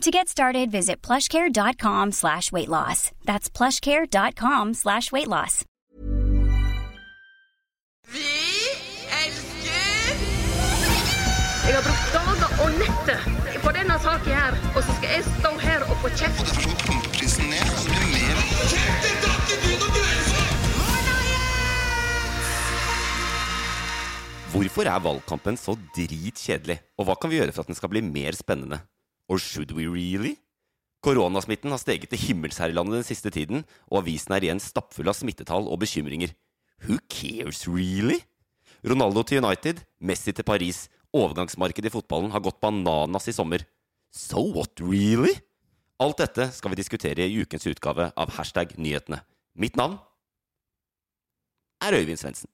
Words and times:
To 0.00 0.10
get 0.10 0.28
started, 0.28 0.70
visit 0.70 1.02
plushcare.com 1.02 2.12
slash 2.12 2.50
weight 2.52 2.70
loss. 2.70 3.10
That's 3.26 3.50
plushcare.com 3.50 4.72
slash 4.72 5.12
weight 5.12 5.28
loss. 5.28 5.64
Vi 8.08 8.24
elsker 9.24 10.14
Jeg 11.66 11.74
har 11.76 11.84
brukt 11.84 12.14
dager 12.14 12.50
og 12.64 12.70
netter 12.80 13.20
på 13.60 13.72
denne 13.76 13.98
saken 14.00 14.32
her, 14.32 14.56
og 14.72 14.80
så 14.86 14.94
skal 14.96 15.12
jeg 15.18 15.24
stå 15.26 15.52
her 15.66 15.84
og 15.84 15.96
få 16.00 16.12
kjeft. 16.16 16.48
Få 16.48 16.72
pumpeprisen 16.86 17.52
ned, 17.52 17.74
så 17.82 17.88
blir 17.90 18.00
det 18.00 18.10
mer 18.14 18.36
Hvorfor 24.54 24.88
er 24.88 25.04
valgkampen 25.04 25.60
så 25.60 25.76
dritkjedelig, 25.92 26.80
og 26.96 27.04
hva 27.04 27.18
kan 27.20 27.30
vi 27.30 27.36
gjøre 27.42 27.52
for 27.52 27.62
at 27.62 27.68
den 27.68 27.78
skal 27.78 27.92
bli 27.92 28.00
mer 28.08 28.32
spennende? 28.38 28.80
Or 29.30 29.38
should 29.38 29.70
we 29.72 29.86
really? 29.86 30.34
Koronasmitten 31.06 31.70
har 31.70 31.80
steget 31.80 32.10
til 32.10 32.20
himmels 32.20 32.58
her 32.60 32.72
i 32.72 32.74
landet 32.76 32.98
den 32.98 33.06
siste 33.06 33.30
tiden, 33.32 33.62
og 33.88 34.02
avisen 34.02 34.34
er 34.34 34.44
igjen 34.44 34.60
stappfull 34.60 35.08
av 35.08 35.16
smittetall 35.16 35.70
og 35.70 35.78
bekymringer. 35.80 36.34
Who 36.84 36.98
cares, 37.08 37.62
really? 37.70 38.18
Ronaldo 38.84 39.22
til 39.22 39.44
United, 39.44 39.84
Messi 40.00 40.34
til 40.34 40.44
Paris. 40.44 40.88
Overgangsmarkedet 41.14 41.88
i 41.88 41.94
fotballen 41.94 42.34
har 42.34 42.42
gått 42.44 42.60
bananas 42.60 43.30
i 43.30 43.36
sommer. 43.36 43.64
So 44.10 44.42
what, 44.50 44.82
really? 44.82 45.36
Alt 46.00 46.20
dette 46.20 46.50
skal 46.56 46.72
vi 46.72 46.80
diskutere 46.80 47.26
i 47.28 47.40
ukens 47.44 47.68
utgave 47.70 48.10
av 48.16 48.36
Hashtag 48.36 48.74
nyhetene. 48.80 49.22
Mitt 49.54 49.76
navn 49.76 49.98
er 51.80 51.96
Øyvind 51.96 52.20
Svendsen. 52.20 52.48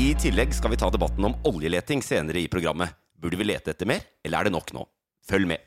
I 0.00 0.14
tillegg 0.16 0.54
skal 0.56 0.72
vi 0.72 0.78
ta 0.80 0.86
debatten 0.88 1.26
om 1.26 1.34
oljeleting 1.44 2.00
senere 2.00 2.40
i 2.40 2.48
programmet. 2.48 2.94
Burde 3.20 3.36
vi 3.36 3.44
lete 3.44 3.74
etter 3.74 3.88
mer, 3.90 4.00
eller 4.24 4.38
er 4.38 4.48
det 4.48 4.52
nok 4.54 4.70
nå? 4.72 4.86
Følg 5.28 5.50
med. 5.50 5.60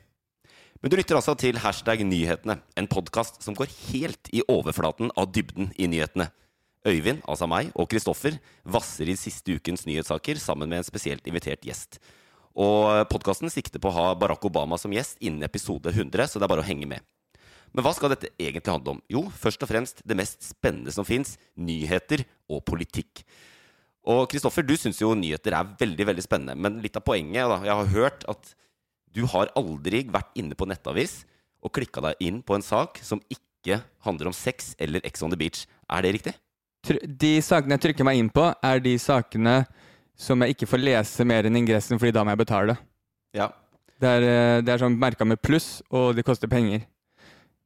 Men 0.82 0.90
du 0.90 0.96
lytter 0.98 1.14
altså 1.14 1.36
til 1.38 1.60
Hashtag 1.62 2.02
nyhetene, 2.02 2.56
en 2.74 2.88
podkast 2.90 3.38
som 3.44 3.54
går 3.54 3.70
helt 3.92 4.32
i 4.34 4.42
overflaten 4.50 5.12
av 5.14 5.30
dybden 5.30 5.70
i 5.78 5.86
nyhetene. 5.92 6.26
Øyvind, 6.82 7.22
altså 7.30 7.46
meg, 7.46 7.70
og 7.78 7.86
Kristoffer 7.92 8.40
vasser 8.66 9.12
i 9.12 9.16
siste 9.20 9.54
ukens 9.54 9.86
nyhetssaker 9.86 10.42
sammen 10.42 10.72
med 10.72 10.82
en 10.82 10.88
spesielt 10.90 11.30
invitert 11.30 11.62
gjest. 11.62 12.00
Og 12.58 13.06
podkasten 13.14 13.54
sikter 13.54 13.78
på 13.78 13.92
å 13.92 13.98
ha 14.00 14.10
Barack 14.18 14.50
Obama 14.50 14.80
som 14.82 14.98
gjest 14.98 15.22
innen 15.22 15.46
episode 15.46 15.94
100, 15.94 16.26
så 16.26 16.42
det 16.42 16.48
er 16.48 16.56
bare 16.56 16.66
å 16.66 16.70
henge 16.72 16.90
med. 16.90 17.06
Men 17.70 17.86
hva 17.86 17.94
skal 17.94 18.16
dette 18.16 18.34
egentlig 18.34 18.66
handle 18.74 18.98
om? 18.98 19.06
Jo, 19.06 19.28
først 19.30 19.62
og 19.62 19.70
fremst 19.70 20.02
det 20.02 20.18
mest 20.18 20.42
spennende 20.42 20.90
som 20.90 21.06
fins 21.06 21.36
nyheter 21.54 22.26
og 22.50 22.66
politikk. 22.66 23.28
Og 24.04 24.26
Kristoffer, 24.28 24.66
du 24.66 24.74
syns 24.76 25.00
jo 25.00 25.14
nyheter 25.16 25.56
er 25.56 25.70
veldig 25.80 26.06
veldig 26.10 26.24
spennende. 26.24 26.56
Men 26.60 26.82
litt 26.84 26.96
av 26.98 27.04
poenget 27.06 27.48
da, 27.48 27.60
Jeg 27.64 27.78
har 27.80 27.92
hørt 27.94 28.26
at 28.28 28.54
du 29.14 29.24
har 29.30 29.52
aldri 29.56 30.04
vært 30.10 30.34
inne 30.36 30.56
på 30.58 30.66
nettavis 30.66 31.22
og 31.64 31.72
klikka 31.72 32.02
deg 32.02 32.20
inn 32.20 32.42
på 32.42 32.56
en 32.56 32.64
sak 32.64 32.98
som 33.02 33.22
ikke 33.32 33.80
handler 34.04 34.28
om 34.28 34.36
sex 34.36 34.74
eller 34.78 35.00
Ex 35.06 35.22
on 35.22 35.30
the 35.32 35.38
beach. 35.38 35.66
Er 35.88 36.02
det 36.02 36.12
riktig? 36.18 36.34
De 36.84 37.38
sakene 37.40 37.78
jeg 37.78 37.84
trykker 37.86 38.04
meg 38.04 38.18
inn 38.20 38.28
på, 38.28 38.50
er 38.60 38.82
de 38.84 38.92
sakene 39.00 39.62
som 40.14 40.42
jeg 40.44 40.54
ikke 40.54 40.68
får 40.68 40.82
lese 40.82 41.24
mer 41.26 41.48
enn 41.48 41.56
ingressen, 41.56 41.98
fordi 41.98 42.12
da 42.12 42.24
må 42.26 42.34
jeg 42.34 42.42
betale. 42.44 42.76
Ja. 43.34 43.48
Det 44.00 44.10
er, 44.10 44.26
eh, 44.28 44.60
det 44.60 44.74
er 44.74 44.82
sånn 44.82 44.98
merka 45.00 45.24
med 45.24 45.40
pluss, 45.40 45.80
og 45.90 46.14
det 46.14 46.26
koster 46.26 46.50
penger. 46.50 46.84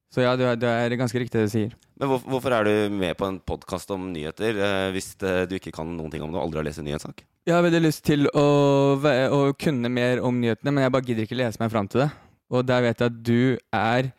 Så 0.09 0.25
ja, 0.25 0.33
det 0.39 0.65
er, 0.65 0.95
ganske 0.97 1.21
riktig 1.21 1.37
det 1.37 1.49
du 1.51 1.53
sier. 1.53 1.73
Men 2.01 2.09
hvor, 2.09 2.23
hvorfor 2.25 2.55
er 2.57 2.65
du 2.65 2.95
med 2.95 3.17
på 3.19 3.27
en 3.29 3.41
podkast 3.45 3.91
om 3.93 4.07
nyheter 4.15 4.57
eh, 4.57 4.87
hvis 4.95 5.11
du 5.21 5.57
ikke 5.59 5.75
kan 5.75 5.91
noen 5.99 6.13
ting 6.13 6.23
om 6.25 6.33
det 6.33 6.39
og 6.41 6.47
aldri 6.47 6.63
har 6.63 6.69
lest 6.71 6.81
en 6.81 6.89
nyhetssak? 6.89 7.21
Jeg 7.49 7.57
har 7.57 7.65
veldig 7.65 7.83
lyst 7.85 8.05
til 8.07 8.29
å, 8.33 8.47
å 9.01 9.41
kunne 9.61 9.91
mer 9.93 10.23
om 10.25 10.41
nyhetene, 10.41 10.73
men 10.73 10.87
jeg 10.87 10.95
bare 10.95 11.09
gidder 11.11 11.29
ikke 11.29 11.39
lese 11.41 11.61
meg 11.61 11.73
fram 11.75 11.91
til 11.91 12.07
det. 12.07 12.09
Og 12.49 12.65
der 12.65 12.87
vet 12.87 13.03
jeg 13.03 13.13
at 13.13 13.21
du 13.25 13.43
er 13.77 14.11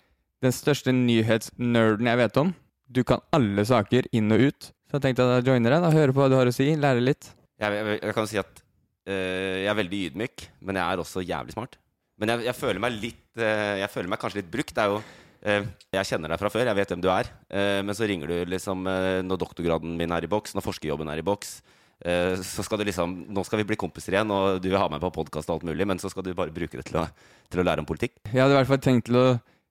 den 0.45 0.55
største 0.55 0.93
nyhetsnerden 0.95 2.09
jeg 2.09 2.21
vet 2.21 2.39
om. 2.41 2.53
Du 2.89 3.01
kan 3.05 3.21
alle 3.35 3.65
saker 3.67 4.07
inn 4.15 4.33
og 4.33 4.49
ut. 4.49 4.69
Så 4.89 4.97
jeg 4.97 5.05
tenkte 5.05 5.25
at 5.25 5.39
jeg 5.39 5.51
joiner 5.51 5.75
deg, 5.75 5.85
da 5.85 5.93
hører 5.93 6.13
på 6.13 6.23
hva 6.23 6.29
du 6.31 6.37
har 6.37 6.49
å 6.49 6.53
si, 6.53 6.71
lærer 6.77 7.03
litt. 7.03 7.29
Jeg, 7.61 7.75
jeg, 7.75 7.99
jeg 8.01 8.15
kan 8.17 8.29
si 8.29 8.39
at 8.41 8.61
øh, 9.09 9.57
jeg 9.61 9.69
er 9.69 9.77
veldig 9.77 10.01
ydmyk, 10.09 10.45
men 10.65 10.79
jeg 10.79 10.85
er 10.85 11.03
også 11.03 11.25
jævlig 11.25 11.53
smart. 11.57 11.77
Men 12.19 12.33
jeg, 12.33 12.47
jeg 12.49 12.57
føler 12.57 12.81
meg 12.83 12.95
litt 12.99 13.39
øh, 13.39 13.75
Jeg 13.79 13.91
føler 13.93 14.09
meg 14.11 14.19
kanskje 14.21 14.41
litt 14.41 14.49
brukt. 14.51 14.73
Det 14.75 14.83
er 14.83 14.95
jo 14.95 15.01
Jeg 15.43 16.05
kjenner 16.09 16.33
deg 16.33 16.39
fra 16.41 16.49
før, 16.51 16.67
jeg 16.67 16.75
vet 16.75 16.89
hvem 16.93 17.01
du 17.03 17.09
er. 17.13 17.29
Eh, 17.49 17.81
men 17.85 17.95
så 17.95 18.07
ringer 18.09 18.27
du 18.27 18.37
liksom 18.51 18.85
eh, 18.91 19.21
når 19.23 19.39
doktorgraden 19.39 19.93
min 19.99 20.11
er 20.11 20.25
i 20.27 20.31
boks, 20.31 20.55
når 20.57 20.65
forskerjobben 20.65 21.07
er 21.13 21.21
i 21.21 21.25
boks. 21.25 21.61
eh, 22.03 22.35
så 22.43 22.63
skal 22.63 22.77
du 22.79 22.83
liksom 22.85 23.13
Nå 23.31 23.43
skal 23.47 23.59
vi 23.61 23.67
bli 23.71 23.77
kompiser 23.79 24.17
igjen, 24.17 24.31
og 24.31 24.59
du 24.61 24.67
vil 24.69 24.77
ha 24.79 24.89
meg 24.91 24.99
på 25.03 25.11
podkast 25.15 25.49
og 25.49 25.59
alt 25.59 25.67
mulig, 25.69 25.87
men 25.87 25.99
så 25.99 26.09
skal 26.11 26.23
du 26.27 26.33
bare 26.35 26.51
bruke 26.51 26.75
det 26.81 26.85
til 26.91 26.99
å, 26.99 27.05
til 27.49 27.61
å 27.61 27.63
lære 27.63 27.79
om 27.79 27.87
politikk. 27.87 28.17
Jeg 28.33 28.41
hadde 28.43 28.57
i 28.57 28.59
hvert 28.59 28.67
fall 28.73 28.83
tenkt 28.83 29.07
til 29.07 29.15
å 29.19 29.27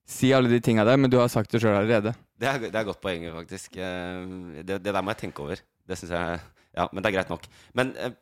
si 0.09 0.31
alle 0.33 0.49
de 0.49 0.61
tinga 0.65 0.87
der, 0.89 0.97
men 0.97 1.11
du 1.13 1.19
har 1.21 1.29
sagt 1.29 1.53
det 1.53 1.61
sjøl 1.61 1.77
allerede. 1.83 2.15
Det 2.41 2.49
er, 2.49 2.59
det 2.71 2.75
er 2.81 2.87
godt 2.89 3.03
poeng, 3.05 3.27
faktisk. 3.43 3.77
Eh, 3.77 4.63
Det, 4.65 4.81
det 4.81 4.93
der 4.95 5.03
må 5.05 5.13
jeg 5.13 5.21
tenke 5.27 5.45
over. 5.45 5.61
Det 5.89 5.99
syns 6.01 6.13
jeg 6.17 6.41
Ja, 6.79 6.89
men 6.93 7.03
det 7.03 7.11
er 7.11 7.17
greit 7.19 7.29
nok. 7.33 7.45
Men 7.77 7.93
eh, 7.97 8.13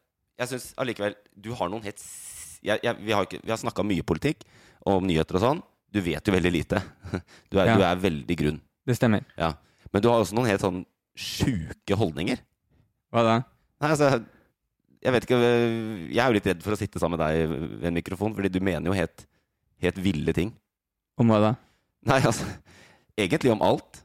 jeg 0.41 0.49
syns 0.51 0.73
allikevel 0.81 1.15
Du 1.37 1.51
har 1.55 1.69
noen 1.71 1.83
helt 1.85 2.03
jeg, 2.65 2.79
jeg, 2.83 2.97
Vi 3.05 3.13
har, 3.13 3.27
ikke- 3.27 3.43
vi 3.45 3.51
har 3.53 3.59
snakka 3.61 3.85
mye 3.87 4.03
politikk 4.07 4.43
og 4.87 4.99
om 5.01 5.07
nyheter 5.07 5.37
og 5.39 5.43
sånn. 5.43 5.63
Du 5.97 6.03
vet 6.05 6.29
jo 6.29 6.35
veldig 6.35 6.53
lite. 6.53 6.83
Du 7.51 7.59
er, 7.59 7.71
Ja. 7.73 7.77
du 7.79 7.85
er 7.89 8.01
veldig 8.03 8.37
grunn. 8.39 8.61
Det 8.87 8.97
stemmer. 8.99 9.25
Ja. 9.41 9.55
Men 9.93 10.03
du 10.05 10.09
har 10.13 10.21
også 10.21 10.37
noen 10.37 10.51
helt 10.51 10.63
sånn 10.65 10.83
sjuke 11.17 11.97
holdninger. 11.97 12.41
Hva 13.15 13.23
da? 13.25 13.37
Nei, 13.81 13.91
altså 13.95 14.09
Jeg 15.05 15.13
vet 15.15 15.25
ikke 15.27 15.39
Jeg 15.39 16.19
er 16.19 16.27
jo 16.31 16.35
litt 16.37 16.47
redd 16.49 16.63
for 16.65 16.75
å 16.75 16.79
sitte 16.81 17.01
sammen 17.01 17.17
med 17.17 17.23
deg 17.25 17.53
ved 17.81 17.85
en 17.91 17.97
mikrofon, 17.97 18.35
fordi 18.37 18.51
du 18.53 18.59
mener 18.65 18.91
jo 18.91 18.97
helt, 18.97 19.25
helt 19.85 20.01
ville 20.03 20.33
ting. 20.37 20.51
Om 21.21 21.31
hva 21.33 21.39
da? 21.45 21.53
Nei, 22.11 22.21
altså 22.27 22.45
Egentlig 23.17 23.53
om 23.55 23.63
alt. 23.65 24.03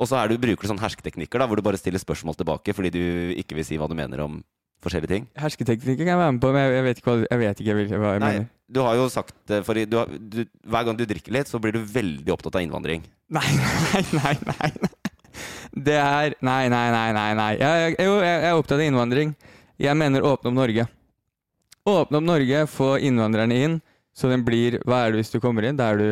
Og 0.00 0.08
så 0.08 0.16
er 0.16 0.30
du, 0.32 0.38
bruker 0.40 0.64
du 0.64 0.70
sånne 0.70 0.80
hersketeknikker 0.80 1.42
da, 1.42 1.46
hvor 1.50 1.60
du 1.60 1.64
bare 1.66 1.76
stiller 1.80 2.00
spørsmål 2.00 2.38
tilbake 2.40 2.72
fordi 2.72 2.92
du 2.94 3.02
ikke 3.36 3.58
vil 3.58 3.66
si 3.68 3.76
hva 3.76 3.88
du 3.90 3.96
mener 3.98 4.22
om 4.24 4.38
forskjellige 4.80 5.12
ting. 5.12 5.26
Hersketeknikker 5.36 6.06
kan 6.06 6.14
jeg 6.14 6.20
være 6.22 6.32
med 6.32 6.40
på, 6.40 6.52
men 6.56 6.72
jeg, 6.72 6.84
vet 6.86 7.02
ikke 7.02 7.10
hva, 7.12 7.26
jeg 7.26 7.40
vet 7.42 7.60
ikke 7.60 7.74
hva 8.00 8.14
jeg 8.14 8.22
Nei, 8.24 8.30
mener. 8.38 8.48
Du 8.70 8.80
har 8.84 8.94
jo 8.98 9.08
sagt 9.10 9.34
for 9.66 9.74
du 9.74 9.96
har, 9.98 10.10
du, 10.10 10.44
Hver 10.62 10.86
gang 10.86 10.98
du 10.98 11.04
drikker 11.08 11.34
litt, 11.34 11.50
så 11.50 11.58
blir 11.62 11.74
du 11.74 11.80
veldig 11.82 12.32
opptatt 12.34 12.58
av 12.58 12.62
innvandring. 12.64 13.02
Nei, 13.34 13.46
nei, 13.92 14.04
nei, 14.14 14.34
nei. 14.46 14.70
nei. 14.84 14.92
Det 15.70 15.96
er 15.96 16.34
Nei, 16.42 16.64
nei, 16.72 16.86
nei, 16.94 17.10
nei. 17.14 17.28
nei. 17.38 17.50
Jeg, 17.60 17.96
jo, 18.02 18.16
jeg, 18.22 18.40
jeg 18.42 18.48
er 18.50 18.58
opptatt 18.58 18.78
av 18.80 18.86
innvandring. 18.86 19.34
Jeg 19.80 19.96
mener 19.96 20.26
åpne 20.26 20.50
opp 20.50 20.56
Norge. 20.58 20.86
Åpne 21.88 22.20
opp 22.20 22.26
Norge, 22.26 22.64
få 22.68 22.90
innvandrerne 23.06 23.56
inn, 23.64 23.76
så 24.16 24.28
den 24.32 24.42
blir 24.44 24.80
Hva 24.84 25.04
er 25.06 25.14
du 25.14 25.20
hvis 25.20 25.30
du 25.32 25.38
kommer 25.40 25.64
inn? 25.68 25.78
Da 25.78 25.92
er 25.94 26.00
du, 26.00 26.08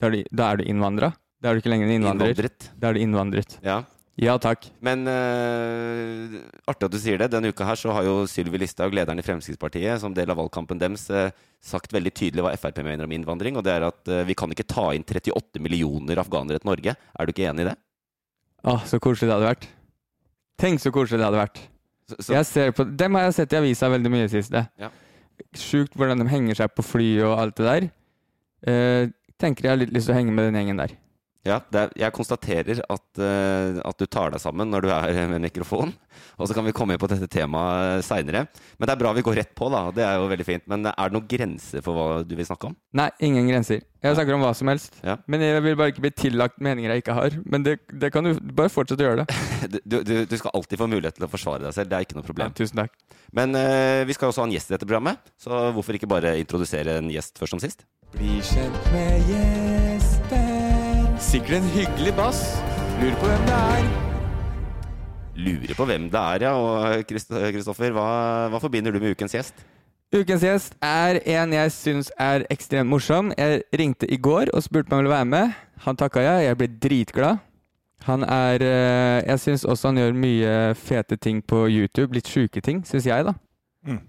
da 0.00 0.08
er 0.08 0.16
du, 0.16 0.22
da 0.34 0.48
er 0.52 0.60
du 0.60 0.64
innvandra. 0.68 1.12
Da 1.38 1.50
er 1.50 1.54
du 1.58 1.62
ikke 1.62 1.70
lenger 1.70 1.86
en 1.90 1.94
innvandrer. 2.00 2.32
Innvandret. 2.34 2.70
Da 2.80 2.90
er 2.90 2.96
du 2.96 3.04
innvandret. 3.04 3.58
Ja. 3.62 3.82
Ja 4.18 4.34
takk. 4.42 4.66
Men 4.82 5.06
uh, 5.06 6.38
artig 6.66 6.88
at 6.88 6.94
du 6.94 6.98
sier 6.98 7.20
det. 7.20 7.30
Denne 7.30 7.52
uka 7.52 7.66
her 7.68 7.78
så 7.78 7.92
har 7.94 8.06
jo 8.06 8.24
Sylvi 8.26 8.58
Listhaug, 8.58 8.94
lederen 8.96 9.22
i 9.22 9.24
Fremskrittspartiet, 9.24 10.00
som 10.02 10.14
del 10.14 10.32
av 10.34 10.40
valgkampen 10.40 10.80
deres, 10.80 11.06
uh, 11.14 11.30
sagt 11.62 11.94
veldig 11.94 12.12
tydelig 12.18 12.42
hva 12.42 12.56
Frp 12.58 12.82
mener 12.82 13.06
om 13.06 13.14
innvandring. 13.14 13.60
Og 13.60 13.66
det 13.66 13.76
er 13.76 13.86
at 13.86 14.10
uh, 14.10 14.24
vi 14.26 14.34
kan 14.38 14.50
ikke 14.50 14.66
ta 14.66 14.90
inn 14.96 15.06
38 15.06 15.62
millioner 15.62 16.18
afghanere 16.18 16.58
til 16.58 16.72
Norge. 16.72 16.96
Er 16.98 17.28
du 17.28 17.34
ikke 17.34 17.46
enig 17.46 17.68
i 17.68 17.70
det? 17.70 17.76
Åh, 18.66 18.82
så 18.90 18.98
koselig 18.98 19.30
det 19.30 19.36
hadde 19.36 19.52
vært. 19.52 19.70
Tenk 20.58 20.82
så 20.82 20.90
koselig 20.94 21.22
det 21.22 21.28
hadde 21.30 21.44
vært. 21.44 21.64
Så, 22.10 22.18
så, 22.18 22.32
Jeg 22.40 22.50
ser 22.50 22.74
på, 22.74 22.90
dem 22.98 23.14
har 23.14 23.28
jeg 23.28 23.38
sett 23.38 23.54
i 23.54 23.62
avisa 23.62 23.92
veldig 23.92 24.16
mye 24.16 24.26
i 24.26 24.46
det. 24.50 24.68
Ja. 24.82 24.94
Sjukt 25.54 25.94
hvordan 25.94 26.18
de 26.18 26.32
henger 26.32 26.64
seg 26.64 26.74
på 26.74 26.82
fly 26.82 27.12
og 27.22 27.38
alt 27.38 27.60
det 27.60 27.68
der. 27.68 27.92
tenker 29.38 29.68
jeg 29.68 29.76
har 29.76 29.78
litt 29.78 29.92
lyst 29.94 30.10
til 30.10 30.16
å 30.16 30.18
henge 30.18 30.34
med 30.34 30.48
den 30.48 30.58
gjengen 30.58 30.82
der. 30.82 30.98
Ja, 31.48 31.58
det 31.72 31.80
er, 31.80 31.92
jeg 32.04 32.14
konstaterer 32.16 32.82
at, 32.84 33.06
uh, 33.22 33.78
at 33.88 33.98
du 34.00 34.04
tar 34.06 34.34
deg 34.34 34.42
sammen 34.42 34.68
når 34.72 34.84
du 34.84 34.92
er 34.92 35.22
med 35.32 35.42
mikrofon. 35.48 35.94
Og 36.38 36.48
så 36.50 36.54
kan 36.54 36.66
vi 36.66 36.72
komme 36.74 36.94
inn 36.94 37.00
på 37.00 37.08
dette 37.10 37.28
temaet 37.30 38.02
seinere. 38.06 38.44
Men 38.78 38.88
det 38.88 38.94
er 38.94 39.00
bra 39.00 39.12
vi 39.14 39.22
går 39.26 39.36
rett 39.38 39.52
på, 39.58 39.68
da. 39.70 39.84
Det 39.94 40.02
er 40.04 40.16
jo 40.18 40.26
veldig 40.30 40.46
fint. 40.46 40.64
Men 40.70 40.86
er 40.90 40.96
det 41.10 41.14
noen 41.14 41.28
grenser 41.30 41.82
for 41.84 41.94
hva 41.94 42.06
du 42.26 42.34
vil 42.38 42.46
snakke 42.46 42.70
om? 42.70 42.74
Nei, 42.98 43.08
ingen 43.24 43.46
grenser. 43.50 43.84
Jeg 44.02 44.14
snakker 44.14 44.36
om 44.36 44.42
hva 44.44 44.50
som 44.54 44.70
helst. 44.70 44.98
Ja. 45.06 45.16
Men 45.30 45.42
jeg 45.42 45.62
vil 45.64 45.76
bare 45.78 45.90
ikke 45.94 46.04
bli 46.04 46.12
tillagt 46.14 46.60
meninger 46.62 46.92
jeg 46.94 47.02
ikke 47.04 47.16
har. 47.18 47.38
Men 47.46 47.64
det, 47.66 47.78
det 48.02 48.10
kan 48.14 48.26
du 48.26 48.34
bare 48.54 48.70
fortsette 48.70 49.02
å 49.02 49.08
gjøre 49.10 49.24
det. 49.24 49.38
Du, 49.88 49.98
du, 50.06 50.12
du 50.28 50.34
skal 50.38 50.52
alltid 50.54 50.78
få 50.80 50.86
mulighet 50.90 51.16
til 51.18 51.26
å 51.26 51.30
forsvare 51.30 51.64
deg 51.66 51.74
selv. 51.74 51.90
Det 51.90 51.96
er 51.98 52.06
ikke 52.06 52.18
noe 52.18 52.22
Ja, 52.24 52.28
problem. 52.30 52.54
tusen 52.58 52.78
takk. 52.82 52.94
Men 53.34 53.56
uh, 53.58 54.04
vi 54.08 54.14
skal 54.16 54.30
også 54.30 54.44
ha 54.44 54.48
en 54.48 54.54
gjest 54.54 54.70
i 54.70 54.76
dette 54.76 54.88
programmet, 54.88 55.32
så 55.40 55.68
hvorfor 55.76 55.98
ikke 55.98 56.08
bare 56.10 56.36
introdusere 56.40 56.98
en 57.02 57.10
gjest 57.12 57.40
først 57.40 57.56
som 57.56 57.62
sist? 57.62 57.84
Bli 58.14 58.38
kjent 58.44 58.92
med 58.94 59.26
gjesten. 59.28 59.67
Sikkert 61.18 61.58
en 61.58 61.70
hyggelig 61.74 62.12
bass. 62.14 62.38
Lurer 63.00 63.16
på 63.18 63.26
hvem 63.26 63.46
det 63.48 63.54
er. 63.54 63.86
Lurer 65.38 65.74
på 65.74 65.86
hvem 65.88 66.04
det 66.12 66.20
er, 66.20 66.44
ja. 66.46 66.52
Og 66.54 67.02
Kristoffer, 67.08 67.90
hva, 67.96 68.04
hva 68.52 68.60
forbinder 68.62 68.94
du 68.94 69.00
med 69.02 69.16
ukens 69.16 69.34
gjest? 69.34 69.64
Ukens 70.14 70.44
gjest 70.46 70.76
er 70.78 71.18
en 71.34 71.56
jeg 71.56 71.72
syns 71.74 72.12
er 72.22 72.46
ekstremt 72.54 72.90
morsom. 72.92 73.32
Jeg 73.34 73.64
ringte 73.74 74.06
i 74.06 74.16
går 74.16 74.52
og 74.54 74.62
spurte 74.62 74.92
om 74.92 75.00
han 75.00 75.02
ville 75.02 75.16
være 75.16 75.30
med. 75.32 75.56
Han 75.88 75.98
takka 75.98 76.22
ja. 76.22 76.36
Jeg 76.46 76.58
ble 76.60 76.68
dritglad. 76.86 77.42
Han 78.06 78.22
er 78.22 78.62
eh, 78.62 79.24
Jeg 79.26 79.42
syns 79.42 79.64
også 79.66 79.90
han 79.90 79.98
gjør 79.98 80.14
mye 80.14 80.52
fete 80.78 81.18
ting 81.18 81.42
på 81.42 81.64
YouTube. 81.66 82.14
Litt 82.14 82.30
sjuke 82.30 82.62
ting, 82.62 82.84
syns 82.86 83.10
jeg, 83.10 83.26
da. 83.26 83.34
Mm. 83.86 84.04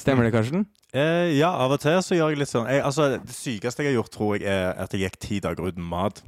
Stemmer 0.00 0.24
det, 0.24 0.32
Karsten? 0.32 0.64
Eh, 0.96 1.36
ja, 1.36 1.52
av 1.52 1.76
og 1.76 1.84
til 1.84 2.00
så 2.00 2.16
gjør 2.16 2.32
jeg 2.32 2.40
litt 2.40 2.48
sånn 2.48 2.68
jeg, 2.70 2.80
altså, 2.80 3.10
Det 3.20 3.34
sykeste 3.36 3.84
jeg 3.84 3.92
har 3.92 3.98
gjort, 3.98 4.14
tror 4.14 4.38
jeg, 4.38 4.48
er 4.48 4.72
at 4.80 4.96
jeg 4.96 5.04
gikk 5.04 5.20
ti 5.20 5.40
dager 5.44 5.68
uten 5.68 5.84
mat. 5.84 6.24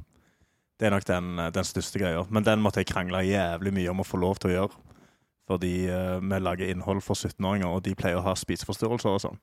Det 0.79 0.87
er 0.87 0.95
nok 0.95 1.07
den, 1.07 1.33
den 1.53 1.67
største 1.67 1.99
greia. 1.99 2.23
Men 2.31 2.45
den 2.47 2.61
måtte 2.63 2.79
jeg 2.79 2.87
krangle 2.87 3.25
jævlig 3.27 3.73
mye 3.75 3.91
om 3.91 3.99
å 3.99 4.07
få 4.07 4.19
lov 4.21 4.39
til 4.39 4.53
å 4.53 4.55
gjøre. 4.55 4.83
Fordi 5.49 5.73
uh, 5.89 6.19
vi 6.21 6.39
lager 6.39 6.69
innhold 6.69 7.01
for 7.01 7.17
17-åringer, 7.17 7.67
og 7.67 7.81
de 7.83 7.95
pleier 7.97 8.19
å 8.19 8.27
ha 8.27 8.35
spiseforstyrrelser 8.37 9.15
og 9.15 9.23
sånn. 9.23 9.39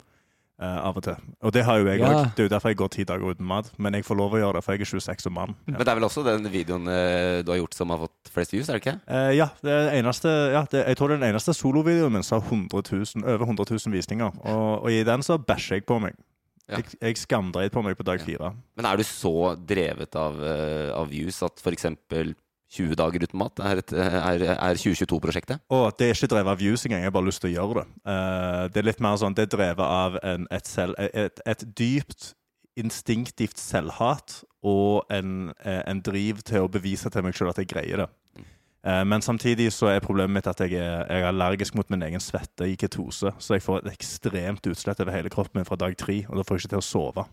Uh, 0.57 0.79
av 0.89 0.97
og 0.97 1.05
til. 1.05 1.17
Og 1.45 1.53
det 1.53 1.67
har 1.67 1.83
jo 1.83 1.89
jeg 1.91 2.01
òg. 2.01 2.13
Ja. 2.15 2.21
Det 2.33 2.41
er 2.41 2.47
jo 2.47 2.53
derfor 2.55 2.73
jeg 2.73 2.79
går 2.81 2.93
ti 2.95 3.05
dager 3.05 3.35
uten 3.35 3.45
mat. 3.45 3.67
Men 3.83 3.99
jeg 3.99 4.07
får 4.07 4.17
lov 4.17 4.37
å 4.37 4.41
gjøre 4.41 4.57
det, 4.57 4.63
for 4.65 4.73
jeg 4.73 4.87
er 4.87 4.91
26 4.95 5.29
og 5.29 5.35
mann. 5.37 5.57
Men 5.67 5.83
det 5.83 5.93
er 5.93 5.99
vel 5.99 6.07
også 6.09 6.25
den 6.25 6.49
videoen 6.49 6.89
uh, 6.89 7.43
du 7.45 7.51
har 7.53 7.59
gjort 7.61 7.77
som 7.77 7.93
har 7.93 8.01
fått 8.07 8.31
flest 8.33 8.55
views, 8.55 8.71
er 8.71 8.79
det 8.79 8.85
ikke? 8.87 8.97
Uh, 9.11 9.33
ja, 9.37 9.51
det 9.67 9.75
er 9.75 9.91
eneste, 9.99 10.33
ja 10.55 10.63
det, 10.73 10.87
jeg 10.87 10.97
tror 10.97 11.13
det 11.13 11.19
er 11.19 11.25
den 11.27 11.35
eneste 11.35 11.57
solovideoen 11.59 12.17
min 12.17 12.25
som 12.25 12.41
har 12.41 12.49
100 12.49 12.87
000, 12.89 13.27
over 13.27 13.45
100 13.51 13.69
000 13.75 13.99
visninger. 13.99 14.41
Og, 14.47 14.71
og 14.79 14.89
i 14.95 15.03
den 15.05 15.27
så 15.27 15.37
bæsjer 15.37 15.83
jeg 15.83 15.89
på 15.91 16.01
meg. 16.07 16.17
Ja. 16.67 16.81
Jeg, 16.81 16.97
jeg 16.99 17.21
skamdreit 17.21 17.75
på 17.75 17.83
meg 17.85 17.95
på 17.99 18.07
dag 18.07 18.23
fire. 18.23 18.51
Men 18.75 18.89
er 18.89 18.99
du 18.99 19.05
så 19.07 19.55
drevet 19.55 20.17
av, 20.19 20.41
eh, 20.43 20.91
av 20.97 21.09
views 21.13 21.39
at 21.47 21.63
f.eks. 21.63 21.89
20 22.77 22.97
dager 22.99 23.23
uten 23.23 23.39
mat 23.39 23.61
er, 23.63 23.79
et, 23.79 23.93
er, 23.95 24.43
er 24.57 24.79
2022-prosjektet? 24.83 25.63
Og 25.71 25.85
det 26.01 26.09
er 26.09 26.17
ikke 26.17 26.29
drevet 26.33 26.51
av 26.51 26.59
views 26.59 26.83
engang, 26.83 27.05
jeg 27.05 27.13
har 27.13 27.15
bare 27.15 27.29
lyst 27.29 27.39
til 27.45 27.53
å 27.53 27.55
gjøre 27.55 27.79
det. 27.79 27.85
Eh, 28.11 28.63
det 28.75 28.81
er 28.81 28.89
litt 28.89 29.05
mer 29.07 29.21
sånn, 29.23 29.37
det 29.39 29.47
er 29.47 29.53
drevet 29.53 29.85
av 29.87 30.19
en, 30.27 30.49
et, 30.51 30.67
selv, 30.67 30.99
et, 30.99 31.43
et 31.47 31.63
dypt 31.79 32.33
instinktivt 32.77 33.61
selvhat 33.63 34.41
og 34.67 35.07
en, 35.15 35.53
eh, 35.63 35.83
en 35.87 36.03
driv 36.05 36.43
til 36.45 36.67
å 36.67 36.73
bevise 36.73 37.11
til 37.13 37.25
meg 37.25 37.39
selv 37.39 37.55
at 37.55 37.63
jeg 37.63 37.71
greier 37.71 38.03
det. 38.05 38.11
Eh, 38.87 39.05
Men 39.05 39.23
samtidig 39.23 39.73
så 39.75 39.91
er 39.91 40.05
problemet 40.05 40.39
mitt 40.39 40.47
at 40.51 40.61
jeg 40.63 40.79
er, 40.79 41.03
jeg 41.11 41.23
er 41.25 41.31
allergisk 41.33 41.75
mot 41.75 41.91
min 41.91 42.05
egen 42.07 42.23
svette 42.23 42.69
i 42.71 42.77
ketose. 42.79 43.33
Så 43.39 43.57
jeg 43.57 43.65
får 43.65 43.83
et 43.83 43.97
ekstremt 43.97 44.71
utslett 44.71 45.03
over 45.03 45.17
hele 45.17 45.33
kroppen 45.33 45.61
min 45.61 45.69
fra 45.69 45.79
dag 45.81 45.97
tre, 45.99 46.23
og 46.29 46.39
da 46.39 46.47
får 46.47 46.57
jeg 46.57 46.67
ikke 46.67 46.75
til 46.77 46.85
å 46.85 46.87
sove. 46.87 47.27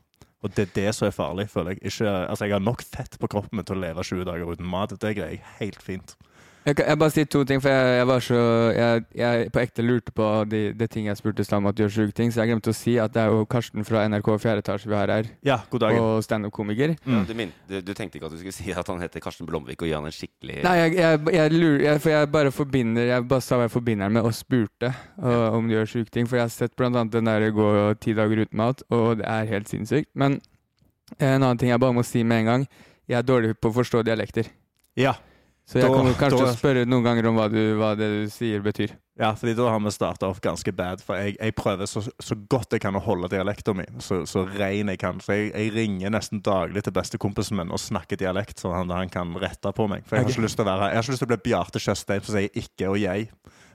Og 0.44 0.52
det 0.52 0.66
er 0.66 0.74
det 0.76 0.90
som 0.98 1.08
er 1.08 1.16
farlig, 1.16 1.48
føler 1.54 1.76
jeg. 1.76 1.86
Ikke, 1.88 2.10
altså 2.28 2.48
jeg 2.50 2.56
har 2.58 2.64
nok 2.64 2.82
fett 2.84 3.16
på 3.20 3.30
kroppen 3.32 3.62
min 3.62 3.68
til 3.68 3.78
å 3.78 3.84
leve 3.86 4.04
20 4.04 4.26
dager 4.28 4.50
uten 4.50 4.68
mat. 4.68 4.96
Det 5.00 5.14
greier 5.16 5.38
jeg 5.38 5.46
helt 5.62 5.86
fint. 5.86 6.18
Jeg 6.64 6.78
kan 6.80 6.88
jeg 6.88 7.00
bare 7.02 7.12
si 7.12 7.24
to 7.28 7.42
ting, 7.44 7.60
for 7.60 7.68
jeg, 7.74 7.96
jeg 7.98 8.08
var 8.08 8.22
så 8.24 8.40
jeg, 8.72 9.02
jeg 9.20 9.48
på 9.52 9.60
ekte 9.60 9.84
lurte 9.84 10.14
på 10.16 10.28
de, 10.48 10.62
de 10.80 10.88
ting 10.88 11.10
jeg 11.10 11.20
spurte 11.20 11.44
Stam 11.44 11.66
om 11.66 11.72
at 11.72 11.76
du 11.76 11.82
gjør 11.84 11.92
sjuke 11.98 12.16
ting, 12.16 12.32
så 12.32 12.40
jeg 12.40 12.54
glemte 12.54 12.72
å 12.72 12.78
si 12.78 12.94
at 13.04 13.12
det 13.12 13.20
er 13.26 13.34
jo 13.36 13.42
Karsten 13.52 13.84
fra 13.88 14.06
NRK 14.08 14.30
Fjerde 14.40 14.64
etasje 14.64 14.88
vi 14.88 14.96
har 14.96 15.12
her, 15.12 15.28
Ja, 15.44 15.58
god 15.70 15.84
dagen. 15.84 16.00
og 16.00 16.24
standup-komiker. 16.24 16.96
Ja, 17.04 17.24
du, 17.28 17.34
du, 17.68 17.76
du 17.84 17.92
tenkte 17.98 18.20
ikke 18.20 18.30
at 18.30 18.36
du 18.36 18.40
skulle 18.40 18.56
si 18.56 18.72
at 18.72 18.88
han 18.88 19.04
heter 19.04 19.24
Karsten 19.24 19.50
Blomvik 19.50 19.84
og 19.84 19.92
gi 19.92 19.96
han 19.98 20.08
en 20.08 20.16
skikkelig 20.16 20.62
Nei, 20.64 20.76
jeg, 20.80 20.96
jeg, 21.02 21.20
jeg 21.36 21.54
lurer 21.58 21.84
jeg, 21.88 22.04
For 22.06 22.14
jeg 22.14 22.32
bare 22.32 22.54
forbinder 22.56 23.12
Jeg 23.12 23.28
bare 23.34 23.44
sa 23.44 23.60
hva 23.60 23.68
jeg 23.68 23.74
forbinder 23.76 24.16
med, 24.16 24.24
og 24.24 24.38
spurte 24.38 24.94
uh, 25.20 25.58
om 25.58 25.68
du 25.68 25.76
gjør 25.76 25.92
sjuke 25.98 26.16
ting. 26.16 26.30
For 26.30 26.40
jeg 26.40 26.48
har 26.48 26.54
sett 26.56 26.76
blant 26.80 26.96
annet 26.96 27.14
den 27.18 27.28
der 27.28 27.50
gå 27.54 27.68
ti 28.00 28.16
dager 28.16 28.46
uten 28.46 28.60
mat, 28.60 28.84
og 28.94 29.20
det 29.20 29.28
er 29.28 29.52
helt 29.52 29.68
sinnssykt. 29.72 30.10
Men 30.16 30.40
eh, 31.20 31.28
en 31.36 31.42
annen 31.44 31.60
ting 31.60 31.74
jeg 31.74 31.82
bare 31.84 31.96
må 31.96 32.04
si 32.08 32.24
med 32.24 32.44
en 32.46 32.50
gang. 32.54 32.66
Jeg 33.12 33.20
er 33.20 33.28
dårlig 33.28 33.54
på 33.60 33.72
å 33.72 33.78
forstå 33.82 34.04
dialekter. 34.08 34.48
Ja. 35.00 35.18
Så 35.66 35.80
jeg 35.80 35.88
Da- 35.88 35.94
kommer 35.96 36.14
kanskje 36.20 36.38
til 36.38 36.46
å 36.50 36.56
spørre 36.58 36.86
noen 36.86 37.04
ganger 37.06 37.28
om 37.30 37.38
hva, 37.40 37.46
du, 37.50 37.60
hva 37.80 37.94
det 37.96 38.08
du 38.12 38.30
sier, 38.30 38.60
betyr. 38.62 38.92
Ja, 39.18 39.30
fordi 39.38 39.54
da 39.56 39.70
har 39.70 39.80
vi 39.80 39.92
starta 39.94 40.28
off 40.28 40.42
ganske 40.42 40.74
bad. 40.76 41.00
For 41.02 41.16
jeg, 41.16 41.38
jeg 41.40 41.56
prøver 41.56 41.88
så, 41.88 42.02
så 42.20 42.36
godt 42.50 42.74
jeg 42.76 42.82
kan 42.82 42.98
å 42.98 43.02
holde 43.06 43.30
dialekten 43.32 43.78
min. 43.78 44.02
Så, 44.04 44.24
så 44.28 44.44
ren 44.58 44.90
jeg 44.92 45.00
kan. 45.00 45.22
Så 45.24 45.38
jeg, 45.38 45.54
jeg 45.54 45.72
ringer 45.76 46.12
nesten 46.12 46.42
daglig 46.44 46.84
til 46.84 46.92
bestekompisen 46.98 47.56
min 47.62 47.72
og 47.72 47.80
snakker 47.80 48.20
dialekt, 48.20 48.60
så 48.60 48.74
han, 48.76 48.90
han 48.92 49.10
kan 49.14 49.32
rette 49.40 49.72
på 49.72 49.88
meg. 49.88 50.04
For 50.10 50.18
jeg 50.18 50.26
har 50.26 50.34
ikke 50.36 50.46
lyst 50.48 50.60
til 50.60 50.66
å 50.66 50.70
være 50.74 50.90
Jeg 50.92 51.00
har 51.00 51.04
ikke 51.08 51.16
lyst 51.16 51.24
til 51.24 51.30
å 51.30 51.34
bli 51.36 51.42
Bjarte 51.48 51.80
Tjøstheim 51.86 52.28
som 52.28 52.36
sier 52.36 52.60
ikke 52.64 52.90
og 52.92 53.00
jeg. 53.00 53.30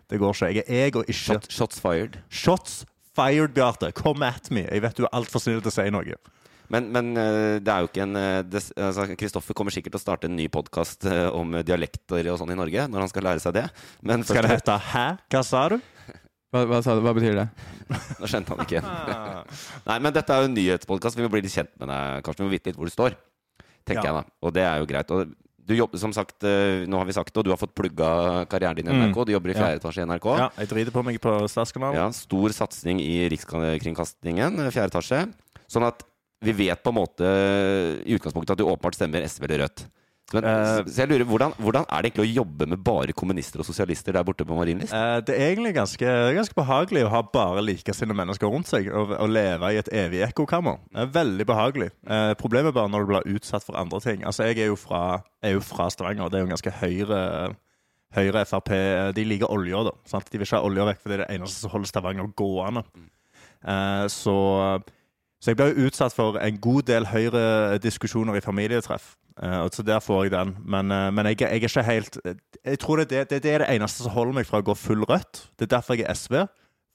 Det 0.09 0.19
går 0.21 0.35
ikke. 0.37 0.53
Jeg 0.53 0.65
er 0.69 0.85
jeg 0.85 0.97
og 0.97 1.05
ikke. 1.09 1.21
Shot, 1.25 1.49
Shots 1.53 1.81
fired. 1.81 2.19
Shots 2.29 2.83
fired, 3.17 3.55
Bjarte. 3.57 3.93
Come 3.97 4.27
at 4.29 4.51
me. 4.51 4.67
Jeg 4.69 4.83
vet 4.85 4.97
du 5.01 5.07
er 5.07 5.15
altfor 5.17 5.41
snill 5.41 5.63
til 5.65 5.73
å 5.73 5.77
si 5.79 5.89
noe. 5.95 6.19
Men, 6.71 6.91
men 6.93 7.11
eh, 7.17 7.59
det 7.65 7.73
er 7.73 7.85
jo 7.85 7.89
ikke 7.89 8.05
en 8.05 8.17
Kristoffer 8.19 8.87
altså, 8.89 9.07
Kristoffer 9.17 9.57
kommer 9.57 9.73
sikkert 9.75 9.95
til 9.95 10.01
å 10.01 10.05
starte 10.05 10.29
en 10.29 10.37
ny 10.37 10.49
podkast 10.53 11.07
om 11.33 11.57
dialekter 11.65 12.29
og 12.33 12.39
sånn 12.43 12.53
i 12.53 12.59
Norge, 12.59 12.89
når 12.93 13.07
han 13.07 13.09
skal 13.13 13.25
lære 13.25 13.41
seg 13.45 13.55
det. 13.57 13.67
Men 14.03 14.25
Skal 14.29 14.45
det 14.45 14.53
hete 14.59 14.77
Hæ? 14.93 15.07
Hva 15.33 15.43
sa 15.47 15.63
du? 15.73 15.79
Hva, 16.53 16.63
hva, 16.65 16.79
sa 16.85 16.95
du? 16.97 17.03
hva 17.05 17.13
betyr 17.17 17.35
det? 17.37 17.49
Nå 18.21 18.29
skjønte 18.29 18.55
han 18.55 18.63
ikke 18.65 18.79
igjen. 18.79 18.87
Nei, 19.89 19.99
men 20.01 20.15
dette 20.17 20.33
er 20.33 20.45
jo 20.45 20.49
en 20.49 20.55
nyhetspodkast. 20.57 21.17
Vi 21.19 21.25
må 21.27 21.29
bli 21.33 21.43
litt 21.45 21.53
kjent 21.53 21.75
med 21.81 21.91
deg, 21.93 22.23
Karsten. 22.25 22.45
Vi 22.45 22.49
må 22.49 22.55
vite 22.55 22.71
litt 22.71 22.79
hvor 22.81 22.89
du 22.89 22.95
står. 22.95 23.17
Tenker 23.89 24.01
Ja. 24.01 24.09
jeg 24.09 24.17
da. 24.17 24.23
Og 24.49 24.55
det 24.57 24.65
er 24.65 24.81
jo 24.81 24.87
greit. 24.89 25.13
Og 25.13 25.35
du 25.69 25.75
jobber, 25.77 26.01
som 26.01 26.13
sagt, 26.17 26.41
eh, 26.49 26.87
nå 26.89 26.97
har 26.97 27.05
vi 27.05 27.13
sagt 27.13 27.35
det, 27.35 27.43
og 27.43 27.45
du 27.45 27.53
har 27.53 27.61
fått 27.61 27.75
plugga 27.77 28.47
karrieren 28.49 28.77
din 28.81 28.89
i 28.89 28.93
Mm. 28.97 29.11
NRK. 29.13 29.27
Du 29.29 29.33
jobber 29.33 29.51
i 29.53 29.57
Ja. 29.57 29.61
fjerde 29.61 29.81
etasje 29.83 30.01
i 30.01 30.07
NRK. 30.09 30.29
Ja, 30.39 30.49
jeg 30.57 30.69
driter 30.69 30.91
på 30.97 31.05
meg 31.05 31.21
på 31.21 31.35
Statskanalen. 31.53 31.95
Ja, 32.01 32.09
stor 32.17 32.49
satsing 32.49 33.01
i 33.05 33.29
Rikskringkastingen, 33.29 34.59
eh, 34.65 34.71
fjerde 34.73 34.89
etasje. 34.93 35.21
Sånn 35.69 35.87
at 35.87 36.03
vi 36.45 36.55
vet 36.55 36.83
på 36.83 36.93
en 36.93 37.01
måte 37.01 37.31
i 38.05 38.17
utgangspunktet 38.17 38.55
at 38.55 38.61
du 38.61 38.67
åpenbart 38.69 38.99
stemmer 38.99 39.25
SV 39.27 39.49
eller 39.49 39.65
Rødt. 39.67 39.89
Men, 40.29 40.45
uh, 40.45 40.83
så 40.85 41.07
jeg 41.07 41.09
lurer, 41.09 41.25
hvordan, 41.25 41.55
hvordan 41.57 41.87
er 41.89 42.03
det 42.05 42.11
egentlig 42.11 42.27
å 42.27 42.35
jobbe 42.43 42.67
med 42.69 42.83
bare 42.85 43.15
kommunister 43.17 43.63
og 43.63 43.65
sosialister 43.65 44.13
der 44.13 44.27
borte 44.29 44.45
på 44.45 44.59
Marienlyst? 44.59 44.93
Uh, 44.93 45.23
det 45.25 45.33
er 45.39 45.55
egentlig 45.55 45.73
ganske, 45.79 46.17
ganske 46.37 46.59
behagelig 46.59 47.07
å 47.07 47.13
ha 47.15 47.23
bare 47.33 47.63
likesinnede 47.65 48.19
mennesker 48.19 48.53
rundt 48.53 48.69
seg 48.69 48.91
og, 48.93 49.15
og 49.17 49.33
leve 49.33 49.73
i 49.73 49.81
et 49.81 49.89
evig 49.89 50.21
ekkokammer. 50.29 50.83
Er 50.93 51.09
veldig 51.15 51.49
behagelig. 51.49 51.89
Uh, 52.05 52.35
problemet 52.41 52.77
bare 52.77 52.93
når 52.93 53.07
du 53.07 53.13
blir 53.15 53.39
utsatt 53.39 53.65
for 53.65 53.81
andre 53.81 54.03
ting. 54.05 54.21
Altså, 54.29 54.51
Jeg 54.51 54.67
er 54.67 54.69
jo 54.69 54.77
fra, 54.77 55.23
er 55.41 55.57
jo 55.57 55.65
fra 55.65 55.89
Stavanger, 55.95 56.29
og 56.29 56.35
det 56.35 56.43
er 56.43 56.45
jo 56.45 56.53
ganske 56.53 56.77
høyre 56.83 57.23
Høyre 58.17 58.41
Frp 58.49 58.71
De 59.17 59.25
liker 59.27 59.51
olja, 59.53 59.83
da. 59.85 59.91
Sant? 60.09 60.31
De 60.33 60.39
vil 60.39 60.47
ikke 60.47 60.61
ha 60.61 60.65
olja 60.65 60.87
vekk, 60.89 61.01
for 61.03 61.13
det 61.13 61.17
er 61.19 61.23
det 61.27 61.35
eneste 61.37 61.65
som 61.65 61.73
holder 61.75 61.91
Stavanger 61.91 62.31
gående. 62.37 62.85
Eh, 63.65 64.07
så, 64.13 64.37
så 65.39 65.53
jeg 65.53 65.59
ble 65.59 65.69
jo 65.71 65.87
utsatt 65.87 66.15
for 66.17 66.39
en 66.43 66.61
god 66.63 66.89
del 66.91 67.07
Høyre-diskusjoner 67.07 68.39
i 68.39 68.43
familietreff. 68.43 69.13
Uh, 69.39 69.69
så 69.71 69.85
der 69.87 70.01
får 70.03 70.25
jeg 70.27 70.33
den. 70.35 70.57
Men, 70.67 70.91
uh, 70.91 71.09
men 71.15 71.29
jeg, 71.31 71.41
jeg 71.45 71.61
er 71.61 71.69
ikke 71.69 71.83
helt 71.87 72.17
Jeg 72.65 72.79
tror 72.83 72.99
det, 72.99 73.31
det, 73.31 73.43
det 73.45 73.53
er 73.53 73.63
det 73.63 73.69
eneste 73.71 74.03
som 74.03 74.11
holder 74.17 74.35
meg 74.41 74.49
fra 74.49 74.59
å 74.59 74.67
gå 74.67 74.75
full 74.75 75.07
rødt. 75.07 75.45
Det 75.55 75.69
er 75.69 75.77
derfor 75.77 75.95
jeg 75.95 76.09
er 76.09 76.19
SV. 76.19 76.41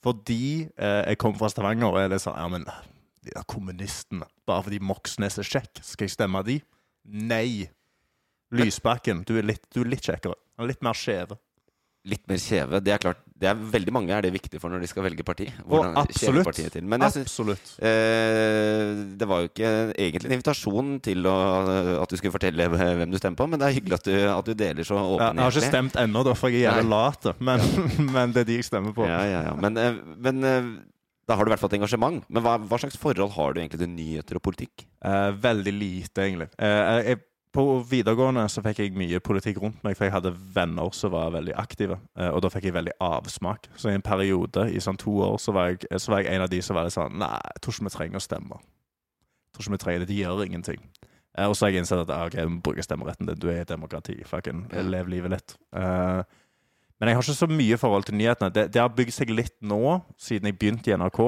Fordi 0.04 0.68
uh, 0.76 1.06
jeg 1.08 1.22
kommer 1.24 1.40
fra 1.40 1.54
Stavanger 1.54 1.88
og 1.94 2.02
er 2.02 2.12
litt 2.12 2.26
sånn 2.26 2.36
Ja, 2.36 2.50
men 2.52 2.68
de 3.24 3.32
der 3.32 3.46
kommunistene 3.48 4.28
Bare 4.44 4.66
fordi 4.66 4.82
Moxnes 4.84 5.40
er 5.40 5.48
kjekk, 5.48 5.80
skal 5.80 6.10
jeg 6.10 6.16
stemme 6.18 6.44
de? 6.44 6.58
Nei. 7.04 7.70
Lysbakken, 8.54 9.24
du 9.28 9.38
er 9.40 9.48
litt, 9.48 9.64
du 9.74 9.82
er 9.82 9.90
litt 9.96 10.04
kjekkere. 10.06 10.36
Er 10.60 10.68
Litt 10.70 10.84
mer 10.86 10.98
skjeve. 10.98 11.40
Litt 12.06 12.28
mer 12.30 12.42
kjeve. 12.44 12.84
Det 12.84 12.94
er 12.94 13.00
klart, 13.02 13.24
det 13.44 13.50
er 13.52 13.60
veldig 13.74 13.94
mange 13.96 14.14
er 14.16 14.24
det 14.24 14.32
viktig 14.34 14.60
for 14.62 14.72
når 14.72 14.84
de 14.86 14.90
skal 14.90 15.04
velge 15.06 15.26
parti. 15.28 15.50
Hvordan 15.68 15.98
kjeve 15.98 16.04
absolutt. 16.08 16.48
partiet 16.48 16.76
til. 16.78 16.86
Men 16.88 17.04
synes, 17.10 17.28
Absolutt. 17.28 17.74
eh, 17.84 19.04
det 19.20 19.28
var 19.28 19.44
jo 19.44 19.50
ikke 19.52 19.72
egentlig 19.92 20.30
en 20.30 20.38
invitasjon 20.38 20.94
til 21.04 21.28
å, 21.28 21.36
at 22.04 22.14
du 22.14 22.20
skulle 22.20 22.34
fortelle 22.36 22.70
hvem 22.72 23.12
du 23.12 23.20
stemmer 23.20 23.42
på, 23.42 23.50
men 23.52 23.60
det 23.62 23.68
er 23.68 23.76
hyggelig 23.78 24.00
at 24.00 24.08
du, 24.08 24.16
at 24.32 24.48
du 24.48 24.56
deler 24.64 24.88
så 24.88 24.96
Ja, 24.96 25.04
jeg 25.04 25.12
har 25.12 25.20
ikke 25.20 25.36
åpenhjertig. 25.36 25.70
stemt 25.74 26.00
ennå, 26.06 26.24
derfor 26.30 26.44
for 26.46 26.54
jeg 26.56 26.64
er 26.64 26.80
jævlig 26.80 26.90
lat. 26.96 27.30
Men, 27.44 27.68
men 28.16 28.34
det 28.36 28.44
er 28.46 28.50
de 28.50 28.58
jeg 28.62 28.70
stemmer 28.72 28.96
på. 28.96 29.06
Ja, 29.08 29.22
ja, 29.28 29.44
ja. 29.50 29.54
Men, 29.60 29.78
eh, 29.80 30.00
men 30.24 30.44
eh, 30.48 30.72
da 31.28 31.38
har 31.40 31.46
du 31.46 31.52
i 31.52 31.54
hvert 31.54 31.62
fall 31.64 31.72
et 31.72 31.78
engasjement. 31.80 32.24
Men 32.28 32.44
hva, 32.44 32.58
hva 32.60 32.80
slags 32.82 32.98
forhold 33.00 33.32
har 33.38 33.54
du 33.56 33.62
egentlig 33.62 33.80
til 33.84 33.92
nyheter 33.92 34.40
og 34.40 34.44
politikk? 34.44 34.84
Eh, 35.04 35.30
veldig 35.44 35.74
lite, 35.78 36.26
egentlig. 36.26 36.50
Eh, 36.60 37.04
jeg, 37.12 37.22
på 37.54 37.64
videregående 37.86 38.44
så 38.50 38.64
fikk 38.66 38.80
jeg 38.82 38.96
mye 38.98 39.20
politikk 39.24 39.60
rundt 39.62 39.84
meg, 39.86 39.96
for 39.98 40.08
jeg 40.08 40.16
hadde 40.16 40.32
venner 40.56 40.90
som 40.98 41.14
var 41.14 41.32
veldig 41.36 41.54
aktive. 41.62 42.00
eh, 42.18 42.30
og 42.34 42.42
da 42.42 42.50
fikk 42.50 42.68
jeg 42.70 42.74
veldig 42.76 42.96
avsmak. 43.00 43.70
Så 43.78 43.92
i 43.92 43.98
en 43.98 44.06
periode, 44.06 44.68
i 44.74 44.82
sånn 44.82 44.98
to 44.98 45.14
år, 45.22 45.38
så 45.40 45.54
var 45.56 45.72
jeg, 45.72 45.86
så 46.02 46.12
var 46.14 46.24
jeg 46.24 46.34
en 46.34 46.46
av 46.48 46.50
de 46.50 46.62
som 46.66 46.76
var 46.78 46.88
litt 46.90 46.96
sånn 46.98 47.18
Nei, 47.22 47.34
jeg 47.54 47.62
tror 47.62 47.74
ikke 47.78 47.88
vi 47.90 47.96
trenger 47.98 48.22
å 48.22 48.26
stemme. 48.26 48.60
Jeg 48.60 49.54
Tror 49.54 49.68
ikke 49.68 49.76
vi 49.78 49.84
trenger 49.86 50.00
det. 50.04 50.08
De 50.10 50.22
gjør 50.24 50.46
ingenting. 50.48 50.80
Eh, 51.38 51.46
og 51.48 51.56
så 51.56 51.66
har 51.66 51.74
jeg 51.74 51.84
innsett 51.84 52.02
at 52.04 52.14
ah, 52.14 52.26
ok, 52.30 52.40
vi 52.42 52.62
bruker 52.66 52.86
stemmeretten 52.86 53.30
din. 53.30 53.40
Du 53.42 53.50
er 53.54 53.62
i 53.62 53.70
demokrati. 53.70 54.16
Fucking 54.26 54.66
lev 54.90 55.12
livet 55.14 55.36
litt. 55.36 55.56
Eh, 55.78 56.24
men 57.00 57.10
jeg 57.10 57.18
har 57.18 57.26
ikke 57.26 57.38
så 57.38 57.50
mye 57.52 57.78
forhold 57.78 58.06
til 58.08 58.16
nyhetene. 58.18 58.50
Det, 58.54 58.68
det 58.74 58.82
har 58.82 58.90
bygd 58.96 59.14
seg 59.14 59.30
litt 59.34 59.56
nå, 59.62 60.00
siden 60.18 60.50
jeg 60.50 60.58
begynte 60.58 60.90
i 60.90 60.98
NRK, 60.98 61.22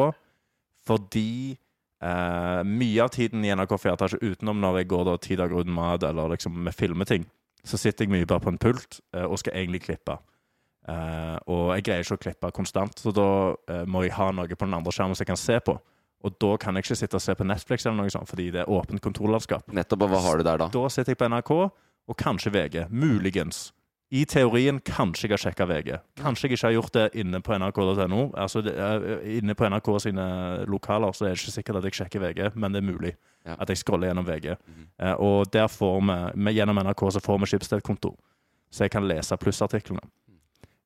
fordi 0.88 1.58
eh, 2.06 2.62
mye 2.70 3.02
av 3.04 3.10
tiden 3.16 3.46
i 3.46 3.52
NRK 3.56 3.74
Fjerdetasje 3.82 4.22
utenom 4.22 4.62
når 4.62 4.82
jeg 4.82 4.92
går 4.94 5.04
da 5.10 5.18
ti 5.22 5.38
dager 5.40 5.66
uten 5.66 5.76
mat 5.76 6.06
eller 6.06 6.36
liksom 6.36 6.56
med 6.68 6.76
filmeting, 6.78 7.26
så 7.66 7.80
sitter 7.82 8.06
jeg 8.06 8.14
mye 8.14 8.30
bare 8.30 8.44
på 8.46 8.54
en 8.54 8.62
pult 8.62 9.00
uh, 9.18 9.26
og 9.26 9.40
skal 9.42 9.56
egentlig 9.58 9.82
klippe. 9.88 10.20
Uh, 10.86 11.34
og 11.50 11.64
jeg 11.74 11.86
greier 11.88 12.06
ikke 12.06 12.20
å 12.20 12.24
klippe 12.28 12.52
konstant, 12.54 13.02
så 13.02 13.10
da 13.16 13.28
må 13.90 14.04
jeg 14.06 14.14
ha 14.20 14.30
noe 14.38 14.54
på 14.54 14.68
den 14.68 14.78
andre 14.78 14.94
skjermen 14.94 15.18
som 15.18 15.26
jeg 15.26 15.32
kan 15.32 15.42
se 15.42 15.58
på. 15.66 15.74
Og 16.26 16.38
da 16.42 16.52
kan 16.62 16.78
jeg 16.78 16.86
ikke 16.86 16.98
sitte 16.98 17.18
og 17.20 17.24
se 17.26 17.36
på 17.38 17.46
Netflix, 17.46 17.86
eller 17.86 18.06
noe 18.06 18.14
sånt, 18.14 18.30
fordi 18.30 18.52
det 18.54 18.64
er 18.64 18.72
åpent 18.72 19.02
kontorlandskap. 19.04 19.66
Nettopp, 19.74 20.06
og 20.06 20.14
hva 20.14 20.22
har 20.26 20.40
du 20.40 20.46
der 20.46 20.62
da? 20.62 20.70
Da 20.74 20.86
sitter 20.94 21.14
jeg 21.14 21.22
på 21.22 21.30
NRK, 21.30 21.52
og 22.06 22.18
kanskje 22.22 22.54
VG. 22.54 22.86
Muligens. 22.94 23.68
I 24.12 24.22
teorien 24.30 24.80
kanskje 24.86 25.26
jeg 25.28 25.32
har 25.34 25.42
sjekka 25.42 25.66
VG. 25.66 25.96
Kanskje 26.22 26.46
jeg 26.48 26.52
ikke 26.58 26.68
har 26.68 26.76
gjort 26.76 26.94
det 26.94 27.06
inne 27.16 27.40
på 27.42 27.56
nrk.no. 27.58 28.32
Altså, 28.38 28.62
det 28.64 28.76
er- 28.78 29.22
inne 29.40 29.56
på 29.56 29.66
NRK 29.66 29.90
sine 30.02 30.66
lokaler 30.70 31.12
så 31.12 31.26
er 31.26 31.30
det 31.34 31.40
ikke 31.42 31.56
sikkert 31.64 31.76
at 31.78 31.84
jeg 31.84 31.94
sjekker 31.94 32.20
VG, 32.22 32.52
men 32.56 32.72
det 32.72 32.84
er 32.84 32.92
mulig 32.94 33.16
Ja. 33.46 33.56
at 33.60 33.68
jeg 33.70 33.78
scroller 33.78 34.08
gjennom 34.14 34.26
VG. 34.26 34.56
Mhm. 34.68 34.88
Eh, 35.00 35.14
og 35.20 35.52
der 35.52 35.68
får 35.68 36.00
vi, 36.02 36.38
med, 36.38 36.54
gjennom 36.56 36.78
NRK 36.78 37.12
så 37.12 37.20
får 37.22 37.40
vi 37.40 37.46
Schibsted-konto, 37.46 38.16
så 38.72 38.84
jeg 38.86 38.92
kan 38.92 39.08
lese 39.08 39.36
plussartiklene. 39.38 40.02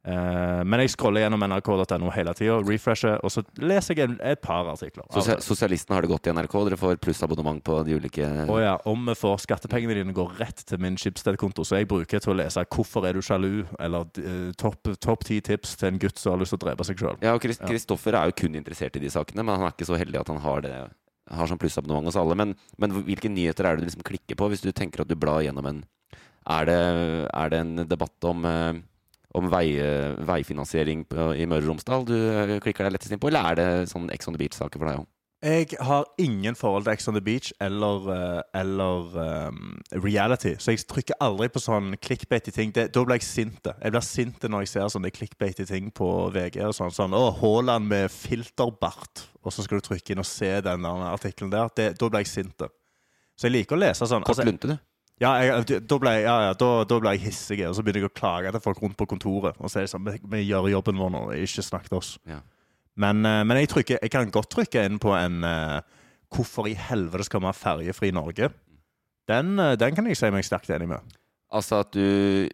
Eh, 0.07 0.61
men 0.63 0.79
jeg 0.83 0.93
scroller 0.93 1.25
gjennom 1.25 1.43
nrk.no 1.43 2.11
hele 2.15 2.33
tida, 2.37 2.55
refresher, 2.63 3.17
og 3.25 3.33
så 3.33 3.43
leser 3.59 3.99
jeg 3.99 4.15
et 4.23 4.41
par 4.43 4.69
artikler. 4.71 5.03
Sosia. 5.11 5.35
Sosialistene 5.43 5.97
har 5.97 6.05
det 6.05 6.11
godt 6.13 6.29
i 6.29 6.33
NRK. 6.35 6.55
Dere 6.69 6.79
får 6.79 7.01
plussabonnement 7.03 7.59
på 7.65 7.81
de 7.87 7.97
ulike 7.99 8.29
Å 8.45 8.59
ja, 8.61 8.77
om 8.89 9.09
vi 9.09 9.17
får 9.19 9.43
skattepengene 9.43 9.97
dine 9.99 10.15
går 10.15 10.37
rett 10.39 10.63
til 10.69 10.79
min 10.81 10.95
Schibsted-konto, 10.99 11.67
så 11.67 11.81
jeg 11.81 11.89
bruker 11.91 12.23
til 12.23 12.33
å 12.33 12.37
lese 12.39 12.63
'Hvorfor 12.69 13.07
er 13.09 13.19
du 13.19 13.21
sjalu?' 13.25 13.67
eller 13.79 14.07
uh, 14.07 14.51
topp 14.59 14.93
topp 14.99 15.25
ti 15.27 15.41
tips 15.41 15.75
til 15.79 15.91
en 15.91 15.99
gutt 15.99 16.19
som 16.19 16.33
har 16.33 16.39
lyst 16.39 16.55
til 16.55 16.61
å 16.61 16.65
drepe 16.67 16.87
seg 16.87 16.99
sjøl. 16.99 17.19
Ja, 17.23 17.35
og 17.35 17.43
Kristoffer 17.43 18.15
er 18.15 18.31
jo 18.31 18.39
kun 18.45 18.55
interessert 18.55 18.95
i 18.95 19.03
de 19.03 19.11
sakene, 19.11 19.43
men 19.43 19.59
han 19.59 19.67
er 19.67 19.75
ikke 19.75 19.89
så 19.89 19.99
heldig 19.99 20.21
at 20.21 20.31
han 20.31 20.43
har 20.43 20.63
det 20.63 20.75
har 21.29 21.49
sånn 21.49 21.61
plussabonnement 21.61 22.09
hos 22.09 22.17
alle. 22.19 22.37
Men, 22.37 22.55
men 22.81 22.93
hvilke 23.05 23.31
nyheter 23.31 23.67
er 23.67 23.75
det 23.75 23.83
du 23.83 23.89
liksom 23.89 24.05
klikker 24.07 24.37
på 24.39 24.49
hvis 24.49 24.63
du 24.65 24.71
tenker 24.73 25.03
at 25.03 25.11
du 25.11 25.17
blar 25.19 25.43
gjennom 25.45 25.67
en 25.69 25.83
Er 26.49 26.65
det, 26.65 26.77
er 27.35 27.49
det 27.51 27.57
en 27.59 27.75
debatt 27.85 28.25
om, 28.25 28.45
eh, 28.47 28.79
om 29.37 29.49
vei, 29.51 29.67
veifinansiering 30.25 31.05
på, 31.09 31.31
i 31.37 31.45
Møre 31.49 31.65
og 31.67 31.73
Romsdal 31.73 32.05
du 32.07 32.17
eh, 32.17 32.57
klikker 32.63 32.87
deg 32.87 32.97
lettest 32.97 33.13
inn 33.13 33.21
på, 33.21 33.29
eller 33.29 33.51
er 33.51 33.59
det 33.59 33.69
sånn 33.91 34.09
Ex 34.13 34.29
on 34.29 34.37
the 34.37 34.41
Beach-saker 34.41 34.81
for 34.81 34.89
deg 34.89 35.01
òg? 35.03 35.09
Jeg 35.39 35.77
har 35.87 36.03
ingen 36.19 36.55
forhold 36.59 36.83
til 36.83 36.91
Ex 36.91 37.07
on 37.07 37.15
the 37.15 37.21
Beach 37.23 37.53
eller, 37.63 38.09
eh, 38.11 38.41
eller 38.59 39.13
um, 39.47 39.77
reality, 40.03 40.57
så 40.59 40.73
jeg 40.73 40.83
trykker 40.89 41.15
aldri 41.23 41.47
på 41.53 41.61
sånn 41.63 41.93
clickbaity 42.03 42.51
ting. 42.51 42.73
Det, 42.75 42.89
da 42.91 43.05
blir 43.07 43.21
jeg 43.21 43.27
sint. 43.27 43.69
Jeg 43.69 43.93
blir 43.95 44.03
sint 44.03 44.43
når 44.43 44.65
jeg 44.65 44.73
ser 44.73 44.89
sånne 44.91 45.13
i 45.13 45.53
ting 45.63 45.87
på 45.95 46.09
VG. 46.35 46.59
og 46.67 46.75
sånn, 46.75 46.91
sånn, 46.91 47.15
Å, 47.15 47.31
Haaland 47.39 47.87
med 47.87 48.11
filterbart, 48.11 49.29
og 49.39 49.55
så 49.55 49.63
skal 49.63 49.79
du 49.79 49.87
trykke 49.87 50.11
inn 50.11 50.25
og 50.25 50.27
se 50.27 50.51
den 50.65 50.83
artikkelen 50.85 51.53
der. 51.53 51.71
Det, 51.71 51.93
da 51.95 52.09
blir 52.11 52.25
jeg 52.25 52.33
sint. 52.33 52.67
Så 53.39 53.47
jeg 53.47 53.61
liker 53.61 53.77
å 53.77 53.83
lese 53.85 54.09
sånn. 54.11 54.27
Kort 54.27 54.35
altså, 54.35 54.49
lunte, 54.49 54.73
du. 54.73 54.88
Ja, 55.19 55.33
jeg, 55.43 55.81
da 55.83 55.97
ble 55.99 56.13
jeg, 56.15 56.23
ja, 56.23 56.35
ja, 56.47 56.53
da, 56.55 56.69
da 56.87 56.99
ble 57.01 57.11
jeg 57.17 57.25
hissig, 57.27 57.59
og 57.67 57.73
så 57.75 57.83
begynner 57.83 58.05
jeg 58.05 58.11
å 58.11 58.15
klage 58.15 58.53
til 58.55 58.63
folk 58.63 58.79
rundt 58.83 58.95
på 58.99 59.07
kontoret. 59.09 59.57
Og 59.59 59.71
så 59.71 59.81
er 59.81 59.87
det 59.87 59.91
sånn, 59.91 60.05
vi, 60.07 60.15
vi 60.31 60.45
gjør 60.45 60.69
jobben 60.71 61.01
vår 61.01 61.11
nå, 61.11 61.23
ikke 61.43 61.65
snakk 61.65 61.89
til 61.89 61.99
oss. 61.99 62.13
Ja. 62.29 62.39
Men, 62.99 63.23
eh, 63.27 63.41
men 63.47 63.59
jeg, 63.61 63.71
trykker, 63.73 63.99
jeg 64.03 64.13
kan 64.13 64.31
godt 64.31 64.51
trykke 64.55 64.83
inn 64.87 64.99
på 65.01 65.13
en 65.15 65.43
uh, 65.45 65.79
Hvorfor 66.29 66.67
i 66.69 66.75
helvete 66.77 67.25
skal 67.25 67.41
vi 67.41 67.49
ha 67.49 67.55
ferjefri 67.57 68.11
Norge? 68.13 68.51
Den, 69.29 69.55
uh, 69.57 69.73
den 69.79 69.95
kan 69.97 70.07
jeg 70.07 70.19
si 70.19 70.29
meg 70.33 70.45
sterkt 70.45 70.69
enig 70.75 70.91
med. 70.91 71.15
Altså 71.49 71.81
at 71.81 71.91
du 71.95 72.47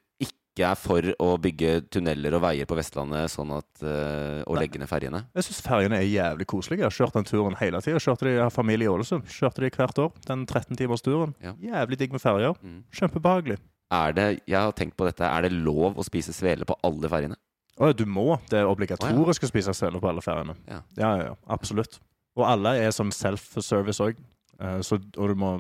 ikke 0.56 0.70
er 0.72 0.78
for 0.80 1.08
å 1.20 1.34
bygge 1.44 1.72
tunneler 1.92 2.38
og 2.38 2.46
veier 2.46 2.68
på 2.70 2.78
Vestlandet 2.80 3.28
sånn 3.34 3.52
at, 3.58 3.68
uh, 3.84 4.40
og 4.48 4.56
legge 4.56 4.80
ned 4.80 4.88
ferjene? 4.88 5.26
Jeg 5.36 5.50
syns 5.50 5.60
ferjene 5.66 6.00
er 6.00 6.08
jævlig 6.08 6.48
koselige. 6.48 6.86
Jeg 6.86 6.88
har 6.88 6.96
kjørt 6.96 7.18
den 7.20 7.28
turen 7.28 7.58
hele 7.60 7.82
tida. 7.84 8.00
Kjørte 8.00 8.30
de 8.30 8.36
jeg 8.38 8.46
har 8.46 8.56
familie 8.56 8.88
i 8.88 8.94
Ålesund. 8.94 9.28
Kjørte 9.28 9.66
de 9.66 9.72
hvert 9.76 10.00
år. 10.00 10.14
Den 10.30 10.46
13-timersturen. 10.48 11.36
Ja. 11.44 11.54
Jævlig 11.60 12.00
digg 12.00 12.16
med 12.16 12.24
ferjer. 12.24 12.56
Mm. 12.64 12.80
Kjempebehagelig. 12.96 13.60
Er 14.00 14.16
det, 14.16 14.28
jeg 14.48 14.58
har 14.58 14.74
tenkt 14.80 14.96
på 14.98 15.06
dette, 15.10 15.28
er 15.28 15.46
det 15.46 15.52
lov 15.54 16.00
å 16.00 16.08
spise 16.08 16.34
svele 16.34 16.66
på 16.68 16.80
alle 16.88 17.12
ferjene? 17.12 17.38
Å, 17.76 17.92
du 17.92 18.06
må. 18.08 18.30
Det 18.48 18.64
er 18.64 18.72
obligatorisk 18.72 19.44
å 19.44 19.52
spise 19.52 19.76
svele 19.76 20.00
på 20.00 20.08
alle 20.08 20.24
ferjene. 20.24 20.56
Ja. 20.72 20.82
Ja, 20.96 21.10
ja, 21.20 21.32
ja, 21.34 21.40
absolutt. 21.52 22.00
Og 22.40 22.48
alle 22.48 22.78
er 22.80 22.96
sånn 22.96 23.12
self-service 23.16 24.00
òg, 24.04 24.20
og 24.60 25.20
du 25.20 25.36
må 25.40 25.58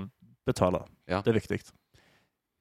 betale. 0.48 0.86
Ja. 1.12 1.20
Det 1.20 1.36
er 1.36 1.44
viktig. 1.44 1.60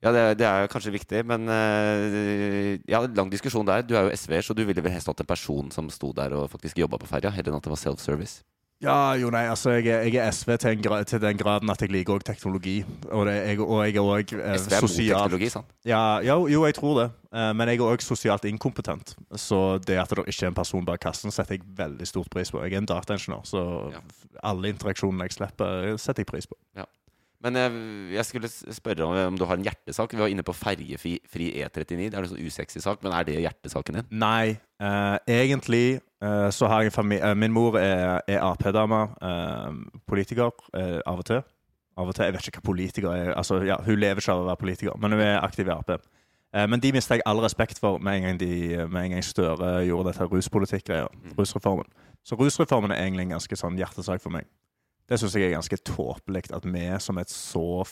Ja, 0.04 0.12
det, 0.12 0.24
det 0.42 0.44
er 0.46 0.66
kanskje 0.68 0.92
viktig, 0.92 1.22
men 1.24 1.48
eh, 1.48 2.78
Ja, 2.90 3.00
lang 3.06 3.30
diskusjon 3.32 3.64
der. 3.66 3.82
Du 3.88 3.94
er 3.96 4.08
jo 4.10 4.16
SV-er, 4.16 4.44
så 4.44 4.54
du 4.56 4.64
ville 4.68 4.82
vel 4.84 4.92
helst 4.92 5.08
hatt 5.08 5.22
en 5.24 5.30
person 5.30 5.70
som 5.72 5.88
sto 5.92 6.12
der 6.16 6.34
og 6.36 6.50
faktisk 6.52 6.78
jobba 6.82 6.98
på 7.00 7.08
ferja, 7.08 7.32
heller 7.32 7.54
enn 7.54 7.60
at 7.62 7.64
det 7.64 7.72
var 7.72 7.80
self-service? 7.80 8.42
Ja, 8.84 9.14
jo, 9.16 9.30
nei, 9.32 9.44
altså, 9.48 9.70
jeg, 9.78 9.86
jeg 10.12 10.18
er 10.20 10.32
SV 10.34 10.56
til, 10.60 10.74
en 10.74 10.80
gra 10.84 10.96
til 11.08 11.20
den 11.22 11.38
graden 11.40 11.70
at 11.72 11.80
jeg 11.80 11.92
liker 11.94 12.18
òg 12.18 12.24
teknologi. 12.26 12.82
Og, 13.06 13.22
det, 13.30 13.36
jeg, 13.46 13.60
og 13.64 13.78
jeg 13.86 13.94
er 13.96 14.08
òg 14.12 14.32
eh, 14.34 14.56
SV 14.60 14.74
er 14.76 14.82
mot 14.84 14.96
teknologi, 14.98 15.48
sant? 15.54 15.70
ja, 15.88 16.00
jo, 16.26 16.36
jo, 16.52 16.64
jeg 16.68 16.76
tror 16.76 16.98
det. 17.00 17.06
Eh, 17.32 17.52
men 17.56 17.70
jeg 17.72 17.80
er 17.80 17.86
òg 17.94 18.04
sosialt 18.04 18.44
inkompetent. 18.50 19.14
Så 19.40 19.60
det 19.88 19.96
at 20.02 20.12
det 20.12 20.26
ikke 20.26 20.50
er 20.50 20.52
en 20.52 20.58
person 20.58 20.84
bak 20.84 21.00
kassen, 21.06 21.32
setter 21.32 21.56
jeg 21.56 21.64
veldig 21.78 22.10
stort 22.10 22.28
pris 22.34 22.52
på. 22.52 22.60
Jeg 22.66 22.74
er 22.76 22.82
en 22.82 22.90
dataingeniør, 22.92 23.46
så 23.48 23.64
Ja. 23.94 24.02
alle 24.52 24.74
interaksjonene 24.74 25.30
jeg 25.30 25.38
slipper, 25.38 25.94
setter 25.96 26.26
jeg 26.26 26.32
pris 26.34 26.50
på. 26.50 26.58
Men 27.44 27.58
jeg, 27.60 27.80
jeg 28.16 28.24
skulle 28.24 28.48
spørre 28.48 29.04
om, 29.04 29.16
om 29.34 29.38
du 29.38 29.44
har 29.44 29.58
en 29.58 29.66
hjertesak. 29.66 30.14
Vi 30.14 30.22
var 30.22 30.32
inne 30.32 30.44
på 30.46 30.54
ferjefri 30.56 31.50
E39. 31.60 31.98
Det 31.98 32.16
er 32.16 32.22
en 32.22 32.30
sånn 32.30 32.40
usexy 32.40 32.80
sak, 32.80 33.02
men 33.04 33.12
er 33.12 33.26
det 33.28 33.36
hjertesaken 33.42 33.98
din? 34.00 34.08
Nei, 34.22 34.54
eh, 34.80 35.16
egentlig 35.42 35.98
eh, 36.24 36.48
så 36.56 36.70
har 36.72 36.82
jeg 36.82 36.92
en 36.92 36.96
familie 36.96 37.34
Min 37.36 37.52
mor 37.52 37.76
er, 37.80 38.22
er 38.24 38.40
Ap-dame. 38.40 39.02
eh, 39.20 40.00
politiker 40.08 40.56
av 41.04 41.20
og 41.20 41.28
til. 41.28 41.44
Av 41.94 42.08
og 42.08 42.16
til, 42.16 42.24
Jeg 42.24 42.34
vet 42.34 42.48
ikke 42.48 42.62
hva 42.62 42.68
politiker 42.72 43.12
er. 43.12 43.32
Altså, 43.36 43.60
ja, 43.68 43.76
hun 43.84 44.00
lever 44.00 44.24
ikke 44.24 44.32
av 44.32 44.42
å 44.42 44.48
være 44.48 44.62
politiker, 44.64 44.96
men 44.98 45.12
hun 45.12 45.20
er 45.20 45.44
aktiv 45.44 45.68
i 45.68 45.76
Ap. 45.76 45.92
Eh, 46.54 46.66
men 46.70 46.80
de 46.80 46.92
mista 46.94 47.18
jeg 47.18 47.26
all 47.26 47.42
respekt 47.42 47.80
for 47.82 47.98
med 47.98 48.18
en 48.18 48.28
gang, 48.28 48.40
de, 48.40 48.86
med 48.88 49.04
en 49.04 49.16
gang 49.16 49.24
Støre 49.26 49.76
gjorde 49.84 50.12
dette 50.12 50.26
ruspolitikk-greia. 50.30 51.08
Rusreformen. 51.38 51.86
Så 52.24 52.38
rusreformen 52.40 52.94
er 52.94 53.04
egentlig 53.04 53.28
en 53.28 53.36
ganske 53.36 53.58
sånn 53.58 53.76
hjertesak 53.78 54.22
for 54.22 54.32
meg. 54.32 54.46
Det 55.08 55.18
syns 55.20 55.36
jeg 55.36 55.50
er 55.50 55.56
ganske 55.56 55.80
tåpelig 55.84 56.46
at 56.56 56.64
vi 56.64 56.84
som 57.02 57.18
et 57.20 57.32
så 57.32 57.84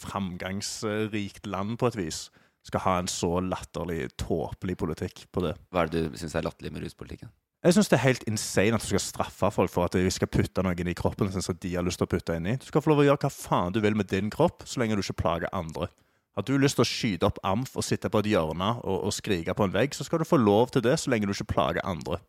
framgangsrikt 0.00 1.46
land 1.50 1.76
på 1.78 1.90
et 1.90 1.98
vis 1.98 2.24
skal 2.66 2.82
ha 2.84 2.96
en 3.00 3.08
så 3.08 3.38
latterlig 3.44 4.10
tåpelig 4.20 4.76
politikk 4.80 5.22
på 5.32 5.44
det. 5.46 5.54
Hva 5.70 5.84
er 5.84 5.92
det 5.92 6.02
du 6.10 6.18
syns 6.20 6.34
er 6.36 6.44
latterlig 6.44 6.74
med 6.74 6.84
ruspolitikken? 6.84 7.30
Jeg 7.60 7.76
syns 7.76 7.90
det 7.92 7.98
er 7.98 8.06
helt 8.06 8.22
insane 8.28 8.76
at 8.76 8.84
du 8.84 8.88
skal 8.88 9.02
straffe 9.04 9.50
folk 9.52 9.72
for 9.72 9.84
at 9.84 9.96
de 9.96 10.12
skal 10.12 10.30
putte 10.32 10.62
noe 10.64 10.72
inn 10.80 10.88
i 10.88 10.96
kroppen 10.96 11.28
sin 11.32 11.44
som 11.44 11.56
de 11.60 11.74
har 11.74 11.84
lyst 11.84 12.00
til 12.00 12.08
å 12.08 12.12
putte 12.12 12.36
inn 12.36 12.48
i. 12.48 12.56
Du 12.56 12.64
skal 12.70 12.80
få 12.80 12.92
lov 12.92 13.02
å 13.02 13.08
gjøre 13.10 13.20
hva 13.26 13.32
faen 13.34 13.74
du 13.76 13.82
vil 13.84 13.98
med 13.98 14.08
din 14.08 14.32
kropp, 14.32 14.64
så 14.64 14.80
lenge 14.80 14.96
du 14.96 15.04
ikke 15.04 15.18
plager 15.20 15.52
andre. 15.56 15.90
Har 16.38 16.46
du 16.46 16.54
lyst 16.56 16.78
til 16.78 16.86
å 16.86 16.88
skyte 16.88 17.28
opp 17.28 17.40
amf 17.44 17.74
og 17.76 17.84
sitte 17.84 18.08
på 18.08 18.22
et 18.22 18.30
hjørne 18.32 18.70
og, 18.80 18.96
og 19.10 19.12
skrike 19.12 19.52
på 19.56 19.66
en 19.66 19.74
vegg, 19.74 19.92
så 19.92 20.06
skal 20.06 20.22
du 20.22 20.28
få 20.28 20.40
lov 20.40 20.72
til 20.72 20.84
det 20.86 20.96
så 21.02 21.12
lenge 21.12 21.28
du 21.28 21.34
ikke 21.34 21.50
plager 21.52 21.84
andre. 21.84 22.20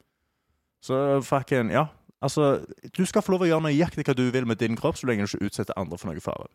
Så 0.84 1.22
fucking, 1.24 1.72
ja. 1.72 1.86
Altså, 2.22 2.62
du 2.94 3.02
skal 3.10 3.24
få 3.26 3.34
lov 3.34 3.46
å 3.46 3.50
gjøre 3.50 3.66
nøyaktig 3.66 4.06
hva 4.06 4.16
du 4.18 4.28
vil 4.34 4.46
med 4.50 4.60
din 4.62 4.78
kropp, 4.78 5.00
så 5.00 5.10
lenge 5.10 5.26
du 5.26 5.32
ikke 5.32 5.50
utsetter 5.50 5.78
andre 5.80 5.98
for 5.98 6.12
noe 6.12 6.22
fare. 6.22 6.50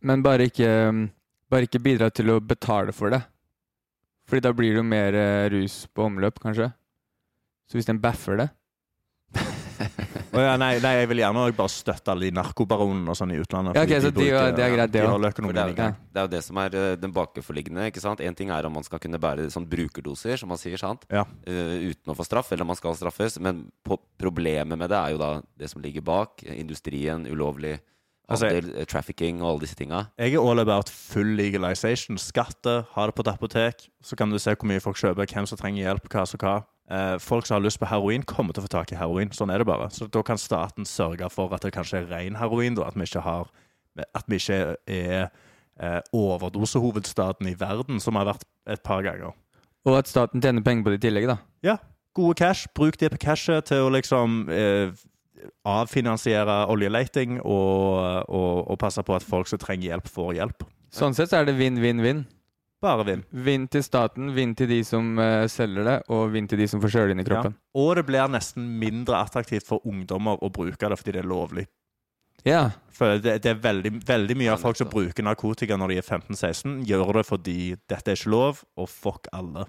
Men 0.00 0.24
bare 0.24 0.46
ikke, 0.48 0.70
bare 1.52 1.68
ikke 1.68 1.82
bidra 1.84 2.08
til 2.14 2.32
å 2.32 2.40
betale 2.40 2.94
for 2.96 3.12
det. 3.12 3.20
Fordi 4.30 4.44
da 4.46 4.54
blir 4.54 4.72
det 4.72 4.80
jo 4.80 4.86
mer 4.86 5.16
eh, 5.18 5.48
rus 5.52 5.82
på 5.92 6.06
omløp, 6.06 6.38
kanskje. 6.40 6.70
Så 7.68 7.78
hvis 7.78 7.88
den 7.88 8.00
baffer 8.02 8.38
det 8.38 8.48
Å 10.30 10.42
ja, 10.44 10.52
nei, 10.60 10.76
nei, 10.78 10.92
jeg 11.00 11.08
vil 11.10 11.22
gjerne 11.24 11.44
bare 11.58 11.72
støtte 11.72 12.12
alle 12.12 12.28
de 12.28 12.34
narkobaronene 12.38 13.10
og 13.10 13.18
sånn 13.18 13.32
i 13.34 13.38
utlandet. 13.42 13.74
Ja, 13.74 13.82
okay, 13.82 13.98
så 13.98 14.12
de- 14.12 14.20
bruker- 14.20 14.54
det 14.54 14.64
er 14.64 14.74
greit, 14.76 14.92
det 14.92 15.02
De 15.02 15.08
holder 15.10 15.34
økonomien 15.34 15.74
det, 15.74 15.78
er, 15.78 15.96
det 16.12 16.22
er 16.22 16.28
jo 16.28 16.32
det 16.36 16.42
som 16.44 16.56
er 16.62 16.74
eh, 16.78 16.96
den 16.96 17.12
bakenforliggende. 17.12 17.86
ikke 17.90 18.00
sant? 18.00 18.20
En 18.20 18.34
ting 18.34 18.50
er 18.50 18.66
om 18.66 18.72
man 18.72 18.86
skal 18.86 19.02
kunne 19.02 19.18
bære 19.18 19.50
sånn 19.50 19.66
brukerdoser, 19.66 20.38
som 20.38 20.48
man 20.48 20.58
sier, 20.58 20.78
sant? 20.78 21.04
Ja. 21.10 21.24
Uh, 21.46 21.90
uten 21.90 22.12
å 22.12 22.16
få 22.16 22.24
straff, 22.24 22.52
eller 22.52 22.62
om 22.62 22.70
man 22.70 22.78
skal 22.78 22.94
straffes. 22.94 23.40
Men 23.40 23.70
på, 23.84 23.98
problemet 24.18 24.78
med 24.78 24.88
det 24.90 24.98
er 24.98 25.16
jo 25.16 25.18
da 25.18 25.42
det 25.58 25.70
som 25.70 25.82
ligger 25.82 26.02
bak. 26.02 26.42
Industrien, 26.46 27.26
ulovlig 27.26 27.80
Altså, 28.30 28.46
handel, 28.46 28.76
eh, 28.78 28.84
trafficking 28.86 29.40
og 29.42 29.48
alle 29.50 29.64
disse 29.64 29.74
tinga. 29.74 30.04
Jeg 30.16 30.34
er 30.36 30.38
all 30.38 30.60
about 30.62 30.88
full 30.88 31.34
legalization. 31.34 32.16
Skatte, 32.16 32.86
ha 32.94 33.06
det 33.06 33.14
på 33.16 33.24
et 33.26 33.32
apotek. 33.32 33.88
Så 34.06 34.16
kan 34.16 34.30
du 34.30 34.38
se 34.38 34.54
hvor 34.54 34.68
mye 34.70 34.80
folk 34.80 34.96
kjøper, 34.96 35.26
hvem 35.26 35.48
som 35.50 35.58
trenger 35.58 35.82
hjelp, 35.82 36.06
hva 36.08 36.22
som 36.28 36.38
hva. 36.38 36.60
Eh, 36.90 37.18
folk 37.22 37.46
som 37.46 37.54
har 37.54 37.62
lyst 37.62 37.78
på 37.78 37.86
heroin, 37.86 38.22
kommer 38.26 38.54
til 38.54 38.64
å 38.64 38.66
få 38.66 38.72
tak 38.72 38.92
i 38.92 38.98
heroin. 38.98 39.30
Sånn 39.34 39.52
er 39.54 39.62
det 39.62 39.68
bare. 39.68 39.90
Så 39.94 40.08
da 40.10 40.22
kan 40.26 40.40
staten 40.40 40.88
sørge 40.88 41.28
for 41.30 41.52
at 41.54 41.62
det 41.62 41.74
kanskje 41.76 42.02
er 42.02 42.10
ren 42.10 42.38
heroin. 42.40 42.74
Da. 42.78 42.88
At 42.90 42.98
vi 42.98 43.06
ikke 43.06 43.22
har 43.26 43.50
At 44.14 44.24
vi 44.30 44.38
ikke 44.38 44.76
er 44.86 45.30
eh, 45.82 46.00
overdosehovedstaden 46.14 47.48
i 47.50 47.56
verden, 47.58 48.00
som 48.00 48.14
har 48.16 48.28
vært 48.28 48.44
et 48.70 48.82
par 48.82 49.02
ganger. 49.02 49.34
Og 49.84 49.96
at 49.98 50.08
staten 50.08 50.40
tjener 50.40 50.62
penger 50.62 50.84
på 50.84 50.92
det 50.92 51.00
i 51.00 51.06
tillegg, 51.08 51.26
da. 51.26 51.36
Ja, 51.66 51.76
gode 52.14 52.38
cash. 52.38 52.68
Bruk 52.74 52.98
det 53.00 53.10
på 53.10 53.18
cashet 53.18 53.66
til 53.68 53.86
å 53.86 53.90
liksom 53.92 54.44
eh, 54.48 54.94
avfinansiere 55.66 56.66
oljeleting 56.70 57.40
og, 57.40 58.28
og, 58.28 58.70
og 58.70 58.78
passe 58.78 59.02
på 59.02 59.16
at 59.16 59.26
folk 59.26 59.50
som 59.50 59.60
trenger 59.60 59.90
hjelp, 59.90 60.08
får 60.08 60.36
hjelp. 60.38 60.66
Sånn 60.94 61.14
sett 61.14 61.32
så 61.32 61.40
er 61.40 61.50
det 61.50 61.58
vinn-vinn-vinn. 61.58 62.24
Bare 62.80 63.04
vinn. 63.04 63.22
Vinn 63.44 63.66
til 63.68 63.82
staten, 63.84 64.30
vinn 64.32 64.54
til 64.56 64.70
de 64.70 64.78
som 64.88 65.12
uh, 65.20 65.44
selger 65.52 65.84
det, 65.84 65.96
og 66.16 66.30
vinn 66.32 66.46
til 66.48 66.62
de 66.62 66.68
som 66.70 66.80
får 66.80 66.94
kjøle 66.94 67.12
inn 67.12 67.20
i 67.20 67.26
kroppen. 67.28 67.52
Ja. 67.52 67.80
Og 67.82 67.90
det 67.98 68.06
blir 68.08 68.30
nesten 68.32 68.70
mindre 68.80 69.20
attraktivt 69.20 69.68
for 69.68 69.84
ungdommer 69.88 70.40
å 70.40 70.48
bruke 70.52 70.88
det 70.88 70.98
fordi 71.00 71.18
det 71.18 71.20
er 71.20 71.28
lovlig. 71.28 71.66
Ja. 72.46 72.62
For 72.96 73.20
det, 73.20 73.42
det 73.44 73.52
er 73.52 73.60
veldig, 73.60 73.92
veldig 74.08 74.36
mye 74.40 74.54
av 74.54 74.64
folk 74.64 74.80
som 74.80 74.88
bruker 74.88 75.26
narkotika 75.26 75.76
når 75.76 75.92
de 75.92 76.00
er 76.00 76.08
15-16, 76.08 76.80
gjør 76.88 77.12
det 77.20 77.26
fordi 77.28 77.58
dette 77.90 78.14
er 78.14 78.16
ikke 78.16 78.32
lov, 78.32 78.64
og 78.80 78.88
fuck 78.88 79.28
alle. 79.36 79.66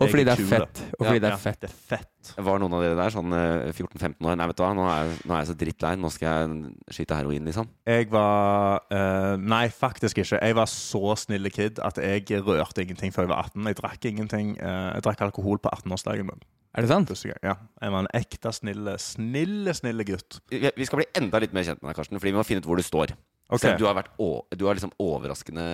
Og 0.00 0.08
fordi 0.08 0.24
det 0.24 0.32
er 0.32 0.44
fett. 0.48 0.80
Og 0.98 1.04
fordi 1.04 1.18
Ja, 1.18 1.22
det 1.26 1.30
er 1.30 1.40
fett. 1.40 1.60
Det 1.60 1.68
er 1.70 1.76
fett. 1.90 2.30
Var 2.36 2.60
noen 2.60 2.74
av 2.76 2.82
dere 2.84 2.96
der 2.96 3.12
sånn 3.12 3.32
eh, 3.36 3.70
14-15 3.72 4.26
år? 4.28 4.36
Nei, 4.40 4.46
vet 4.50 4.56
du 4.56 4.62
hva, 4.64 4.70
nå 4.76 4.86
er, 4.88 5.10
jeg- 5.10 5.18
nå 5.28 5.34
er 5.34 5.42
jeg 5.42 5.48
så 5.50 5.56
drittlei. 5.60 5.92
Nå 6.00 6.10
skal 6.12 6.28
jeg 6.30 6.94
skyte 6.96 7.18
heroin, 7.18 7.44
liksom. 7.48 7.68
Jeg 7.86 8.08
var 8.12 8.80
uh, 8.92 9.36
Nei, 9.36 9.66
faktisk 9.68 10.18
ikke. 10.22 10.40
Jeg 10.40 10.56
var 10.56 10.66
så 10.72 11.16
snille 11.20 11.52
kid 11.52 11.78
at 11.84 12.00
jeg 12.00 12.24
rørte 12.46 12.84
ingenting 12.84 13.12
før 13.12 13.26
jeg 13.28 13.32
var 13.34 13.44
18. 13.50 13.66
Jeg 13.70 13.76
drakk 13.82 14.08
ingenting. 14.12 14.56
Uh, 14.60 14.94
jeg 14.96 15.04
drakk 15.04 15.20
alkohol 15.28 15.58
på 15.60 15.72
18-årsdagen 15.76 16.28
min. 16.28 16.40
Er 16.76 16.86
det 16.86 16.90
sant? 16.92 17.10
Ja. 17.42 17.56
Jeg 17.82 17.90
var 17.92 18.04
en 18.04 18.12
ekte 18.14 18.52
snille, 18.54 18.94
snille, 19.02 19.72
snille 19.74 20.04
gutt. 20.06 20.38
Vi 20.52 20.60
vi 20.76 20.86
skal 20.86 21.00
bli 21.02 21.06
enda 21.18 21.40
litt 21.42 21.52
mer 21.52 21.66
kjent 21.66 21.82
med 21.82 21.90
deg, 21.90 21.96
Karsten, 21.98 22.20
fordi 22.20 22.30
vi 22.30 22.38
må 22.38 22.44
finne 22.46 22.62
ut 22.62 22.68
hvor 22.70 22.78
du 22.78 22.84
står. 22.86 23.10
Ok. 23.50 23.64
Selv 23.64 23.74
om 23.74 23.80
Du 23.82 23.86
har 23.88 23.96
vært 23.98 24.12
du 24.56 24.64
er 24.68 24.78
liksom 24.78 24.92
overraskende 25.02 25.64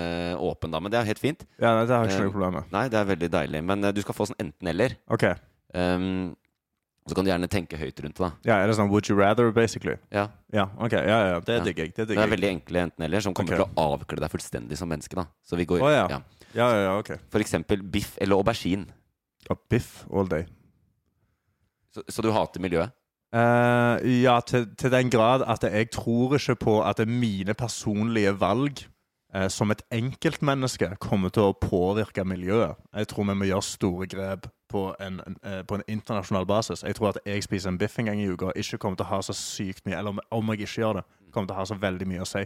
åpen 0.40 0.72
da, 0.72 0.80
men 0.80 0.92
det 0.92 0.98
er 1.00 1.10
helt 1.10 1.20
fint. 1.20 1.44
Ja, 1.60 1.84
Det 1.84 1.92
har 1.92 2.08
ikke 2.08 2.16
Eh, 2.16 2.24
noe 2.24 2.32
problem 2.32 2.54
med. 2.60 2.72
Nei, 2.72 2.88
det 2.88 2.98
er 2.98 3.04
veldig 3.04 3.30
deilig. 3.30 3.62
Men 3.64 3.84
eh, 3.84 3.92
du 3.92 4.00
skal 4.02 4.14
få 4.16 4.26
sånn 4.30 4.40
enten-eller. 4.40 4.96
Ok. 5.12 5.24
Um, 5.74 6.34
så 7.06 7.14
kan 7.14 7.26
du 7.26 7.30
gjerne 7.30 7.48
tenke 7.48 7.78
høyt 7.78 8.00
rundt 8.02 8.18
det. 8.18 8.30
Ja, 8.48 8.56
Er 8.62 8.66
det 8.66 8.76
sånn 8.78 8.88
would 8.90 9.08
you 9.08 9.16
rather, 9.18 9.52
basically? 9.52 9.96
Ja, 10.10 10.28
Ja, 10.52 10.70
ok. 10.78 10.92
Ja, 10.92 11.18
ja, 11.34 11.40
det 11.40 11.62
digger 11.64 11.84
jeg. 11.84 11.94
Det 11.94 12.08
Det 12.08 12.18
er 12.18 12.32
veldig 12.32 12.48
enkle 12.48 12.86
enten-eller 12.88 13.20
som 13.20 13.34
kommer 13.34 13.54
okay. 13.54 13.64
til 13.64 13.84
å 13.84 13.92
avkle 13.94 14.20
deg 14.24 14.30
fullstendig 14.30 14.76
som 14.76 14.88
menneske. 14.88 15.14
da 15.14 15.26
Så 15.44 15.56
vi 15.56 15.66
går 15.66 15.82
oh, 15.82 15.90
ja. 15.92 16.06
ja. 16.10 16.20
Ja, 16.54 16.68
ja, 16.72 16.98
ok. 16.98 17.18
For 17.30 17.38
eksempel 17.44 17.82
biff 17.82 18.16
eller 18.18 18.36
aubergine. 18.36 18.86
Og 19.50 19.58
biff 19.70 20.06
all 20.10 20.26
day. 20.26 20.46
Så, 21.94 22.02
så 22.08 22.22
du 22.22 22.32
hater 22.32 22.60
miljøet? 22.60 22.90
Eh, 23.36 24.22
ja, 24.22 24.40
til, 24.40 24.68
til 24.78 24.92
den 24.92 25.10
grad 25.10 25.42
at 25.44 25.64
jeg 25.66 25.90
tror 25.90 26.36
ikke 26.38 26.54
på 26.54 26.82
at 26.82 27.08
mine 27.08 27.54
personlige 27.54 28.40
valg 28.40 28.86
uh, 29.34 29.48
som 29.48 29.70
et 29.70 29.82
enkeltmenneske 29.92 30.88
kommer 31.00 31.28
til 31.28 31.50
å 31.50 31.56
påvirke 31.60 32.24
miljøet. 32.24 32.78
Jeg 32.94 33.08
tror 33.10 33.26
vi 33.28 33.34
må 33.36 33.48
gjøre 33.50 33.66
store 33.66 34.06
grep 34.06 34.46
på 34.72 34.86
en, 35.00 35.20
eh, 35.42 35.62
på 35.62 35.74
en 35.74 35.84
internasjonal 35.88 36.46
basis. 36.46 36.82
Jeg 36.82 36.96
tror 36.96 37.08
at 37.12 37.18
jeg 37.26 37.44
spiser 37.44 37.70
en 37.70 37.78
biff 37.78 37.98
en 37.98 38.08
gang 38.08 38.22
i 38.22 38.28
uka, 38.30 38.54
ikke 38.56 38.78
kommer 38.78 38.96
til 38.96 39.06
å 39.06 39.12
ha 39.12 39.20
så 39.22 39.34
sykt 39.36 39.84
mye 39.86 39.98
Eller 39.98 40.14
om, 40.14 40.20
om 40.30 40.48
jeg 40.50 40.66
ikke 40.66 40.80
gjør 40.80 41.00
det, 41.00 41.04
kommer 41.32 41.50
til 41.50 41.56
å 41.56 41.60
ha 41.60 41.66
så 41.68 41.76
veldig 41.82 42.08
mye 42.08 42.24
å 42.24 42.30
si. 42.30 42.42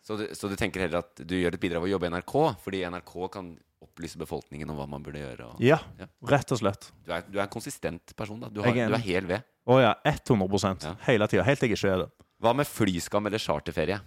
Så 0.00 0.16
du, 0.16 0.28
så 0.32 0.48
du 0.48 0.56
tenker 0.56 0.86
heller 0.86 1.02
at 1.02 1.20
du 1.20 1.34
gjør 1.36 1.54
et 1.54 1.60
bidrag 1.60 1.82
ved 1.82 1.90
å 1.90 1.94
jobbe 1.96 2.08
i 2.08 2.14
NRK, 2.14 2.36
fordi 2.62 2.84
NRK 2.88 3.16
kan 3.32 3.50
opplyse 3.90 4.16
befolkningen 4.18 4.70
om 4.70 4.78
hva 4.80 4.86
man 4.88 5.02
burde 5.04 5.18
gjøre? 5.20 5.50
Og 5.52 5.60
Ja, 5.60 5.78
Ja. 5.98 6.06
rett 6.30 6.52
og 6.54 6.58
slett. 6.62 6.92
du, 7.04 7.12
er, 7.12 7.22
du 7.28 7.38
er 7.38 7.42
en 7.44 7.52
konsistent 7.52 8.14
person. 8.16 8.40
da 8.40 8.48
Du, 8.48 8.62
har, 8.62 8.72
du 8.72 8.94
er 8.94 9.04
hel 9.04 9.26
ved. 9.26 9.42
Å 9.68 9.80
ja, 9.82 9.94
100 10.06 10.86
Ja. 10.86 10.94
hele 11.06 11.26
tida. 11.28 11.42
Helt 11.44 11.60
til 11.60 11.68
jeg 11.68 11.76
ikke 11.78 11.92
er 11.92 11.98
det. 12.06 12.10
Hva 12.40 12.54
med 12.56 12.66
flyskam 12.66 13.26
eller 13.26 13.38
charterferie? 13.38 14.00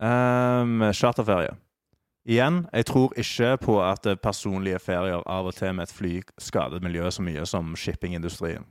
Um, 0.00 0.80
charterferie. 0.92 1.54
Igjen, 2.26 2.64
jeg 2.74 2.86
tror 2.88 3.12
ikke 3.16 3.52
på 3.62 3.76
at 3.86 4.06
personlige 4.20 4.80
ferier 4.82 5.22
av 5.30 5.46
og 5.46 5.54
til 5.54 5.72
med 5.76 5.86
et 5.86 5.92
fly 5.94 6.22
skader 6.42 6.80
miljøet 6.82 7.14
så 7.14 7.22
mye 7.22 7.44
som 7.46 7.74
shippingindustrien. 7.78 8.64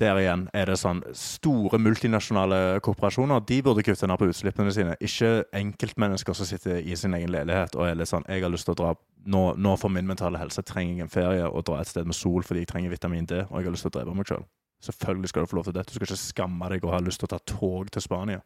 Der 0.00 0.18
igjen 0.20 0.46
er 0.56 0.68
det 0.68 0.76
sånn 0.80 1.00
store 1.16 1.78
multinasjonale 1.80 2.80
korporasjoner. 2.84 3.40
De 3.48 3.60
burde 3.64 3.84
kutte 3.86 4.08
ned 4.08 4.20
på 4.20 4.28
utslippene 4.28 4.72
sine. 4.74 4.96
Ikke 5.00 5.46
enkeltmennesker 5.56 6.36
som 6.36 6.48
sitter 6.48 6.82
i 6.82 6.96
sin 6.98 7.16
egen 7.16 7.32
leilighet 7.32 7.78
og 7.78 7.88
er 7.88 7.96
litt 7.96 8.10
sånn 8.10 8.26
Jeg 8.28 8.44
har 8.44 8.52
lyst 8.52 8.68
til 8.68 8.76
å 8.76 8.80
dra 8.82 8.94
Nå, 9.26 9.40
nå 9.58 9.72
for 9.74 9.90
min 9.90 10.06
mentale 10.06 10.38
helse 10.38 10.62
trenger 10.62 11.00
jeg 11.00 11.02
en 11.02 11.10
ferie 11.10 11.46
og 11.48 11.64
dra 11.66 11.80
et 11.82 11.88
sted 11.90 12.06
med 12.06 12.14
sol 12.14 12.44
fordi 12.46 12.60
jeg 12.62 12.68
trenger 12.70 12.92
vitamin 12.92 13.24
D, 13.26 13.40
og 13.48 13.56
jeg 13.58 13.66
har 13.66 13.74
lyst 13.74 13.82
til 13.82 13.90
å 13.90 13.94
drepe 13.96 14.12
meg 14.14 14.28
sjøl. 14.28 14.44
Selvfølgelig 14.86 15.32
skal 15.32 15.42
du 15.42 15.50
få 15.50 15.56
lov 15.58 15.64
til 15.66 15.74
det. 15.74 15.82
Du 15.88 15.96
skal 15.96 16.06
ikke 16.06 16.18
skamme 16.20 16.68
deg 16.70 16.86
og 16.86 16.92
ha 16.94 17.00
lyst 17.02 17.18
til 17.18 17.26
å 17.26 17.32
ta 17.32 17.40
tog 17.42 17.90
til 17.90 18.04
Spania. 18.04 18.44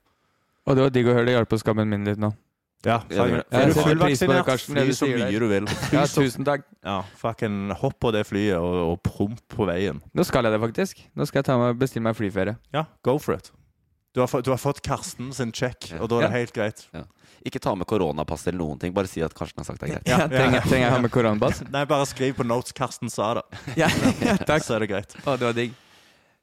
Og 0.65 0.79
det 0.79 0.87
var 0.87 0.95
digg 0.95 1.11
å 1.11 1.19
høre 1.19 1.29
det 1.29 1.35
hjalp 1.37 1.53
på 1.53 1.59
skammen 1.61 1.93
min 1.93 2.09
litt 2.09 2.23
nå. 2.23 2.33
Ja, 2.87 3.03
Ja, 3.13 3.25
er 3.27 3.29
du 3.29 3.37
Jeg 3.37 3.75
setter 3.75 3.75
pris 3.75 3.77
på 3.77 3.85
det, 3.85 3.85
fullvaksinert, 3.85 4.47
Karsten, 4.47 4.75
fly 4.81 4.93
så 4.97 5.07
mye 5.11 5.39
du 5.43 5.49
vil. 5.51 5.67
Ja, 5.93 6.05
tusen 6.09 6.45
takk. 6.49 6.63
Ja, 6.83 7.03
fucking 7.21 7.71
hopp 7.77 7.99
på 8.01 8.13
det 8.17 8.23
flyet 8.27 8.57
og, 8.57 8.77
og 8.95 9.03
promp 9.05 9.41
på 9.53 9.67
veien. 9.69 10.01
Nå 10.17 10.25
skal 10.25 10.45
jeg 10.49 10.55
det, 10.57 10.61
faktisk. 10.63 11.03
Nå 11.15 11.27
skal 11.29 11.43
jeg 11.43 11.49
ta 11.51 11.59
meg, 11.61 11.77
bestille 11.81 12.07
meg 12.09 12.17
flyferie. 12.17 12.57
Ja, 12.73 12.87
go 13.05 13.19
for 13.21 13.37
it. 13.37 13.51
Du 14.17 14.19
har, 14.23 14.27
fått- 14.33 14.43
du 14.43 14.51
har 14.51 14.59
fått 14.59 14.81
Karsten 14.83 15.29
sin 15.37 15.53
check, 15.55 15.93
og 16.01 16.09
da 16.11 16.17
er 16.17 16.21
det 16.25 16.31
Ja. 16.31 16.37
helt 16.41 16.53
greit. 16.57 16.81
Ikke 17.47 17.61
ta 17.63 17.75
med 17.79 17.87
koronapass 17.87 18.43
eller 18.49 18.59
noen 18.59 18.81
ting. 18.81 18.93
Bare 18.97 19.07
si 19.07 19.21
at 19.23 19.33
Karsten 19.37 19.61
har 19.63 19.69
sagt 19.69 19.81
det 19.85 19.91
er 19.91 19.93
greit. 20.01 20.09
Ja, 20.11 20.19
Ja, 20.25 20.27
trenger, 20.33 20.61
trenger 20.67 20.87
jeg 20.89 20.91
ha 20.97 20.99
med 21.05 21.11
koronapass? 21.15 21.61
Nei, 21.71 21.85
bare 21.85 22.07
skriv 22.11 22.35
på 22.41 22.45
notes 22.49 22.73
'Karsten 22.73 23.09
sa 23.13 23.35
det', 23.35 23.45
Ja, 23.85 23.89
ja, 24.25 24.35
takk. 24.41 24.65
så 24.65 24.75
er 24.77 24.81
det 24.81 24.89
greit. 24.91 25.15
Å, 25.25 25.37
det 25.39 25.47
var 25.47 25.53
digg. 25.55 25.77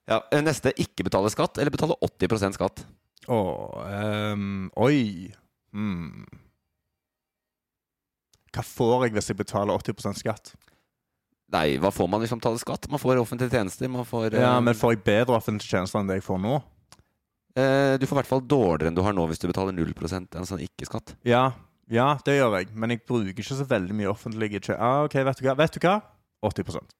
Ja, 0.08 0.22
eh, 0.32 0.40
neste 0.42 0.72
ikke 0.80 1.04
betale 1.04 1.30
skatt 1.34 1.58
eller 1.58 1.70
betale 1.74 1.98
80% 2.00 2.54
skatt. 2.56 2.86
Åh, 3.28 3.84
ehm, 3.92 4.70
oi. 4.78 5.34
Hmm. 5.78 6.26
Hva 8.56 8.64
får 8.66 9.06
jeg 9.06 9.14
hvis 9.18 9.30
jeg 9.30 9.38
betaler 9.38 9.78
80% 9.78 10.18
skatt? 10.24 10.56
Nei, 11.54 11.78
hva 11.80 11.92
får 11.94 12.10
man 12.12 12.24
hvis 12.24 12.34
man 12.34 12.42
betaler 12.42 12.60
skatt? 12.60 12.88
Man 12.92 13.00
får 13.00 13.22
offentlige 13.22 13.54
tjenester. 13.54 13.92
Man 13.92 14.08
får 14.08 14.34
eh, 14.34 14.42
Ja, 14.42 14.58
Men 14.64 14.76
får 14.76 14.96
jeg 14.98 15.04
bedre 15.06 15.38
offentlige 15.38 15.70
tjenester 15.78 16.02
enn 16.02 16.10
det 16.10 16.18
jeg 16.20 16.26
får 16.26 16.42
nå? 16.44 16.56
eh, 17.56 17.94
Du 18.02 18.08
får 18.08 18.18
i 18.18 18.20
hvert 18.22 18.32
fall 18.34 18.44
dårligere 18.44 18.92
enn 18.92 18.98
du 18.98 19.04
har 19.06 19.16
nå 19.16 19.28
hvis 19.30 19.40
du 19.44 19.48
betaler 19.48 19.76
0% 19.78 20.36
altså 20.42 20.60
ikke-skatt. 20.66 21.16
Ja, 21.28 21.52
ja, 21.88 22.18
det 22.26 22.36
gjør 22.40 22.58
jeg. 22.60 22.72
Men 22.76 22.92
jeg 22.92 23.06
bruker 23.08 23.32
ikke 23.32 23.48
så 23.48 23.64
veldig 23.68 23.96
mye 23.96 24.10
offentlige. 24.12 24.60
Ah, 24.76 25.06
ok, 25.06 25.22
vet 25.24 25.40
du 25.40 25.46
hva? 25.48 25.56
Vet 25.62 25.78
du 25.78 25.84
hva? 25.86 26.02
80% 26.44 26.96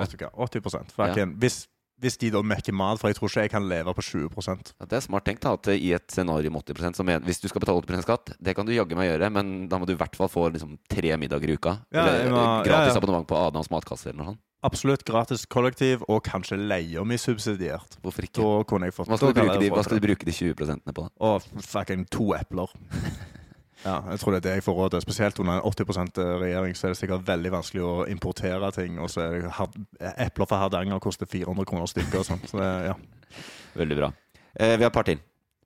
Vet 0.00 0.16
du 0.16 0.18
hva? 0.24 0.30
80 0.48 0.96
ja. 0.98 1.26
hvis, 1.44 1.56
hvis 2.02 2.18
de 2.18 2.30
da 2.34 2.42
mekker 2.42 2.74
mat, 2.74 2.98
for 3.00 3.08
jeg 3.12 3.18
tror 3.18 3.30
ikke 3.30 3.44
jeg 3.46 3.52
kan 3.54 3.68
leve 3.70 3.94
på 3.94 4.02
20 4.02 4.30
Ja, 4.50 4.86
det 4.90 4.98
er 4.98 5.04
smart 5.04 5.24
tenkt 5.28 5.46
at 5.46 5.68
i 5.72 5.92
et 5.94 6.10
scenario 6.10 6.50
med 6.50 6.64
80 6.66 6.96
som 6.98 7.06
Hvis 7.06 7.40
du 7.40 7.48
skal 7.48 7.62
betale 7.62 7.82
80 7.82 8.02
skatt, 8.02 8.34
det 8.42 8.56
kan 8.58 8.66
du 8.66 8.72
jaggu 8.74 8.96
meg 8.98 9.12
gjøre, 9.12 9.30
men 9.32 9.68
da 9.68 9.78
må 9.78 9.86
du 9.86 9.94
i 9.94 10.00
hvert 10.00 10.16
fall 10.18 10.28
få 10.32 10.48
liksom, 10.52 10.78
tre 10.90 11.14
middager 11.16 11.48
i 11.48 11.56
uka. 11.56 11.78
Ja, 11.94 12.06
eller 12.06 12.30
må- 12.30 12.42
eh, 12.42 12.64
gratis 12.66 12.94
ja, 12.94 12.98
abonnement 13.00 13.28
på 13.28 13.38
Adams 13.38 13.70
matkasse 13.70 14.10
eller 14.10 14.18
noe 14.22 14.32
sånt. 14.32 14.42
Absolutt 14.62 15.02
gratis 15.04 15.44
kollektiv, 15.46 16.04
og 16.08 16.22
kanskje 16.22 16.54
leia 16.56 17.02
mi 17.04 17.16
subsidiert. 17.18 17.96
Hvorfor 18.02 18.22
ikke? 18.22 18.42
Hva 18.42 19.16
skal, 19.18 19.32
du 19.34 19.40
bruke 19.40 19.58
de, 19.58 19.70
hva 19.74 19.82
skal 19.82 19.98
du 19.98 20.06
bruke 20.06 20.24
de 20.24 20.30
20 20.30 20.54
på 20.94 21.02
da? 21.02 21.08
Og 21.18 21.42
fucking 21.66 22.06
to 22.10 22.32
epler. 22.38 22.70
Ja, 23.84 23.96
jeg 24.12 24.20
tror 24.22 24.32
det 24.34 24.38
er 24.42 24.44
det 24.46 24.54
jeg 24.60 24.64
får 24.66 24.76
råd 24.78 24.90
til. 24.94 25.00
Spesielt 25.02 25.38
under 25.42 25.58
en 25.58 25.64
80% 25.66 26.18
regjering 26.42 26.76
så 26.78 26.86
er 26.86 26.92
det 26.94 26.98
sikkert 27.00 27.24
veldig 27.26 27.50
vanskelig 27.50 27.82
å 27.82 27.94
importere 28.12 28.70
ting. 28.76 28.98
Og 29.02 29.10
så 29.10 29.24
er 29.24 29.38
det 29.42 30.12
epler 30.28 30.46
fra 30.46 30.60
Hardanger 30.62 31.00
koster 31.02 31.26
400 31.26 31.66
kroner 31.66 31.90
stykket 31.90 32.20
og 32.20 32.26
sånn. 32.28 32.44
Så 32.46 32.60
det, 32.60 32.68
ja. 32.90 32.94
Veldig 33.80 33.96
bra. 33.98 34.12
Eh, 34.54 34.76
vi 34.76 34.84
har 34.84 34.90
et 34.90 34.94
par 34.94 35.08
til. 35.08 35.18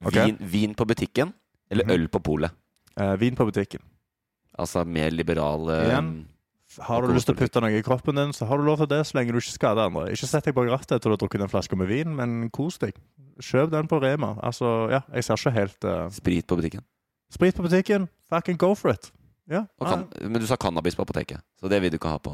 Okay. 0.07 0.31
Vin, 0.31 0.39
vin 0.53 0.75
på 0.79 0.87
butikken 0.87 1.33
eller 1.71 1.85
Mhm. 1.85 1.93
øl 1.97 2.09
på 2.09 2.21
polet? 2.23 2.51
Eh, 2.97 3.17
vin 3.21 3.35
på 3.37 3.45
butikken. 3.51 3.81
Altså 4.59 4.87
mer 4.87 5.11
liberal 5.11 5.69
eh, 5.69 5.89
Igjen. 5.91 6.11
Har 6.81 7.03
du 7.03 7.13
lyst 7.13 7.27
til 7.29 7.35
å 7.37 7.39
putte 7.39 7.61
noe 7.63 7.71
i 7.79 7.83
kroppen 7.85 8.17
din, 8.19 8.33
så 8.37 8.47
har 8.49 8.59
du 8.59 8.65
lov 8.67 8.79
til 8.79 8.89
det, 8.91 9.03
så 9.07 9.17
lenge 9.17 9.33
du 9.33 9.39
ikke 9.39 9.55
skader 9.55 9.87
andre. 9.87 10.11
Ikke 10.13 10.27
sett 10.29 10.45
deg 10.45 10.55
bak 10.57 10.69
rattet 10.69 10.97
etter 10.97 11.09
du 11.09 11.15
har 11.15 11.21
drukket 11.23 11.41
en 11.45 11.49
flaske 11.53 11.77
med 11.79 11.89
vin, 11.89 12.11
men 12.17 12.51
kos 12.51 12.77
deg. 12.83 12.97
Kjøp 13.41 13.71
den 13.71 13.87
på 13.89 14.01
Rema. 14.03 14.35
Altså, 14.45 14.91
ja, 14.91 15.01
jeg 15.15 15.25
ser 15.25 15.35
ikke 15.41 15.53
helt 15.55 15.85
eh, 15.85 16.09
Sprit 16.17 16.47
på 16.47 16.57
butikken. 16.59 16.85
Sprit 17.37 17.57
på 17.57 17.67
butikken, 17.67 18.09
fucking 18.33 18.57
go 18.61 18.73
for 18.75 18.95
it. 18.95 19.11
Ja. 19.51 19.67
Kan, 19.79 20.09
Men 20.23 20.41
du 20.41 20.47
sa 20.49 20.57
cannabis 20.57 20.97
på 20.97 21.05
apoteket, 21.05 21.43
så 21.61 21.69
det 21.71 21.83
vil 21.83 21.93
du 21.93 22.01
ikke 22.01 22.15
ha 22.17 22.19
på 22.23 22.33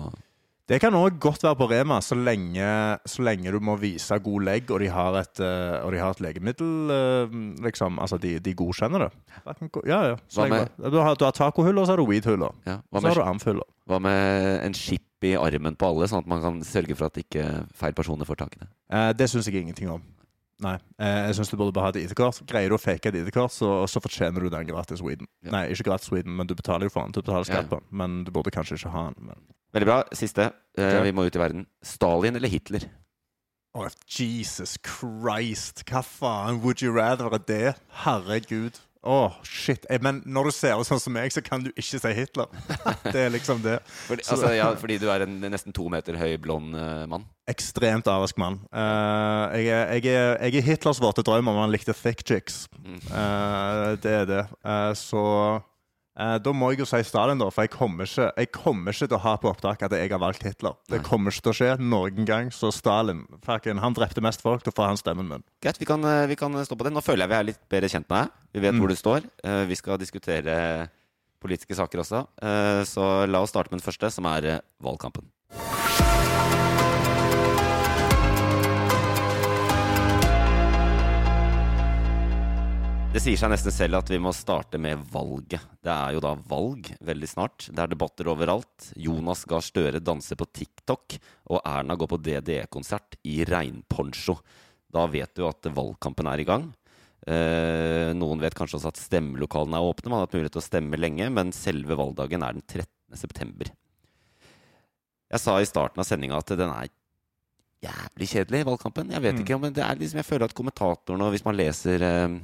Det 0.71 0.79
kan 0.81 0.95
òg 0.95 1.17
godt 1.21 1.43
være 1.43 1.59
på 1.59 1.67
Rema, 1.69 1.97
så 2.01 2.15
lenge, 2.17 2.67
så 3.11 3.25
lenge 3.27 3.51
du 3.51 3.59
må 3.61 3.75
vise 3.81 4.15
god 4.23 4.45
legg, 4.47 4.71
og 4.71 4.79
de 4.81 4.87
har 4.95 5.19
et, 5.19 5.41
eh, 5.43 5.83
og 5.83 5.91
de 5.93 5.99
har 5.99 6.15
et 6.15 6.23
legemiddel, 6.23 6.93
eh, 6.95 7.35
liksom. 7.67 7.99
Altså, 7.99 8.17
de, 8.23 8.37
de 8.39 8.55
godkjenner 8.55 9.05
det. 9.05 9.11
Ja, 9.91 9.99
ja. 10.13 10.17
Så 10.31 10.47
lenge, 10.47 10.69
med- 10.79 10.93
du 10.93 10.99
har, 11.03 11.19
du 11.19 11.25
har 11.27 11.35
og 11.35 11.87
så 11.87 11.91
har 11.93 11.97
du 11.97 12.07
weedhyller. 12.07 12.55
ja. 12.65 12.79
Så 12.95 13.07
har 13.09 13.15
du 13.15 13.21
amfhyller. 13.23 13.67
hva 13.89 13.99
med 14.01 14.65
en 14.65 14.73
chip 14.73 15.03
i 15.25 15.35
armen 15.35 15.77
på 15.77 15.91
alle, 15.91 16.07
sånn 16.07 16.23
at 16.23 16.27
man 16.31 16.41
kan 16.41 16.61
sørge 16.63 16.97
for 16.97 17.07
at 17.07 17.19
ikke 17.19 17.67
feil 17.75 17.93
personer 17.93 18.25
får 18.25 18.37
tak 18.37 18.57
i 18.57 18.61
det? 18.61 18.69
Eh, 18.93 19.13
det 19.13 19.29
syns 19.29 19.47
jeg 19.51 19.61
ingenting 19.67 19.91
om. 19.91 20.03
Nei. 20.63 20.77
Eh, 21.01 21.27
jeg 21.29 21.35
syns 21.39 21.51
du 21.51 21.57
burde 21.57 21.73
bare 21.75 21.89
ha 21.89 21.93
et 21.95 22.03
ID-kort. 22.05 22.43
Greier 22.47 22.69
du 22.71 22.77
å 22.77 22.81
fake 22.81 23.09
et 23.11 23.17
ID-kort, 23.23 23.51
så, 23.55 23.71
så 23.91 24.03
fortjener 24.05 24.45
du 24.45 24.51
den 24.53 24.67
gratis 24.69 25.01
weeden. 25.03 25.27
Ja. 25.43 25.51
Nei, 25.57 25.63
ikke 25.75 25.89
gratis 25.91 26.13
weeden, 26.13 26.37
men 26.39 26.47
du 26.47 26.55
betaler 26.55 26.87
jo 26.87 26.95
for 26.95 27.03
den. 27.07 27.13
Du 27.17 27.23
betaler 27.23 27.43
Ja, 27.43 27.49
ja. 27.49 27.61
skatt 27.63 27.71
på 27.73 27.81
den. 27.81 27.89
Men 28.03 28.25
du 28.25 28.31
burde 28.31 28.53
kanskje 28.55 28.77
ikke 28.79 28.93
ha 28.95 29.09
den. 29.11 29.27
Men... 29.33 29.43
Veldig 29.75 29.89
bra. 29.89 29.99
Siste. 30.15 30.51
Eh, 30.79 31.01
Vi 31.03 31.13
må 31.17 31.25
ut 31.27 31.35
i 31.37 31.41
verden. 31.43 31.67
Stalin 31.83 32.37
eller 32.37 32.53
Hitler? 32.53 32.85
Oh, 33.75 33.89
Jesus 34.07 34.77
Christ. 34.85 35.83
Hva 35.89 36.03
faen 36.05 36.61
would 36.63 36.83
you 36.85 36.93
rather 36.93 37.33
er 37.33 37.41
det? 37.49 37.75
Herregud. 38.05 38.79
Åh, 39.03 39.33
shit. 39.43 39.87
Eh, 39.91 39.99
Men 40.03 40.21
når 40.25 40.49
du 40.49 40.55
ser 40.55 40.79
ut 40.79 40.87
sånn 40.87 41.01
som 41.03 41.15
meg, 41.15 41.33
så 41.35 41.43
kan 41.43 41.65
du 41.65 41.73
ikke 41.75 41.99
si 41.99 42.13
Hitler. 42.15 42.47
Det 43.15 43.25
er 43.27 43.33
liksom 43.35 43.63
det. 43.65 43.81
Fordi, 44.07 44.23
altså, 44.31 44.53
ja, 44.55 44.69
fordi 44.83 44.99
du 45.03 45.09
er 45.11 45.27
en 45.27 45.41
nesten 45.43 45.75
to 45.75 45.89
meter 45.91 46.19
høy, 46.21 46.37
blond 46.43 46.77
uh, 46.79 47.03
mann. 47.11 47.27
Ekstremt 47.51 48.07
arisk 48.07 48.39
mann. 48.39 48.61
Uh, 48.71 49.51
jeg, 49.59 49.67
er, 49.75 49.91
jeg, 49.99 50.07
er, 50.15 50.39
jeg 50.47 50.63
er 50.63 50.69
Hitlers 50.71 51.03
våte 51.03 51.25
drøm 51.27 51.51
om 51.51 51.59
han 51.65 51.75
likte 51.75 51.97
thick 51.99 52.23
chicks. 52.23 52.65
Uh, 53.11 53.99
det 54.03 54.15
er 54.23 54.31
det. 54.31 54.45
Så 54.99 55.23
eh, 56.19 56.39
da 56.39 56.53
må 56.53 56.71
jeg 56.73 56.81
jo 56.83 56.87
si 56.89 57.01
Stalin, 57.07 57.39
da. 57.41 57.49
For 57.51 57.63
jeg 57.67 57.73
kommer, 57.75 58.05
ikke, 58.09 58.29
jeg 58.37 58.51
kommer 58.53 58.93
ikke 58.93 59.09
til 59.09 59.17
å 59.19 59.23
ha 59.25 59.37
på 59.41 59.51
opptak 59.53 59.83
at 59.87 59.93
jeg 59.97 60.11
har 60.13 60.19
valgt 60.23 60.43
Hitler. 60.47 60.75
Det 60.91 61.03
kommer 61.07 61.31
ikke 61.33 61.43
til 61.49 61.53
å 61.53 61.59
skje 61.61 61.71
noen 61.81 62.25
gang. 62.29 62.51
Så 62.53 62.73
Stalin 62.75 63.25
fucking, 63.47 63.79
han 63.83 63.95
drepte 63.97 64.23
mest 64.25 64.43
folk, 64.45 64.63
da 64.67 64.71
får 64.75 64.91
han 64.93 65.01
stemmen 65.01 65.29
min. 65.29 65.45
Greit, 65.63 65.79
vi 65.81 65.87
kan, 65.89 66.05
eh, 66.05 66.27
vi 66.27 66.37
kan 66.37 66.53
stå 66.65 66.77
på 66.77 66.85
det. 66.89 66.93
Nå 66.93 67.03
føler 67.05 67.25
jeg 67.27 67.33
vi 67.35 67.39
er 67.41 67.49
litt 67.53 67.63
bedre 67.69 67.89
kjent 67.93 68.09
med 68.11 68.19
deg. 68.27 68.31
Vi 68.53 68.61
vet 68.67 68.75
hvor 68.81 68.89
du 68.89 68.97
står. 68.97 69.31
Eh, 69.45 69.65
Vi 69.67 69.75
skal 69.81 69.99
diskutere 69.99 70.89
politiske 71.43 71.75
saker 71.75 71.99
også. 72.05 72.27
Eh, 72.43 72.85
Så 72.85 73.27
la 73.27 73.41
oss 73.43 73.51
starte 73.51 73.71
med 73.73 73.81
den 73.81 73.87
første, 73.93 74.11
som 74.13 74.27
er 74.27 74.45
eh, 74.45 74.61
valgkampen. 74.83 75.25
Det 83.13 83.21
sier 83.21 83.37
seg 83.37 83.51
nesten 83.53 83.75
selv 83.77 83.99
at 83.99 84.09
vi 84.09 84.17
må 84.25 84.31
starte 84.33 84.79
med 84.81 85.03
valget. 85.13 85.61
Det 85.85 85.93
er 85.93 86.15
jo 86.15 86.21
da 86.25 86.31
valg 86.49 86.87
veldig 87.05 87.29
snart. 87.29 87.67
Det 87.69 87.83
er 87.83 87.91
debatter 87.93 88.31
overalt. 88.33 88.87
Jonas 88.97 89.43
Gahr 89.45 89.61
Støre 89.61 90.01
danser 90.01 90.39
på 90.41 90.47
TikTok, 90.49 91.19
og 91.53 91.61
Erna 91.61 91.93
går 92.01 92.09
på 92.09 92.19
DDE-konsert 92.25 93.19
i 93.29 93.43
regnponcho. 93.45 94.39
Da 94.89 95.05
vet 95.13 95.35
du 95.37 95.45
at 95.45 95.69
valgkampen 95.77 96.31
er 96.33 96.41
i 96.41 96.47
gang. 96.49 96.65
Eh, 97.29 98.15
noen 98.17 98.41
vet 98.41 98.57
kanskje 98.57 98.79
også 98.79 98.95
at 98.95 99.03
stemmelokalene 99.03 99.77
er 99.77 99.91
åpne. 99.91 100.09
Man 100.09 100.23
har 100.23 100.25
hatt 100.31 100.39
mulighet 100.39 100.57
til 100.57 100.63
å 100.63 100.71
stemme 100.71 101.03
lenge, 101.03 101.29
men 101.37 101.53
selve 101.53 102.01
valgdagen 102.01 102.49
er 102.49 102.57
den 102.57 102.65
13. 102.65 102.89
september. 103.21 103.75
Jeg 105.37 105.45
sa 105.45 105.59
i 105.61 105.69
starten 105.69 106.01
av 106.01 106.09
sendinga 106.09 106.41
at 106.41 106.57
den 106.57 106.73
er 106.73 106.89
jævlig 107.85 108.33
kjedelig, 108.33 108.65
valgkampen. 108.73 109.13
Jeg 109.13 109.27
vet 109.29 109.45
ikke, 109.45 109.61
men 109.61 109.77
det 109.77 109.85
er 109.85 110.01
liksom, 110.01 110.25
jeg 110.25 110.31
føler 110.33 110.49
at 110.49 110.57
kommentatorene, 110.57 111.31
hvis 111.37 111.45
man 111.45 111.61
leser 111.61 112.09
eh, 112.09 112.41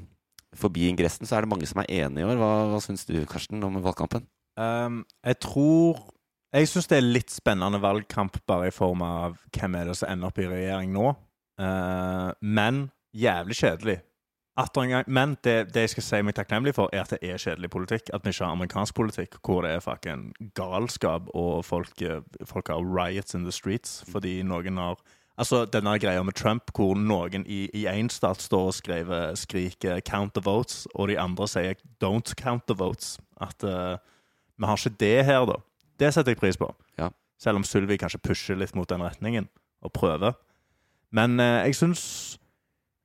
forbi 0.56 0.88
ingressen, 0.88 1.28
så 1.28 1.36
er 1.36 1.44
det 1.44 1.52
mange 1.52 1.68
som 1.68 1.82
er 1.82 1.90
enige 2.04 2.24
i 2.24 2.28
år. 2.28 2.38
Hva, 2.40 2.52
hva 2.72 2.80
syns 2.82 3.04
du, 3.08 3.16
Karsten, 3.28 3.62
om 3.64 3.80
valgkampen? 3.84 4.26
Um, 4.58 5.04
jeg 5.22 5.38
tror 5.44 6.00
Jeg 6.48 6.66
syns 6.70 6.88
det 6.88 6.96
er 6.96 7.04
litt 7.04 7.30
spennende 7.30 7.76
valgkamp 7.78 8.38
bare 8.48 8.70
i 8.70 8.74
form 8.74 9.02
av 9.04 9.34
hvem 9.52 9.74
er 9.76 9.90
det 9.90 9.98
som 9.98 10.08
ender 10.08 10.30
opp 10.30 10.38
i 10.40 10.46
regjering 10.48 10.94
nå. 10.94 11.10
Uh, 11.60 12.32
men 12.40 12.86
jævlig 13.12 13.58
kjedelig. 13.58 13.98
Gang. 14.74 15.04
Men 15.06 15.36
det, 15.44 15.74
det 15.74 15.84
jeg 15.84 15.90
skal 15.92 16.02
si 16.02 16.18
meg 16.26 16.34
takknemlig 16.34 16.72
for, 16.74 16.90
er 16.90 17.04
at 17.04 17.12
det 17.14 17.20
er 17.22 17.38
kjedelig 17.38 17.70
politikk. 17.70 18.10
At 18.10 18.24
vi 18.24 18.32
ikke 18.32 18.42
har 18.44 18.56
amerikansk 18.56 18.96
politikk 18.98 19.36
hvor 19.44 19.62
det 19.62 19.76
er 19.76 19.84
fucking 19.84 20.32
galskap, 20.58 21.28
og 21.30 21.64
folk, 21.64 22.02
eh, 22.02 22.24
folk 22.44 22.72
har 22.72 22.82
riots 22.82 23.36
in 23.38 23.44
the 23.46 23.54
streets 23.54 24.02
fordi 24.10 24.40
noen 24.42 24.80
har 24.82 24.98
Altså 25.38 25.62
denne 25.70 25.92
greia 26.02 26.22
med 26.26 26.34
Trump, 26.34 26.72
hvor 26.74 26.96
noen 26.98 27.44
i 27.46 27.84
én 27.86 28.08
stat 28.10 28.42
står 28.42 28.70
og 28.72 28.74
skriver, 28.74 29.36
skriker 29.38 30.00
'count 30.00 30.34
the 30.34 30.42
votes', 30.42 30.86
og 30.94 31.08
de 31.08 31.18
andre 31.18 31.48
sier 31.48 31.74
'don't 32.02 32.34
count 32.34 32.66
the 32.66 32.74
votes'. 32.74 33.18
At 33.40 33.62
uh, 33.62 33.98
vi 34.58 34.66
har 34.66 34.76
ikke 34.76 34.96
det 34.98 35.24
her, 35.24 35.46
da. 35.46 35.54
Det 36.00 36.14
setter 36.14 36.32
jeg 36.32 36.36
pris 36.36 36.56
på. 36.56 36.74
Ja. 36.98 37.08
Selv 37.38 37.56
om 37.56 37.64
Sylvi 37.64 37.96
kanskje 37.96 38.18
pusher 38.18 38.56
litt 38.56 38.74
mot 38.74 38.88
den 38.88 39.02
retningen, 39.02 39.48
og 39.82 39.92
prøver. 39.92 40.32
Men 41.12 41.40
uh, 41.40 41.62
jeg 41.66 41.74
syns 41.74 42.38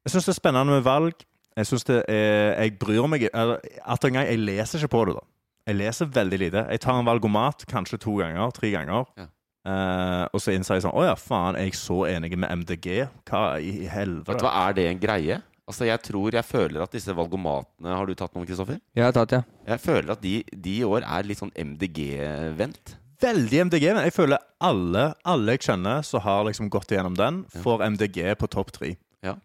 Jeg 0.05 0.11
syns 0.11 0.25
det 0.25 0.33
er 0.33 0.41
spennende 0.41 0.73
med 0.73 0.81
valg. 0.81 1.13
Jeg 1.55 1.65
syns 1.65 1.83
det 1.83 2.03
er 2.09 2.61
Jeg 2.61 2.79
bryr 2.79 3.07
meg 3.07 3.29
eller, 3.33 3.59
Atter 3.85 4.07
en 4.07 4.13
gang, 4.13 4.27
jeg 4.27 4.39
leser 4.39 4.79
ikke 4.79 4.87
på 4.97 5.05
det, 5.05 5.13
da. 5.13 5.21
Jeg 5.67 5.75
leser 5.75 6.05
veldig 6.05 6.39
lite. 6.39 6.65
Jeg 6.69 6.79
tar 6.79 6.99
en 6.99 7.05
valgomat 7.05 7.65
kanskje 7.69 7.97
to 7.97 8.17
ganger, 8.17 8.49
tre 8.49 8.71
ganger. 8.71 9.05
Ja. 9.17 9.25
Eh, 9.63 10.25
og 10.35 10.41
så 10.43 10.51
innser 10.51 10.75
jeg 10.75 10.83
sånn 10.83 10.95
Å 10.99 11.05
ja, 11.07 11.13
faen, 11.15 11.55
er 11.55 11.69
jeg 11.69 11.77
så 11.79 12.01
enig 12.09 12.33
med 12.35 12.51
MDG? 12.51 13.05
Hva 13.29 13.43
i 13.63 13.69
Vet 13.77 13.85
du 13.85 13.91
helvete? 13.93 14.43
hva, 14.43 14.51
Er 14.67 14.75
det 14.75 14.87
en 14.89 14.99
greie? 14.99 15.37
Altså, 15.63 15.85
Jeg 15.87 16.01
tror, 16.03 16.35
jeg 16.35 16.43
føler 16.43 16.83
at 16.83 16.91
disse 16.91 17.15
valgomatene 17.15 17.95
Har 17.95 18.09
du 18.09 18.11
tatt 18.19 18.35
noen, 18.35 18.43
Kristoffer? 18.49 18.81
Jeg 18.91 19.05
har 19.05 19.15
tatt, 19.15 19.31
ja. 19.31 19.45
Jeg 19.69 19.79
føler 19.79 20.11
at 20.17 20.25
de, 20.25 20.33
de 20.51 20.73
i 20.81 20.83
år 20.83 21.07
er 21.07 21.29
litt 21.29 21.39
sånn 21.39 21.53
MDG-vendt. 21.55 22.97
Veldig 23.23 23.61
MDG, 23.69 23.85
men 23.95 24.03
jeg 24.03 24.15
føler 24.17 24.43
alle, 24.59 25.05
alle 25.23 25.55
jeg 25.55 25.63
kjenner 25.69 26.03
som 26.03 26.19
har 26.25 26.43
liksom 26.49 26.67
gått 26.73 26.91
igjennom 26.91 27.15
den, 27.15 27.45
får 27.63 27.85
MDG 27.93 28.33
på 28.35 28.49
topp 28.51 28.73
tre. 28.75 28.89
Ja. 29.23 29.37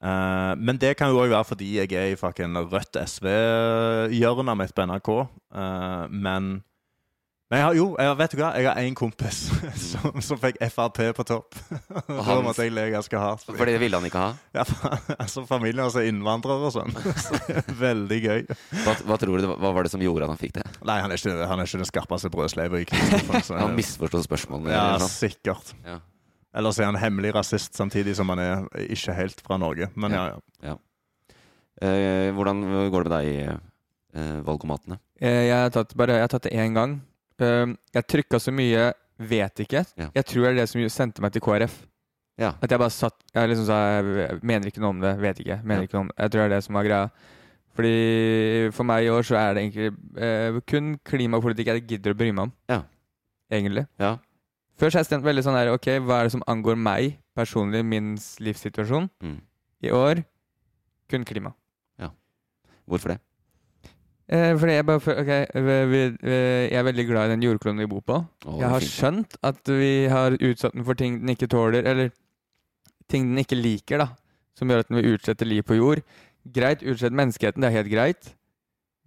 Uh, 0.00 0.56
men 0.56 0.80
det 0.80 0.94
kan 0.96 1.12
jo 1.12 1.20
òg 1.20 1.34
være 1.34 1.50
fordi 1.50 1.74
jeg 1.82 1.92
er 1.92 2.14
i 2.14 2.16
fucking 2.16 2.56
rødt 2.72 2.96
SV-hjørnet 2.96 4.56
mitt 4.56 4.72
på 4.72 4.88
NRK. 4.88 5.10
Uh, 5.52 6.06
men 6.08 6.62
men 7.50 7.58
jeg 7.58 7.64
har, 7.66 7.74
jo, 7.74 7.86
jeg, 7.98 8.16
vet 8.20 8.34
du 8.34 8.36
hva? 8.38 8.48
Jeg 8.56 8.66
har 8.68 8.78
én 8.78 8.94
kompis 8.94 9.38
som, 9.90 10.20
som 10.22 10.38
fikk 10.38 10.60
Frp 10.70 11.00
på 11.18 11.24
topp. 11.26 11.56
da 12.06 12.22
han- 12.28 12.44
måtte 12.46 12.62
jeg 12.62 12.72
le 12.76 12.84
ganske 12.92 13.18
hardt. 13.18 13.42
For 13.50 13.66
det 13.66 13.74
ville 13.82 13.98
han 13.98 14.06
ikke 14.06 14.22
ha. 14.22 14.28
Ja, 14.54 14.62
altså 15.22 15.42
Familien 15.48 15.82
hans 15.82 15.96
er 15.98 16.06
innvandrere 16.10 16.68
og 16.70 16.74
sånn. 16.76 16.94
Så 17.24 17.40
Veldig 17.80 18.20
gøy. 18.22 18.44
Hva, 18.84 18.94
hva 19.08 19.18
tror 19.18 19.42
du, 19.42 19.48
hva 19.50 19.72
var 19.74 19.82
det 19.88 19.90
som 19.94 20.04
gjorde 20.04 20.28
at 20.28 20.34
han 20.36 20.40
fikk 20.40 20.54
det? 20.60 20.66
Nei, 20.86 21.00
han 21.02 21.10
er 21.10 21.18
ikke, 21.18 21.34
han 21.50 21.58
er 21.64 21.66
ikke 21.68 21.82
den 21.82 21.90
skarpeste 21.90 22.30
brødsleiva 22.36 22.80
i 22.80 22.86
krigsstoffen. 22.92 23.58
Han 23.64 23.74
misforsto 23.78 24.22
spørsmålene. 24.28 24.70
Ja, 24.76 24.86
eller 24.94 25.10
sikkert. 25.10 25.74
Ja. 25.84 25.98
Eller 26.54 26.74
så 26.74 26.82
er 26.82 26.88
han 26.92 26.98
hemmelig 27.02 27.34
rasist 27.36 27.76
samtidig 27.78 28.14
som 28.18 28.30
han 28.32 28.40
er 28.42 28.64
ikke 28.90 29.14
helt 29.14 29.42
fra 29.46 29.58
Norge. 29.62 29.86
Men 29.98 30.14
ja, 30.16 30.24
ja. 30.66 30.78
Eh, 31.80 32.30
hvordan 32.36 32.62
går 32.92 33.04
det 33.06 33.10
med 33.10 33.14
deg 33.14 33.28
i 33.28 33.36
eh, 33.48 34.40
valgomatene? 34.44 34.98
Eh, 35.20 35.46
Jeg 35.48 35.56
har 35.62 35.70
tatt, 35.74 35.94
bare, 35.96 36.18
jeg 36.18 36.26
har 36.26 36.32
tatt 36.34 36.48
det 36.48 36.52
én 36.58 36.74
gang. 36.76 36.98
Um, 37.40 37.76
Jeg 37.94 38.06
trykka 38.06 38.38
så 38.40 38.52
mye 38.52 38.92
'vet 39.18 39.54
ikke'. 39.64 39.86
Ja. 39.96 40.10
Jeg 40.14 40.24
tror 40.26 40.42
det 40.42 40.50
er 40.50 40.60
det 40.60 40.68
som 40.68 40.88
sendte 40.88 41.20
meg 41.22 41.32
til 41.32 41.40
KrF. 41.42 41.86
Ja. 42.38 42.54
At 42.62 42.70
jeg 42.70 42.78
bare 42.78 42.90
satt 42.90 43.14
Jeg 43.34 43.48
liksom 43.48 43.66
sa 43.66 44.02
mener 44.42 44.66
ikke 44.66 44.80
noe 44.80 44.90
om 44.90 45.00
det, 45.00 45.18
vet 45.20 45.38
ikke. 45.40 45.60
Mener 45.64 45.82
Ja. 45.82 45.86
ikke 45.86 45.94
noe 45.94 46.00
om 46.00 46.08
det. 46.08 46.16
Jeg 46.18 46.30
tror 46.30 46.40
det 46.40 46.52
er 46.52 46.56
det 46.56 46.64
som 46.64 46.74
var 46.74 46.84
greia. 46.84 47.10
Fordi 47.74 48.70
for 48.72 48.84
meg 48.84 49.04
i 49.04 49.08
år 49.08 49.22
så 49.22 49.36
er 49.36 49.54
det 49.54 49.62
egentlig 49.62 49.96
eh, 50.18 50.60
kun 50.66 50.98
klimapolitikk 51.04 51.66
jeg 51.66 51.86
gidder 51.86 52.12
å 52.12 52.16
bry 52.16 52.30
meg 52.32 52.42
om. 52.42 52.52
Ja. 52.68 52.82
Egentlig. 53.50 53.86
Ja. 53.98 54.16
Før 54.78 54.90
så 54.90 54.98
har 54.98 55.04
jeg 55.04 55.06
stemt 55.06 55.24
veldig 55.24 55.44
sånn 55.44 55.54
her 55.56 55.68
Ok, 55.74 55.86
hva 56.00 56.20
er 56.20 56.22
det 56.24 56.32
som 56.32 56.42
angår 56.48 56.76
meg 56.76 57.18
personlig, 57.36 57.84
min 57.84 58.16
livssituasjon? 58.40 59.10
Mm. 59.22 59.40
I 59.82 59.90
år 59.90 60.24
kun 61.08 61.24
klima. 61.24 61.54
Hvorfor 62.90 63.08
det? 63.14 63.20
Eh, 64.30 64.52
fordi 64.54 64.76
jeg 64.76 64.86
bare 64.86 65.02
føler 65.02 65.20
Ok, 65.24 65.30
vi, 65.66 65.76
vi, 65.90 66.00
jeg 66.30 66.78
er 66.78 66.84
veldig 66.86 67.04
glad 67.08 67.26
i 67.26 67.32
den 67.32 67.42
jordkloden 67.42 67.82
vi 67.82 67.88
bor 67.90 68.02
på. 68.06 68.18
Jeg 68.60 68.68
har 68.70 68.84
skjønt 68.86 69.34
at 69.42 69.70
vi 69.74 70.06
har 70.12 70.36
utsatt 70.38 70.76
den 70.76 70.86
for 70.86 70.98
ting 70.98 71.16
den 71.22 71.32
ikke 71.34 71.48
tåler, 71.50 71.82
eller 71.82 72.12
ting 73.10 73.26
den 73.32 73.42
ikke 73.42 73.58
liker, 73.58 74.04
da. 74.04 74.06
Som 74.54 74.70
gjør 74.70 74.84
at 74.84 74.90
den 74.90 75.00
vil 75.00 75.16
utsette 75.16 75.48
liv 75.48 75.64
på 75.66 75.80
jord. 75.80 76.04
Greit, 76.46 76.84
utsett 76.86 77.16
menneskeheten, 77.16 77.64
det 77.64 77.72
er 77.72 77.76
helt 77.80 77.90
greit. 77.90 78.30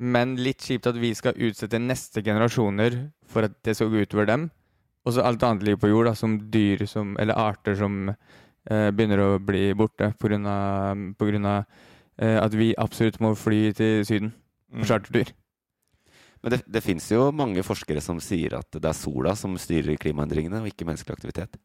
Men 0.04 0.36
litt 0.36 0.66
kjipt 0.66 0.92
at 0.92 1.00
vi 1.00 1.14
skal 1.16 1.40
utsette 1.40 1.80
neste 1.80 2.24
generasjoner 2.26 3.00
for 3.30 3.48
at 3.48 3.56
det 3.64 3.78
skal 3.80 3.94
gå 3.94 4.04
utover 4.04 4.28
dem. 4.28 4.50
Og 5.08 5.16
så 5.16 5.24
alt 5.24 5.44
annet 5.44 5.64
liv 5.70 5.80
på 5.80 5.88
jord, 5.88 6.10
da, 6.12 6.18
som 6.20 6.36
dyr 6.52 6.84
som, 6.90 7.16
eller 7.22 7.40
arter 7.40 7.80
som 7.80 8.10
eh, 8.12 8.90
begynner 8.92 9.24
å 9.24 9.32
bli 9.40 9.70
borte 9.72 10.12
pga. 10.20 11.58
Eh, 12.20 12.38
at 12.44 12.54
vi 12.60 12.74
absolutt 12.78 13.22
må 13.24 13.38
fly 13.40 13.70
til 13.78 14.04
Syden 14.04 14.34
på 14.74 14.88
chartertur. 14.90 15.32
Men 16.44 16.52
det, 16.58 16.62
det 16.68 16.82
fins 16.84 17.06
jo 17.14 17.30
mange 17.32 17.64
forskere 17.64 18.02
som 18.04 18.18
sier 18.20 18.58
at 18.58 18.68
det 18.76 18.84
er 18.90 18.98
sola 18.98 19.32
som 19.40 19.54
styrer 19.58 19.96
klimaendringene, 20.02 20.60
og 20.60 20.68
ikke 20.68 20.86
menneskelig 20.90 21.16
aktivitet. 21.16 21.56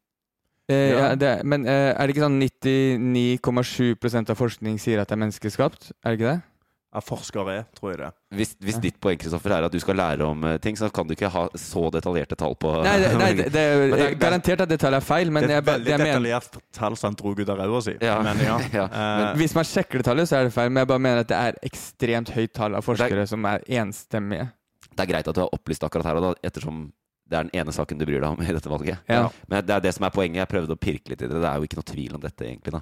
Eh, 0.70 0.92
Ja. 0.92 1.08
er- 1.16 1.42
men 1.44 1.64
eh, 1.66 1.94
er 1.96 2.06
det 2.06 2.14
ikke 2.14 2.26
sånn 2.28 2.38
99,7 2.38 4.30
av 4.30 4.36
forskning 4.38 4.78
sier 4.78 5.00
at 5.00 5.08
det 5.08 5.16
er 5.16 5.22
menneskeskapt? 5.24 5.90
Er 6.04 6.14
det 6.14 6.20
ikke 6.20 6.32
det? 6.34 6.42
Ja, 6.88 7.02
forskere 7.04 7.52
er, 7.52 7.64
tror 7.76 7.90
jeg 7.92 7.98
det. 8.00 8.06
Hvis, 8.38 8.54
hvis 8.64 8.78
ditt 8.80 8.96
poeng 9.04 9.18
Kristoffer, 9.20 9.52
er 9.52 9.66
at 9.66 9.72
du 9.74 9.76
skal 9.82 9.98
lære 10.00 10.24
om 10.24 10.44
eh, 10.48 10.54
ting, 10.64 10.76
så 10.80 10.88
kan 10.88 11.04
du 11.04 11.12
ikke 11.12 11.28
ha 11.34 11.42
så 11.60 11.82
detaljerte 11.92 12.36
tall 12.40 12.54
på 12.56 12.70
Nei, 12.80 12.94
det, 13.02 13.10
nei, 13.20 13.26
det, 13.36 13.48
det 13.52 13.60
er 13.64 13.82
det 13.92 14.06
er- 14.06 14.14
garantert 14.24 14.62
at 14.64 14.70
det 14.72 14.78
tallet 14.80 15.02
er 15.02 15.04
feil, 15.04 15.28
men 15.36 15.44
jeg, 15.44 15.50
det 15.50 15.56
er 15.58 15.60
et 15.60 15.68
veldig 15.68 15.84
det 15.84 15.92
jeg 15.92 16.00
mener, 16.00 16.14
detaljert 16.16 16.56
tall 16.78 16.96
som 16.96 17.10
han 17.10 17.18
dro 17.20 17.34
ut 17.36 17.52
av 17.52 17.60
ræva 17.60 17.82
si. 17.84 17.94
Ja. 18.00 18.14
Men 18.24 18.40
ja. 18.46 18.56
Ja, 18.78 18.86
Eh, 18.88 19.24
hvis 19.42 19.52
man 19.58 19.68
sjekker 19.68 20.00
det 20.00 20.06
tallet, 20.08 20.30
så 20.30 20.38
er 20.40 20.48
det 20.48 20.54
feil. 20.56 20.70
Men 20.72 20.80
jeg 20.86 20.90
bare 20.94 21.04
mener 21.10 21.20
at 21.26 21.28
det 21.28 21.40
er 21.50 21.58
ekstremt 21.68 22.32
høyt 22.32 22.54
tall 22.56 22.78
av 22.80 22.86
forskere 22.88 23.26
som 23.28 23.44
er 23.52 23.66
enstemmige. 23.82 24.48
Det 24.88 25.04
er 25.04 25.10
greit 25.12 25.28
at 25.28 25.36
du 25.36 25.42
har 25.44 25.52
opplyst 25.54 25.84
akkurat 25.86 26.08
her 26.08 26.18
og 26.18 26.24
da, 26.24 26.32
ettersom 26.48 26.86
det 27.28 27.36
er 27.36 27.44
den 27.50 27.52
ene 27.60 27.72
saken 27.76 28.00
du 28.00 28.06
bryr 28.08 28.22
deg 28.24 28.30
om 28.32 28.40
i 28.40 28.54
dette 28.56 28.70
valget. 28.72 29.04
Ja. 29.12 29.26
Men 29.52 29.66
det 29.68 29.74
er 29.76 29.82
det 29.84 29.92
som 29.98 30.06
er 30.08 30.14
poenget. 30.14 30.40
Jeg 30.40 30.48
prøvde 30.54 30.72
å 30.72 30.80
pirke 30.80 31.12
litt 31.12 31.20
i 31.20 31.28
det. 31.28 31.36
Det 31.36 31.44
er 31.52 31.60
jo 31.60 31.68
ikke 31.68 31.76
noe 31.82 31.88
tvil 31.92 32.16
om 32.16 32.22
dette, 32.24 32.46
egentlig. 32.48 32.72
da. 32.78 32.80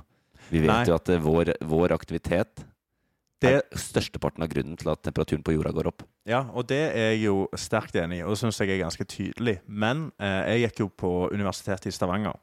Vi 0.52 0.60
vet 0.62 0.70
Nei. 0.70 0.84
jo 0.86 0.94
at 0.94 1.10
eh, 1.10 1.18
vår, 1.24 1.50
vår 1.66 1.94
aktivitet 1.96 2.62
Det- 3.40 3.52
er 3.52 3.76
størsteparten 3.76 4.42
av 4.42 4.48
grunnen 4.48 4.76
til 4.80 4.88
at 4.90 5.02
temperaturen 5.02 5.42
på 5.44 5.52
jorda 5.52 5.72
går 5.76 5.86
opp. 5.90 6.02
Ja, 6.26 6.44
og 6.54 6.66
det 6.68 6.78
er 6.96 7.10
jeg 7.12 7.24
jo 7.26 7.48
sterkt 7.54 7.94
enig 8.00 8.18
i, 8.20 8.22
og 8.22 8.30
det 8.32 8.38
syns 8.40 8.58
jeg 8.58 8.70
er 8.70 8.84
ganske 8.84 9.04
tydelig. 9.04 9.58
Men 9.68 10.10
eh, 10.18 10.56
jeg 10.56 10.70
gikk 10.70 10.78
jo 10.80 10.88
på 10.88 11.10
universitetet 11.32 11.86
i 11.86 11.90
Stavanger. 11.92 12.34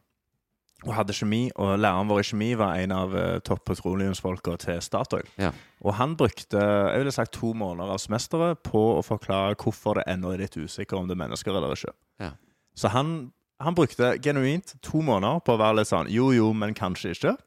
og 0.86 0.92
hadde 0.98 1.14
kjemi, 1.16 1.50
og 1.56 1.78
læreren 1.80 2.10
vår 2.10 2.20
i 2.20 2.24
kjemi 2.28 2.56
var 2.60 2.76
en 2.76 2.92
av 2.92 3.14
eh, 3.16 3.40
topp 3.40 3.64
petroleumsfolka 3.70 4.58
til 4.60 4.82
Statoil. 4.84 5.24
Ja. 5.40 5.52
Og 5.82 5.94
han 5.96 6.18
brukte 6.20 6.60
jeg 6.60 7.00
ville 7.00 7.12
sagt, 7.16 7.32
to 7.32 7.54
måneder 7.54 7.94
av 7.94 8.02
semesteret 8.04 8.60
på 8.68 8.82
å 8.98 9.02
forklare 9.02 9.56
hvorfor 9.56 9.96
det 9.96 10.04
ennå 10.12 10.34
er 10.34 10.40
litt 10.44 10.58
usikker 10.60 10.98
om 11.00 11.08
det 11.08 11.16
er 11.16 11.22
mennesker 11.24 11.56
eller 11.56 11.72
ikke. 11.72 11.94
Ja. 12.20 12.32
Så 12.76 12.90
han, 12.92 13.32
han 13.62 13.76
brukte 13.76 14.18
genuint 14.20 14.76
to 14.84 15.00
måneder 15.02 15.40
på 15.40 15.56
å 15.56 15.62
være 15.62 15.78
litt 15.80 15.88
sånn 15.88 16.10
jo, 16.12 16.32
jo, 16.36 16.52
men 16.54 16.74
kanskje 16.76 17.16
ikke. 17.16 17.38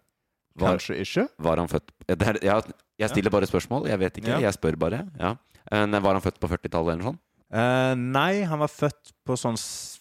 Var- 0.57 0.77
Kanskje 0.79 0.97
ikke. 1.05 1.29
Var 1.39 1.57
han 1.63 1.69
født 1.69 1.91
det 2.09 2.23
er, 2.29 2.39
ja, 2.47 2.61
Jeg 2.99 3.11
stiller 3.13 3.31
bare 3.31 3.47
spørsmål, 3.47 3.89
jeg 3.91 3.99
vet 3.99 4.19
ikke. 4.23 4.29
Ja. 4.35 4.39
Jeg 4.41 4.55
spør 4.57 4.77
bare. 4.79 5.03
Ja. 5.21 5.35
Men 5.71 6.03
Var 6.03 6.13
han 6.17 6.23
født 6.23 6.39
på 6.41 6.49
40-tallet 6.49 6.93
eller 6.95 7.03
noe 7.03 7.13
sånt? 7.13 7.21
Uh, 7.47 7.95
nei, 7.95 8.41
han 8.43 8.59
var 8.59 8.67
født 8.73 9.13
på 9.27 9.37
sånn 9.39 9.55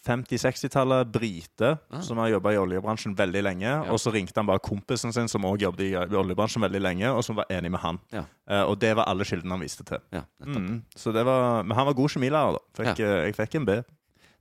50-60-tallet. 0.06 1.10
Brite, 1.12 1.78
Ah. 1.92 2.00
som 2.00 2.18
har 2.18 2.28
jobba 2.32 2.52
i 2.52 2.56
oljebransjen 2.58 3.14
veldig 3.14 3.42
lenge. 3.42 3.74
Og 3.90 3.98
så 4.02 4.10
ringte 4.12 4.34
han 4.40 4.46
bare 4.46 4.58
kompisen 4.58 5.12
sin, 5.12 5.28
som 5.28 5.42
òg 5.46 5.60
jobbet 5.62 5.80
i, 5.86 5.92
i 5.92 6.16
oljebransjen 6.18 6.62
veldig 6.62 6.80
lenge, 6.82 7.06
og 7.12 7.22
som 7.24 7.36
var 7.36 7.46
enig 7.50 7.70
med 7.70 7.80
han. 7.80 7.98
Ja. 8.12 8.24
Uh, 8.50 8.64
og 8.70 8.78
det 8.80 8.94
var 8.96 9.06
alle 9.06 9.24
kildene 9.24 9.54
han 9.54 9.60
viste 9.62 9.84
til. 9.86 9.98
Ja. 10.12 10.24
Mm. 10.44 10.82
Så 10.96 11.12
det 11.14 11.24
var, 11.24 11.62
men 11.62 11.76
han 11.76 11.86
var 11.86 11.94
god 11.94 12.08
kjemilærer, 12.16 12.58
da. 12.58 12.64
Fikk, 12.82 13.04
uh, 13.04 13.24
Jeg 13.26 13.36
fikk 13.36 13.54
en 13.60 13.64
B. 13.68 13.70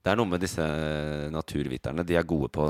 Det 0.06 0.12
er 0.12 0.16
noe 0.16 0.26
med 0.30 0.42
disse 0.42 0.62
naturviterne. 1.34 2.06
De 2.06 2.16
er 2.16 2.24
gode 2.24 2.50
på, 2.54 2.66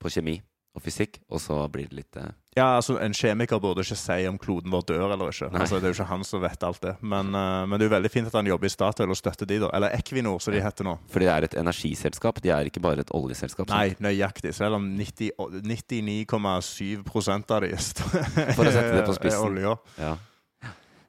på 0.00 0.10
kjemi 0.12 0.40
og 0.74 0.82
fysikk, 0.82 1.20
og 1.30 1.38
så 1.38 1.68
blir 1.70 1.86
det 1.86 1.94
litt 2.00 2.16
eh, 2.18 2.32
Ja, 2.56 2.76
altså 2.80 2.96
En 3.02 3.12
kjemiker 3.14 3.60
burde 3.62 3.82
ikke 3.84 3.94
si 3.98 4.26
om 4.26 4.38
kloden 4.42 4.70
vår 4.74 4.82
dør 4.88 5.12
eller 5.14 5.28
ikke. 5.30 5.48
Altså, 5.54 5.78
Det 5.78 5.84
er 5.86 5.90
jo 5.92 5.96
ikke 6.00 6.08
han 6.10 6.24
som 6.26 6.42
vet 6.42 6.62
alt 6.66 6.80
det. 6.82 6.94
Men, 7.02 7.26
uh, 7.34 7.62
men 7.66 7.78
det 7.78 7.84
er 7.86 7.90
jo 7.90 7.94
veldig 7.96 8.10
fint 8.10 8.26
at 8.30 8.34
han 8.38 8.46
jobber 8.50 8.66
i 8.66 8.70
Statoil 8.74 9.10
og 9.14 9.18
støtter 9.18 9.46
de, 9.46 9.58
da. 9.62 9.68
Eller 9.74 9.88
Equinor, 9.94 10.38
som 10.42 10.52
de 10.54 10.60
heter 10.62 10.84
nå. 10.86 10.94
Fordi 11.14 11.24
det 11.28 11.34
er 11.34 11.42
et 11.48 11.54
energiselskap. 11.62 12.36
De 12.42 12.48
er 12.54 12.64
ikke 12.70 12.82
bare 12.82 13.00
et 13.06 13.12
oljeselskap. 13.14 13.66
Nei, 13.70 13.88
nøyaktig. 14.02 14.52
Selv 14.54 14.74
om 14.80 14.84
99,7% 14.98 17.50
av 17.54 17.60
de 17.64 17.70
For 18.58 18.64
å 18.66 18.70
sette 18.70 18.94
det 18.98 19.06
på 19.06 19.14
spissen. 19.18 19.38
er 19.38 19.44
olje. 19.50 19.70
Ja. 19.98 20.14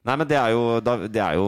Nei, 0.05 0.15
men 0.21 0.27
det 0.29 0.37
er, 0.37 0.49
jo, 0.53 0.61
det 1.09 1.17
er 1.21 1.33
jo 1.39 1.45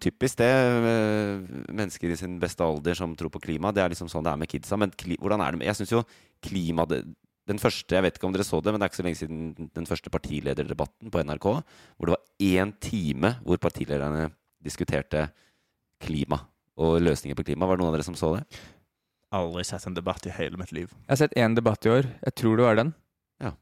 typisk, 0.00 0.38
det. 0.40 0.48
eh, 0.48 1.44
Mennesker 1.76 2.08
i 2.08 2.16
sin 2.16 2.38
beste 2.40 2.64
alder 2.64 2.94
som 2.96 3.12
tror 3.16 3.28
på 3.34 3.40
klima. 3.44 3.68
Det 3.76 3.82
er 3.84 3.92
liksom 3.92 4.08
sånn 4.08 4.24
det 4.24 4.32
er 4.32 4.40
med 4.40 4.48
kidsa. 4.48 4.76
Men 4.80 4.88
kli, 4.96 5.12
hvordan 5.20 5.40
er 5.44 5.50
det 5.52 5.58
med 5.60 5.68
Jeg 5.68 5.76
syns 5.82 5.92
jo 5.92 6.00
klima 6.44 6.86
det, 6.88 7.02
Den 7.48 7.60
første, 7.60 7.96
jeg 7.96 8.04
vet 8.04 8.18
ikke 8.18 8.28
om 8.28 8.34
dere 8.34 8.44
så 8.46 8.60
det, 8.60 8.72
men 8.74 8.80
det 8.80 8.86
er 8.86 8.92
ikke 8.92 9.00
så 9.00 9.06
lenge 9.06 9.20
siden 9.22 9.70
den 9.76 9.88
første 9.88 10.12
partilederdebatten 10.12 11.12
på 11.12 11.22
NRK, 11.24 11.46
hvor 11.48 12.10
det 12.10 12.14
var 12.14 12.24
én 12.44 12.74
time 12.84 13.34
hvor 13.44 13.60
partilederne 13.62 14.28
diskuterte 14.64 15.28
klima 16.04 16.42
og 16.78 16.98
løsninger 17.02 17.38
på 17.38 17.46
klima. 17.48 17.66
Var 17.66 17.78
det 17.78 17.82
noen 17.84 17.92
av 17.92 17.96
dere 17.96 18.06
som 18.06 18.18
så 18.18 18.34
det? 18.36 18.44
Aldri 19.34 19.64
sett 19.66 19.86
en 19.88 19.96
debatt 19.96 20.24
i 20.28 20.32
hele 20.32 20.60
mitt 20.60 20.72
liv. 20.76 20.92
Jeg 20.92 21.12
har 21.12 21.22
sett 21.22 21.36
én 21.36 21.56
debatt 21.56 21.84
i 21.88 21.92
år. 21.92 22.10
Jeg 22.24 22.36
tror 22.40 22.60
det 22.60 22.66
var 22.68 22.78
den. 22.78 22.92
Ja. 23.44 23.54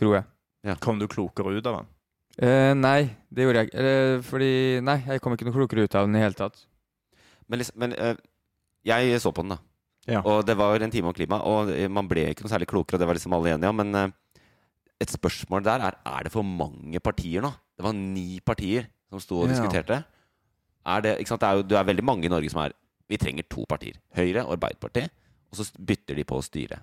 Tror 0.00 0.16
jeg. 0.18 0.78
Kom 0.82 0.98
du 1.02 1.08
klokere 1.10 1.54
ut 1.58 1.66
av 1.66 1.80
den? 1.80 1.90
Eh, 2.40 2.72
nei, 2.78 3.12
det 3.30 3.44
gjorde 3.44 3.60
jeg 3.62 3.68
ikke. 3.68 3.82
Eh, 3.92 4.20
fordi 4.24 4.52
Nei, 4.86 4.98
jeg 5.04 5.22
kom 5.22 5.34
ikke 5.34 5.46
noe 5.48 5.56
klokere 5.58 5.84
ut 5.84 5.96
av 5.98 6.06
den 6.08 6.16
i 6.16 6.22
hele 6.22 6.38
tatt. 6.38 6.64
Men, 7.46 7.60
liksom, 7.60 7.76
men 7.82 7.94
eh, 7.98 8.16
jeg 8.88 9.20
så 9.20 9.34
på 9.34 9.44
den, 9.44 9.54
da. 9.56 9.60
Ja. 10.10 10.20
Og 10.26 10.42
det 10.46 10.56
var 10.58 10.82
en 10.82 10.90
time 10.90 11.10
om 11.10 11.14
klima, 11.14 11.38
og 11.46 11.70
man 11.94 12.08
ble 12.10 12.24
ikke 12.32 12.42
noe 12.42 12.50
særlig 12.50 12.66
klokere, 12.70 12.96
og 12.98 13.02
det 13.04 13.06
var 13.06 13.14
liksom 13.18 13.34
alle 13.36 13.52
enige 13.54 13.70
om. 13.70 13.76
Men 13.78 13.94
eh, 13.94 14.14
et 15.02 15.10
spørsmål 15.14 15.62
der 15.66 15.84
er 15.88 15.96
er 16.06 16.24
det 16.26 16.32
for 16.34 16.42
mange 16.46 16.98
partier 17.02 17.42
nå. 17.44 17.52
Det 17.78 17.84
var 17.86 17.94
ni 17.94 18.40
partier 18.44 18.88
som 19.10 19.20
sto 19.22 19.42
og 19.42 19.48
Ja. 19.48 19.54
diskuterte. 19.54 20.04
Er 20.86 21.00
det, 21.02 21.18
ikke 21.20 21.28
sant? 21.28 21.40
Det, 21.40 21.48
er 21.48 21.54
jo, 21.60 21.62
det 21.62 21.78
er 21.78 21.84
veldig 21.86 22.04
mange 22.04 22.24
i 22.26 22.32
Norge 22.32 22.50
som 22.50 22.62
er 22.64 22.72
Vi 23.10 23.18
trenger 23.18 23.44
to 23.50 23.64
partier. 23.68 23.98
Høyre 24.16 24.42
og 24.46 24.54
Arbeiderpartiet. 24.56 25.10
Og 25.52 25.58
så 25.58 25.66
bytter 25.78 26.16
de 26.16 26.24
på 26.24 26.38
å 26.38 26.42
styre. 26.42 26.78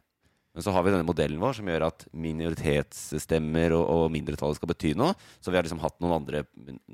Men 0.54 0.62
så 0.64 0.72
har 0.72 0.84
vi 0.84 0.92
denne 0.92 1.08
modellen 1.08 1.40
vår 1.42 1.56
som 1.58 1.66
gjør 1.66 1.86
at 1.88 2.06
minoritetsstemmer 2.14 3.74
og, 3.78 3.86
og 3.90 4.12
mindretallet 4.14 4.60
skal 4.60 4.70
bety 4.72 4.92
noe. 5.00 5.16
Så 5.42 5.50
vi 5.52 5.58
har 5.58 5.66
liksom 5.66 5.82
hatt 5.84 5.98
noen 6.04 6.16
andre 6.22 6.44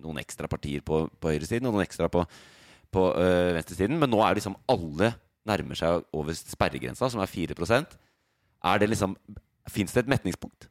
Noen 0.02 0.22
ekstra 0.22 0.48
partier 0.52 0.82
på, 0.86 1.06
på 1.20 1.32
høyresiden 1.34 1.68
og 1.68 1.76
noen 1.76 1.86
ekstra 1.86 2.08
på, 2.12 2.24
på 2.96 3.06
øh, 3.12 3.52
venstresiden. 3.58 4.00
Men 4.00 4.12
nå 4.14 4.22
er 4.24 4.38
liksom 4.40 4.56
alle 4.72 5.14
nærmer 5.46 5.78
seg 5.78 6.06
over 6.14 6.36
sperregrensa, 6.38 7.10
som 7.10 7.22
er 7.22 7.32
4% 7.32 7.98
Er 8.66 8.80
det 8.82 8.90
liksom 8.90 9.18
Fins 9.70 9.94
det 9.94 10.04
et 10.04 10.10
metningspunkt? 10.10 10.70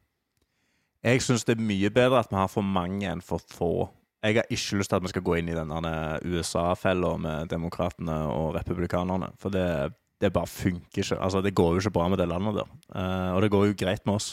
Jeg 1.03 1.21
syns 1.21 1.43
det 1.45 1.57
er 1.57 1.67
mye 1.67 1.89
bedre 1.93 2.21
at 2.23 2.31
vi 2.31 2.37
har 2.39 2.47
for 2.47 2.65
mange 2.65 3.05
enn 3.11 3.21
for 3.21 3.43
få. 3.51 3.89
Jeg 4.23 4.39
har 4.39 4.47
ikke 4.49 4.79
lyst 4.79 4.89
til 4.89 4.95
at 4.95 5.03
vi 5.03 5.11
skal 5.11 5.21
gå 5.21 5.35
inn 5.37 5.49
i 5.51 5.57
denne 5.57 5.91
USA-fella 6.23 7.11
med 7.21 7.51
demokratene 7.51 8.15
og 8.31 8.55
republikanerne. 8.55 9.27
For 9.37 9.53
det, 9.53 9.91
det 10.23 10.31
bare 10.33 10.47
funker 10.47 11.03
ikke. 11.03 11.19
Altså, 11.19 11.43
det 11.45 11.53
går 11.53 11.75
jo 11.75 11.83
ikke 11.83 11.93
bra 11.99 12.07
med 12.09 12.17
det 12.17 12.29
landet 12.31 12.55
der. 12.55 12.71
Eh, 12.95 13.35
og 13.35 13.43
det 13.43 13.51
går 13.51 13.67
jo 13.67 13.77
greit 13.83 14.05
med 14.05 14.15
oss. 14.15 14.31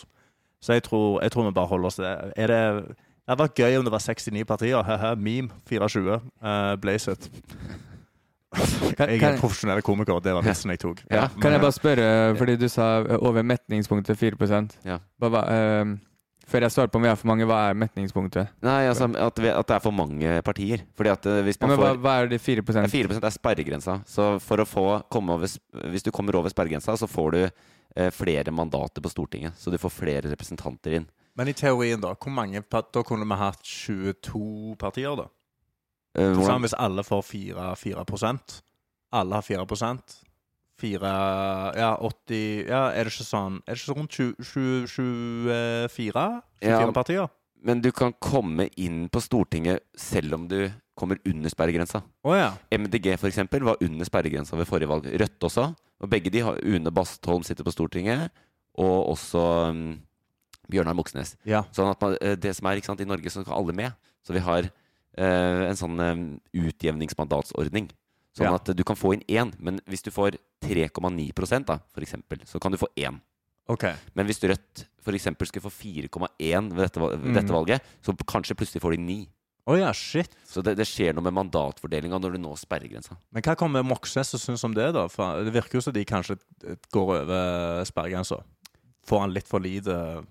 Så 0.62 0.78
jeg 0.78 0.86
tror, 0.86 1.20
jeg 1.20 1.34
tror 1.34 1.50
vi 1.50 1.54
bare 1.58 1.66
holder 1.74 1.86
oss 1.90 1.98
til 1.98 2.04
det. 2.04 2.32
Er 2.36 2.46
det 2.46 2.96
hadde 3.28 3.44
vært 3.44 3.58
gøy 3.58 3.78
om 3.78 3.86
det 3.86 3.92
var 3.94 4.02
69 4.02 4.44
partier. 4.48 4.82
Haha, 4.86 5.14
meme 5.14 5.50
24. 5.68 6.20
Uh, 6.42 6.74
blaze 6.80 7.12
it. 7.12 7.28
Kan, 8.52 9.08
Jeg 9.08 9.22
er 9.24 9.38
profesjonell 9.40 9.82
komiker, 9.84 10.20
det 10.20 10.34
var 10.36 10.44
vitsen 10.44 10.72
jeg 10.74 10.82
tok. 10.82 11.02
Ja. 11.10 11.28
kan 11.40 11.54
jeg 11.54 11.62
bare 11.62 11.74
spørre, 11.74 12.08
fordi 12.36 12.56
du 12.60 12.66
sa 12.68 12.88
eh, 13.00 13.16
over 13.20 13.44
metningspunktet 13.46 14.18
4 14.18 14.36
Ja. 14.84 14.98
Bare, 15.20 15.44
eh, 15.48 15.94
Før 16.52 16.60
jeg 16.66 16.74
svarer 16.74 16.90
på 16.92 16.98
om 16.98 17.04
vi 17.06 17.08
er 17.08 17.16
for 17.16 17.30
mange, 17.30 17.46
hva 17.48 17.70
er 17.70 17.74
metningspunktet? 17.78 18.48
Nei, 18.66 18.88
altså 18.90 19.06
at, 19.08 19.38
vi, 19.40 19.48
at 19.48 19.66
det 19.66 19.76
er 19.76 19.80
for 19.80 19.94
mange 19.94 20.42
partier. 20.42 20.82
Fordi 20.98 21.08
at 21.08 21.24
hvis 21.46 21.60
man 21.60 21.70
Ja, 21.70 21.76
men 21.76 21.84
får 21.86 22.00
hva 22.02 22.16
er 22.20 22.28
de 22.28 22.38
4 22.38 22.64
Ja, 22.66 22.88
4% 22.90 23.24
er 23.24 23.30
sperregrensa. 23.30 23.94
Så 24.04 24.26
for 24.42 24.60
å 24.60 24.66
få 24.68 24.86
komme 25.08 25.32
over 25.32 25.46
Hvis 25.46 26.02
du 26.02 26.10
kommer 26.10 26.36
over 26.36 26.50
sperregrensa, 26.50 26.96
så 26.98 27.08
får 27.08 27.30
du 27.32 27.42
eh, 27.96 28.10
flere 28.10 28.50
mandater 28.52 29.00
på 29.00 29.08
Stortinget. 29.08 29.56
Så 29.56 29.70
du 29.70 29.78
får 29.78 29.90
flere 29.94 30.28
representanter 30.28 30.98
inn. 30.98 31.06
Men 31.36 31.48
i 31.48 31.54
teorien, 31.56 32.00
da, 32.00 32.12
hvor 32.12 32.34
mange, 32.34 32.60
da 32.68 33.02
kunne 33.06 33.24
vi 33.24 33.38
hatt 33.40 33.62
22 33.64 34.76
partier, 34.80 35.16
da? 35.16 35.30
Sånn, 36.12 36.34
hvordan, 36.36 36.60
hvis 36.66 36.74
alle 36.76 37.02
får 37.06 37.22
4, 37.24 37.68
4% 37.80 38.56
Alle 39.16 39.38
har 39.38 39.42
4% 39.46 40.16
4 40.82 41.12
Ja, 41.78 41.92
80 42.00 42.66
Ja, 42.68 42.82
er 42.92 43.04
det 43.08 43.12
ikke 43.14 43.24
sånn 43.28 43.60
Er 43.66 43.76
det 43.76 43.80
ikke 43.82 43.96
rundt 43.96 44.18
20, 44.18 44.34
20, 44.42 45.88
24? 45.88 46.26
24 46.60 46.68
Ja. 46.68 46.92
partier? 46.92 47.30
men 47.64 47.78
du 47.80 47.92
kan 47.94 48.10
komme 48.18 48.64
inn 48.76 49.04
på 49.08 49.20
Stortinget 49.22 49.84
selv 49.94 50.34
om 50.34 50.48
du 50.50 50.68
kommer 50.98 51.20
under 51.24 51.48
sperregrensa. 51.48 52.00
Oh, 52.26 52.34
ja. 52.34 52.48
MDG 52.74 53.12
for 53.16 53.28
eksempel 53.28 53.62
var 53.62 53.76
under 53.80 54.04
sperregrensa 54.04 54.56
ved 54.58 54.66
forrige 54.66 54.88
valg. 54.90 55.06
Rødt 55.06 55.38
også. 55.46 55.68
Og 56.02 56.10
begge 56.10 56.28
de 56.34 56.40
har 56.42 56.58
Une 56.66 56.90
Bastholm 56.90 57.44
sitter 57.46 57.62
på 57.62 57.70
Stortinget, 57.70 58.32
og 58.74 59.12
også 59.14 59.70
um, 59.70 60.00
Bjørnar 60.74 60.98
Moxnes. 60.98 61.36
ja. 61.46 61.62
Sånn 61.70 61.92
at 61.92 62.02
man, 62.02 62.16
eh, 62.20 62.34
det 62.34 62.56
som 62.58 62.66
er 62.66 62.80
ikke 62.82 62.90
sant, 62.90 63.00
I 63.00 63.06
Norge 63.06 63.30
så 63.30 63.44
skal 63.44 63.54
alle 63.54 63.72
med. 63.78 63.92
Så 64.26 64.34
vi 64.34 64.42
har 64.42 64.66
en 65.20 65.76
sånn 65.76 66.00
eh, 66.00 66.22
utjevningsmandatsordning. 66.62 67.90
Sånn 68.36 68.46
Ja. 68.48 68.54
at 68.54 68.68
eh, 68.70 68.74
du 68.74 68.82
kan 68.84 68.96
få 68.96 69.12
inn 69.14 69.24
én, 69.28 69.52
men 69.58 69.80
hvis 69.86 70.02
du 70.02 70.10
får 70.10 70.38
3,9% 70.62 71.66
da, 71.66 71.78
for 71.92 72.00
eksempel, 72.00 72.38
så 72.46 72.58
kan 72.60 72.72
du 72.72 72.78
få 72.78 72.88
én. 72.96 73.20
Okay. 73.68 73.94
Men 74.14 74.26
hvis 74.26 74.40
Rødt 74.42 74.86
for 75.02 75.12
eksempel 75.12 75.46
skulle 75.46 75.68
få 75.68 75.70
4,1 75.70 76.72
ved 76.72 76.82
dette, 76.88 76.98
ved 77.00 77.18
Mm. 77.20 77.34
dette 77.34 77.52
valget, 77.52 77.80
så 78.02 78.12
kanskje 78.26 78.56
plutselig 78.56 78.80
får 78.82 78.96
de 78.96 78.98
9. 78.98 79.28
Oh 79.66 79.76
ja, 79.78 79.92
shit. 79.92 80.28
Så 80.44 80.60
det, 80.62 80.76
det 80.76 80.86
skjer 80.86 81.14
noe 81.14 81.22
med 81.22 81.34
mandatfordelinga 81.34 82.18
når 82.18 82.32
du 82.32 82.38
når 82.42 82.56
sperregrensa. 82.58 83.16
Men 83.30 83.42
hva 83.42 83.54
kommer 83.56 83.84
Moxnes 83.84 84.34
og 84.34 84.40
syns 84.40 84.64
om 84.64 84.74
det, 84.74 84.92
da? 84.92 85.06
For 85.08 85.44
det 85.44 85.52
virker 85.54 85.74
jo 85.78 85.80
som 85.80 85.92
de 85.92 86.04
kanskje 86.04 86.36
eh, 86.66 86.74
går 86.90 87.22
over 87.22 87.84
sperregrensa. 87.84 88.42
Får 89.06 89.20
han 89.20 89.32
litt 89.32 89.46
for 89.46 89.60
lite 89.60 90.24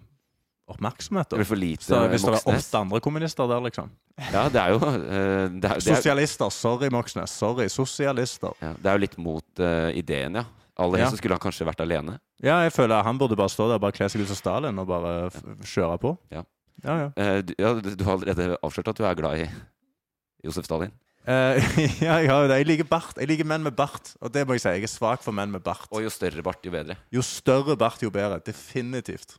oppmerksomhet, 0.71 1.29
Det 1.29 1.39
blir 1.41 1.47
for 1.49 1.60
lite 1.60 1.86
Så 1.86 1.99
hvis 2.12 2.23
det 2.25 2.34
er 2.38 2.49
åtte 2.53 2.79
andre 2.81 2.99
kommunister 3.03 3.47
der, 3.51 3.62
liksom? 3.67 3.91
Ja, 4.31 4.47
det 4.49 4.62
er 4.62 4.73
jo 4.73 4.79
uh, 4.79 4.91
det 4.91 5.12
er, 5.12 5.60
det 5.60 5.71
er, 5.71 5.84
Sosialister. 5.86 6.49
Sorry, 6.53 6.89
Moxnes. 6.93 7.31
Sorry. 7.31 7.67
Sosialister. 7.71 8.55
ja, 8.62 8.73
det 8.77 8.89
er 8.91 8.97
jo 8.99 9.03
litt 9.05 9.17
mot 9.21 9.62
uh, 9.63 9.89
ideen, 9.97 10.39
ja. 10.41 10.45
Aller 10.81 10.97
Ja. 10.97 11.05
helst 11.05 11.17
så 11.17 11.21
skulle 11.21 11.36
han 11.38 11.43
kanskje 11.43 11.67
vært 11.67 11.81
alene. 11.84 12.17
Ja, 12.41 12.62
jeg 12.65 12.71
føler 12.73 13.03
han 13.05 13.17
burde 13.21 13.36
bare 13.38 13.51
stå 13.53 13.67
der 13.69 13.79
bare 13.84 13.93
kle 13.93 14.07
seg 14.10 14.23
ut 14.23 14.31
som 14.31 14.39
Stalin 14.39 14.79
og 14.81 14.88
bare 14.89 15.13
f 15.29 15.41
kjøre 15.75 15.99
på. 16.01 16.15
Ja. 16.34 16.41
Ja, 16.81 16.95
ja. 16.97 17.10
Uh, 17.13 17.41
du, 17.45 17.53
ja, 17.60 17.73
du 17.77 17.91
du 17.95 18.03
har 18.07 18.17
allerede 18.17 18.57
avslørt 18.63 18.88
at 18.93 18.97
du 18.97 19.05
er 19.05 19.15
glad 19.19 19.43
i 19.43 19.49
Josef 20.47 20.65
Stalin. 20.65 20.93
Eh, 21.21 21.57
ja, 22.05 22.15
jeg 22.23 22.29
har 22.31 22.43
jo 22.43 22.47
det. 22.49 22.57
Jeg 22.63 22.67
liker 22.71 22.88
bart. 22.89 23.17
Jeg 23.21 23.29
liker 23.29 23.45
menn 23.45 23.62
med 23.65 23.75
bart. 23.77 24.13
Og 24.21 24.31
det 24.34 24.41
må 24.47 24.55
jeg 24.57 24.63
si. 24.63 24.71
Jeg 24.79 24.88
er 24.88 24.91
svak 24.91 25.21
for 25.25 25.36
menn 25.38 25.51
med 25.53 25.62
bart. 25.65 25.86
Og 25.93 26.01
jo 26.05 26.10
større 26.13 26.41
bart, 26.45 26.63
jo 26.65 26.73
bedre. 26.73 26.95
Jo 27.13 27.21
større 27.25 27.75
bart, 27.77 28.01
jo 28.01 28.10
bedre. 28.13 28.39
Definitivt. 28.45 29.36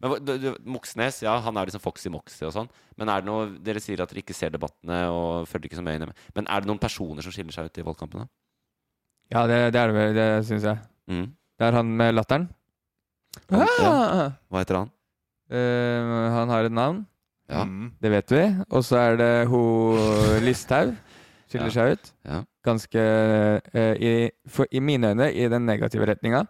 Men 0.00 0.14
du, 0.24 0.32
du, 0.40 0.46
Moxnes, 0.64 1.18
ja, 1.26 1.34
han 1.44 1.58
er 1.60 1.68
liksom 1.68 1.82
Foxy 1.84 2.08
Moxy 2.12 2.46
og 2.48 2.54
sånn. 2.56 2.70
Men 2.96 3.10
er 3.12 3.20
det 3.20 3.28
noe 3.28 3.50
Dere 3.60 3.82
sier 3.84 4.00
at 4.00 4.12
dere 4.12 4.22
ikke 4.22 4.36
ser 4.36 4.54
debattene 4.54 5.02
og 5.12 5.44
følger 5.50 5.68
ikke 5.68 5.80
så 5.80 5.84
mye 5.84 6.00
med. 6.06 6.14
Men 6.38 6.48
er 6.48 6.62
det 6.64 6.70
noen 6.70 6.80
personer 6.80 7.24
som 7.26 7.34
skiller 7.34 7.52
seg 7.52 7.68
ut 7.68 7.82
i 7.82 7.84
valgkampene? 7.84 8.24
Ja, 9.30 9.44
det, 9.46 9.60
det 9.76 9.82
er 9.82 9.92
det 9.92 9.98
vel, 9.98 10.16
det 10.16 10.28
syns 10.48 10.64
jeg. 10.66 10.80
Mm. 11.12 11.28
Det 11.60 11.68
er 11.68 11.76
han 11.76 11.92
med 12.00 12.16
latteren. 12.16 12.48
Han- 13.52 13.66
ja. 13.68 13.90
Ah! 13.92 14.32
Hva 14.50 14.62
heter 14.64 14.80
han? 14.80 14.88
Uh, 15.50 16.26
han 16.38 16.50
har 16.54 16.66
et 16.66 16.74
navn, 16.74 17.04
Ja. 17.50 17.64
Mm. 17.66 17.90
det 18.00 18.10
vet 18.16 18.32
vi. 18.32 18.42
Og 18.70 18.84
så 18.86 18.96
er 19.02 19.16
det 19.20 19.30
ho 19.50 19.60
Listhaug. 20.42 20.94
Skiller 21.50 21.66
Ja. 21.66 21.74
seg 21.74 21.92
ut. 21.98 22.12
Ja. 22.30 22.40
Ganske 22.64 23.02
uh, 23.74 23.94
i, 23.98 24.30
for, 24.48 24.66
I 24.70 24.80
mine 24.80 25.10
øyne 25.12 25.32
i 25.34 25.48
den 25.50 25.66
negative 25.66 26.06
retninga. 26.06 26.46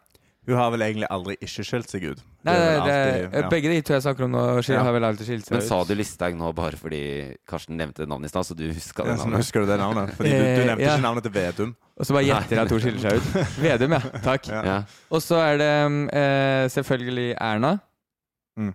Hun 0.48 0.56
har 0.56 0.70
vel 0.72 0.80
egentlig 0.82 1.06
aldri 1.12 1.34
ikke 1.44 1.62
skilt 1.62 1.88
seg 1.92 2.02
ut. 2.10 2.20
Nei, 2.48 2.54
det, 2.56 2.60
det, 2.64 2.76
alltid- 2.80 3.34
ja. 3.42 3.48
Begge 3.52 3.68
de 3.70 3.80
to 3.84 3.92
jeg 3.94 4.02
snakker 4.02 4.24
om 4.24 4.30
nå, 4.32 4.40
skil- 4.64 4.74
Ja. 4.74 4.82
har 4.82 4.92
vel 4.96 5.04
alltid 5.04 5.26
skilt 5.28 5.44
seg 5.46 5.52
Men 5.52 5.60
ut. 5.62 5.68
sa 5.68 5.84
du 5.84 5.94
Listhaug 5.94 6.34
nå 6.40 6.52
bare 6.56 6.76
fordi 6.80 7.00
Karsten 7.46 7.76
nevnte 7.76 8.06
navnet 8.08 8.24
i 8.26 8.32
stad, 8.32 8.46
så 8.48 8.56
du 8.56 8.64
huska 8.72 9.04
det 9.04 9.18
navnet? 9.18 9.36
husker 9.44 9.60
du 9.60 9.66
det 9.68 9.78
navnet? 9.78 10.14
Fordi 10.16 10.30
du, 10.32 10.38
du 10.38 10.42
Eh, 10.62 10.66
nevnte 10.66 10.82
ja. 10.86 10.94
ikke 10.96 11.02
navnet 11.04 11.22
til 11.28 11.32
Vedum. 11.36 11.76
Og 12.00 12.06
så 12.08 12.12
bare 12.16 12.24
gjetter 12.24 12.56
jeg 12.56 12.64
at 12.64 12.70
hun 12.70 12.80
skiller 12.80 13.00
seg 13.04 13.20
ut. 13.20 13.28
Vedum, 13.64 13.92
ja. 13.92 14.00
Takk. 14.24 14.48
Ja. 14.48 14.62
Ja. 14.64 14.78
Og 15.12 15.20
så 15.22 15.36
er 15.44 15.60
det 15.60 15.70
eh, 16.16 16.68
selvfølgelig 16.72 17.28
Erna. 17.36 17.74
Mm. 18.58 18.74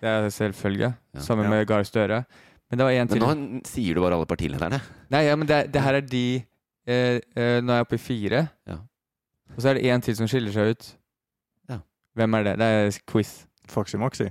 Det 0.00 0.08
er 0.08 0.28
selvfølgelig. 0.30 0.92
Ja. 1.14 1.20
Sammen 1.20 1.44
Ja. 1.48 1.50
med 1.50 1.66
Gahr 1.66 1.82
Støre. 1.88 2.24
Men 2.70 2.78
det 2.78 2.86
var 2.86 2.92
en 2.94 3.08
Men 3.10 3.20
nå 3.24 3.60
sier 3.66 3.94
du 3.98 4.00
bare 4.04 4.14
alle 4.14 4.28
partilederne. 4.30 4.78
Nei, 5.10 5.24
ja, 5.26 5.34
men 5.36 5.48
det, 5.50 5.72
det 5.74 5.82
her 5.82 5.98
er 5.98 6.04
de 6.06 6.24
eh, 6.86 7.16
eh, 7.34 7.56
Nå 7.64 7.72
er 7.74 7.80
jeg 7.80 7.86
oppe 7.88 7.98
i 7.98 8.02
fire. 8.02 8.44
Ja. 8.70 8.76
Og 9.56 9.58
så 9.64 9.72
er 9.72 9.80
det 9.80 9.88
en 9.90 10.04
til 10.06 10.14
som 10.16 10.28
skiller 10.30 10.54
seg 10.54 10.70
ut. 10.76 10.90
Ja. 11.72 11.80
Hvem 12.14 12.38
er 12.38 12.46
det? 12.46 12.52
Det 12.60 12.68
er 12.76 13.00
quiz. 13.10 13.32
Foxy 13.70 13.98
Moxy. 13.98 14.28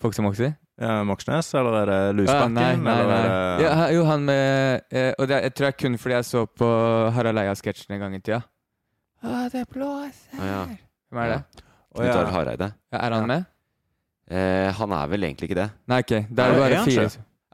Foxy 0.00 0.24
Moxy? 0.24 0.48
Ja, 0.78 1.02
Moxnes, 1.04 1.48
eller 1.58 1.74
er 1.80 1.86
det 1.90 1.98
Ja, 1.98 2.10
Lusbakken? 2.14 2.52
nei, 2.54 2.76
nei, 2.78 2.92
eller 3.02 3.08
nei. 3.10 3.18
er 3.18 3.28
det 3.58 3.64
Ja, 3.66 3.86
jo, 3.96 4.04
han 4.06 4.24
med 4.28 4.82
eh, 4.94 5.08
Og 5.18 5.26
det, 5.26 5.40
jeg 5.42 5.54
tror 5.58 5.66
jeg 5.66 5.76
kun 5.82 5.96
fordi 5.98 6.14
jeg 6.14 6.26
så 6.28 6.44
på 6.46 6.68
Harald 7.16 7.40
Eia-sketsjen 7.42 7.96
en 7.96 8.00
gang 8.04 8.14
i 8.14 8.20
tida. 8.22 8.38
Å, 9.26 9.48
det 9.50 9.64
blåser 9.74 10.38
Ah, 10.38 10.46
ja. 10.46 10.60
Hvem 11.10 11.22
er 11.24 11.32
det? 11.34 11.40
Knut. 11.98 12.04
Arild 12.14 12.30
Hareide. 12.30 12.68
Ja, 12.94 13.00
er 13.08 13.16
han 13.16 13.26
med? 13.26 13.48
Eh, 14.30 14.70
han 14.76 14.92
er 14.92 15.06
vel 15.08 15.24
egentlig 15.24 15.48
ikke 15.50 15.60
det. 15.62 15.70
Nei, 15.88 15.98
ok. 16.04 16.12
Det 16.28 16.44
er 16.44 16.52
jo 16.54 16.60
bare 16.60 16.84
fire. 16.84 17.04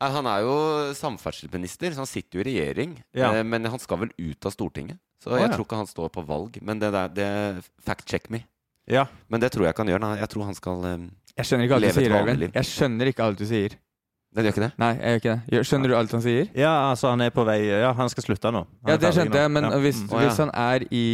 Eh, 0.02 0.10
Han 0.10 0.26
er 0.26 0.40
jo 0.42 0.54
samferdselsminister, 0.98 1.92
så 1.94 2.02
han 2.02 2.06
sitter 2.10 2.38
jo 2.40 2.44
i 2.44 2.48
regjering. 2.50 2.96
Ja. 3.14 3.32
Eh, 3.38 3.44
men 3.46 3.64
han 3.70 3.78
skal 3.78 4.00
vel 4.02 4.10
ut 4.18 4.46
av 4.48 4.52
Stortinget. 4.54 4.98
Så 5.22 5.30
Å, 5.32 5.38
jeg 5.38 5.48
ja. 5.48 5.54
tror 5.54 5.64
ikke 5.68 5.78
han 5.78 5.86
står 5.88 6.10
på 6.12 6.24
valg. 6.26 6.58
Men 6.62 6.78
det 6.82 6.90
der, 6.92 7.08
det 7.14 7.28
fact 7.86 8.08
check 8.10 8.28
me. 8.30 8.42
Ja. 8.90 9.06
Men 9.30 9.40
det 9.40 9.52
tror 9.54 9.64
jeg 9.64 9.72
ikke 9.74 9.84
han 9.86 9.92
gjør. 9.94 10.02
Nei, 10.04 10.18
jeg 10.20 10.28
tror 10.34 10.44
han 10.50 10.54
skal 10.58 10.84
eh, 10.90 10.98
Jeg 11.38 11.46
skjønner 11.48 11.64
ikke 11.68 11.78
alt 11.78 11.86
Leve 11.86 11.94
du 11.94 12.00
et 12.00 12.04
sier, 12.04 12.16
vanlig 12.18 12.36
liv. 12.42 12.50
Jeg 12.58 12.64
skjønner 12.72 13.10
ikke 13.14 13.24
alt 13.24 13.38
du 13.40 13.46
sier. 13.48 13.78
Det 14.34 14.42
gjør 14.42 14.50
ikke 14.56 14.64
det? 14.66 14.72
Nei, 14.82 14.90
jeg 14.98 15.06
gjør 15.14 15.20
ikke 15.22 15.32
det. 15.32 15.54
Gjør- 15.54 15.66
Skjønner 15.70 15.88
du 15.88 15.94
alt 15.96 16.10
han 16.18 16.22
sier? 16.26 16.48
ja, 16.58 16.72
altså 16.90 17.08
han 17.14 17.20
er 17.22 17.30
på 17.30 17.44
vei 17.46 17.60
Ja, 17.70 17.92
han 17.94 18.08
skal 18.10 18.24
slutte 18.26 18.50
nå. 18.50 18.64
Han 18.66 18.90
Ja, 18.90 18.94
er 18.94 18.98
det 18.98 19.06
ferdig 19.06 19.14
skjønte 19.20 19.38
nå. 19.38 19.42
jeg, 19.44 19.50
men 19.54 19.64
Ja. 19.70 19.78
hvis, 19.78 20.00
Mm. 20.02 20.08
Å, 20.10 20.20
ja. 20.20 20.28
hvis 20.28 20.38
han 20.42 20.50
er 20.50 20.80
i 20.90 21.06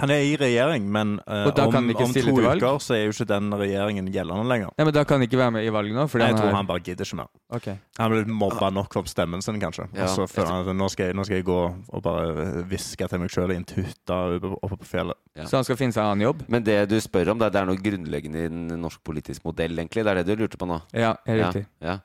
Han 0.00 0.10
er 0.14 0.22
i 0.26 0.32
regjering, 0.40 0.86
men 0.92 1.12
eh, 1.26 1.46
Og 1.48 1.54
da 1.56 1.66
om, 1.68 1.74
han 1.76 1.90
ikke 1.92 2.04
om 2.06 2.12
stille 2.14 2.32
to 2.32 2.36
til 2.40 2.46
valg? 2.46 2.62
uker 2.62 2.78
så 2.84 2.94
er 2.96 3.02
jo 3.04 3.12
ikke 3.14 3.26
den 3.30 3.50
regjeringen 3.60 4.08
gjeldende 4.14 4.46
lenger. 4.48 4.72
Nei, 4.78 4.86
men 4.88 4.94
Da 4.96 5.04
kan 5.04 5.20
han 5.20 5.26
ikke 5.28 5.38
være 5.40 5.54
med 5.58 5.66
i 5.68 5.72
valget 5.74 5.96
nå? 5.98 6.06
Fordi 6.10 6.24
Jeg 6.26 6.34
han 6.34 6.40
tror 6.40 6.56
han 6.56 6.68
bare 6.70 6.82
gidder 6.86 7.04
ikke 7.08 7.18
mer. 7.20 7.30
Ok. 7.58 7.68
Han 7.98 8.10
blir 8.14 8.32
mobba 8.42 8.70
nok 8.74 8.92
for 8.98 9.10
stemmen 9.12 9.42
sin, 9.44 9.60
kanskje. 9.60 9.86
Ja, 9.94 10.08
og 10.08 10.14
så 10.16 10.26
føler 10.30 10.50
han 10.54 10.68
at 10.72 10.80
nå 10.80 10.88
skal, 10.92 11.10
jeg, 11.10 11.18
nå 11.20 11.24
skal 11.28 11.40
jeg 11.40 11.48
gå 11.50 11.60
og 11.88 12.02
bare 12.02 12.64
hviske 12.70 13.08
til 13.12 13.22
meg 13.24 13.30
sjøl 13.30 13.52
i 13.54 13.60
en 13.60 13.68
tutte 13.68 14.20
oppe, 14.40 14.52
oppe 14.62 14.80
på 14.82 14.90
fjellet. 14.96 15.20
Ja. 15.36 15.46
Så 15.46 15.60
han 15.60 15.64
skal 15.68 15.78
finne 15.80 15.92
seg 15.96 16.02
en 16.04 16.12
annen 16.16 16.26
jobb? 16.28 16.44
Men 16.48 16.64
det 16.66 16.78
du 16.90 16.98
spør 17.00 17.32
om, 17.34 17.38
det 17.40 17.50
er, 17.50 17.54
det 17.54 17.62
er 17.62 17.70
noe 17.70 17.84
grunnleggende 17.84 18.44
i 18.44 18.50
den 18.50 18.66
norske 18.80 19.02
politiske 19.06 19.46
modell, 19.46 19.78
egentlig. 19.78 20.04
Det 20.04 20.12
er 20.16 20.22
det 20.24 20.36
du 20.36 20.44
lurte 20.44 20.58
på 20.60 20.68
nå? 20.68 20.80
Ja, 20.96 21.14
helt 21.28 21.44
riktig. 21.46 21.66
Ja. 21.84 21.98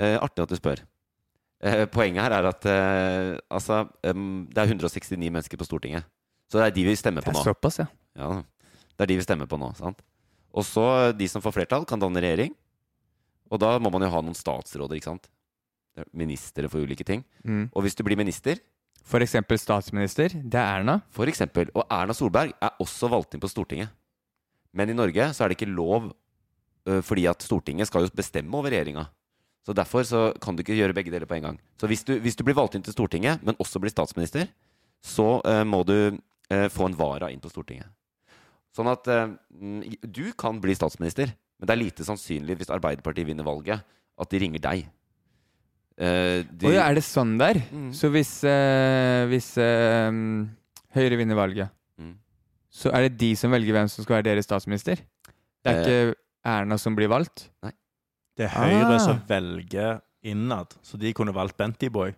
Eh, 0.00 0.18
artig 0.20 0.44
at 0.44 0.52
du 0.52 0.56
spør. 0.58 0.82
Eh, 1.64 1.86
poenget 1.88 2.20
her 2.26 2.34
er 2.36 2.46
at 2.50 2.66
eh, 2.68 3.38
altså, 3.50 3.86
em, 4.04 4.44
det 4.52 4.60
er 4.60 4.68
169 4.74 5.16
mennesker 5.32 5.56
på 5.56 5.64
Stortinget. 5.64 6.04
Så 6.50 6.60
det 6.60 6.66
er 6.68 6.76
de 6.76 6.84
vi 6.86 6.94
stemmer 6.98 7.24
på 7.24 7.32
nå. 7.32 7.40
Det 7.40 7.46
er 7.46 7.54
såpass, 7.54 7.80
ja. 7.82 7.88
Ja, 8.16 8.28
det 8.96 9.04
er 9.04 9.10
de 9.10 9.18
vi 9.18 9.26
stemmer 9.26 9.48
på 9.50 9.58
nå. 9.60 9.72
sant? 9.78 10.00
Og 10.56 10.64
så 10.64 11.12
de 11.12 11.28
som 11.28 11.42
får 11.44 11.56
flertall, 11.58 11.84
kan 11.88 12.00
danne 12.00 12.22
regjering. 12.22 12.54
Og 13.52 13.60
da 13.62 13.76
må 13.82 13.90
man 13.92 14.06
jo 14.06 14.12
ha 14.14 14.22
noen 14.24 14.36
statsråder, 14.36 14.96
ikke 14.98 15.10
sant? 15.10 15.28
Ministre 16.16 16.68
for 16.72 16.84
ulike 16.84 17.04
ting. 17.06 17.24
Mm. 17.44 17.68
Og 17.72 17.84
hvis 17.84 17.96
du 17.96 18.04
blir 18.06 18.18
minister, 18.18 18.62
For 19.06 19.22
eksempel 19.22 19.54
statsminister. 19.54 20.32
Det 20.34 20.58
er 20.58 20.80
Erna. 20.80 21.00
for 21.14 21.30
eksempel, 21.30 21.68
og 21.78 21.84
Erna 21.88 22.12
Solberg 22.12 22.50
er 22.60 22.72
også 22.82 23.06
valgt 23.08 23.34
inn 23.34 23.40
på 23.40 23.46
Stortinget. 23.46 23.92
Men 24.74 24.90
i 24.90 24.96
Norge 24.98 25.28
så 25.32 25.44
er 25.44 25.48
det 25.48 25.60
ikke 25.60 25.70
lov, 25.70 26.10
fordi 27.06 27.28
at 27.30 27.38
Stortinget 27.42 27.86
skal 27.86 28.02
jo 28.02 28.10
bestemme 28.10 28.50
over 28.58 28.70
regjeringa. 28.70 29.06
Så 29.66 29.74
derfor 29.74 30.02
så 30.02 30.32
kan 30.42 30.56
du 30.56 30.62
ikke 30.62 30.74
gjøre 30.74 30.94
begge 30.94 31.10
deler 31.10 31.26
på 31.26 31.34
en 31.34 31.42
gang. 31.42 31.60
Så 31.80 31.86
hvis 31.86 32.04
du, 32.06 32.18
hvis 32.18 32.36
du 32.38 32.44
blir 32.46 32.54
valgt 32.54 32.74
inn 32.74 32.82
til 32.82 32.94
Stortinget, 32.94 33.42
men 33.42 33.54
også 33.58 33.78
blir 33.82 33.90
statsminister, 33.90 34.46
så 35.02 35.40
uh, 35.42 35.62
må 35.66 35.84
du 35.86 36.18
ø, 36.52 36.68
få 36.68 36.86
en 36.86 36.96
vara 36.98 37.30
inn 37.32 37.40
på 37.40 37.50
Stortinget. 37.50 37.88
Sånn 38.76 38.90
at 38.92 39.06
ø, 39.08 39.36
mm, 39.56 39.96
du 40.12 40.32
kan 40.38 40.60
bli 40.60 40.74
statsminister, 40.76 41.32
men 41.58 41.66
det 41.66 41.72
er 41.74 41.80
lite 41.84 42.04
sannsynlig 42.04 42.58
hvis 42.60 42.70
Arbeiderpartiet 42.74 43.26
vinner 43.26 43.44
valget, 43.46 43.80
at 44.18 44.30
de 44.30 44.38
ringer 44.38 44.60
deg. 44.60 44.86
Eh, 45.98 46.42
de- 46.44 46.68
Oi, 46.68 46.76
er 46.76 46.94
det 46.94 47.04
sånn 47.04 47.38
der? 47.40 47.54
Mm. 47.72 47.88
Så 47.96 48.10
hvis, 48.12 48.44
eh, 48.44 49.24
hvis 49.30 49.56
eh, 49.56 50.12
Høyre 50.96 51.16
vinner 51.16 51.36
valget, 51.36 51.70
Mm. 51.98 52.14
så 52.70 52.92
er 52.92 53.08
det 53.08 53.16
de 53.18 53.34
som 53.36 53.50
velger 53.50 53.72
hvem 53.72 53.88
som 53.88 54.04
skal 54.04 54.16
være 54.22 54.24
deres 54.34 54.44
statsminister? 54.44 54.96
Det 55.64 55.66
er 55.72 55.76
Eh. 55.76 55.82
ikke 55.82 56.14
Erna 56.44 56.76
som 56.78 56.94
blir 56.94 57.08
valgt? 57.08 57.48
Det 58.36 58.44
er 58.44 58.48
Høyre 58.48 58.94
Ah. 58.94 58.98
som 58.98 59.18
velger 59.26 60.00
innad, 60.22 60.74
så 60.82 60.98
de 60.98 61.12
kunne 61.14 61.32
valgt 61.32 61.56
Benty 61.56 61.88
Boy 61.88 62.12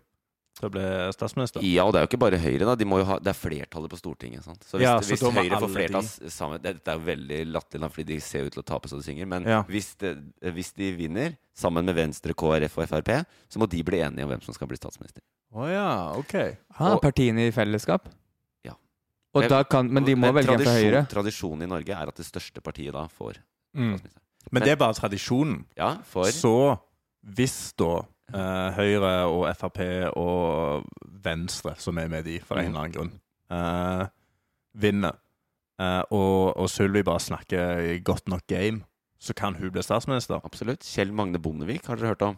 til 0.58 0.68
å 0.68 0.72
bli 0.74 0.82
statsminister. 1.14 1.62
Ja, 1.62 1.84
og 1.86 1.92
det 1.94 2.00
er 2.00 2.06
jo 2.06 2.10
ikke 2.10 2.20
bare 2.20 2.38
Høyre, 2.42 2.66
da. 2.66 2.74
De 2.74 2.84
må 2.88 2.98
jo 2.98 3.04
ha, 3.08 3.18
det 3.22 3.30
er 3.30 3.38
flertallet 3.38 3.90
på 3.92 3.98
Stortinget. 4.00 4.42
Sant? 4.44 4.60
Så 4.66 4.78
hvis, 4.78 4.82
Ja, 4.86 4.98
så 5.00 5.14
hvis 5.14 5.22
Høyre 5.22 5.60
får 5.62 5.70
flertall 5.74 6.02
de- 6.02 6.30
sammen 6.34 6.60
det, 6.62 6.72
det 6.84 6.88
er 6.92 6.98
jo 6.98 7.06
veldig 7.06 7.40
latterlig, 7.52 7.90
fordi 7.94 8.06
de 8.06 8.18
ser 8.20 8.46
ut 8.46 8.52
til 8.52 8.62
å 8.62 8.66
tape 8.66 8.88
så 8.90 8.96
de 8.98 9.02
synger. 9.06 9.26
Men 9.26 9.44
Ja. 9.46 9.62
hvis, 9.64 9.94
de, 9.98 10.14
hvis 10.42 10.72
de 10.74 10.92
vinner, 10.96 11.36
sammen 11.54 11.84
med 11.84 11.94
Venstre, 11.96 12.34
KrF 12.34 12.78
og 12.78 12.88
Frp, 12.88 13.24
så 13.48 13.58
må 13.58 13.68
de 13.68 13.82
bli 13.82 13.98
enige 13.98 14.22
om 14.24 14.30
hvem 14.30 14.42
som 14.44 14.54
skal 14.54 14.66
bli 14.68 14.76
statsminister. 14.76 15.22
Å 15.54 15.66
ja, 15.70 16.12
ok. 16.18 16.56
Ha, 16.74 16.92
Og- 16.94 17.02
partiene 17.02 17.48
i 17.48 17.50
fellesskap? 17.50 18.06
Ja. 18.64 18.72
Og 19.34 19.40
Men- 19.42 19.48
da 19.50 19.62
kan, 19.64 19.92
men 19.92 20.04
de 20.04 20.14
må 20.14 20.32
Men 20.32 20.34
velge 20.34 20.54
en 20.54 20.60
fra 20.60 20.74
Høyre? 20.74 21.08
Tradisjonen 21.08 21.62
i 21.62 21.66
Norge 21.66 21.90
er 21.90 22.06
at 22.08 22.14
det 22.16 22.26
største 22.26 22.60
partiet 22.62 22.92
da 22.92 23.06
får 23.06 23.36
Mm. 23.76 23.94
statsminister. 23.98 24.20
Men 24.50 24.62
det 24.62 24.70
er 24.72 24.76
bare 24.76 24.94
tradisjonen. 24.94 25.64
Ja, 25.76 25.96
for 26.04 26.24
Så 26.24 26.78
hvis 27.26 27.74
da 27.76 28.06
eh, 28.34 28.70
Høyre 28.76 29.12
og 29.28 29.46
Frp 29.56 29.78
og 30.16 30.84
Venstre, 31.24 31.74
som 31.78 31.98
er 31.98 32.08
med 32.08 32.24
de 32.24 32.38
for 32.40 32.58
en 32.58 32.64
Mm. 32.64 32.68
eller 32.68 32.80
annen 32.80 32.92
grunn, 32.96 33.12
uh, 33.50 34.06
vinner, 34.74 35.16
uh, 35.80 36.02
og, 36.10 36.56
og 36.56 36.68
Sylvi 36.70 37.02
bare 37.02 37.20
snakker 37.20 38.02
godt 38.04 38.28
nok 38.28 38.46
game, 38.46 38.82
så 39.18 39.34
kan 39.34 39.54
hun 39.58 39.70
bli 39.74 39.82
statsminister. 39.82 40.40
Absolutt. 40.44 40.80
Kjell 40.86 41.10
Magne 41.12 41.38
Bondevik, 41.42 41.86
har 41.86 41.96
dere 41.96 42.12
hørt 42.14 42.22
om? 42.22 42.36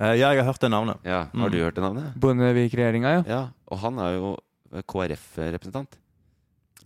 Eh, 0.00 0.14
ja, 0.18 0.30
jeg 0.32 0.40
har 0.42 0.48
hørt 0.52 0.60
det 0.60 0.70
navnet. 0.70 0.96
Ja, 1.04 1.26
Mm. 1.34 1.40
Har 1.40 1.48
du 1.50 1.58
hørt 1.58 1.74
det 1.76 1.82
navnet? 1.84 2.14
Bondevik-regjeringa, 2.18 3.10
ja. 3.12 3.22
Ja, 3.28 3.42
og 3.68 3.78
han 3.78 3.98
er 3.98 4.14
jo 4.16 4.36
KrF-representant. 4.88 5.98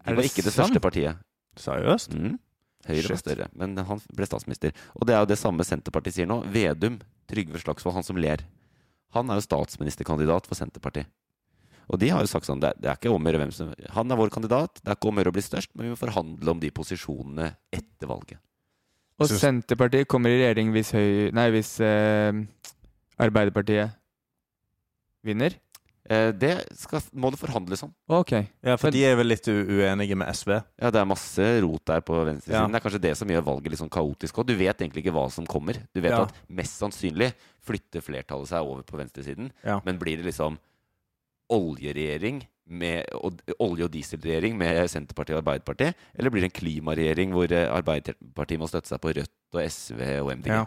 Det 0.05 0.17
var 0.17 0.25
ikke 0.25 0.43
det 0.45 0.53
sant? 0.53 0.69
største 0.73 0.81
partiet. 0.81 1.17
Seriøst? 1.59 2.15
Mm. 2.15 2.39
Høyre 2.89 3.09
var 3.11 3.21
større, 3.21 3.47
men 3.59 3.77
han 3.77 4.01
ble 4.15 4.27
statsminister. 4.29 4.73
Og 4.97 5.07
det 5.07 5.15
er 5.17 5.21
jo 5.25 5.27
det 5.33 5.39
samme 5.41 5.65
Senterpartiet 5.67 6.15
sier 6.15 6.29
nå. 6.31 6.41
Vedum, 6.53 6.99
Trygve 7.29 7.61
Slagsvold, 7.63 7.95
han 7.99 8.07
som 8.07 8.19
ler. 8.21 8.43
Han 9.17 9.31
er 9.31 9.39
jo 9.41 9.47
statsministerkandidat 9.47 10.49
for 10.49 10.59
Senterpartiet. 10.59 11.09
Og 11.89 11.97
de 12.01 12.11
har 12.13 12.21
jo 12.21 12.29
sagt 12.29 12.45
sånn 12.45 12.61
det, 12.61 12.75
det 12.83 12.91
er 12.91 12.99
ikke 12.99 13.09
om 13.15 13.25
å 13.25 13.31
gjøre 13.31 13.41
hvem 13.41 13.53
som 13.57 13.71
Han 13.95 14.13
er 14.13 14.19
vår 14.21 14.29
kandidat, 14.35 14.81
det 14.83 14.91
er 14.93 14.99
ikke 14.99 15.09
om 15.09 15.17
å 15.17 15.23
gjøre 15.23 15.33
å 15.33 15.37
bli 15.39 15.45
størst, 15.47 15.71
men 15.73 15.87
vi 15.87 15.93
må 15.95 15.97
forhandle 16.01 16.53
om 16.53 16.61
de 16.61 16.69
posisjonene 16.77 17.47
etter 17.73 18.11
valget. 18.11 18.43
Og 19.19 19.27
Synes- 19.31 19.41
Senterpartiet 19.47 20.07
kommer 20.07 20.31
i 20.31 20.37
regjering 20.43 20.73
hvis, 20.75 20.93
høy, 20.93 21.33
nei, 21.35 21.47
hvis 21.55 21.73
eh, 21.81 22.43
Arbeiderpartiet 23.19 23.97
vinner? 25.27 25.57
Eh, 26.09 26.31
det 26.33 26.55
skal, 26.81 27.03
må 27.13 27.29
det 27.31 27.39
forhandles 27.39 27.83
om. 27.85 27.91
Ok. 28.09 28.33
Ja, 28.65 28.77
for 28.81 28.87
Men- 28.89 28.93
de 28.95 29.05
er 29.05 29.17
vel 29.17 29.27
litt 29.29 29.45
uenige 29.47 30.17
med 30.17 30.29
SV. 30.33 30.55
Ja, 30.81 30.91
det 30.91 31.01
er 31.03 31.05
masse 31.05 31.61
rot 31.61 31.85
der 31.85 32.01
på 32.01 32.17
venstresiden. 32.25 32.55
Ja. 32.55 32.67
Det 32.67 32.75
er 32.81 32.85
kanskje 32.89 33.01
det 33.05 33.17
som 33.19 33.29
gjør 33.29 33.45
valget 33.45 33.71
litt 33.75 33.81
sånn 33.81 33.91
kaotisk. 33.93 34.39
Og 34.39 34.47
du 34.47 34.55
vet 34.57 34.79
egentlig 34.81 35.05
ikke 35.05 35.13
hva 35.13 35.31
som 35.31 35.45
kommer. 35.47 35.75
Du 35.95 36.01
vet 36.01 36.13
Ja. 36.13 36.23
at 36.23 36.33
mest 36.49 36.79
sannsynlig 36.81 37.35
flytter 37.61 38.01
flertallet 38.01 38.49
seg 38.49 38.65
over 38.65 38.83
på 38.83 38.97
venstresiden. 38.97 39.53
Ja. 39.65 39.81
Men 39.85 39.99
blir 39.99 40.17
det 40.17 40.25
liksom 40.25 40.59
oljeregjering 41.51 42.43
med, 42.69 43.07
og, 43.17 43.39
olje- 43.61 43.85
og 43.85 43.91
dieselregjering 43.95 44.57
med 44.61 44.89
Senterpartiet 44.91 45.37
og 45.37 45.43
Arbeiderpartiet? 45.45 45.95
Eller 46.19 46.31
blir 46.31 46.45
det 46.45 46.51
en 46.53 46.61
klimaregjering 46.61 47.33
hvor 47.33 47.51
eh, 47.53 47.69
Arbeiderpartiet 47.73 48.61
må 48.61 48.69
støtte 48.69 48.89
seg 48.93 49.01
på 49.01 49.15
Rødt 49.17 49.57
og 49.57 49.63
SV 49.65 50.03
og 50.23 50.33
MDG? 50.37 50.53
Ja. 50.53 50.67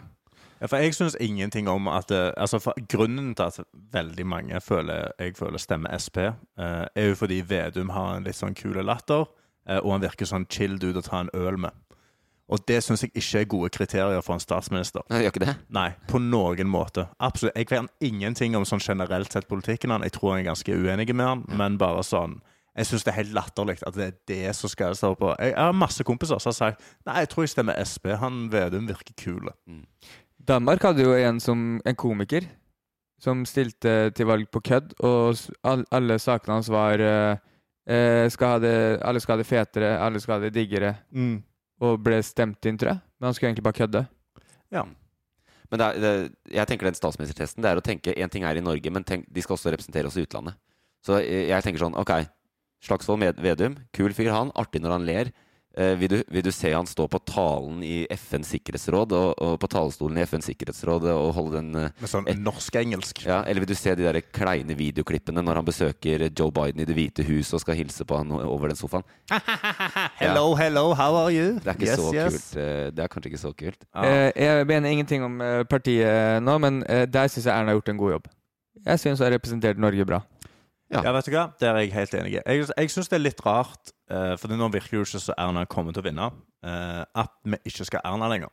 Ja, 0.62 0.68
for 0.70 0.78
jeg 0.78 0.94
syns 0.94 1.16
ingenting 1.18 1.66
om 1.66 1.88
at 1.90 2.12
eh, 2.14 2.30
altså 2.38 2.60
for 2.62 2.78
Grunnen 2.88 3.32
til 3.34 3.48
at 3.50 3.56
veldig 3.92 4.26
mange 4.30 4.60
føler, 4.62 5.10
jeg 5.18 5.34
føler 5.34 5.58
stemmer 5.58 5.98
Sp, 5.98 6.22
eh, 6.22 6.84
er 6.94 7.08
jo 7.08 7.16
fordi 7.18 7.40
Vedum 7.48 7.90
har 7.90 8.16
en 8.16 8.28
litt 8.28 8.38
sånn 8.38 8.54
kule 8.54 8.84
latter, 8.86 9.26
eh, 9.66 9.80
og 9.82 9.96
han 9.96 10.04
virker 10.04 10.28
sånn 10.30 10.46
chill 10.46 10.78
dude 10.78 11.02
å 11.02 11.08
ta 11.08 11.24
en 11.24 11.32
øl 11.34 11.58
med. 11.66 11.74
Og 12.52 12.62
det 12.68 12.78
syns 12.84 13.02
jeg 13.02 13.10
ikke 13.16 13.40
er 13.40 13.50
gode 13.50 13.72
kriterier 13.74 14.22
for 14.22 14.36
en 14.36 14.42
statsminister. 14.44 15.02
Nei, 15.10 15.24
gjør 15.24 15.34
ikke 15.34 15.44
det? 15.46 15.56
Nei, 15.72 15.88
på 16.06 16.20
noen 16.22 16.68
måte. 16.70 17.08
Absolutt. 17.18 17.56
Jeg 17.56 17.70
kan 17.70 17.88
ingenting 18.04 18.54
om 18.58 18.66
sånn 18.68 18.82
generelt 18.82 19.32
sett 19.32 19.48
politikken 19.50 19.90
han. 19.94 20.04
Jeg 20.06 20.14
tror 20.18 20.34
han 20.34 20.42
er 20.42 20.50
ganske 20.52 20.76
uenig 20.76 21.08
med 21.14 21.26
han, 21.26 21.46
men 21.58 21.78
bare 21.80 22.06
sånn 22.06 22.40
Jeg 22.72 22.88
syns 22.88 23.02
det 23.04 23.10
er 23.12 23.18
helt 23.18 23.34
latterlig 23.36 23.74
at 23.84 23.96
det 23.98 24.04
er 24.06 24.14
det 24.30 24.52
som 24.56 24.70
skal 24.72 24.94
stå 24.96 25.10
på. 25.20 25.34
Jeg, 25.36 25.52
har 25.58 25.74
masse 25.76 26.04
kompiser 26.08 26.38
som 26.40 26.48
har 26.48 26.56
sagt 26.56 26.86
Nei, 27.04 27.18
jeg 27.20 27.28
tror 27.28 27.44
jeg 27.44 27.52
stemmer 27.52 27.76
Sp. 27.84 28.14
Han 28.16 28.46
Vedum 28.52 28.86
virker 28.88 29.12
kul. 29.20 29.50
Danmark 30.48 30.82
hadde 30.82 31.04
jo 31.06 31.12
en 31.14 31.38
som 31.40 31.80
en 31.86 31.96
komiker 31.98 32.46
som 33.22 33.44
stilte 33.46 34.10
til 34.16 34.26
valg 34.26 34.48
på 34.50 34.60
kødd, 34.66 34.96
og 35.06 35.38
alle 35.94 36.16
sakene 36.18 36.56
hans 36.58 36.70
var 36.72 36.98
eh, 36.98 37.36
eh, 37.86 38.24
skal 38.34 38.56
ha 38.56 38.62
det, 38.64 38.72
alle 39.06 39.22
skal 39.22 39.36
ha 39.36 39.42
det 39.42 39.46
fetere, 39.46 39.92
alle 40.02 40.18
skal 40.22 40.38
ha 40.40 40.46
det 40.48 40.54
diggere, 40.56 40.96
Mm. 41.14 41.36
og 41.86 42.00
ble 42.02 42.18
stemt 42.26 42.66
inn, 42.66 42.78
tror 42.78 42.96
jeg. 42.96 43.00
Men 43.20 43.28
han 43.28 43.34
skulle 43.34 43.52
egentlig 43.52 43.66
bare 43.68 43.78
kødde. 43.78 44.02
Ja. 44.74 44.82
Men 45.70 45.78
det 45.78 45.86
er, 45.86 46.00
det, 46.02 46.32
jeg 46.52 46.66
tenker 46.68 46.84
den 46.90 46.96
statsministertesten 46.98 47.62
Det 47.64 47.70
er 47.70 47.78
å 47.80 47.84
tenke 47.84 48.12
En 48.12 48.28
ting 48.28 48.44
er 48.44 48.58
i 48.58 48.60
Norge, 48.64 48.90
men 48.92 49.04
tenk, 49.08 49.22
de 49.32 49.40
skal 49.40 49.54
også 49.56 49.70
representere 49.72 50.04
oss 50.10 50.18
i 50.20 50.24
utlandet. 50.26 50.58
Så 51.00 51.16
jeg, 51.22 51.46
jeg 51.48 51.64
tenker 51.64 51.80
sånn 51.80 51.96
Ok, 51.96 52.10
Slagsvold 52.84 53.22
Vedum, 53.40 53.78
kul 53.94 54.12
fyr 54.12 54.32
han. 54.34 54.50
Artig 54.58 54.82
når 54.82 54.96
han 54.98 55.06
ler. 55.06 55.30
Eh, 55.74 55.94
vil, 55.96 56.08
du, 56.12 56.18
vil 56.28 56.42
du 56.44 56.50
se 56.52 56.68
han 56.74 56.84
stå 56.84 57.06
på 57.08 57.16
talen 57.24 57.78
i 57.86 58.02
FNs 58.12 58.50
sikkerhetsråd 58.52 59.14
og, 59.16 59.28
og 59.40 59.54
på 59.62 59.68
talerstolen 59.72 60.18
i 60.20 60.24
FNs 60.28 60.50
sikkerhetsråd 60.50 61.06
og 61.08 61.30
holde 61.32 61.54
den 61.62 61.70
eh, 61.80 61.94
Med 62.02 62.10
sånn 62.12 62.28
norsk-engelsk. 62.44 63.22
ja, 63.24 63.38
Eller 63.48 63.64
vil 63.64 63.70
du 63.72 63.78
se 63.78 63.94
de 63.96 64.04
der 64.04 64.18
kleine 64.36 64.76
videoklippene 64.76 65.40
når 65.40 65.62
han 65.62 65.68
besøker 65.70 66.26
Joe 66.28 66.52
Biden 66.52 66.82
i 66.84 66.88
Det 66.90 66.96
hvite 66.98 67.24
hus 67.24 67.54
og 67.56 67.62
skal 67.64 67.78
hilse 67.80 68.04
på 68.04 68.18
han 68.20 68.34
over 68.36 68.68
den 68.74 68.76
sofaen? 68.76 69.06
Hello, 70.20 70.52
hello, 70.60 70.92
how 70.98 71.16
are 71.22 71.32
you? 71.32 71.54
Det 71.62 71.72
er 71.72 71.78
ikke 71.78 71.88
Yes, 71.88 72.00
så 72.02 72.12
yes. 72.14 72.36
kult. 72.36 72.60
eh, 72.60 72.90
Det 72.92 73.04
er 73.06 73.08
kanskje 73.12 73.32
ikke 73.32 73.42
så 73.42 73.52
kult. 73.56 73.88
Ah. 73.94 74.04
Eh, 74.06 74.32
jeg 74.44 74.66
mener 74.68 74.92
ingenting 74.92 75.24
om 75.24 75.40
partiet 75.70 76.42
nå, 76.44 76.58
men 76.62 76.82
der 76.84 77.28
syns 77.32 77.46
jeg 77.48 77.54
Erna 77.54 77.72
har 77.72 77.80
gjort 77.80 77.88
en 77.94 78.00
god 78.04 78.12
jobb. 78.18 78.28
Jeg 78.86 78.98
syns 79.02 79.20
hun 79.20 79.26
har 79.30 79.34
representert 79.38 79.78
Norge 79.80 80.04
bra. 80.08 80.20
Ja. 80.92 81.00
Ja, 81.06 81.12
vet 81.16 81.24
du 81.24 81.32
hva? 81.32 81.46
Der 81.60 81.72
er 81.72 81.80
jeg 81.86 81.92
helt 81.94 82.14
enig. 82.18 82.32
Jeg, 82.36 82.66
jeg 82.76 82.90
syns 82.92 83.08
det 83.08 83.16
er 83.16 83.22
litt 83.24 83.40
rart, 83.46 83.92
uh, 84.12 84.34
for 84.36 84.48
nå 84.52 84.68
virker 84.72 84.90
det 84.90 85.00
jo 85.00 85.06
ikke 85.08 85.20
så 85.26 85.34
Erna 85.38 85.64
kommer 85.66 85.92
til 85.96 86.02
å 86.04 86.08
vinne, 86.10 86.30
eh, 86.64 87.04
at 87.24 87.32
vi 87.44 87.56
ikke 87.72 87.84
skal 87.88 88.04
Erna 88.04 88.28
lenger. 88.28 88.52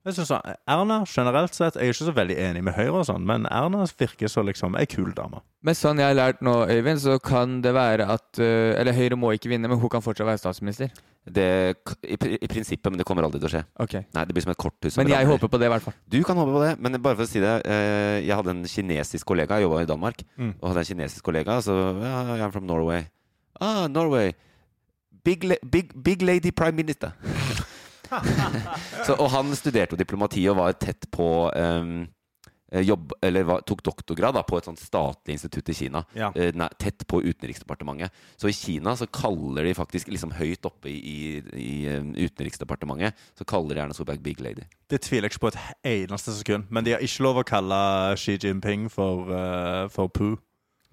Jeg 0.00 0.14
synes 0.16 0.30
så, 0.32 0.38
Erna 0.64 1.02
generelt 1.04 1.52
sett 1.52 1.74
Jeg 1.76 1.90
er 1.90 1.92
ikke 1.92 2.06
så 2.06 2.12
veldig 2.16 2.36
enig 2.40 2.62
med 2.64 2.72
Høyre, 2.72 3.02
og 3.02 3.04
sånn, 3.04 3.20
men 3.28 3.44
Erna 3.52 3.82
virker 4.00 4.30
så 4.32 4.40
liksom 4.48 4.72
ei 4.80 4.86
kul 4.88 5.10
dame. 5.12 5.42
Men 5.62 5.76
sånn 5.76 5.98
jeg 6.00 6.08
har 6.08 6.16
lært 6.16 6.40
nå, 6.40 6.54
Øyvind, 6.72 7.02
så 7.02 7.18
kan 7.20 7.58
det 7.60 7.74
være 7.76 8.06
at 8.08 8.40
eh, 8.40 8.80
Eller 8.80 8.96
Høyre 8.96 9.18
må 9.20 9.34
ikke 9.36 9.50
vinne, 9.52 9.68
men 9.68 9.76
hun 9.78 9.92
kan 9.92 10.00
fortsatt 10.00 10.24
være 10.30 10.40
statsminister. 10.40 10.88
Det, 11.28 11.44
i, 12.08 12.16
I 12.16 12.48
prinsippet, 12.48 12.88
men 12.88 12.96
det 12.96 13.04
kommer 13.04 13.26
aldri 13.28 13.42
til 13.42 13.50
å 13.50 13.52
skje. 13.52 13.60
Ok 13.84 13.98
Nei, 14.16 14.24
Det 14.24 14.32
blir 14.32 14.46
som 14.46 14.54
et 14.54 14.62
korthus. 14.64 14.94
som 14.96 15.04
Men 15.04 15.12
jeg 15.12 15.28
håper 15.28 15.52
på 15.52 15.60
det, 15.60 15.68
i 15.68 15.72
hvert 15.74 15.84
fall. 15.84 15.98
Du 16.08 16.16
kan 16.24 16.40
håpe 16.40 16.54
på 16.56 16.62
det, 16.64 16.72
men 16.80 16.96
bare 17.04 17.18
for 17.20 17.28
å 17.28 17.28
si 17.28 17.44
det. 17.44 17.52
eh, 17.68 18.24
Jeg 18.24 18.40
hadde 18.40 18.54
en 18.56 18.64
kinesisk 18.64 19.28
kollega, 19.28 19.60
jeg 19.60 19.68
jobba 19.68 19.82
i 19.84 19.90
Danmark, 19.92 20.24
Mm. 20.40 20.54
og 20.62 20.68
hadde 20.72 20.80
en 20.80 20.90
kinesisk 20.96 21.22
kollega, 21.28 21.60
så 21.60 21.76
ja, 22.00 22.24
I'm 22.40 22.50
from 22.56 22.64
Norway. 22.64 23.04
Ah, 23.60 23.84
Norway. 23.86 24.32
Big, 25.24 25.44
big, 25.62 25.92
big 26.02 26.22
lady 26.22 26.50
prime 26.52 26.76
minister. 26.76 27.12
så, 29.06 29.14
og 29.18 29.28
han 29.30 29.52
studerte 29.56 29.94
jo 29.94 30.00
diplomati 30.00 30.42
og 30.50 30.58
var 30.58 30.74
tett 30.80 31.06
på 31.14 31.26
ehm, 31.54 32.00
eh, 32.72 32.82
jobb, 32.82 33.12
eller 33.22 33.46
var, 33.46 33.62
tok 33.66 33.82
doktorgrad 33.86 34.34
da, 34.34 34.42
på 34.46 34.58
et 34.58 34.66
sånt 34.66 34.82
statlig 34.82 35.36
institutt 35.36 35.70
i 35.70 35.76
Kina. 35.78 36.02
Ja. 36.18 36.32
eh, 36.34 36.50
næ- 36.56 36.70
tett 36.80 37.06
på 37.06 37.22
Utenriksdepartementet. 37.22 38.10
Så 38.40 38.50
i 38.50 38.56
Kina 38.56 38.96
så 38.98 39.06
kaller 39.06 39.68
de 39.68 39.74
faktisk 39.78 40.10
liksom 40.10 40.34
høyt 40.38 40.66
oppe 40.66 40.90
i, 40.90 40.98
i, 40.98 41.16
i 41.54 41.70
eh, 41.90 42.02
Utenriksdepartementet 42.26 43.14
Så 43.38 43.46
kaller 43.46 43.76
de 43.78 43.84
Erna 43.84 43.94
Solberg 43.96 44.22
big 44.24 44.40
lady. 44.40 44.66
Det 44.90 45.02
tviler 45.06 45.28
jeg 45.28 45.36
ikke 45.36 45.46
på 45.46 45.52
et 45.54 45.60
eneste 45.86 46.34
sekund. 46.34 46.66
Men 46.70 46.84
de 46.86 46.96
har 46.96 47.04
ikke 47.04 47.26
lov 47.28 47.42
å 47.42 47.46
kalle 47.46 47.82
Xi 48.18 48.38
Jinping 48.42 48.88
for, 48.90 49.30
uh, 49.30 49.84
for 49.92 50.10
poo. 50.10 50.38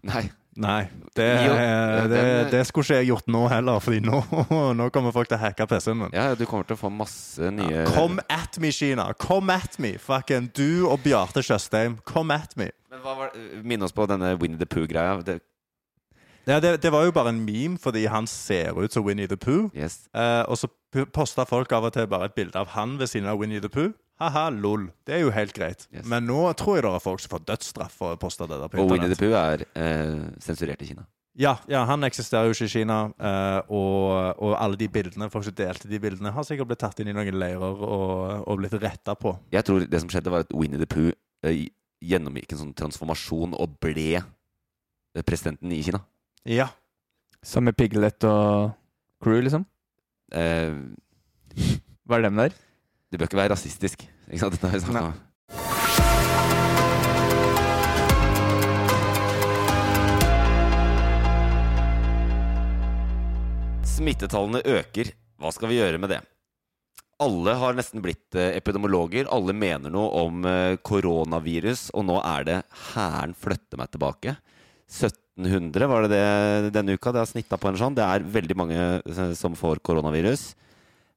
Nei. 0.05 0.27
Nei, 0.57 0.87
det, 1.13 1.25
Jo, 1.45 1.53
det, 2.09 2.21
det 2.49 2.61
skulle 2.65 2.85
ikke 2.87 2.95
jeg 2.97 3.07
gjort 3.11 3.27
nå 3.29 3.43
heller, 3.51 3.77
Fordi 3.83 3.99
nå, 4.01 4.21
nå 4.79 4.87
kommer 4.95 5.13
folk 5.13 5.29
til 5.29 5.37
å 5.37 5.41
hacke 5.43 5.67
PC-en 5.69 5.99
min. 5.99 6.15
Ja, 6.17 6.31
du 6.33 6.45
kommer 6.49 6.65
til 6.65 6.73
å 6.73 6.79
få 6.81 6.89
masse 6.89 7.51
nye 7.53 7.83
Kom 7.93 8.17
at 8.33 8.57
me, 8.63 8.71
Kina! 8.73 9.05
Kom 9.21 9.51
at 9.53 9.77
me! 9.83 9.93
Fucking 10.01 10.49
du 10.57 10.87
og 10.89 11.03
Bjarte 11.05 11.43
Tjøstheim, 11.45 11.99
kom 12.09 12.33
at 12.33 12.57
me! 12.57 12.71
Men 12.89 13.03
hva 13.05 13.13
var? 13.19 13.37
Minn 13.67 13.85
oss 13.85 13.93
på 13.93 14.07
denne 14.09 14.33
Winnie 14.41 14.57
the 14.57 14.65
Pooh-greia. 14.65 15.19
Det- 15.27 15.41
Ja, 16.47 16.61
det, 16.63 16.77
det 16.81 16.89
var 16.95 17.03
jo 17.03 17.11
bare 17.11 17.29
en 17.35 17.41
meme 17.45 17.77
fordi 17.77 18.05
han 18.07 18.25
ser 18.31 18.73
ut 18.79 18.93
som 18.95 19.03
Winnie 19.05 19.27
the 19.27 19.35
Pooh. 19.37 19.67
Yes. 19.75 20.07
Eh, 20.15 20.43
og 20.47 20.55
så 20.57 20.69
posta 21.13 21.43
folk 21.45 21.71
av 21.75 21.83
og 21.89 21.93
til 21.93 22.07
bare 22.07 22.29
et 22.31 22.35
bilde 22.39 22.55
av 22.57 22.71
han 22.73 22.97
ved 22.97 23.11
siden 23.11 23.27
av 23.27 23.37
Winnie 23.37 23.59
the 23.61 23.69
Pooh. 23.69 23.91
Haha, 24.17 24.47
lol. 24.49 24.87
Det 25.05 25.13
er 25.13 25.21
jo 25.21 25.29
helt 25.33 25.53
greit. 25.53 25.83
Yes. 25.93 26.05
Men 26.09 26.25
nå 26.25 26.39
tror 26.57 26.79
jeg 26.79 26.85
det 26.87 26.93
er 26.97 27.03
folk 27.03 27.21
som 27.21 27.35
får 27.35 27.43
dødsstraff 27.51 27.99
for 27.99 28.15
å 28.15 28.19
poste 28.21 28.47
det 28.49 28.57
der 28.63 28.71
på 28.73 28.81
Og 28.81 28.89
Winnie 28.95 29.11
the. 29.13 29.17
Pooh 29.19 29.35
er 29.37 29.63
eh, 29.77 30.23
sensurert 30.41 30.81
i 30.81 30.87
Kina. 30.89 31.05
Ja, 31.37 31.51
ja, 31.69 31.83
han 31.85 32.01
eksisterer 32.07 32.49
jo 32.49 32.55
ikke 32.55 32.65
i 32.65 32.71
Kina. 32.79 32.95
eh, 33.21 33.59
og, 33.69 34.39
og 34.41 34.55
alle 34.57 34.79
de 34.79 34.87
bildene, 34.89 35.27
folk 35.29 35.45
som 35.45 35.53
delte 35.53 35.85
de 35.91 35.99
bildene, 36.01 36.31
har 36.33 36.47
sikkert 36.47 36.71
blitt 36.71 36.81
tatt 36.81 36.97
inn 37.03 37.11
i 37.11 37.13
noen 37.13 37.37
leirer 37.37 37.61
og, 37.85 38.47
og 38.49 38.57
blitt 38.63 38.73
retta 38.81 39.13
på. 39.13 39.35
Jeg 39.53 39.67
tror 39.69 39.85
det 39.85 40.01
som 40.01 40.09
skjedde, 40.09 40.33
var 40.33 40.47
at 40.47 40.55
Winnie 40.57 40.81
the 40.81 40.89
Pooh 40.89 41.11
eh, 41.45 41.67
gjennomgikk 42.01 42.55
en 42.57 42.63
sånn 42.63 42.73
transformasjon 42.77 43.53
og 43.53 43.77
ble 43.85 44.07
eh, 44.17 45.23
presidenten 45.29 45.77
i 45.77 45.83
Kina. 45.85 46.01
Ja. 46.49 46.71
Som 47.45 47.69
med 47.69 47.77
Piglet 47.77 48.25
og 48.25 48.73
Crew, 49.21 49.43
liksom. 49.45 49.69
Eh, 50.33 50.73
Var 52.09 52.25
dem 52.25 52.41
der? 52.41 52.57
Det 53.07 53.19
bør 53.19 53.29
ikke 53.29 53.39
være 53.39 53.53
rasistisk. 53.55 54.03
Ikke 54.27 54.41
sant? 54.41 54.53
Dette 54.57 54.67
har 54.67 54.75
vi 54.75 54.83
snakket 54.83 54.99
Nei. 54.99 55.07
om. 55.07 55.15
Smittetallene 63.97 64.61
øker. 64.77 65.13
Hva 65.37 65.49
skal 65.53 65.71
vi 65.71 65.79
gjøre 65.79 66.01
med 66.01 66.09
det? 66.13 66.21
Alle 67.23 67.55
har 67.57 67.73
nesten 67.73 68.01
blitt 68.03 68.35
eh, 68.37 68.53
epidemiologer. 68.59 69.25
Alle 69.33 69.55
mener 69.57 69.89
noe 69.93 70.11
om 70.21 70.45
eh, 70.45 70.75
koronavirus, 70.85 71.87
og 71.97 72.05
nå 72.05 72.19
er 72.21 72.45
det 72.45 72.57
Hæren 72.91 73.33
flytter 73.37 73.79
meg 73.79 73.89
tilbake. 73.93 74.35
1700 74.87 75.89
var 75.89 76.05
det 76.05 76.11
det 76.13 76.73
denne 76.75 76.93
uka. 76.93 77.11
Det 77.13 77.23
har 77.23 77.31
snitta 77.31 77.57
på 77.57 77.71
en 77.71 77.79
sånn. 77.79 77.97
Det 77.97 78.05
er 78.05 78.27
veldig 78.37 78.57
mange 78.59 78.77
eh, 78.99 79.33
som 79.39 79.57
får 79.57 79.81
koronavirus. 79.87 80.51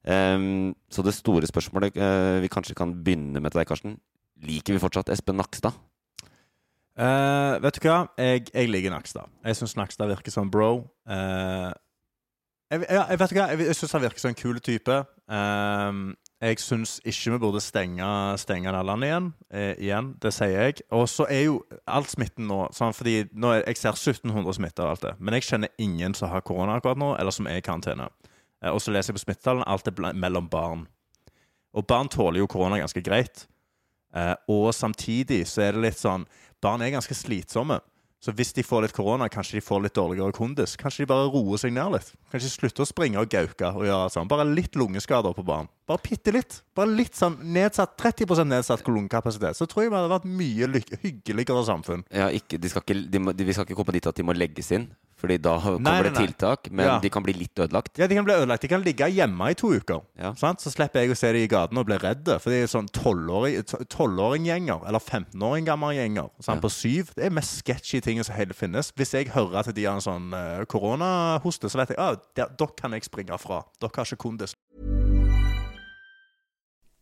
Ehm, 0.08 0.72
så 0.88 1.04
det 1.04 1.14
store 1.14 1.48
spørsmålet 1.48 1.96
uh, 2.00 2.40
vi 2.40 2.48
kanskje 2.48 2.74
kan 2.74 2.94
begynne 3.04 3.40
med 3.40 3.52
til 3.52 3.60
deg, 3.60 3.68
Karsten. 3.68 3.98
Liker 4.40 4.76
vi 4.76 4.80
fortsatt 4.82 5.12
Espen 5.12 5.36
Nakstad? 5.36 5.76
Uh, 7.00 7.60
vet 7.60 7.76
du 7.76 7.86
hva? 7.86 8.00
Jeg, 8.18 8.48
jeg 8.54 8.72
liker 8.72 8.92
Nakstad. 8.92 9.28
Jeg 9.44 9.60
syns 9.60 9.76
Nakstad 9.76 10.08
virker 10.10 10.32
som 10.32 10.50
bro. 10.52 10.72
Uh, 11.08 11.70
jeg, 12.70 12.84
ja, 12.88 13.04
vet 13.10 13.32
du 13.32 13.36
hva? 13.36 13.46
Jeg, 13.52 13.66
jeg 13.68 13.76
syns 13.76 13.94
han 13.96 14.04
virker 14.04 14.22
som 14.22 14.32
en 14.32 14.38
kul 14.38 14.60
type. 14.62 14.96
Eh, 15.30 15.96
jeg 16.40 16.58
syns 16.62 16.92
ikke 17.02 17.32
vi 17.34 17.38
burde 17.42 17.60
stenge, 17.60 18.06
stenge 18.38 18.70
landet 18.70 19.08
igjen. 19.08 19.26
Igjen. 19.82 20.12
Det 20.22 20.30
sier 20.32 20.54
jeg. 20.54 20.84
Og 20.94 21.08
så 21.10 21.26
er 21.26 21.48
jo 21.48 21.56
all 21.90 22.06
smitten 22.06 22.46
nå 22.46 22.60
sånn, 22.76 22.94
fordi 22.94 23.24
nå 23.34 23.50
er, 23.56 23.64
Jeg 23.66 23.80
ser 23.80 23.98
1700 23.98 24.54
smitter 24.60 24.86
og 24.86 24.94
alt 24.94 25.02
det, 25.08 25.12
men 25.18 25.34
jeg 25.34 25.48
kjenner 25.48 25.74
ingen 25.82 26.14
som 26.14 26.30
har 26.30 26.46
korona 26.46 26.78
akkurat 26.78 27.02
nå, 27.02 27.10
eller 27.18 27.34
som 27.34 27.50
er 27.50 27.58
i 27.58 27.66
karantene. 27.66 28.06
Eh, 28.62 28.72
og 28.72 28.80
så 28.82 28.94
leser 28.94 29.12
jeg 29.12 29.20
på 29.20 29.24
smittetallene. 29.26 29.68
Alt 29.68 29.88
er 29.90 30.12
mellom 30.14 30.48
barn. 30.50 30.86
Og 31.76 31.86
barn 31.86 32.10
tåler 32.10 32.42
jo 32.42 32.50
korona 32.50 32.80
ganske 32.80 33.02
greit. 33.04 33.46
Eh, 34.14 34.34
og 34.50 34.72
samtidig 34.74 35.44
så 35.46 35.68
er 35.68 35.76
det 35.76 35.84
litt 35.84 36.00
sånn 36.00 36.24
Barn 36.60 36.82
er 36.84 36.90
ganske 36.92 37.14
slitsomme. 37.16 37.78
Så 38.20 38.34
hvis 38.36 38.50
de 38.52 38.60
får 38.60 38.82
litt 38.84 38.92
korona, 38.92 39.30
kanskje 39.32 39.56
de 39.56 39.62
får 39.64 39.78
litt 39.80 39.94
dårligere 39.96 40.34
kondis. 40.36 40.74
Kanskje 40.76 41.06
de 41.06 41.08
bare 41.08 41.30
roer 41.32 41.56
seg 41.62 41.72
ned 41.72 41.94
litt. 41.94 42.10
Kanskje 42.28 42.50
de 42.50 42.52
slutter 42.52 42.84
å 42.84 42.88
springe 42.90 43.22
og 43.22 43.30
gauke 43.32 43.70
og 43.78 43.86
gjøre 43.88 44.10
sånn. 44.12 44.28
Bare 44.28 44.44
litt 44.44 44.76
lungeskader 44.76 45.32
på 45.38 45.44
barn. 45.48 45.70
Bare 45.88 46.02
bitte 46.04 46.34
litt. 46.36 46.58
Bare 46.76 46.92
litt 46.92 47.16
sånn 47.16 47.38
nedsatt, 47.56 47.94
30% 47.96 48.52
nedsatt 48.52 48.84
lungekapasitet. 48.84 49.56
Så 49.56 49.64
tror 49.64 49.86
jeg 49.86 49.94
vi 49.94 49.96
hadde 49.96 50.12
vært 50.12 50.28
mye 50.28 50.82
hyggeligere 51.06 51.64
samfunn. 51.70 52.04
Ja, 52.12 52.28
ikke, 52.28 52.60
de 52.60 52.68
skal 52.68 52.84
ikke, 52.84 52.98
de 53.08 53.24
de, 53.32 53.48
vi 53.48 53.56
skal 53.56 53.64
ikke 53.64 53.78
komme 53.80 53.96
dit 53.96 54.12
at 54.12 54.20
de 54.20 54.28
må 54.28 54.36
legges 54.36 54.68
inn, 54.76 54.90
Fordi 55.20 55.36
da 55.42 55.58
kommer 55.60 55.80
Nei, 55.84 56.00
nei, 56.00 56.08
det 56.08 56.16
tiltak. 56.16 56.70
Men 56.72 56.86
Ja. 56.86 56.98
de 56.98 57.10
kan 57.12 57.22
bli 57.22 57.34
litt 57.36 57.54
ødelagt. 57.60 57.98
Ja, 57.98 58.06
De 58.06 58.14
kan 58.16 58.24
bli 58.24 58.34
ødelagt. 58.34 58.62
De 58.62 58.68
kan 58.68 58.82
ligge 58.82 59.04
hjemme 59.12 59.50
i 59.50 59.54
to 59.54 59.68
uker. 59.74 60.00
Ja. 60.18 60.32
Sant? 60.34 60.60
Så 60.60 60.70
slipper 60.72 61.00
jeg 61.02 61.10
å 61.10 61.16
se 61.16 61.32
dem 61.32 61.42
i 61.44 61.46
gaten 61.48 61.76
og 61.78 61.86
bli 61.86 61.98
redde. 61.98 62.38
For 62.40 62.50
det 62.50 62.62
er 62.64 62.66
sånn 62.72 62.88
12-åringgjenger, 62.88 64.86
eller 64.88 64.98
15-åring 64.98 65.66
gamle 65.66 65.94
gjenger. 65.94 66.30
Ja. 66.46 66.56
på 66.60 66.70
syv. 66.70 67.12
Det 67.14 67.24
er 67.26 67.30
mest 67.30 67.58
sketchy 67.62 68.00
ting 68.00 68.22
som 68.24 68.34
hele 68.36 68.52
finnes. 68.54 68.92
Hvis 68.96 69.12
jeg 69.12 69.28
hører 69.34 69.60
at 69.60 69.74
de 69.74 69.84
har 69.84 69.94
en 69.94 70.00
sånn 70.04 70.32
eh, 70.34 70.64
koronahoste, 70.66 71.70
så 71.70 71.76
vet 71.80 71.88
jeg 71.94 71.98
at 71.98 72.20
ah, 72.38 72.48
dere 72.56 72.74
kan 72.76 72.92
jeg 72.92 73.04
springe 73.04 73.38
fra. 73.38 73.62
Dere 73.80 73.90
har 73.96 74.04
ikke 74.04 74.16
kondis. 74.28 74.54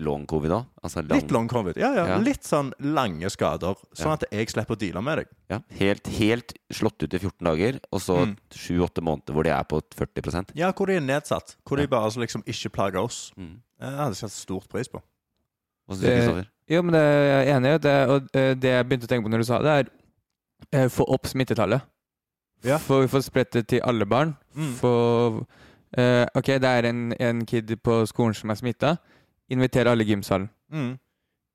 long 0.00 0.26
covid 0.26 0.50
òg? 0.56 0.66
Altså 0.82 1.02
lang- 1.02 1.20
Litt 1.20 1.30
long 1.34 1.48
covid. 1.48 1.76
Ja, 1.80 1.92
ja. 1.94 2.06
Ja. 2.08 2.16
Litt 2.18 2.42
sånn 2.46 2.72
lange 2.80 3.28
skader, 3.30 3.74
sånn 3.94 4.06
Ja. 4.06 4.12
at 4.14 4.24
jeg 4.32 4.48
slipper 4.50 4.74
å 4.76 4.78
deale 4.78 5.02
med 5.02 5.18
deg. 5.18 5.26
Ja, 5.50 5.58
helt, 5.78 6.06
helt 6.18 6.54
slått 6.72 7.02
ut 7.02 7.14
i 7.14 7.18
14 7.18 7.44
dager, 7.44 7.80
og 7.92 8.00
så 8.00 8.16
Mm. 8.26 8.36
sju-åtte 8.50 9.02
måneder 9.02 9.32
hvor 9.34 9.42
de 9.44 9.50
er 9.50 9.64
på 9.64 9.80
40% 9.94 10.50
Ja, 10.54 10.72
hvor 10.72 10.86
de 10.86 10.94
er 10.96 11.00
nedsatt. 11.00 11.56
Hvor 11.66 11.76
de 11.76 11.86
bare 11.86 12.04
altså 12.04 12.20
liksom 12.20 12.42
ikke 12.46 12.70
plager 12.72 12.98
oss. 13.04 13.32
mm. 13.36 13.60
Jeg 13.80 13.90
hadde 13.96 14.14
satt 14.14 14.30
stort 14.30 14.68
pris 14.68 14.88
på. 14.88 15.00
Hva 15.88 15.94
syns 15.96 16.00
du, 16.00 16.06
Det- 16.06 16.18
Kristoffer? 16.18 16.46
Jo, 16.68 16.82
men 16.82 16.92
det 16.92 17.00
er 17.00 17.44
jeg 17.44 17.54
enig 17.56 17.74
i. 17.74 17.78
Det, 17.78 18.08
og 18.08 18.22
eh, 18.34 18.54
det 18.54 18.62
jeg 18.70 18.88
begynte 18.88 19.06
å 19.06 19.08
tenke 19.08 19.24
på 19.24 19.30
når 19.30 19.38
du 19.38 19.44
sa 19.44 19.58
det, 19.62 19.86
er 20.72 20.78
eh, 20.84 20.88
få 20.88 21.04
opp 21.08 21.22
smittetallet. 21.26 21.82
Ja. 22.62 22.76
Få, 22.78 23.08
få 23.08 23.22
spredt 23.22 23.50
det 23.52 23.68
til 23.68 23.80
alle 23.82 24.04
barn. 24.06 24.36
Mm. 24.56 24.74
Få 24.74 25.46
Uh, 25.98 26.24
Ok, 26.36 26.44
det 26.46 26.62
er 26.62 26.84
en, 26.86 27.12
en 27.18 27.44
kid 27.44 27.66
på 27.82 28.06
skolen 28.06 28.32
som 28.32 28.48
er 28.50 28.54
smitta. 28.54 28.98
Inviter 29.50 29.90
alle 29.90 30.06
i 30.06 30.12
gymsalen. 30.14 30.48
Mm. 30.72 30.92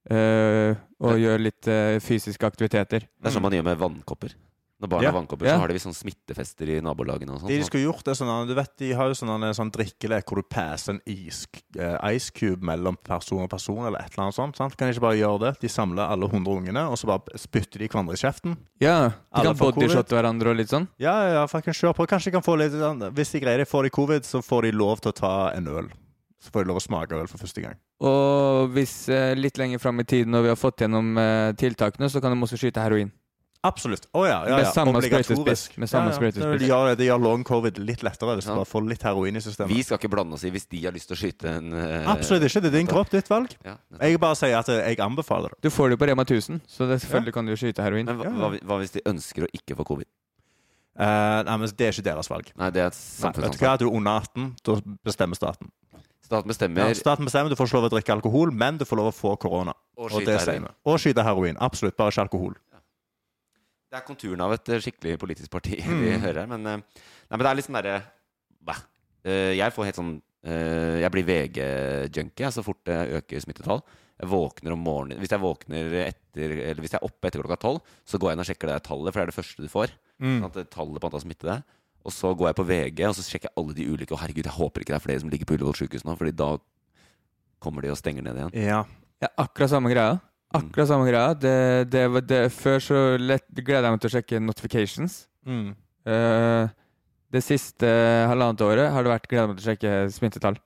Uh, 0.05 0.75
og 1.01 1.17
gjøre 1.17 1.41
litt 1.47 1.67
uh, 1.71 1.97
fysiske 2.03 2.45
aktiviteter. 2.45 3.07
Det 3.09 3.29
er 3.31 3.33
sånn 3.33 3.41
man 3.45 3.55
gjør 3.57 3.65
med 3.71 3.79
vannkopper. 3.81 4.35
Når 4.75 4.89
barn 4.91 5.03
Ja. 5.05 5.09
har 5.09 5.15
vannkopper, 5.15 5.45
Ja. 5.47 5.53
så 5.55 5.59
har 5.61 5.67
de 5.69 5.73
visst 5.77 5.87
sånn 5.87 5.95
smittefester 5.95 6.67
i 6.67 6.81
nabolagene 6.83 7.31
og 7.31 7.39
sånt. 7.39 7.47
De 7.47 7.57
de 7.57 7.63
skulle 7.63 7.85
gjort 7.87 8.03
det 8.03 8.13
sånn, 8.19 8.45
du 8.45 8.53
vet, 8.53 8.75
de 8.77 8.91
har 8.91 9.07
jo 9.07 9.15
sånn 9.15 9.31
en 9.41 9.53
sånn 9.55 9.71
drikkelek 9.71 10.25
hvor 10.27 10.35
du 10.35 10.43
passer 10.43 10.93
en 10.93 11.01
is, 11.07 11.47
uh, 11.79 11.95
ice 12.11 12.29
cube 12.29 12.61
mellom 12.61 12.97
person 13.01 13.41
og 13.41 13.49
person, 13.49 13.79
eller 13.87 13.99
et 14.03 14.11
eller 14.13 14.25
annet 14.27 14.35
sånt. 14.35 14.57
Sant? 14.57 14.75
Kan 14.75 14.91
de 14.91 14.93
ikke 14.93 15.07
bare 15.07 15.17
gjøre 15.17 15.39
det? 15.39 15.59
De 15.61 15.67
samler 15.69 16.03
alle 16.11 16.27
hundre 16.27 16.59
ungene, 16.59 16.85
og 16.91 16.97
så 16.99 17.07
bare 17.07 17.23
spytter 17.39 17.79
de 17.79 17.87
hverandre 17.87 18.13
i 18.13 18.21
kjeften. 18.21 18.57
Ja, 18.83 19.09
de 19.09 19.15
Alle 19.31 19.55
kan 19.55 19.55
bodyshotte 19.55 20.11
hverandre 20.13 20.51
og 20.51 20.57
litt 20.57 20.69
sånn. 20.69 20.89
Ja, 20.99 21.15
ja, 21.23 21.33
ja, 21.39 21.45
fucking 21.47 21.73
kjør 21.73 21.95
på. 21.95 22.05
Kanskje 22.05 22.25
de 22.25 22.31
kan 22.37 22.43
få 22.43 22.57
litt 22.59 22.73
sånn, 22.75 22.99
Hvis 23.15 23.31
de 23.31 23.39
greier 23.39 23.57
det, 23.63 23.69
får 23.71 23.83
de 23.83 23.89
covid, 23.89 24.21
så 24.27 24.43
får 24.43 24.63
de 24.63 24.71
lov 24.73 24.99
til 24.99 25.13
å 25.13 25.15
ta 25.15 25.51
en 25.55 25.65
øl. 25.67 25.89
Så 26.45 26.53
får 26.53 26.65
de 26.65 26.69
lov 26.69 26.77
å 26.77 26.85
smake 26.85 27.17
øl 27.17 27.29
for 27.31 27.41
første 27.41 27.63
gang. 27.63 27.77
Og 28.05 28.69
hvis 28.75 28.93
eh, 29.09 29.33
litt 29.37 29.57
lenger 29.57 29.81
fram 29.81 30.01
i 30.03 30.05
tiden, 30.05 30.33
når 30.35 30.45
vi 30.45 30.51
har 30.53 30.59
fått 30.61 30.83
gjennom 30.85 31.15
eh, 31.17 31.51
tiltakene, 31.57 32.09
så 32.11 32.21
kan 32.21 32.35
de 32.35 32.45
også 32.45 32.59
skyte 32.61 32.83
heroin. 32.83 33.09
Absolutt. 33.65 34.03
Å 34.13 34.21
ja, 34.27 34.35
ja, 34.45 34.57
Med 34.59 34.67
ja. 34.67 34.71
samme 34.75 34.91
Obligatorisk. 34.93 35.31
sprøytespiss. 35.31 35.77
Med 35.81 35.89
samme 35.89 36.11
ja, 36.13 36.27
ja. 36.29 36.49
Det 36.59 36.67
gjør, 36.69 36.91
de 36.99 37.07
gjør 37.07 37.21
long 37.23 37.45
covid 37.47 37.79
litt 37.81 38.03
lettere 38.05 38.35
hvis 38.37 38.45
du 38.45 38.51
Ja. 38.51 38.57
bare 38.59 38.69
får 38.69 38.85
litt 38.91 39.05
heroin 39.07 39.39
i 39.39 39.41
systemet. 39.41 39.73
Vi 39.73 39.85
skal 39.87 39.97
ikke 39.97 40.11
blande 40.13 40.37
oss 40.37 40.43
i 40.45 40.51
hvis 40.53 40.67
de 40.69 40.83
har 40.83 40.93
lyst 40.93 41.09
til 41.09 41.17
å 41.17 41.21
skyte 41.23 41.49
en 41.49 41.73
uh, 41.73 42.11
Absolutt 42.13 42.45
ikke. 42.45 42.61
Det 42.61 42.69
er 42.69 42.75
din 42.77 42.91
kropp, 42.91 43.09
ditt 43.09 43.31
valg. 43.31 43.55
Ja. 43.65 43.79
Jeg 44.03 44.19
bare 44.21 44.37
sier 44.37 44.59
at 44.59 44.69
jeg 44.69 44.99
anbefaler 45.01 45.55
det. 45.55 45.63
Du 45.65 45.71
får 45.73 45.89
det 45.89 45.97
jo 45.97 46.03
på 46.03 46.09
Rema 46.11 46.27
1000, 46.27 46.61
så 46.69 46.85
det, 46.91 46.99
selvfølgelig 47.07 47.33
kan 47.39 47.49
du 47.49 47.55
jo 47.55 47.57
skyte 47.63 47.81
heroin. 47.87 48.05
Men 48.05 48.21
hva, 48.21 48.29
hva, 48.43 48.51
hva 48.69 48.79
hvis 48.83 48.93
de 48.99 49.01
ønsker 49.09 49.47
å 49.47 49.51
ikke 49.57 49.79
få 49.81 49.87
covid? 49.95 50.11
Uh, 50.95 51.41
nei, 51.43 51.57
men 51.59 51.73
Det 51.75 51.89
er 51.89 51.97
ikke 51.97 52.05
deres 52.05 52.29
valg. 52.31 52.51
Nei, 52.55 52.69
det 52.71 52.85
er 52.85 52.93
et 52.93 52.99
vet 53.25 53.35
du 53.35 53.41
hva? 53.59 53.73
Er 53.73 53.81
Du 53.81 53.89
er 53.89 53.97
under 53.97 54.21
18, 54.21 54.45
da 54.63 54.77
bestemmer 55.03 55.35
staten. 55.41 55.73
Staten 56.25 56.47
Ja, 56.49 56.51
bestemmer 56.51 56.95
staten 56.97 57.25
bestemmer 57.27 57.49
Du 57.53 57.55
får 57.59 57.67
ikke 57.69 57.77
lov 57.77 57.87
å 57.89 57.93
drikke 57.93 58.13
alkohol, 58.15 58.51
men 58.51 58.79
du 58.81 58.85
får 58.85 58.97
lov 58.97 59.11
å 59.11 59.15
få 59.15 59.35
korona. 59.39 59.73
og 59.97 60.09
Og. 60.09 60.69
Og 60.85 60.97
skyte 60.99 61.23
heroin. 61.23 61.57
Absolutt. 61.61 61.95
Bare 61.97 62.09
ikke 62.13 62.25
alkohol. 62.25 62.55
Det 63.91 63.99
er 64.01 64.05
konturen 64.07 64.41
av 64.41 64.51
et 64.55 64.69
eh, 64.73 64.81
skikkelig 64.83 65.17
politisk 65.21 65.51
parti 65.53 65.77
vi 65.85 66.15
Mm. 66.15 66.21
hører 66.25 66.39
her. 66.41 66.47
Men, 66.51 66.65
eh, 66.67 66.77
nei, 67.29 67.37
men 67.37 67.39
det 67.45 67.51
er 67.51 67.55
litt 67.61 67.67
sånn 67.69 67.77
derre 67.81 68.01
Eh, 69.25 69.53
Jeg 69.57 69.73
får 69.73 69.85
helt 69.85 69.95
sånn 69.97 70.15
Jeg 70.45 71.09
blir 71.11 71.25
VG-junkie 71.25 72.51
så 72.53 72.61
fort 72.65 72.83
det 72.85 72.97
øker 73.17 73.41
smittetall. 73.41 73.79
Jeg 74.21 74.29
våkner 74.29 74.71
om 74.75 74.83
morgenen 74.85 75.17
Hvis 75.19 75.31
jeg 75.33 75.41
våkner 75.41 75.95
etter 76.05 76.51
Eller 76.69 76.81
hvis 76.83 76.93
jeg 76.93 76.99
er 77.01 77.07
oppe 77.07 77.27
etter 77.27 77.41
klokka 77.41 77.57
tolv, 77.59 77.81
så 78.05 78.19
går 78.21 78.29
jeg 78.29 78.37
inn 78.37 78.43
og 78.43 78.49
sjekker 78.51 78.67
det 78.69 78.83
tallet, 78.85 79.09
for 79.13 79.19
det 79.19 79.23
er 79.25 79.31
det 79.31 79.37
første 79.39 79.65
du 79.65 79.71
får. 79.71 79.89
Mm. 80.21 80.37
Sånn 80.43 80.45
at 80.61 80.69
tallet 80.69 81.01
på 81.01 81.09
antall 81.09 81.23
smittede. 81.25 81.57
Og 82.05 82.13
så 82.13 82.31
går 82.37 82.51
jeg 82.51 82.57
på 82.59 82.65
VG 82.69 82.99
og 83.09 83.15
så 83.17 83.23
sjekker 83.25 83.49
jeg 83.49 83.57
alle 83.57 83.73
de 83.77 83.87
ulike. 83.89 84.13
Og 84.13 84.19
herregud, 84.21 84.45
jeg 84.45 84.53
håper 84.59 84.83
ikke 84.83 84.93
det 84.93 84.99
er 84.99 85.05
flere 85.07 85.21
som 85.23 85.31
ligger 85.33 85.49
på 85.49 85.55
Ullevål 85.57 85.77
sykehus 85.79 86.05
nå, 86.05 86.13
Fordi 86.19 86.35
da 86.37 86.51
kommer 87.63 87.81
de 87.85 87.89
og 87.93 87.97
stenger 87.97 88.21
ned 88.25 88.37
igjen. 88.37 88.55
Ja. 88.67 88.83
Ja, 89.23 89.29
akkurat 89.41 89.71
samme 89.71 89.89
greia. 89.89 90.19
Akkurat 90.55 90.87
samme 90.91 91.07
greia. 91.09 91.33
Det, 91.33 91.55
det, 91.89 92.03
var- 92.13 92.25
det, 92.29 92.41
før 92.53 92.77
så 92.83 92.99
lett, 93.17 93.47
gleder 93.57 93.87
jeg 93.87 93.95
meg 93.95 94.03
til 94.03 94.11
å 94.11 94.15
sjekke 94.19 94.41
notifications. 94.43 95.15
Mm. 95.47 95.71
Uh, 96.05 96.67
det 97.33 97.41
siste 97.43 97.89
halvannet 98.29 98.61
året 98.61 98.91
har 98.93 99.03
det 99.05 99.11
vært 99.15 99.25
gleder 99.31 99.49
meg 99.49 99.57
til 99.59 99.65
å 99.65 99.71
sjekke 99.73 99.93
smittetall. 100.13 100.59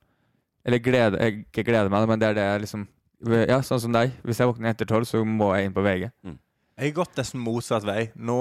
Eller 0.67 0.81
glede, 0.83 1.21
jeg 1.23 1.45
ikke 1.47 1.63
gleder 1.69 1.89
meg, 1.93 2.07
men 2.11 2.19
det 2.21 2.27
er 2.33 2.35
det 2.37 2.47
jeg 2.49 2.65
liksom 2.67 2.87
Ja, 3.47 3.57
sånn 3.65 3.81
som 3.83 3.91
deg. 3.95 4.13
Hvis 4.23 4.39
jeg 4.39 4.47
våkner 4.47 4.71
etter 4.73 4.87
tolv, 4.87 5.07
så 5.07 5.19
må 5.27 5.49
jeg 5.55 5.67
inn 5.69 5.73
på 5.75 5.81
VG. 5.83 6.05
Jeg 6.79 6.85
har 6.85 6.93
gått 6.95 7.17
nesten 7.19 7.41
motsatt 7.43 7.83
vei. 7.87 8.09
Nå 8.15 8.35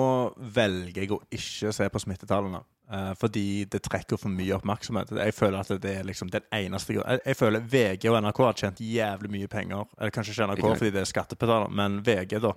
velger 0.54 1.02
jeg 1.02 1.10
å 1.14 1.18
ikke 1.34 1.72
se 1.74 1.88
på 1.90 2.02
smittetallene. 2.04 2.60
Eh, 2.92 3.12
fordi 3.20 3.44
det 3.70 3.82
trekker 3.86 4.20
for 4.20 4.32
mye 4.32 4.56
oppmerksomhet. 4.56 5.12
Jeg 5.20 5.36
føler 5.36 5.60
at 5.60 5.72
det 5.82 5.94
er 6.00 6.08
liksom 6.08 6.32
den 6.32 6.46
eneste. 6.54 6.96
Jeg, 6.98 7.22
jeg 7.24 7.38
føler 7.38 7.68
VG 7.74 8.08
og 8.10 8.18
NRK 8.24 8.42
har 8.46 8.58
tjent 8.62 8.82
jævlig 8.84 9.32
mye 9.36 9.52
penger. 9.52 9.86
Eller 9.98 10.14
kanskje 10.14 10.34
ikke 10.34 10.50
NRK 10.52 10.66
fordi 10.72 10.92
det 10.96 11.04
er 11.04 11.12
skattebetaler, 11.12 11.72
men 11.80 12.02
VG 12.06 12.38
da 12.44 12.54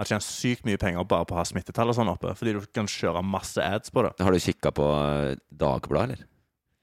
har 0.00 0.08
tjent 0.08 0.24
sykt 0.24 0.66
mye 0.66 0.80
penger 0.80 1.04
bare 1.08 1.26
på 1.28 1.36
å 1.36 1.40
ha 1.42 1.46
smittetall 1.46 1.92
og 1.92 1.98
sånn 1.98 2.10
oppe. 2.12 2.34
Fordi 2.38 2.56
du 2.56 2.62
kan 2.74 2.88
kjøre 2.90 3.22
masse 3.26 3.62
ads 3.62 3.92
på 3.92 4.06
det. 4.06 4.14
Har 4.22 4.34
du 4.34 4.42
kikka 4.42 4.72
på 4.74 4.88
eh, 4.98 5.40
Dagbladet, 5.50 6.16
eller? 6.16 6.28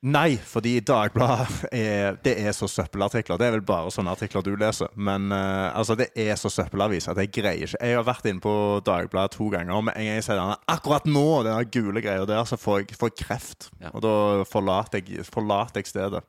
Nei, 0.07 0.37
fordi 0.37 0.77
Dagbladet 0.79 1.65
er, 1.75 2.15
det 2.23 2.37
er 2.39 2.53
så 2.55 2.69
søppelartikler. 2.71 3.35
Det 3.39 3.49
er 3.49 3.55
vel 3.57 3.63
bare 3.67 3.91
sånne 3.91 4.13
artikler 4.15 4.45
du 4.45 4.53
leser. 4.55 4.87
Men 4.95 5.27
uh, 5.33 5.75
altså, 5.75 5.97
det 5.99 6.07
er 6.15 6.37
så 6.39 6.51
søppelavis 6.53 7.09
at 7.11 7.19
jeg 7.19 7.33
greier 7.35 7.67
ikke 7.67 7.81
Jeg 7.83 7.97
har 7.97 8.05
vært 8.07 8.29
inne 8.31 8.39
på 8.43 8.53
Dagbladet 8.87 9.35
to 9.35 9.49
ganger, 9.51 9.73
og 9.75 9.83
med 9.89 9.97
en 9.99 10.07
gang 10.07 10.21
jeg 10.21 10.27
ser 10.29 10.39
denne 10.39 10.55
akkurat 10.71 11.09
nå, 11.09 11.25
den 11.47 11.73
gule 11.73 12.03
greia 12.05 12.23
der, 12.29 12.45
så 12.47 12.55
får 12.59 12.85
jeg, 12.85 12.95
får 13.01 13.11
kreft. 13.25 13.67
Ja. 13.83 13.91
Og 13.91 14.05
da 14.05 14.13
forlater 14.47 15.03
jeg, 15.03 15.25
forlater 15.27 15.83
jeg 15.83 15.91
stedet. 15.91 16.23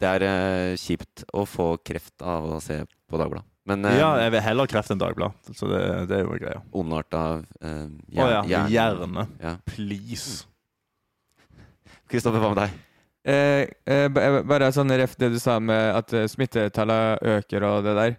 Det 0.00 0.12
er 0.14 0.26
uh, 0.30 0.78
kjipt 0.78 1.26
å 1.34 1.42
få 1.50 1.72
kreft 1.82 2.22
av 2.22 2.46
å 2.54 2.60
se 2.62 2.84
på 3.10 3.18
Dagbladet. 3.18 3.48
Men 3.66 3.82
uh, 3.82 3.96
Ja, 3.98 4.12
jeg 4.22 4.36
vil 4.36 4.46
heller 4.46 4.70
kreft 4.70 4.94
enn 4.94 5.02
Dagbladet. 5.02 5.50
Så 5.58 5.66
det, 5.74 5.82
det 6.06 6.20
er 6.20 6.22
jo 6.22 6.38
greia. 6.38 6.62
ondarta 6.70 7.24
hjerne. 7.58 7.98
Oh, 8.14 8.46
ja, 8.46 8.62
hjerne-. 8.70 9.26
Ja. 9.42 9.56
Please. 9.66 10.46
Kristoffer, 12.10 12.42
hva 12.42 12.50
med 12.54 12.60
deg? 12.64 12.78
Eh, 13.30 13.68
eh, 13.86 14.08
bare 14.48 14.70
sånn 14.72 14.90
ref 14.96 15.12
det 15.20 15.28
du 15.34 15.38
sa 15.42 15.58
med 15.60 15.94
at 15.98 16.12
eh, 16.16 16.26
smittetallene 16.30 17.18
øker 17.36 17.66
og 17.68 17.84
det 17.84 17.94
der. 17.98 18.14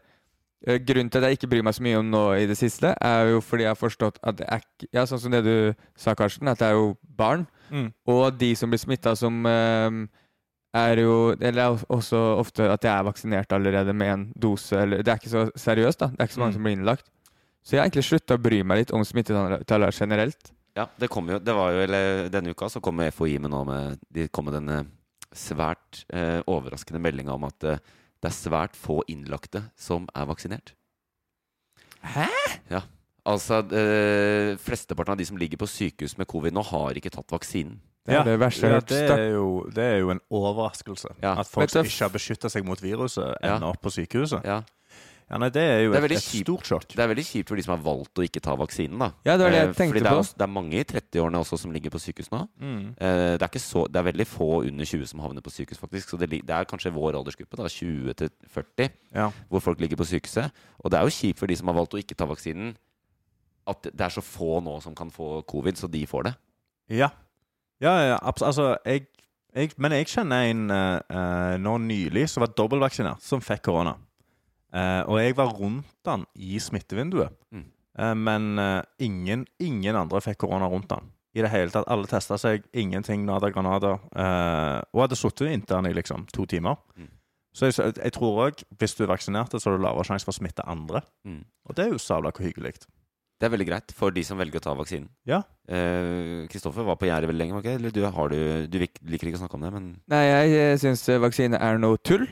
Eh, 0.67 0.77
grunnen 0.85 1.09
til 1.09 1.23
at 1.23 1.31
jeg 1.31 1.39
ikke 1.39 1.49
bryr 1.55 1.63
meg 1.65 1.73
så 1.73 1.81
mye 1.83 1.97
om 1.99 2.09
nå 2.13 2.21
i 2.37 2.45
det 2.49 2.57
siste, 2.59 2.91
er 3.01 3.31
jo 3.33 3.39
fordi 3.41 3.65
jeg 3.65 3.73
har 3.73 3.79
forstått 3.81 4.19
at 4.21 4.37
det 4.37 4.47
er 4.47 4.61
Ja, 4.93 5.05
sånn 5.09 5.19
som 5.23 5.33
det 5.33 5.41
du 5.47 5.73
sa, 5.97 6.13
Karsten, 6.15 6.47
at 6.51 6.59
det 6.61 6.67
er 6.69 6.77
jo 6.77 6.91
barn. 7.17 7.47
Mm. 7.71 7.89
Og 8.13 8.37
de 8.37 8.51
som 8.55 8.69
blir 8.69 8.79
smitta, 8.81 9.15
som 9.17 9.41
eh, 9.49 9.89
er 10.77 11.01
jo 11.01 11.33
Eller 11.39 11.63
er 11.65 11.81
også 11.91 12.19
ofte 12.39 12.69
at 12.71 12.83
jeg 12.85 12.93
er 12.93 13.03
vaksinert 13.09 13.51
allerede 13.57 13.93
med 13.97 14.13
en 14.13 14.27
dose. 14.39 14.77
Eller, 14.77 15.01
det 15.03 15.11
er 15.11 15.19
ikke 15.19 15.33
så 15.33 15.47
seriøst, 15.55 15.99
da. 15.99 16.07
Det 16.13 16.19
er 16.21 16.29
ikke 16.29 16.37
så 16.37 16.45
mange 16.45 16.53
Mm. 16.53 16.59
som 16.59 16.63
blir 16.63 16.77
innlagt. 16.77 17.09
Så 17.63 17.75
jeg 17.75 17.79
har 17.81 17.89
egentlig 17.89 18.05
slutta 18.07 18.37
å 18.37 18.41
bry 18.41 18.61
meg 18.63 18.77
litt 18.77 18.91
om 18.93 19.03
smittetallene 19.05 19.91
generelt. 19.93 20.51
Ja, 20.77 20.87
det 20.97 21.09
kom 21.11 21.27
jo 21.27 21.39
Det 21.43 21.53
var 21.55 21.73
jo 21.75 21.81
eller 21.83 22.29
Denne 22.31 22.53
uka 22.55 22.69
så 22.71 22.79
kom 22.83 23.01
FHI 23.11 23.39
med 23.43 23.51
nå 23.51 23.63
med 23.67 23.99
De 24.07 24.27
kom 24.31 24.47
med 24.47 24.55
denne 24.55 24.85
svært 25.31 26.01
eh, 26.11 26.41
overraskende 26.51 26.99
meldinga 26.99 27.31
om 27.37 27.45
at 27.47 27.63
eh, 27.63 27.77
det 28.19 28.27
er 28.27 28.35
svært 28.35 28.75
få 28.75 28.97
innlagte 29.07 29.61
som 29.79 30.03
er 30.11 30.25
vaksinert. 30.27 30.73
Hæ?! 32.03 32.25
Ja. 32.69 32.81
Altså, 33.23 33.61
eh, 33.71 34.57
flesteparten 34.59 35.13
av 35.15 35.21
de 35.21 35.25
som 35.29 35.39
ligger 35.39 35.61
på 35.61 35.69
sykehus 35.71 36.17
med 36.19 36.27
covid 36.27 36.51
nå, 36.51 36.65
har 36.67 36.99
ikke 36.99 37.13
tatt 37.15 37.31
vaksinen. 37.31 37.79
Det 38.05 38.17
er 38.17 38.25
det 38.25 38.35
verste 38.41 38.65
jeg 38.65 38.73
ja, 38.73 38.75
har 38.75 38.81
hørt. 38.81 38.91
det, 38.91 39.01
er 39.13 39.31
jo, 39.37 39.47
det 39.71 39.83
er 39.85 39.97
jo 40.01 40.11
en 40.15 40.21
overraskelse. 40.33 41.15
Ja. 41.21 41.35
At 41.39 41.49
folk 41.49 41.69
som 41.69 41.85
ikke 41.85 42.03
har 42.03 42.13
beskytta 42.13 42.49
seg 42.49 42.65
mot 42.65 42.81
viruset, 42.81 43.35
Ja. 43.45 43.59
opp 43.69 43.81
på 43.81 43.93
sykehuset. 43.93 44.43
Ja. 44.43 44.63
Ja, 45.31 45.37
nei, 45.39 45.47
Det 45.49 45.61
er 45.63 45.77
jo 45.85 45.91
Det 45.93 45.99
er 46.01 46.05
et, 46.09 46.11
et 46.17 46.23
kjipt. 46.25 46.43
stort 46.43 46.65
sjokk. 46.67 46.87
Det 46.91 46.99
er 46.99 47.07
veldig 47.07 47.23
kjipt 47.23 47.47
for 47.47 47.55
de 47.55 47.63
som 47.63 47.71
har 47.77 47.83
valgt 47.85 48.19
å 48.19 48.23
ikke 48.27 48.41
ta 48.43 48.51
vaksinen. 48.59 48.99
da 48.99 49.07
Ja, 49.23 49.37
det 49.39 49.45
var 49.45 49.51
det 49.55 49.59
jeg 49.61 49.69
Eh, 49.69 49.73
tenkte 49.77 49.93
fordi 49.95 50.03
det 50.03 50.11
er, 50.11 50.17
på. 50.19 50.37
det 50.37 50.43
er 50.43 50.51
mange 50.51 50.75
i 50.75 50.83
30-årene 50.83 51.39
også 51.39 51.57
som 51.61 51.71
ligger 51.71 51.89
på 51.93 52.01
sykehus 52.03 52.29
nå. 52.33 52.41
Mm. 52.59 52.81
Eh, 52.99 53.37
det, 53.37 53.41
er 53.41 53.47
ikke 53.47 53.63
så, 53.63 53.85
det 53.87 53.95
er 54.01 54.07
veldig 54.11 54.27
få 54.27 54.49
under 54.67 54.83
20 54.85 55.05
som 55.07 55.19
havner 55.23 55.41
på 55.41 55.53
sykehus, 55.55 55.79
faktisk. 55.79 56.09
Så 56.11 56.19
det, 56.19 56.29
det 56.29 56.49
er 56.51 56.65
kanskje 56.67 56.91
vår 56.91 57.15
aldersgruppe, 57.15 57.55
da, 57.55 57.69
20 57.71 58.13
til 58.19 58.29
40, 58.51 58.89
Ja. 59.15 59.29
hvor 59.47 59.61
folk 59.63 59.79
ligger 59.79 59.95
på 59.95 60.09
sykehuset. 60.11 60.51
Og 60.83 60.91
det 60.91 60.99
er 60.99 61.03
jo 61.07 61.15
kjipt 61.15 61.39
for 61.39 61.47
de 61.47 61.55
som 61.55 61.67
har 61.71 61.75
valgt 61.79 61.95
å 61.95 62.01
ikke 62.03 62.17
ta 62.19 62.25
vaksinen, 62.27 62.75
at 63.71 63.81
det 63.87 64.01
er 64.01 64.09
så 64.11 64.21
få 64.25 64.59
nå 64.61 64.81
som 64.83 64.93
kan 64.93 65.09
få 65.09 65.45
covid, 65.47 65.77
så 65.79 65.87
de 65.89 66.03
får 66.05 66.23
det. 66.27 66.35
Ja. 66.89 67.07
Ja, 67.79 67.95
ja 68.11 68.17
altså 68.19 68.75
jeg, 68.85 69.07
jeg, 69.55 69.71
Men 69.77 69.91
jeg 69.95 70.07
kjenner 70.11 70.43
en 70.51 70.69
eh, 70.69 70.99
eh, 71.09 71.57
nå 71.57 71.77
nylig 71.79 72.27
som 72.29 72.41
var 72.41 72.51
dobbeltvaksinert, 72.57 73.21
som 73.23 73.39
fikk 73.39 73.61
korona. 73.63 73.95
Eh, 74.73 75.01
og 75.07 75.19
jeg 75.19 75.35
var 75.37 75.51
rundt 75.57 76.07
han 76.07 76.25
i 76.35 76.59
smittevinduet. 76.63 77.33
Mm. 77.51 77.65
Eh, 77.99 78.13
men 78.15 78.51
eh, 78.59 78.81
ingen, 79.03 79.45
ingen 79.59 79.97
andre 79.99 80.21
fikk 80.23 80.41
korona 80.45 80.69
rundt 80.71 80.91
han. 80.95 81.09
I 81.35 81.43
det 81.45 81.51
hele 81.53 81.71
tatt. 81.71 81.87
Alle 81.91 82.07
testa 82.11 82.37
seg. 82.39 82.65
Ingenting 82.75 83.25
nada 83.27 83.49
granada. 83.51 83.97
eh, 84.15 84.79
og 84.91 85.05
hadde 85.05 85.19
sittet 85.19 85.51
inntil 85.51 85.79
han 85.79 85.87
i 85.87 85.95
liksom 85.95 86.25
to 86.35 86.45
timer. 86.45 86.79
Mm. 86.99 87.11
Så 87.55 87.67
jeg, 87.67 87.93
jeg 87.99 88.13
tror 88.15 88.39
òg, 88.45 88.63
hvis 88.79 88.95
du 88.95 89.03
er 89.03 89.11
vaksinert, 89.11 89.51
så 89.59 89.69
har 89.69 89.77
du 89.77 89.83
lavere 89.83 90.07
sjanse 90.07 90.27
for 90.27 90.31
å 90.31 90.39
smitte 90.39 90.63
andre. 90.71 91.01
Mm. 91.27 91.41
Og 91.67 91.75
det 91.75 91.85
er 91.85 91.93
jo 91.93 91.99
sabla 91.99 92.31
hvor 92.31 92.47
hyggelig. 92.47 92.77
Det 93.41 93.47
er 93.47 93.53
veldig 93.55 93.65
greit 93.67 93.91
for 93.97 94.13
de 94.13 94.21
som 94.23 94.37
velger 94.39 94.61
å 94.61 94.63
ta 94.63 94.75
vaksinen. 94.77 95.09
Ja. 95.27 95.41
Eh, 95.67 96.45
Kristoffer 96.51 96.85
var 96.87 96.99
på 97.01 97.07
gjerdet 97.09 97.27
veldig 97.31 97.41
lenge, 97.41 97.57
Okay? 97.59 97.79
Eller 97.79 97.91
du, 97.95 98.03
har 98.05 98.29
du, 98.29 98.67
du 98.69 98.77
liker 98.79 99.27
ikke 99.31 99.39
å 99.39 99.41
snakke 99.41 99.57
om 99.57 99.65
det, 99.65 99.71
men 99.73 99.87
Nei, 100.13 100.21
jeg 100.29 100.79
syns 100.83 101.03
vaksine 101.23 101.57
er 101.59 101.81
noe 101.81 101.97
tull. 102.05 102.27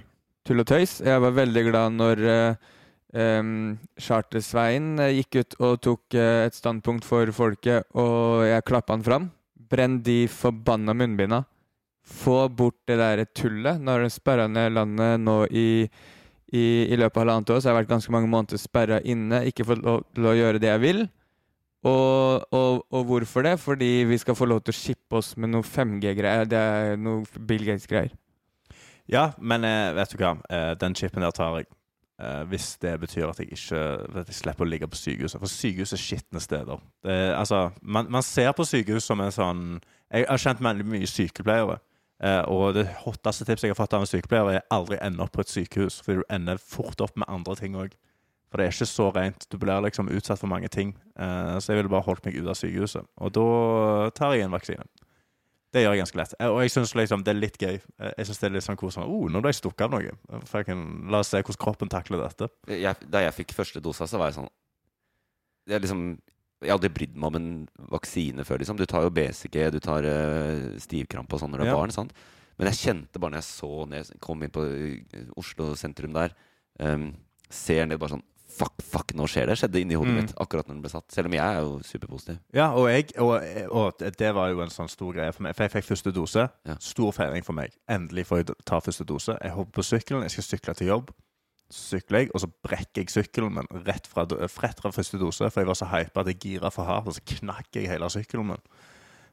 Tull 0.48 0.64
og 0.64 0.70
tøys. 0.70 1.00
Jeg 1.06 1.22
var 1.24 1.36
veldig 1.36 1.64
glad 1.68 1.96
når 1.98 2.22
uh, 2.26 3.76
Charter-Svein 4.00 5.00
eh, 5.04 5.16
gikk 5.20 5.40
ut 5.42 5.58
og 5.60 5.80
tok 5.86 6.18
uh, 6.18 6.46
et 6.48 6.58
standpunkt 6.58 7.08
for 7.08 7.30
folket, 7.36 7.88
og 7.98 8.46
jeg 8.48 8.66
klappa 8.68 8.96
han 8.96 9.06
fram. 9.06 9.30
Brenn 9.70 10.00
de 10.06 10.24
forbanna 10.32 10.96
munnbinda. 10.98 11.44
Få 12.10 12.48
bort 12.50 12.80
det 12.90 12.98
der 12.98 13.26
tullet. 13.38 13.82
Når 13.82 14.06
de 14.06 14.14
sperra 14.14 14.48
ned 14.50 14.74
landet 14.74 15.22
nå 15.22 15.44
i, 15.52 15.86
i, 16.50 16.66
i 16.90 16.98
løpet 16.98 17.20
av 17.20 17.26
halvannet 17.26 17.54
år, 17.54 17.62
så 17.62 17.70
har 17.70 17.78
vært 17.82 17.92
ganske 17.92 18.14
mange 18.14 18.32
måneder 18.32 18.62
sperra 18.62 18.98
inne, 19.06 19.44
ikke 19.52 19.68
fått 19.70 19.84
lov 19.86 20.08
til 20.16 20.32
å 20.32 20.38
gjøre 20.40 20.62
det 20.64 20.72
jeg 20.72 20.86
vil. 20.88 21.04
Og, 21.86 22.48
og, 22.52 22.82
og 22.92 23.06
hvorfor 23.08 23.46
det? 23.46 23.54
Fordi 23.62 23.92
vi 24.10 24.18
skal 24.20 24.36
få 24.36 24.50
lov 24.50 24.64
til 24.64 24.74
å 24.74 24.80
shippe 24.80 25.22
oss 25.22 25.36
med 25.38 25.54
noe 25.54 25.64
5G-greier. 25.64 26.50
Det 26.50 26.60
er 26.60 26.98
noe 27.00 27.46
Bill 27.48 27.70
Gates-greier. 27.70 28.12
Ja, 29.10 29.32
men 29.38 29.66
eh, 29.66 29.92
vet 29.98 30.14
du 30.14 30.22
hva? 30.22 30.36
Eh, 30.54 30.72
den 30.78 30.96
chipen 30.96 31.26
der 31.26 31.34
tar 31.34 31.58
jeg. 31.58 31.68
Eh, 32.22 32.44
hvis 32.52 32.76
det 32.84 32.94
betyr 33.02 33.30
at 33.32 33.40
jeg 33.42 33.56
ikke 33.56 33.80
at 34.22 34.28
jeg 34.30 34.38
slipper 34.38 34.68
å 34.68 34.70
ligge 34.70 34.90
på 34.90 35.00
sykehuset. 35.00 35.40
For 35.42 35.50
sykehus 35.50 35.96
er 35.96 36.02
skitne 36.02 36.42
steder. 36.44 36.82
Det, 37.06 37.16
altså, 37.34 37.70
man, 37.82 38.12
man 38.12 38.26
ser 38.26 38.52
på 38.54 38.68
sykehus 38.68 39.08
som 39.10 39.22
en 39.24 39.34
sånn 39.34 39.64
Jeg 40.10 40.26
har 40.26 40.42
kjent 40.42 40.62
veldig 40.66 40.86
mye 40.90 41.10
sykepleiere. 41.10 41.80
Og 42.50 42.74
det 42.76 42.88
hotteste 43.06 43.46
tipset 43.46 43.68
jeg 43.68 43.72
har 43.76 43.78
fått 43.78 43.94
av 43.94 44.02
en 44.04 44.10
sykepleier, 44.10 44.58
er 44.58 44.74
aldri 44.74 44.98
ende 45.06 45.22
opp 45.24 45.36
på 45.38 45.44
et 45.44 45.52
sykehus. 45.54 46.00
Fordi 46.02 46.20
du 46.20 46.32
ender 46.34 46.58
fort 46.58 47.00
opp 47.06 47.14
med 47.16 47.30
andre 47.30 47.54
ting 47.56 47.78
òg. 47.78 47.94
For 48.50 48.58
det 48.58 48.66
er 48.66 48.74
ikke 48.74 48.88
så 48.90 49.06
rent. 49.14 49.46
Du 49.54 49.60
blir 49.62 49.86
liksom 49.86 50.10
utsatt 50.10 50.42
for 50.42 50.50
mange 50.50 50.68
ting. 50.74 50.96
Så 51.14 51.70
jeg 51.70 51.78
ville 51.78 51.94
bare 51.94 52.08
holdt 52.10 52.26
meg 52.26 52.42
ute 52.42 52.50
av 52.50 52.58
sykehuset. 52.58 53.06
Og 53.22 53.32
da 53.38 53.46
tar 54.18 54.34
jeg 54.34 54.50
en 54.50 54.58
vaksine. 54.58 54.90
Det 55.72 55.84
gjør 55.84 55.94
jeg 55.94 56.02
ganske 56.02 56.18
lett. 56.18 56.34
Eh, 56.40 56.48
Og 56.50 56.62
jeg 56.64 56.72
syns 56.74 56.96
liksom 56.98 57.24
det 57.24 57.30
er 57.36 57.40
litt 57.40 57.58
gøy. 57.62 57.76
Eh, 58.00 58.14
Jeg 58.18 58.26
synes 58.26 58.40
det 58.40 58.48
er 58.50 58.54
litt 58.56 58.66
sånn 58.66 58.80
koselig. 58.80 59.06
Oh, 59.06 59.28
nå 59.30 59.42
ble 59.42 59.52
jeg 59.54 59.60
stukket 59.62 59.86
av 59.86 59.92
noe. 59.94 60.42
Fucking, 60.50 61.10
la 61.14 61.20
oss 61.22 61.30
se 61.30 61.42
hvordan 61.44 61.62
kroppen 61.62 61.90
takler 61.94 62.24
dette. 62.24 62.50
jeg, 62.68 62.96
da 63.10 63.22
jeg 63.22 63.34
fikk 63.38 63.54
første 63.54 63.82
dosa, 63.82 64.08
så 64.10 64.18
var 64.18 64.32
jeg 64.32 64.40
sånn 64.40 64.50
Jeg, 65.70 65.82
liksom, 65.84 66.02
jeg 66.66 66.72
hadde 66.74 66.90
brydd 66.90 67.16
meg 67.16 67.28
om 67.30 67.36
en 67.38 67.52
vaksine 67.92 68.44
før. 68.48 68.58
Liksom. 68.64 68.78
Du 68.80 68.86
tar 68.90 69.04
jo 69.06 69.12
BCG, 69.14 69.70
du 69.72 69.80
tar 69.80 70.04
uh, 70.04 70.74
stivkrampe 70.82 71.34
og 71.38 71.40
sånn 71.44 71.52
når 71.54 71.62
du 71.62 71.64
er 71.68 71.70
Ja. 71.70 71.76
barn. 71.78 71.92
Sant? 71.94 72.14
Men 72.58 72.72
jeg 72.72 72.80
kjente 72.82 73.20
bare 73.22 73.32
når 73.38 73.44
jeg 73.44 73.50
så 73.54 73.88
ned, 73.88 74.10
kom 74.20 74.42
inn 74.44 74.50
på 74.52 74.66
eh, 74.66 75.30
Oslo 75.38 75.76
sentrum 75.80 76.12
der, 76.18 76.34
um, 76.82 77.14
ser 77.50 77.86
ned 77.86 78.00
bare 78.02 78.18
sånn 78.18 78.24
Fuck, 78.50 78.82
fuck, 78.82 79.14
nå 79.16 79.28
skjer 79.30 79.46
det. 79.48 79.58
Skjedde 79.60 79.80
inni 79.84 79.96
hodet 79.96 80.10
Mm. 80.14 80.16
mitt 80.24 80.34
akkurat 80.42 80.68
når 80.68 80.74
den 80.74 80.82
ble 80.82 80.90
satt. 80.90 81.06
Selv 81.14 81.28
om 81.30 81.34
jeg 81.34 81.46
er 81.46 81.60
jo 81.62 81.80
superpositiv. 81.86 82.40
Ja, 82.54 82.72
og, 82.74 82.88
jeg, 82.90 83.12
og, 83.18 83.44
og 83.72 83.94
det- 84.18 84.34
var 84.36 84.50
jo 84.50 84.62
en 84.62 84.70
sånn 84.74 84.90
stor 84.90 85.14
greie 85.14 85.32
for 85.32 85.44
meg. 85.44 85.56
For 85.56 85.64
jeg 85.64 85.72
fikk 85.72 85.86
første 85.94 86.12
dose. 86.14 86.50
Ja. 86.66 86.76
Stor 86.80 87.12
feiring 87.12 87.46
for 87.46 87.54
meg. 87.54 87.72
Endelig 87.88 88.26
får 88.26 88.38
jeg 88.44 88.56
ta 88.66 88.80
første 88.80 89.06
dose. 89.06 89.38
Jeg 89.42 89.52
hopper 89.52 89.72
på 89.72 89.84
sykkelen, 89.86 90.24
jeg 90.24 90.32
skal 90.32 90.44
sykle 90.44 90.74
til 90.76 90.88
jobb. 90.88 91.10
Så 91.72 92.00
sykler 92.02 92.20
jeg, 92.24 92.32
og 92.34 92.42
så 92.42 92.48
brekker 92.64 93.04
jeg 93.04 93.10
sykkelen 93.14 93.54
min 93.54 93.68
rett 93.86 94.08
fra, 94.08 94.26
rett 94.26 94.80
fra 94.82 94.90
første 94.92 95.20
dose. 95.20 95.52
For 95.52 95.62
jeg 95.62 95.68
var 95.68 95.76
så 95.76 95.86
hypa 95.86 96.22
at 96.22 96.28
jeg 96.28 96.40
gira 96.40 96.72
for 96.72 96.84
hardt, 96.84 97.08
og 97.08 97.14
så 97.14 97.22
knakk 97.40 97.68
jeg 97.76 97.88
hele 97.88 98.10
sykkelen 98.10 98.48
min. 98.48 98.58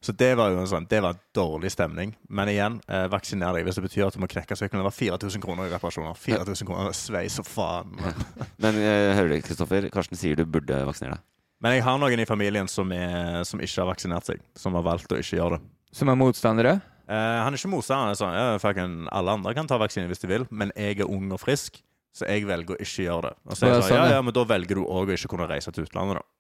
Så 0.07 0.13
det 0.15 0.37
var 0.39 0.53
jo 0.55 0.61
en 0.63 0.69
sånn, 0.71 0.85
det 0.87 1.01
var 1.03 1.17
dårlig 1.35 1.73
stemning. 1.75 2.13
Men 2.31 2.47
igjen, 2.53 2.77
eh, 2.87 3.09
vaksiner 3.11 3.57
deg 3.57 3.67
hvis 3.67 3.81
det 3.81 3.83
betyr 3.89 4.05
at 4.07 4.15
du 4.15 4.21
må 4.23 4.29
knekke 4.31 4.55
sykkelen. 4.55 4.79
Det 4.79 4.87
var 4.87 4.95
4000 4.95 5.43
kroner 5.43 5.67
i 5.67 5.73
reparasjoner. 5.73 6.15
4000 6.15 6.69
kroner, 6.69 6.95
Sveis 6.95 7.41
og 7.43 7.49
faen. 7.51 7.91
Men. 7.99 8.21
Men 8.63 8.79
uh, 8.79 9.15
hører 9.19 9.33
du, 9.35 9.41
Kristoffer? 9.49 9.89
Karsten 9.91 10.21
sier 10.21 10.39
du 10.39 10.45
burde 10.47 10.79
vaksinere 10.87 11.19
deg. 11.19 11.25
men 11.65 11.75
jeg 11.75 11.83
har 11.89 11.99
noen 11.99 12.23
i 12.23 12.29
familien 12.29 12.71
som, 12.71 12.93
er, 12.95 13.43
som 13.49 13.59
ikke 13.59 13.83
har 13.83 13.91
vaksinert 13.91 14.31
seg. 14.31 14.47
Som 14.55 14.79
har 14.79 14.87
valgt 14.87 15.11
å 15.11 15.19
ikke 15.19 15.41
gjøre 15.41 15.59
det. 15.59 15.67
Som 15.99 16.13
er 16.13 16.21
motstandere. 16.21 16.77
Eh, 17.11 17.39
han 17.43 17.51
er 17.51 17.59
ikke 17.59 17.73
motstander. 17.75 18.07
Han 18.07 18.15
er 18.15 18.21
sånn, 18.21 18.39
ja, 18.39 18.63
fucking, 18.63 18.97
alle 19.11 19.35
andre 19.41 19.57
kan 19.59 19.67
ta 19.67 19.81
vaksine 19.83 20.07
hvis 20.11 20.23
de 20.23 20.31
vil, 20.31 20.47
men 20.55 20.71
jeg 20.79 21.01
er 21.03 21.11
ung 21.11 21.35
og 21.35 21.43
frisk, 21.43 21.83
så 22.15 22.31
jeg 22.31 22.47
velger 22.47 22.79
å 22.79 22.83
ikke 22.83 23.09
gjøre 23.09 23.31
det. 23.31 23.37
Og 23.43 23.59
så 23.59 23.67
er 23.67 23.75
jeg 23.75 23.83
sånn, 23.83 23.91
sånn, 23.91 23.99
ja, 23.99 24.09
ja. 24.13 24.17
ja, 24.21 24.25
men 24.27 24.39
da 24.39 24.47
velger 24.55 24.79
du 24.79 24.87
òg 24.87 25.11
å 25.11 25.19
ikke 25.19 25.35
kunne 25.35 25.51
reise 25.51 25.75
til 25.75 25.87
utlandet, 25.87 26.23
da. 26.23 26.36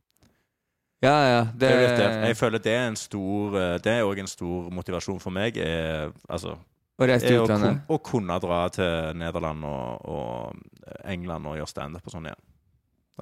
Ja, 1.04 1.16
ja. 1.28 1.40
Det. 1.52 1.70
Jeg 2.28 2.36
føler 2.38 2.58
det 2.62 2.72
er 2.72 2.86
en 2.88 2.96
stor 2.96 3.56
eh, 3.60 3.74
Det 3.84 3.92
er 3.92 4.06
òg 4.06 4.18
en 4.22 4.30
stor 4.30 4.70
motivasjon 4.72 5.20
for 5.20 5.30
meg. 5.34 5.58
Er, 5.60 6.14
altså, 6.28 6.54
å 6.96 7.08
reise 7.08 7.28
til 7.28 7.42
utlandet. 7.42 7.82
å 7.92 7.98
kunne 8.00 8.38
dra 8.40 8.68
til 8.72 9.18
Nederland 9.20 9.64
og, 9.68 10.06
og 10.08 10.56
England 11.04 11.46
og 11.50 11.58
gjøre 11.58 11.68
standup 11.68 12.06
og 12.08 12.12
sånn 12.14 12.30
igjen. 12.30 12.42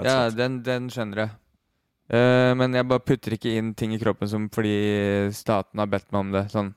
Ja, 0.05 0.31
den, 0.31 0.63
den 0.67 0.87
skjønner 0.91 1.19
jeg. 1.25 1.31
Uh, 2.05 2.53
men 2.59 2.75
jeg 2.77 2.85
bare 2.91 3.01
putter 3.01 3.33
ikke 3.35 3.55
inn 3.57 3.75
ting 3.79 3.95
i 3.97 4.01
kroppen 4.01 4.29
som 4.29 4.49
fordi 4.53 5.31
staten 5.33 5.79
har 5.81 5.87
bedt 5.91 6.13
meg 6.13 6.21
om 6.21 6.33
det. 6.35 6.45
Sånn. 6.53 6.75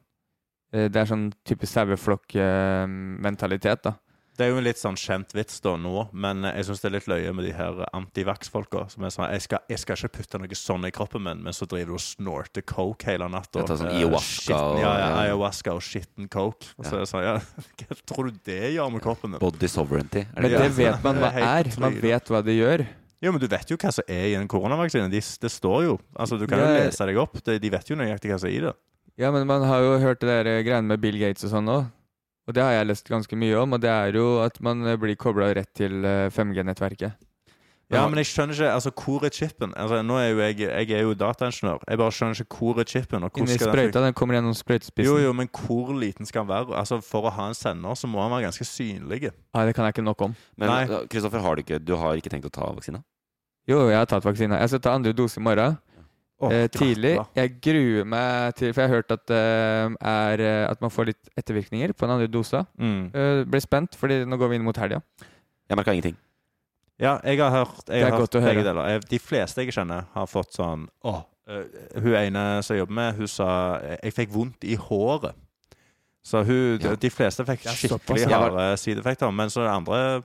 Uh, 0.73 0.87
det 0.87 0.99
er 1.01 1.05
sånn 1.09 1.33
type 1.47 1.65
saueflokkmentalitet, 1.69 3.79
uh, 3.81 3.85
da. 3.89 3.93
Det 4.37 4.45
er 4.45 4.51
jo 4.51 4.57
en 4.59 4.65
litt 4.67 4.77
sånn 4.77 4.95
kjent 5.01 5.31
vits 5.33 5.59
da 5.65 5.71
nå, 5.81 6.09
men 6.13 6.43
jeg 6.45 6.67
syns 6.67 6.81
det 6.83 6.89
er 6.89 6.93
litt 6.93 7.07
løye 7.09 7.31
med 7.33 7.47
de 7.47 7.53
her 7.57 7.79
antivax-folka. 7.97 8.83
Som 8.93 9.05
er 9.07 9.13
sånn 9.13 9.31
jeg 9.33 9.41
skal, 9.47 9.63
jeg 9.71 9.81
skal 9.81 9.97
ikke 9.97 10.11
putte 10.19 10.41
noe 10.41 10.57
sånn 10.59 10.85
i 10.87 10.91
kroppen 10.93 11.23
min, 11.25 11.41
men 11.47 11.55
så 11.57 11.65
driver 11.69 11.93
du 11.93 11.97
og 11.97 12.03
snorter 12.03 12.65
coke 12.69 13.09
hele 13.09 13.27
natta. 13.33 13.65
Sånn 13.67 13.89
ayahuasca 13.89 14.59
og- 14.59 14.79
ja, 14.83 14.91
ja, 15.01 15.07
ayahuasca 15.23 15.73
og 15.73 15.81
skitten 15.81 16.29
coke. 16.29 16.69
Og 16.77 16.85
så 16.85 16.95
er 16.95 16.99
det 17.03 17.09
sånn, 17.09 17.23
ja, 17.25 17.39
Hva 17.87 17.99
tror 18.05 18.29
du 18.31 18.39
det 18.45 18.73
gjør 18.75 18.91
med 18.93 19.01
kroppen 19.01 19.31
din? 19.33 19.39
Body 19.41 19.67
sovereignty. 19.67 20.19
Er 20.35 20.41
Men 20.41 20.51
det 20.51 20.59
det 20.59 20.69
det? 20.69 20.77
vet 20.77 21.03
man 21.03 21.15
hva 21.23 21.31
Det 21.37 21.43
er 21.43 21.71
er. 21.73 21.79
Man 21.81 21.99
vet 22.01 22.25
hva 22.29 22.43
det 22.45 22.57
gjør. 22.59 22.85
Jo, 23.21 23.31
men 23.33 23.41
du 23.41 23.47
vet 23.49 23.71
jo 23.73 23.77
hva 23.81 23.89
som 23.91 24.03
er 24.07 24.25
i 24.29 24.35
en 24.37 24.47
koronavaksine. 24.47 25.09
De, 25.09 25.17
det 25.41 25.49
står 25.51 25.83
jo. 25.87 25.97
Altså, 26.13 26.37
Du 26.37 26.45
kan 26.45 26.59
jo 26.61 26.65
lese 26.77 27.05
deg 27.09 27.17
opp. 27.17 27.41
De, 27.43 27.57
de 27.57 27.69
vet 27.73 27.89
jo 27.89 27.95
nøyaktig 27.97 28.29
hva 28.29 28.37
som 28.39 28.49
er 28.49 28.53
i 28.53 28.59
det. 28.67 28.73
Ja, 29.17 29.31
men 29.33 29.47
man 29.49 29.63
har 29.65 29.81
jo 29.81 29.95
hørt 29.97 30.19
det 30.21 30.29
der 30.29 30.45
eh, 30.45 30.61
greiene 30.61 30.85
med 30.93 31.01
Bill 31.01 31.17
Gates 31.17 31.43
og 31.47 31.49
sånn 31.55 31.65
òg. 31.73 31.87
Og 32.47 32.55
det 32.55 32.63
har 32.63 32.77
jeg 32.77 32.87
lest 32.87 33.09
ganske 33.11 33.35
mye 33.39 33.55
om, 33.59 33.75
og 33.75 33.81
det 33.83 33.91
er 33.91 34.15
jo 34.15 34.37
at 34.39 34.59
man 34.63 34.85
eh, 34.87 34.99
blir 34.99 35.17
kobla 35.19 35.49
rett 35.57 35.73
til 35.75 36.05
eh, 36.07 36.29
5G-nettverket. 36.31 37.17
Ja, 37.87 38.01
men 38.11 38.19
jeg 38.19 38.27
skjønner 38.27 38.51
ikke 38.51 38.69
altså, 38.75 38.91
Hvor 38.91 39.23
er 39.23 39.31
chipen? 39.31 39.71
Altså, 39.79 40.01
nå 40.03 40.17
er 40.19 40.25
jo 40.33 40.39
jeg, 40.41 40.57
jeg 40.59 40.91
er 40.91 41.05
jo 41.05 41.13
dataingeniør. 41.15 41.85
Jeg 41.87 41.99
bare 42.01 42.15
skjønner 42.17 42.41
ikke 42.43 42.57
hvor 42.59 42.81
er 42.83 42.87
chipen. 42.91 43.23
Og 43.23 43.31
hvor 43.31 43.45
Inni 43.45 43.55
skal 43.55 43.69
den 43.69 43.75
sprøyta, 43.77 44.01
den 44.03 44.17
kommer 44.17 44.35
gjennom 44.35 44.55
sprøytespissen. 44.59 45.07
Jo, 45.07 45.21
jo, 45.23 45.31
men 45.35 45.47
hvor 45.55 45.93
liten 45.95 46.27
skal 46.27 46.43
den 46.43 46.51
være? 46.51 46.75
Altså, 46.75 46.99
For 46.99 47.29
å 47.29 47.31
ha 47.31 47.47
en 47.47 47.55
sender 47.55 47.95
så 47.95 48.09
må 48.11 48.19
han 48.25 48.33
være 48.35 48.49
ganske 48.49 48.67
synlig. 48.67 49.31
Nei, 49.31 49.65
det 49.69 49.75
kan 49.75 49.87
jeg 49.87 49.95
ikke 49.95 50.03
nok 50.03 50.25
om. 50.27 50.35
Men 50.59 50.91
Kristoffer, 51.07 51.39
har 51.39 51.55
du 51.55 51.77
du 51.79 51.95
har 51.95 52.19
ikke 52.19 52.33
tenkt 52.33 52.49
å 52.51 52.51
ta 52.51 52.67
vaksina? 52.75 53.03
Jo, 53.67 53.85
jeg 53.87 53.99
har 53.99 54.07
tatt 54.07 54.27
vaksina. 54.27 54.59
Jeg 54.59 54.75
skal 54.75 54.83
ta 54.83 54.95
andre 54.95 55.15
dose 55.15 55.39
i 55.39 55.43
morgen. 55.43 55.79
Åh, 56.39 56.51
eh, 56.53 56.67
tidlig. 56.69 57.15
Jeg 57.35 57.53
gruer 57.65 58.05
meg 58.05 58.55
til 58.59 58.73
For 58.73 58.83
jeg 58.83 58.89
har 58.91 58.95
hørt 58.99 59.11
at, 59.15 59.31
uh, 59.33 59.95
er, 60.05 60.41
eh, 60.45 60.65
at 60.69 60.81
man 60.81 60.91
får 60.93 61.09
litt 61.09 61.29
ettervirkninger 61.39 61.93
på 61.97 62.05
den 62.05 62.13
andre 62.13 62.27
dosa. 62.29 62.65
Mm. 62.77 63.07
Uh, 63.15 63.41
ble 63.49 63.61
spent, 63.63 63.97
fordi 63.97 64.19
nå 64.25 64.37
går 64.37 64.51
vi 64.51 64.59
inn 64.59 64.67
mot 64.67 64.77
helga. 64.77 65.01
Jeg 65.67 65.79
merka 65.79 65.95
ingenting. 65.95 66.17
Ja, 66.99 67.15
jeg 67.23 67.39
har 67.41 67.49
hørt, 67.51 67.81
jeg 67.87 68.03
Det 68.03 68.11
har 68.11 68.19
hørt 68.21 68.35
å 68.37 68.41
begge 68.41 68.63
deler. 68.63 68.87
Jeg- 68.89 69.09
De 69.09 69.19
fleste 69.19 69.65
jeg 69.65 69.73
kjenner, 69.73 70.05
har 70.13 70.25
fått 70.27 70.53
sånn 70.53 70.87
Åh, 71.03 71.23
uh, 71.49 71.63
Hun 72.01 72.13
ene 72.13 72.63
som 72.63 72.75
jeg 72.75 72.81
jobber 72.85 72.93
med, 72.93 73.15
hun 73.15 73.27
sa 73.27 73.79
jeg 74.03 74.13
fikk 74.13 74.29
vondt 74.29 74.63
i 74.63 74.75
håret. 74.75 75.33
Så 76.23 76.43
hun, 76.45 76.79
Ja. 76.81 76.95
de 76.95 77.09
fleste 77.09 77.45
fikk 77.45 77.61
skikkelig 77.65 78.29
harde 78.29 78.77
sideeffekter. 78.77 79.31
Men 79.33 79.47
så 79.49 79.63
det 79.63 79.73
andre 79.73 80.23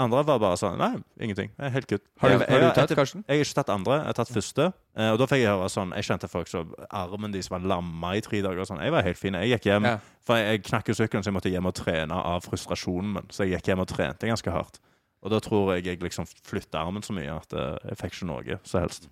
andre 0.00 0.22
var 0.26 0.38
bare 0.42 0.56
sånn 0.58 0.78
Nei, 0.80 0.88
ingenting. 1.20 1.50
Det 1.56 1.66
er 1.68 1.72
helt 1.74 1.86
kutt. 1.90 2.02
Har 2.22 2.28
du, 2.32 2.38
Jeg- 2.38 2.48
har 2.50 2.60
du 2.60 2.68
tatt, 2.74 2.94
Karsten? 2.96 3.24
Jeg 3.28 3.38
har 3.38 3.44
ikke 3.44 3.58
tatt 3.60 3.72
andre, 3.74 3.92
jeg 4.00 4.06
har 4.06 4.16
tatt 4.18 4.32
første. 4.34 4.66
Eh, 4.96 5.10
og 5.12 5.18
da 5.20 5.26
fikk 5.30 5.42
jeg 5.42 5.50
høre 5.52 5.68
sånn 5.70 5.92
Jeg 5.94 6.04
kjente 6.08 6.28
folk 6.32 6.48
som 6.48 6.74
armen 6.90 7.32
deres 7.32 7.50
var 7.50 7.60
lamma 7.60 8.14
i 8.16 8.20
tre 8.24 8.40
dager. 8.42 8.60
og 8.60 8.66
Sånn. 8.70 8.80
Jeg 8.82 8.90
var 8.92 9.02
helt 9.02 9.18
fin. 9.18 9.34
Jeg 9.34 9.52
gikk 9.60 9.68
hjem, 9.70 9.84
Ja. 9.84 9.98
for 10.24 10.36
jeg, 10.36 10.46
jeg 10.60 10.62
knakk 10.70 10.88
jo 10.88 10.94
sykkelen, 10.94 11.22
så 11.22 11.30
jeg 11.30 11.34
måtte 11.38 11.50
hjem 11.52 11.66
og 11.66 11.74
trene 11.74 12.12
av 12.12 12.42
frustrasjonen 12.42 13.12
min. 13.14 13.26
Så 13.30 13.44
jeg 13.46 13.54
gikk 13.60 13.66
hjem 13.74 13.80
og 13.80 13.88
trente 13.88 14.26
ganske 14.26 14.50
hardt. 14.50 14.78
Og 15.22 15.30
da 15.30 15.38
tror 15.38 15.74
jeg 15.76 15.84
jeg 15.84 16.00
liksom 16.00 16.24
flytta 16.44 16.80
armen 16.80 17.02
så 17.02 17.12
mye 17.12 17.36
at 17.36 17.52
eh, 17.52 17.76
jeg 17.90 17.98
fikk 17.98 18.12
ikke 18.22 18.26
noe 18.26 18.58
så 18.64 18.80
helst. 18.80 19.08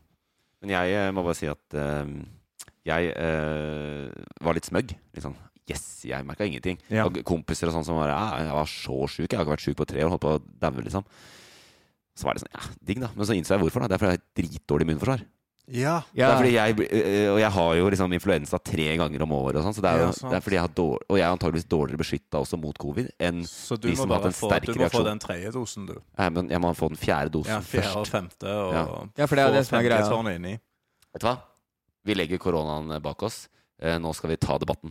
Men 0.62 0.70
jeg 0.70 0.94
eh, 0.94 1.10
må 1.12 1.22
bare 1.22 1.36
si 1.36 1.46
at 1.46 1.58
jeg 2.88 3.12
eh, 3.14 4.08
var 4.40 4.54
litt 4.56 4.64
smøgg. 4.68 4.94
Liksom. 5.14 5.34
Yes, 5.68 5.82
jeg 6.08 6.24
merka 6.24 6.46
ingenting. 6.48 6.78
Ja. 6.88 7.04
Og 7.08 7.18
kompiser 7.28 7.68
og 7.68 7.74
sånn 7.76 7.84
som 7.84 7.98
bare 8.00 8.14
«Ja, 8.14 8.44
Jeg 8.46 8.54
var 8.56 8.70
så 8.72 8.98
sjuk. 9.08 9.28
Jeg 9.28 9.36
har 9.36 9.44
ikke 9.44 9.56
vært 9.56 9.66
sjuk 9.66 9.76
på 9.76 9.86
tre 9.86 10.04
år. 10.04 10.12
Holdt 10.14 10.24
på 10.24 10.36
å 10.38 10.42
daue, 10.60 10.84
liksom. 10.86 11.04
Så 12.16 12.24
var 12.24 12.34
det 12.34 12.42
sånn 12.46 12.54
Ja, 12.56 12.62
digg, 12.84 13.00
da. 13.04 13.10
Men 13.14 13.26
så 13.28 13.36
innså 13.36 13.54
jeg 13.56 13.62
hvorfor. 13.66 13.84
da 13.84 13.88
Det 13.88 13.98
er 13.98 14.02
fordi 14.02 14.14
jeg 14.14 14.22
har 14.22 14.32
dritdårlig 14.42 14.88
immunforsvar. 14.88 15.26
Ja. 15.68 15.98
Det 16.14 16.24
er 16.24 16.36
fordi 16.38 16.52
jeg, 16.54 16.76
øh, 16.80 17.32
og 17.34 17.38
jeg 17.42 17.50
har 17.52 17.74
jo 17.76 17.88
liksom 17.92 18.12
influensa 18.16 18.58
tre 18.64 18.96
ganger 18.96 19.22
om 19.22 19.32
året, 19.36 19.58
og 19.60 19.66
sånn, 19.66 19.74
så 19.76 19.82
det 19.84 19.90
er, 19.90 19.98
jo, 20.00 20.06
Ja, 20.08 20.30
det 20.30 20.36
er 20.38 20.40
fordi 20.46 20.56
jeg 20.56 20.64
har 20.64 20.72
dårlig, 20.78 21.02
og 21.10 21.18
jeg 21.18 21.26
er 21.26 21.34
antageligvis 21.36 21.68
dårligere 21.68 22.00
beskytta 22.00 22.40
også 22.40 22.58
mot 22.62 22.78
covid 22.80 23.10
enn 23.20 23.42
Så 23.44 23.76
du 23.76 23.90
de 23.90 23.96
som 23.96 24.08
har 24.08 24.22
hatt 24.22 24.30
en 24.30 24.38
få, 24.38 24.48
sterk 24.48 24.64
du 24.64 24.80
må 24.80 24.88
få 24.88 25.04
den 25.04 25.20
tredje 25.20 25.52
dosen, 25.52 25.84
du. 25.84 26.00
Nei, 26.16 26.30
men 26.30 26.48
jeg 26.48 26.60
må 26.64 26.72
få 26.72 26.88
den 26.88 26.96
fjerde 26.96 27.34
dosen 27.36 27.52
Ja, 27.52 27.60
fjerde 27.60 28.00
og 28.00 28.08
femte. 28.08 28.48
Og 28.48 28.72
Ja. 28.72 28.86
Ja, 29.18 29.26
for 29.26 29.36
det 29.36 29.44
er 29.44 29.52
det 29.52 29.66
som 29.68 29.78
er 29.78 29.88
greia. 29.90 30.58
Vet 31.12 31.20
du 31.20 31.26
hva? 31.28 31.36
Vi 32.04 32.14
legger 32.14 32.38
koronaen 32.40 33.02
bak 33.02 33.22
oss. 33.22 33.48
Eh, 33.78 33.98
Nå 33.98 34.14
skal 34.14 34.30
vi 34.30 34.36
ta 34.36 34.56
debatten. 34.56 34.90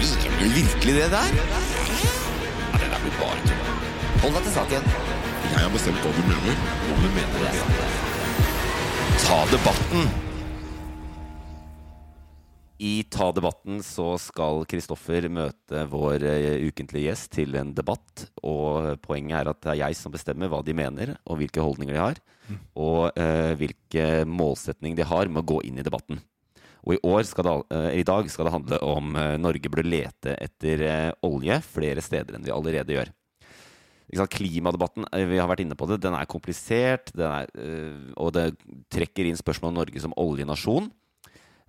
Mener 0.00 0.38
du 0.40 0.46
virkelig 0.54 0.94
det 0.96 1.08
der? 1.12 1.32
Ja, 1.36 2.78
det 2.80 2.86
der 2.88 3.00
blir 3.02 3.16
bare 3.20 3.42
tull. 3.44 3.58
Hold 4.22 4.38
deg 4.38 4.46
til 4.46 4.54
saken. 4.54 4.86
Jeg 5.50 5.58
har 5.60 5.74
bestemt 5.74 6.00
hva 6.06 6.12
du 6.16 6.22
mener. 6.24 6.62
Om 6.94 7.02
du 7.04 7.08
mener 7.18 7.42
det. 7.44 7.50
Ta 9.26 9.38
debatten! 9.50 10.08
I 12.80 12.94
Ta 13.12 13.28
debatten 13.36 13.82
så 13.84 14.14
skal 14.16 14.64
Kristoffer 14.72 15.28
møte 15.28 15.84
vår 15.92 16.24
eh, 16.24 16.64
ukentlige 16.64 17.10
gjest 17.10 17.34
til 17.36 17.60
en 17.60 17.74
debatt. 17.76 18.24
Og 18.40 18.96
poenget 19.04 19.42
er 19.42 19.52
at 19.52 19.60
det 19.60 19.74
er 19.74 19.82
jeg 19.82 20.00
som 20.00 20.16
bestemmer 20.16 20.48
hva 20.48 20.62
de 20.64 20.78
mener, 20.80 21.18
og 21.28 21.42
hvilke 21.42 21.60
holdninger 21.60 21.92
de 21.92 22.00
har. 22.06 22.24
Og 22.72 23.20
eh, 23.20 23.52
hvilke 23.60 24.24
målsetning 24.24 24.96
de 24.96 25.04
har 25.12 25.28
med 25.28 25.44
å 25.44 25.50
gå 25.52 25.60
inn 25.68 25.76
i 25.76 25.84
debatten. 25.84 26.24
Og 26.86 26.96
i, 26.96 26.98
det, 27.00 27.54
eh, 27.76 27.88
i 28.00 28.04
dag 28.06 28.28
skal 28.32 28.48
det 28.48 28.54
handle 28.54 28.82
om 28.86 29.16
eh, 29.16 29.36
Norge 29.40 29.72
burde 29.72 29.88
lete 29.88 30.36
etter 30.40 30.84
eh, 30.86 31.10
olje 31.26 31.60
flere 31.66 32.04
steder 32.04 32.36
enn 32.36 32.46
vi 32.46 32.54
allerede 32.54 32.96
gjør. 32.96 33.10
Klimadebatten, 34.10 35.04
vi 35.30 35.38
har 35.38 35.46
vært 35.46 35.60
inne 35.62 35.76
på 35.78 35.86
det, 35.86 36.00
den 36.02 36.16
er 36.18 36.26
komplisert. 36.26 37.12
Den 37.14 37.30
er, 37.30 37.50
og 38.18 38.32
det 38.34 38.48
trekker 38.90 39.28
inn 39.28 39.38
spørsmål 39.38 39.70
om 39.70 39.76
Norge 39.78 40.02
som 40.02 40.16
oljenasjon. 40.18 40.88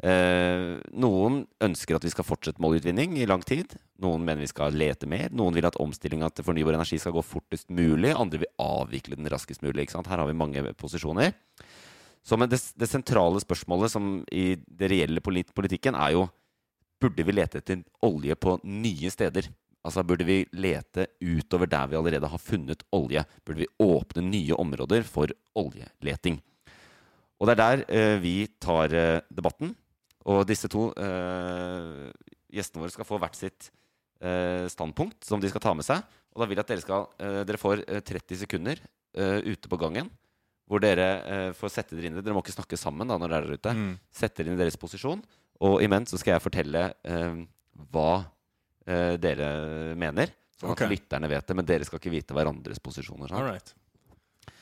Noen 0.02 1.36
ønsker 1.62 2.00
at 2.00 2.08
vi 2.08 2.10
skal 2.10 2.26
fortsette 2.26 2.58
med 2.58 2.72
oljeutvinning 2.72 3.14
i 3.22 3.28
lang 3.30 3.46
tid. 3.46 3.78
Noen 4.02 4.26
mener 4.26 4.42
vi 4.42 4.50
skal 4.50 4.74
lete 4.74 5.06
mer. 5.06 5.30
Noen 5.38 5.54
vil 5.54 5.70
at 5.70 5.78
omstillinga 5.86 6.32
til 6.34 6.48
fornybar 6.48 6.80
energi 6.80 6.98
skal 6.98 7.14
gå 7.14 7.22
fortest 7.22 7.70
mulig. 7.70 8.16
Andre 8.18 8.42
vil 8.42 8.54
avvikle 8.58 9.22
den 9.22 9.30
raskest 9.30 9.62
mulig. 9.62 9.92
Her 9.94 10.10
har 10.10 10.26
vi 10.26 10.40
mange 10.42 10.66
posisjoner. 10.82 11.38
Så 12.22 12.38
men 12.38 12.50
det, 12.52 12.60
det 12.78 12.90
sentrale 12.90 13.42
spørsmålet 13.42 13.94
som 13.94 14.12
i 14.32 14.54
det 14.62 14.92
reelle 14.92 15.24
polit 15.24 15.50
politikken 15.58 15.98
er 15.98 16.18
jo 16.18 16.28
Burde 17.02 17.24
vi 17.26 17.34
lete 17.34 17.58
etter 17.58 17.80
olje 18.06 18.36
på 18.38 18.60
nye 18.62 19.10
steder? 19.10 19.48
Altså 19.82 20.04
Burde 20.06 20.26
vi 20.28 20.44
lete 20.54 21.08
utover 21.18 21.66
der 21.66 21.88
vi 21.90 21.98
allerede 21.98 22.30
har 22.30 22.42
funnet 22.42 22.84
olje? 22.94 23.24
Burde 23.42 23.64
vi 23.64 23.72
åpne 23.82 24.22
nye 24.28 24.54
områder 24.54 25.02
for 25.08 25.34
oljeleting? 25.58 26.38
Og 27.42 27.50
det 27.50 27.56
er 27.56 27.62
der 27.62 27.84
eh, 27.90 28.18
vi 28.22 28.36
tar 28.62 28.94
eh, 28.94 29.24
debatten. 29.34 29.74
Og 30.30 30.44
disse 30.46 30.70
to 30.70 30.92
eh, 30.94 32.12
gjestene 32.54 32.84
våre 32.84 32.94
skal 32.94 33.08
få 33.10 33.18
hvert 33.18 33.40
sitt 33.40 33.72
eh, 34.22 34.70
standpunkt 34.70 35.26
som 35.26 35.42
de 35.42 35.50
skal 35.50 35.64
ta 35.64 35.74
med 35.74 35.88
seg. 35.88 36.06
Og 36.36 36.44
da 36.44 36.48
vil 36.48 36.60
jeg 36.60 36.68
at 36.68 36.74
dere 36.76 36.86
skal 36.86 37.08
eh, 37.18 37.42
Dere 37.50 37.62
får 37.62 37.82
eh, 37.88 38.04
30 38.06 38.44
sekunder 38.44 38.84
eh, 39.18 39.40
ute 39.50 39.72
på 39.72 39.82
gangen. 39.82 40.14
Hvor 40.72 40.80
dere 40.84 41.08
eh, 41.28 41.48
får 41.58 41.74
sette 41.74 41.98
dere 41.98 42.08
inn 42.08 42.20
i 42.20 42.24
Dere 42.24 42.36
må 42.36 42.44
ikke 42.46 42.56
snakke 42.56 42.80
sammen 42.80 43.10
da 43.10 43.18
når 43.20 43.34
dere 43.34 43.42
er 43.42 43.50
der 43.50 43.60
ute. 43.60 43.74
Mm. 43.76 43.90
Sette 44.16 44.40
dere 44.40 44.54
inn 44.54 44.60
i 44.60 44.64
deres 44.64 44.80
posisjon. 44.80 45.24
Og 45.68 45.82
imens 45.84 46.14
så 46.14 46.20
skal 46.22 46.38
jeg 46.38 46.44
fortelle 46.46 46.86
eh, 47.04 47.42
hva 47.92 48.12
eh, 48.88 49.18
dere 49.22 49.52
mener. 50.00 50.32
Sånn 50.62 50.72
Ok. 50.72 50.86
at 50.86 50.94
lytterne 50.94 51.30
vet 51.32 51.48
det. 51.50 51.58
Men 51.60 51.68
dere 51.68 51.88
skal 51.88 52.00
ikke 52.00 52.14
vite 52.14 52.38
hverandres 52.38 52.80
posisjoner. 52.84 53.34
All 53.36 53.50
right. 53.50 53.74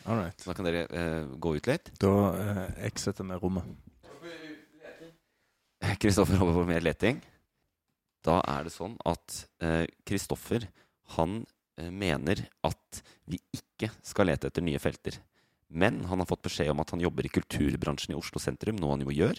All 0.10 0.18
right. 0.18 0.44
Da 0.48 0.58
kan 0.58 0.66
dere 0.68 0.88
eh, 0.90 1.30
gå 1.38 1.54
ut 1.60 1.70
litt. 1.70 1.94
Da 2.02 2.14
uh, 2.34 2.66
exiter 2.90 3.28
vi 3.30 3.40
rommet. 3.40 3.70
Kristoffer 6.00 6.40
håper 6.42 6.58
på 6.58 6.68
mer 6.68 6.84
leting. 6.84 7.22
Da 8.26 8.42
er 8.44 8.66
det 8.68 8.74
sånn 8.74 8.98
at 9.08 9.38
Kristoffer 10.08 10.66
han 11.16 11.44
eh, 11.80 11.90
mener 11.90 12.44
at 12.66 13.02
vi 13.30 13.40
ikke 13.56 13.92
skal 14.06 14.30
lete 14.30 14.50
etter 14.50 14.66
nye 14.66 14.82
felter. 14.82 15.18
Men 15.70 16.02
han 16.10 16.22
har 16.22 16.30
fått 16.30 16.48
beskjed 16.48 16.72
om 16.74 16.82
at 16.82 16.90
han 16.96 17.04
jobber 17.04 17.28
i 17.28 17.34
kulturbransjen 17.34 18.16
i 18.16 18.18
Oslo 18.18 18.42
sentrum, 18.42 18.80
noe 18.80 18.96
han 18.96 19.04
jo 19.06 19.14
gjør, 19.14 19.38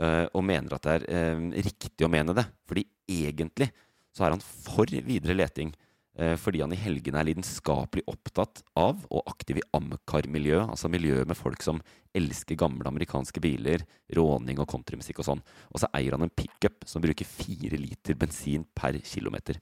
eh, 0.00 0.24
og 0.32 0.44
mener 0.48 0.72
at 0.72 0.86
det 0.86 0.94
er 0.94 1.08
eh, 1.12 1.42
riktig 1.66 2.06
å 2.06 2.12
mene 2.12 2.36
det. 2.36 2.46
Fordi 2.68 2.86
egentlig 3.08 3.68
så 4.16 4.24
er 4.24 4.32
han 4.32 4.40
for 4.40 4.88
videre 4.88 5.36
leting. 5.36 5.74
eh, 6.16 6.36
Fordi 6.40 6.62
han 6.64 6.72
i 6.72 6.80
helgene 6.80 7.20
er 7.20 7.28
lidenskapelig 7.28 8.06
opptatt 8.08 8.62
av 8.74 9.04
og 9.10 9.28
aktiv 9.28 9.60
i 9.60 9.66
Amcar-miljøet, 9.76 10.70
altså 10.72 10.88
miljøet 10.88 11.28
med 11.28 11.36
folk 11.36 11.60
som 11.62 11.82
elsker 12.16 12.56
gamle 12.56 12.88
amerikanske 12.88 13.40
biler, 13.44 13.84
råning 14.16 14.58
og 14.58 14.70
countrymusikk 14.72 15.20
og 15.20 15.28
sånn. 15.28 15.44
Og 15.74 15.82
så 15.82 15.92
eier 15.92 16.16
han 16.16 16.24
en 16.24 16.32
pickup 16.32 16.88
som 16.88 17.04
bruker 17.04 17.28
fire 17.28 17.76
liter 17.76 18.16
bensin 18.16 18.64
per 18.74 18.96
kilometer. 19.04 19.60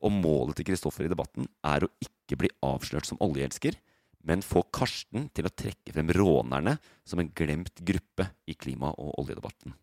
Og 0.00 0.12
målet 0.12 0.56
til 0.56 0.72
Kristoffer 0.72 1.04
i 1.04 1.12
debatten 1.12 1.46
er 1.64 1.84
å 1.84 1.92
ikke 2.00 2.40
bli 2.40 2.48
avslørt 2.64 3.04
som 3.08 3.20
oljeelsker, 3.20 3.76
men 4.24 4.44
få 4.44 4.64
Karsten 4.74 5.28
til 5.36 5.46
å 5.48 5.52
trekke 5.52 5.92
frem 5.94 6.10
rånerne 6.16 6.78
som 7.06 7.20
en 7.20 7.30
glemt 7.36 7.80
gruppe 7.84 8.30
i 8.48 8.56
klima- 8.56 8.94
og 8.96 9.18
oljedebatten. 9.22 9.76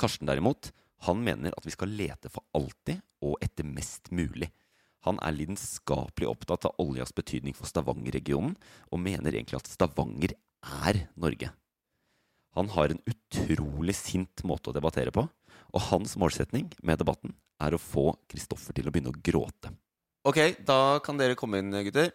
Karsten 0.00 0.28
derimot, 0.28 0.72
han 1.06 1.20
mener 1.22 1.54
at 1.54 1.66
vi 1.66 1.74
skal 1.74 1.92
lete 1.92 2.32
for 2.32 2.46
alltid 2.56 3.02
og 3.24 3.36
etter 3.44 3.66
mest 3.68 4.10
mulig. 4.10 4.48
Han 5.04 5.20
er 5.20 5.36
lidenskapelig 5.36 6.30
opptatt 6.30 6.64
av 6.70 6.80
oljas 6.80 7.12
betydning 7.12 7.54
for 7.56 7.68
Stavanger-regionen, 7.68 8.56
og 8.88 9.04
mener 9.04 9.36
egentlig 9.36 9.60
at 9.60 9.68
Stavanger 9.68 10.32
er 10.86 11.04
Norge. 11.20 11.50
Han 12.56 12.70
har 12.72 12.92
en 12.92 13.02
utrolig 13.10 13.96
sint 13.98 14.44
måte 14.48 14.70
å 14.70 14.76
debattere 14.76 15.12
på. 15.12 15.26
Og 15.74 15.88
hans 15.90 16.14
målsetning 16.20 16.70
med 16.86 17.00
debatten 17.02 17.34
er 17.62 17.74
å 17.74 17.82
få 17.82 18.12
Kristoffer 18.30 18.76
til 18.76 18.88
å 18.88 18.94
begynne 18.94 19.10
å 19.10 19.22
gråte. 19.26 19.74
Ok, 20.24 20.40
da 20.64 21.00
kan 21.04 21.18
dere 21.20 21.36
komme 21.36 21.60
inn, 21.60 21.74
gutter. 21.84 22.12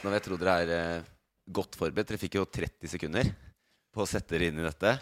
Nå 0.00 0.08
vil 0.08 0.16
jeg 0.18 0.24
tror 0.26 0.40
dere 0.40 0.56
er 0.62 0.72
eh, 0.76 1.10
godt 1.56 1.78
forberedt. 1.78 2.10
Dere 2.10 2.20
fikk 2.20 2.38
jo 2.38 2.46
30 2.48 2.92
sekunder 2.96 3.30
på 3.94 4.04
å 4.04 4.08
sette 4.08 4.34
dere 4.34 4.50
inn 4.50 4.60
i 4.60 4.66
dette. 4.66 4.96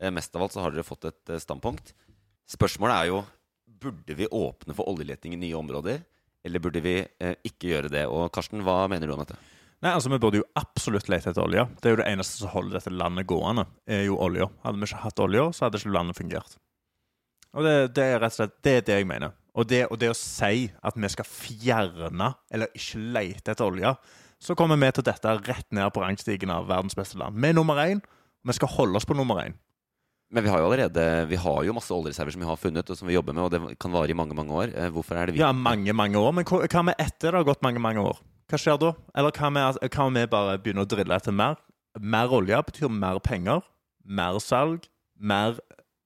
Eh, 0.00 0.12
mest 0.14 0.34
av 0.36 0.46
alt 0.46 0.56
så 0.56 0.64
har 0.64 0.74
dere 0.74 0.86
fått 0.86 1.08
et 1.10 1.34
eh, 1.34 1.42
standpunkt. 1.42 1.94
Spørsmålet 2.50 2.96
er 2.96 3.12
jo 3.12 3.22
Burde 3.80 4.12
vi 4.12 4.26
åpne 4.28 4.74
for 4.76 4.90
oljeleting 4.90 5.32
i 5.32 5.38
nye 5.40 5.56
områder, 5.56 6.02
eller 6.44 6.60
burde 6.60 6.82
vi 6.84 6.98
ikke 7.48 7.70
gjøre 7.70 7.88
det? 7.88 8.02
Og 8.12 8.26
Karsten, 8.34 8.60
hva 8.66 8.82
mener 8.92 9.08
du 9.08 9.14
om 9.14 9.22
dette? 9.22 9.38
Nei, 9.80 9.94
altså 9.94 10.10
Vi 10.12 10.18
burde 10.20 10.42
jo 10.42 10.48
absolutt 10.60 11.08
lete 11.08 11.30
etter 11.30 11.40
olje. 11.40 11.64
Det 11.80 11.88
er 11.88 11.94
jo 11.94 12.00
det 12.02 12.08
eneste 12.10 12.42
som 12.42 12.52
holder 12.52 12.76
dette 12.76 12.92
landet 12.92 13.24
gående. 13.30 13.64
er 13.88 14.04
jo 14.04 14.18
olje. 14.20 14.50
Hadde 14.66 14.82
vi 14.82 14.88
ikke 14.90 15.00
hatt 15.06 15.22
olje, 15.24 15.46
så 15.56 15.64
hadde 15.64 15.80
ikke 15.80 15.94
landet 15.94 16.18
fungert. 16.18 16.58
Og 17.56 17.64
det, 17.64 17.74
det 17.96 18.04
er 18.04 18.20
rett 18.20 18.34
og 18.34 18.38
slett 18.42 18.58
det, 18.60 18.74
er 18.76 18.84
det 18.86 18.98
jeg 18.98 19.08
mener. 19.08 19.32
Og 19.56 19.66
det, 19.66 19.80
og 19.90 19.98
det 19.98 20.12
å 20.12 20.18
si 20.18 20.68
at 20.68 20.98
vi 21.00 21.10
skal 21.10 21.26
fjerne, 21.26 22.28
eller 22.52 22.76
ikke 22.76 23.00
lete 23.16 23.54
etter 23.54 23.66
olje, 23.66 23.94
så 24.40 24.56
kommer 24.56 24.78
vi 24.80 24.88
til 24.96 25.04
dette 25.04 25.34
rett 25.46 25.66
ned 25.76 25.90
på 25.92 26.02
rangstigen 26.02 26.50
av 26.54 26.68
verdens 26.70 26.96
beste 26.96 27.18
land. 27.20 27.36
Vi 27.36 27.50
er 27.50 27.56
nummer 27.56 27.76
én. 27.82 28.00
Vi 28.46 28.56
skal 28.56 28.72
holde 28.72 28.96
oss 28.96 29.04
på 29.08 29.16
nummer 29.16 29.42
én. 29.44 29.56
Men 30.30 30.44
vi 30.46 30.50
har 30.52 30.60
jo 30.62 30.68
allerede 30.68 31.26
Vi 31.28 31.36
har 31.36 31.64
jo 31.66 31.72
masse 31.74 31.90
oljereserver 31.90 32.30
som 32.32 32.40
vi 32.40 32.46
har 32.46 32.56
funnet, 32.56 32.90
og 32.90 32.96
som 32.96 33.08
vi 33.08 33.16
jobber 33.16 33.34
med, 33.34 33.42
og 33.44 33.50
det 33.50 33.78
kan 33.82 33.92
vare 33.92 34.10
i 34.10 34.14
mange 34.16 34.34
mange 34.34 34.54
år. 34.54 34.72
Eh, 34.74 34.90
Hvorfor 34.94 35.18
er 35.18 35.26
det 35.26 35.34
vi 35.34 35.40
Ja, 35.42 35.52
mange, 35.52 35.92
mange 35.92 36.16
år. 36.16 36.32
Men 36.32 36.44
hva 36.44 36.62
hva 36.66 36.84
med 36.84 36.94
etter 36.98 37.32
det 37.32 37.40
har 37.40 37.44
gått 37.44 37.62
mange, 37.62 37.82
mange 37.82 38.00
år? 38.00 38.20
Hva 38.48 38.58
skjer 38.58 38.78
da? 38.78 38.94
Eller 39.14 39.30
hva 39.34 39.50
med, 39.50 39.78
hva 39.90 40.06
med 40.10 40.22
vi 40.28 40.30
bare 40.30 40.58
begynner 40.58 40.86
å 40.86 40.88
drille 40.88 41.16
etter 41.16 41.32
mer? 41.32 41.56
Mer 41.98 42.30
olje 42.30 42.62
betyr 42.62 42.88
mer 42.88 43.18
penger, 43.18 43.60
mer 44.06 44.38
salg, 44.38 44.86
mer 45.18 45.58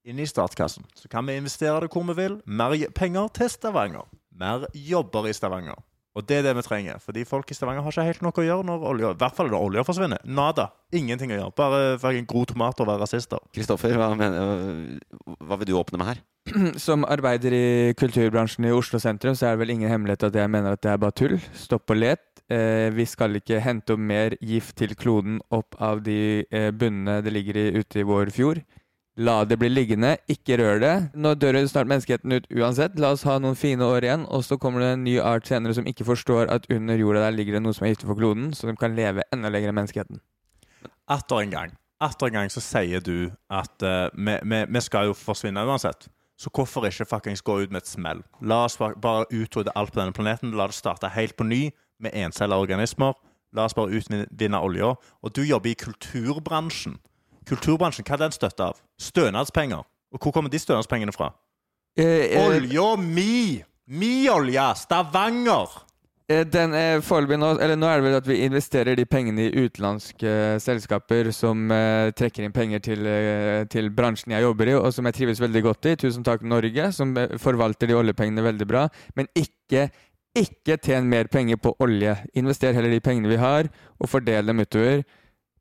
inn 0.04 0.18
i 0.18 0.26
statskassen. 0.26 0.84
Så 0.96 1.08
kan 1.08 1.24
vi 1.26 1.36
investere 1.36 1.84
det 1.84 1.90
hvor 1.92 2.04
vi 2.08 2.16
vil. 2.18 2.40
Mer 2.46 2.74
penger 2.96 3.28
til 3.28 3.48
Stavanger. 3.52 4.08
Mer 4.32 4.66
jobber 4.74 5.28
i 5.28 5.32
Stavanger. 5.36 5.76
Og 6.14 6.22
det 6.28 6.36
er 6.38 6.44
det 6.46 6.54
vi 6.54 6.62
trenger. 6.62 7.00
Fordi 7.02 7.24
folk 7.26 7.50
i 7.50 7.56
Stavanger 7.56 7.82
har 7.82 7.94
ikke 7.94 8.06
helt 8.06 8.22
noe 8.22 8.38
å 8.38 8.44
gjøre 8.46 8.66
når 8.68 8.84
olja 8.90 9.08
I 9.14 9.18
hvert 9.18 9.38
fall 9.38 9.50
når 9.50 9.66
olja 9.66 9.84
forsvinner. 9.86 10.22
Nada. 10.24 10.68
Ingenting 10.94 11.32
å 11.34 11.38
gjøre. 11.40 11.54
Bare 11.58 11.80
verken 12.02 12.28
gro 12.30 12.44
tomater 12.46 12.84
og 12.84 12.92
være 12.92 13.02
rasister. 13.02 13.42
Kristoffer, 13.54 13.96
hva, 13.98 14.12
hva 14.14 15.58
vil 15.58 15.70
du 15.72 15.74
åpne 15.80 15.98
med 15.98 16.12
her? 16.12 16.22
Som 16.86 17.06
arbeider 17.08 17.56
i 17.56 17.66
kulturbransjen 17.98 18.68
i 18.68 18.74
Oslo 18.76 19.00
sentrum, 19.02 19.34
så 19.34 19.48
er 19.48 19.56
det 19.56 19.64
vel 19.64 19.74
ingen 19.74 19.90
hemmelighet 19.90 20.28
at 20.28 20.38
jeg 20.38 20.54
mener 20.54 20.78
at 20.78 20.84
det 20.86 20.92
er 20.92 21.02
bare 21.02 21.18
tull. 21.18 21.36
Stopp 21.58 21.90
og 21.90 21.98
let. 21.98 22.22
Eh, 22.52 22.92
vi 22.94 23.08
skal 23.08 23.40
ikke 23.40 23.62
hente 23.64 23.96
opp 23.96 24.02
mer 24.04 24.36
gift 24.44 24.76
til 24.78 24.94
kloden 25.00 25.40
opp 25.54 25.78
av 25.82 26.04
de 26.04 26.44
eh, 26.44 26.70
bunnene 26.76 27.22
det 27.24 27.32
ligger 27.32 27.58
i 27.58 27.70
ute 27.80 28.02
i 28.02 28.06
vår 28.06 28.30
fjord. 28.36 28.60
La 29.16 29.44
det 29.46 29.60
bli 29.60 29.68
liggende, 29.70 30.16
ikke 30.26 30.56
rør 30.58 30.80
det. 30.82 30.94
Nå 31.14 31.36
dør 31.38 31.60
jo 31.60 31.68
snart 31.70 31.86
menneskeheten 31.86 32.32
ut 32.34 32.48
uansett. 32.50 32.96
La 32.98 33.12
oss 33.14 33.22
ha 33.28 33.36
noen 33.38 33.54
fine 33.54 33.86
år 33.86 34.02
igjen, 34.08 34.24
og 34.26 34.42
så 34.42 34.58
kommer 34.58 34.82
det 34.82 34.88
en 34.96 35.04
ny 35.06 35.18
art 35.22 35.46
senere 35.46 35.76
som 35.76 35.86
ikke 35.86 36.06
forstår 36.08 36.50
at 36.50 36.66
under 36.74 36.98
jorda 36.98 37.22
der 37.28 37.36
ligger 37.36 37.54
det 37.54 37.62
noe 37.62 37.76
som 37.76 37.86
er 37.86 37.92
giftig 37.94 38.08
for 38.10 38.18
kloden, 38.18 38.50
så 38.58 38.66
de 38.66 38.74
kan 38.80 38.96
leve 38.98 39.22
enda 39.30 39.52
lenger 39.54 39.70
enn 39.70 39.78
menneskeheten. 39.78 40.18
Etter 41.14 41.44
en 41.44 41.54
gang. 41.54 41.76
etter 42.02 42.26
en 42.26 42.34
gang 42.40 42.50
så 42.50 42.60
sier 42.60 43.00
du 43.00 43.30
at 43.48 43.86
uh, 43.86 44.10
vi, 44.18 44.34
vi, 44.42 44.64
vi 44.74 44.80
skal 44.82 45.06
jo 45.12 45.14
forsvinne 45.14 45.62
uansett. 45.62 46.08
Så 46.36 46.50
hvorfor 46.50 46.82
ikke 46.88 47.06
fuckings 47.06 47.40
gå 47.46 47.60
ut 47.62 47.70
med 47.70 47.84
et 47.84 47.88
smell? 47.88 48.24
La 48.42 48.64
oss 48.66 48.74
ba- 48.76 48.96
bare 48.98 49.28
utrydde 49.30 49.72
alt 49.78 49.94
på 49.94 50.00
denne 50.02 50.12
planeten. 50.12 50.50
La 50.58 50.66
det 50.66 50.74
starte 50.74 51.12
helt 51.14 51.36
på 51.38 51.46
ny 51.46 51.68
med 52.02 52.10
encella 52.18 52.58
organismer. 52.58 53.14
La 53.54 53.68
oss 53.68 53.76
bare 53.78 53.94
utvinne 53.94 54.58
olja. 54.58 54.96
Og 55.22 55.32
du 55.32 55.44
jobber 55.46 55.70
i 55.70 55.78
kulturbransjen. 55.78 56.98
Kulturbransjen, 57.48 58.06
hva 58.08 58.16
er 58.16 58.24
den 58.26 58.34
støtta 58.34 58.70
av? 58.72 58.82
Stønadspenger. 59.00 59.84
Og 60.14 60.20
hvor 60.22 60.34
kommer 60.34 60.52
de 60.52 60.60
stønadspengene 60.62 61.12
fra? 61.14 61.32
Eh, 61.98 62.30
eh, 62.34 62.46
Olja 62.46 62.94
mi! 63.00 63.62
Mi 63.86 64.28
olje! 64.32 64.62
Stavanger! 64.80 65.74
Eh, 66.30 66.44
Den 66.48 66.72
er 66.72 67.02
foreløpig 67.04 67.36
nå 67.36 67.50
Eller 67.60 67.76
nå 67.76 67.84
er 67.84 68.00
det 68.00 68.04
vel 68.06 68.14
at 68.16 68.28
vi 68.30 68.38
investerer 68.46 68.96
de 68.96 69.04
pengene 69.04 69.44
i 69.44 69.66
utenlandske 69.66 70.30
eh, 70.30 70.54
selskaper 70.62 71.28
som 71.36 71.66
eh, 71.74 72.14
trekker 72.16 72.46
inn 72.46 72.54
penger 72.54 72.80
til, 72.86 73.04
eh, 73.04 73.66
til 73.68 73.90
bransjen 73.92 74.32
jeg 74.32 74.46
jobber 74.46 74.72
i, 74.72 74.78
og 74.78 74.88
som 74.96 75.04
jeg 75.10 75.18
trives 75.18 75.42
veldig 75.44 75.62
godt 75.68 75.90
i. 75.90 75.96
Tusen 76.00 76.24
takk, 76.24 76.46
Norge, 76.48 76.88
som 76.96 77.12
forvalter 77.42 77.90
de 77.90 77.98
oljepengene 77.98 78.46
veldig 78.46 78.70
bra. 78.70 78.88
Men 79.18 79.28
ikke 79.36 79.90
ikke 80.34 80.80
tjen 80.82 81.06
mer 81.06 81.28
penger 81.30 81.60
på 81.62 81.76
olje. 81.84 82.16
Invester 82.34 82.74
heller 82.74 82.90
de 82.90 83.02
pengene 83.04 83.30
vi 83.30 83.36
har, 83.38 83.68
og 84.02 84.10
fordel 84.10 84.48
dem 84.50 84.64
utover 84.64 85.04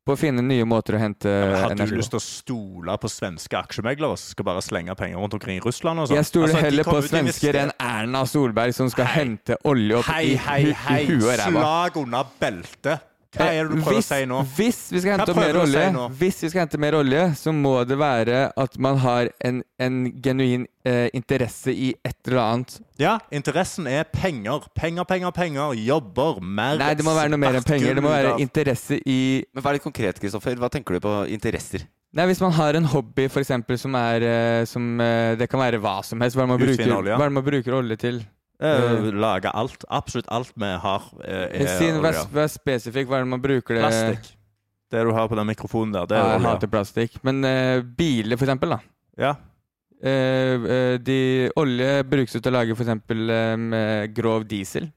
på 0.04 0.12
å 0.12 0.18
finne 0.20 0.42
nye 0.44 0.64
måter 0.68 0.98
å 0.98 1.00
hente 1.00 1.30
Hadde 1.64 1.86
du 1.88 1.94
lyst 1.96 2.12
til 2.12 2.20
å 2.20 2.24
stole 2.24 2.96
på 3.00 3.08
svenske 3.08 3.56
aksjemeglere 3.56 4.18
som 4.20 4.34
skal 4.34 4.44
bare 4.50 4.60
slenge 4.64 4.92
penger 4.98 5.16
rundt 5.22 5.36
omkring 5.38 5.56
i 5.56 5.64
Russland? 5.64 6.02
og 6.02 6.10
sånt? 6.10 6.18
Jeg 6.18 6.28
stoler 6.28 6.50
Altså, 6.52 6.64
heller 6.66 6.84
på 6.90 6.98
svensker 7.08 7.58
enn 7.62 7.72
Erna 7.80 8.24
Solberg, 8.28 8.74
som 8.76 8.90
skal 8.92 9.08
hente 9.14 9.56
olje 9.64 9.96
opp 10.02 10.10
Hei, 10.12 10.34
i, 10.34 10.36
hei, 10.44 10.60
hu- 10.68 10.76
hei! 10.84 11.00
i 11.00 11.08
huet 11.08 11.24
og 11.24 11.38
ræva. 11.40 11.64
Slag 11.64 11.96
under 12.04 12.30
beltet! 12.40 13.10
Hva 13.34 13.48
er 13.50 13.66
det 13.66 13.74
du 13.74 13.82
prøver 13.82 13.98
hvis, 13.98 14.10
å 14.10 14.16
si 14.16 14.26
nå? 14.30 14.40
Hvis 14.58 14.80
vi 14.94 15.02
skal 15.02 15.18
hente 15.18 15.34
mer 15.38 15.58
olje, 15.60 15.84
si 15.90 16.18
hvis 16.20 16.38
vi 16.44 16.50
skal 16.52 16.62
hente 16.64 16.80
mer 16.82 16.96
olje, 17.00 17.24
så 17.40 17.54
må 17.56 17.74
det 17.88 17.98
være 17.98 18.44
at 18.64 18.78
man 18.86 19.00
har 19.02 19.30
en, 19.44 19.62
en 19.82 19.98
genuin 20.22 20.68
eh, 20.86 21.08
interesse 21.16 21.74
i 21.74 21.90
et 22.06 22.16
eller 22.28 22.42
annet. 22.44 22.78
Ja, 23.00 23.16
interessen 23.34 23.88
er 23.90 24.06
penger. 24.10 24.68
Penger, 24.78 25.08
penger, 25.08 25.34
penger. 25.34 25.74
Jobber. 25.80 26.38
Mer 26.44 26.78
Nei, 26.80 26.92
det 26.98 27.06
må 27.06 27.16
være 27.16 27.34
noe 27.34 27.42
mer 27.42 27.58
enn 27.58 27.66
penger. 27.66 27.98
Det 27.98 28.04
må 28.04 28.14
være 28.14 28.36
interesse 28.44 29.00
i 29.02 29.18
Men 29.54 29.66
Vær 29.66 29.76
litt 29.76 29.84
konkret, 29.84 30.22
Kristoffer. 30.22 30.56
Hva 30.60 30.70
tenker 30.72 30.96
du 30.98 31.04
på 31.04 31.18
interesser? 31.34 31.88
Nei, 32.14 32.28
Hvis 32.30 32.42
man 32.44 32.54
har 32.54 32.78
en 32.78 32.86
hobby, 32.92 33.26
for 33.32 33.42
eksempel, 33.42 33.78
som 33.80 33.96
er 33.98 34.22
eh, 34.22 34.64
som, 34.70 35.00
eh, 35.02 35.34
Det 35.40 35.50
kan 35.50 35.60
være 35.60 35.82
hva 35.82 35.98
som 36.06 36.22
helst. 36.22 36.38
Hva 36.38 36.46
er 36.46 36.52
man 36.54 36.62
bruker, 36.62 36.94
hva 37.10 37.26
er 37.26 37.34
man 37.34 37.46
bruker 37.46 37.80
olje 37.80 37.98
til? 37.98 38.22
Eh, 38.62 39.12
Lage 39.12 39.50
alt. 39.50 39.84
Absolutt 39.88 40.28
alt 40.32 40.52
vi 40.54 40.70
har, 40.84 41.06
vær, 41.18 41.98
olje. 41.98 42.26
vær 42.32 42.50
spesifikk. 42.52 43.08
Hva 43.10 43.18
er 43.18 43.26
det 43.26 43.32
man 43.34 43.42
bruker 43.42 43.76
det 43.76 43.82
Plastikk. 43.82 44.34
Det 44.94 45.02
du 45.02 45.10
har 45.16 45.26
på 45.26 45.34
den 45.38 45.48
mikrofonen 45.48 45.94
der, 45.94 46.06
det 46.06 46.18
Ja, 46.20 46.34
jeg 46.36 46.44
hater 46.44 46.70
plastikk. 46.70 47.16
Men 47.26 47.42
uh, 47.42 47.82
biler, 47.82 48.38
for 48.38 48.46
eksempel, 48.46 48.76
da. 48.76 48.78
Ja. 49.18 49.32
Uh, 50.04 51.00
de, 51.02 51.16
olje 51.58 52.04
brukes 52.06 52.36
til 52.36 52.52
å 52.52 52.54
lage 52.54 52.76
for 52.76 52.86
eksempel 52.86 53.32
med 53.58 54.14
grov 54.14 54.44
diesel. 54.46 54.92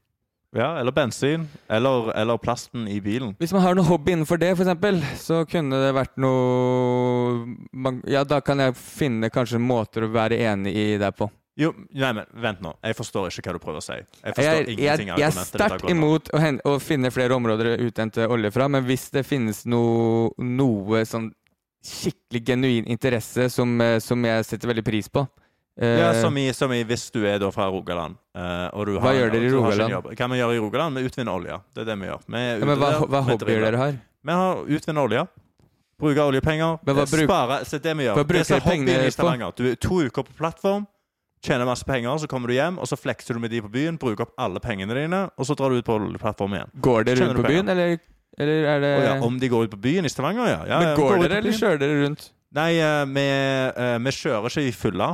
ja, 0.54 0.78
eller 0.78 0.94
bensin. 0.94 1.48
Eller, 1.66 2.12
eller 2.14 2.38
plasten 2.38 2.86
i 2.88 3.00
bilen. 3.00 3.34
Hvis 3.40 3.52
man 3.56 3.64
har 3.64 3.74
noe 3.74 3.88
hobby 3.88 4.14
innenfor 4.14 4.38
det, 4.38 4.52
eksempel, 4.54 5.02
så 5.18 5.42
kunne 5.50 5.80
det 5.82 5.90
vært 5.96 6.14
noe 6.20 7.56
man, 7.72 7.98
Ja, 8.06 8.22
da 8.24 8.38
kan 8.44 8.62
jeg 8.62 8.78
finne 8.78 9.32
kanskje 9.34 9.58
måter 9.58 10.06
å 10.06 10.12
være 10.14 10.38
enig 10.52 10.76
i 10.76 10.88
deg 11.00 11.16
på. 11.18 11.32
Jo, 11.58 11.72
nei, 11.90 12.12
men 12.14 12.26
vent 12.38 12.60
nå. 12.62 12.70
Jeg 12.86 12.94
forstår 12.94 13.32
ikke 13.32 13.50
hva 13.50 13.56
du 13.56 13.62
prøver 13.62 13.80
å 13.80 13.82
si. 13.82 13.96
Jeg 13.98 14.36
forstår 14.36 14.60
Jeg, 14.60 14.76
ingenting 14.76 15.10
av 15.10 15.18
jeg 15.18 15.32
er 15.32 15.46
sterkt 15.48 15.90
imot 15.90 16.30
å, 16.30 16.38
hen, 16.42 16.60
å 16.62 16.76
finne 16.82 17.10
flere 17.10 17.34
områder 17.34 17.72
å 17.72 17.88
uthente 17.88 18.28
olje 18.30 18.52
fra, 18.54 18.68
men 18.70 18.86
hvis 18.86 19.08
det 19.16 19.24
finnes 19.26 19.64
noe, 19.66 20.30
noe 20.38 21.02
sånn 21.08 21.32
skikkelig 21.84 22.44
genuin 22.46 22.86
interesse 22.90 23.48
som, 23.50 23.74
eh, 23.82 23.98
som 24.02 24.22
jeg 24.26 24.46
setter 24.46 24.70
veldig 24.70 24.84
pris 24.86 25.10
på 25.10 25.24
eh, 25.80 25.98
Ja, 25.98 26.12
som 26.20 26.36
i, 26.38 26.46
som 26.54 26.72
i 26.74 26.82
hvis 26.86 27.08
du 27.14 27.24
er 27.26 27.38
da 27.42 27.50
fra 27.54 27.66
Rogaland. 27.72 28.18
eh, 28.38 28.84
du 28.86 28.94
Hva 28.98 29.14
gjør 29.16 29.34
dere 29.34 29.48
i 29.48 29.50
har 29.50 29.58
Rogaland? 29.58 30.14
Hva 30.14 30.28
vi 30.30 30.38
gjør 30.38 30.54
i 30.54 30.62
Rogaland? 30.62 30.98
Vi 30.98 31.10
utvinner 31.10 31.32
olje. 31.34 31.58
Det 31.74 31.82
er 31.82 31.90
det 31.90 31.98
vi 31.98 32.10
gjør. 32.10 32.22
Vi 32.26 32.44
ja, 32.44 32.70
men 32.70 32.78
hva, 32.78 32.92
hva 33.06 33.24
hobbyer 33.32 33.66
dere 33.66 33.82
har? 33.82 33.98
Vi 34.22 34.38
har 34.42 34.62
utvinner 34.78 35.06
olje. 35.06 35.26
Bruker 35.98 36.22
oljepenger. 36.22 36.78
Eh, 36.86 37.04
Spare. 37.06 37.64
Så 37.64 37.78
det 37.78 37.82
det 37.82 37.96
vi 37.98 38.06
gjør. 38.06 38.14
hva 38.14 38.24
bruker 38.24 38.44
er 38.44 38.60
dere 38.60 38.70
pengene 38.70 39.50
på? 39.50 39.56
Du 39.58 39.64
er 39.70 39.74
to 39.82 40.00
uker 40.06 40.22
på 40.22 40.36
plattform, 40.38 40.86
tjener 41.44 41.68
masse 41.68 41.86
penger, 41.86 42.18
så 42.22 42.28
kommer 42.30 42.50
du 42.50 42.56
hjem, 42.56 42.78
og 42.78 42.88
så 42.90 42.98
flekser 42.98 43.36
du 43.36 43.42
med 43.42 43.52
de 43.54 43.62
på 43.64 43.70
byen, 43.72 43.98
bruker 44.00 44.26
opp 44.26 44.34
alle 44.40 44.62
pengene 44.64 44.96
dine, 44.96 45.24
og 45.36 45.48
så 45.48 45.56
drar 45.58 45.70
du 45.72 45.80
ut 45.80 45.86
på 45.86 45.98
plattformen 46.18 46.60
igjen. 46.60 46.74
Går 46.84 47.08
dere 47.08 47.22
rundt 47.22 47.38
på 47.40 47.46
penger? 47.46 47.54
byen, 47.54 47.72
eller, 47.74 47.98
eller 48.38 48.68
er 48.74 48.84
det 48.84 48.92
ja, 49.06 49.14
om 49.26 49.38
de 49.38 49.50
går 49.52 49.68
ut 49.68 49.74
på 49.76 49.80
byen 49.88 50.08
i 50.08 50.12
Stavanger, 50.12 50.50
ja. 50.50 50.60
ja 50.68 50.82
Men 50.82 50.94
går, 50.98 51.16
går 51.16 51.26
dere, 51.28 51.40
eller 51.42 51.58
kjører 51.58 51.82
dere 51.84 51.98
rundt? 52.04 52.30
Nei, 52.58 52.70
vi, 53.12 53.26
vi 54.06 54.14
kjører 54.18 54.48
ikke 54.48 54.66
i 54.68 54.72
fulla. 54.72 55.12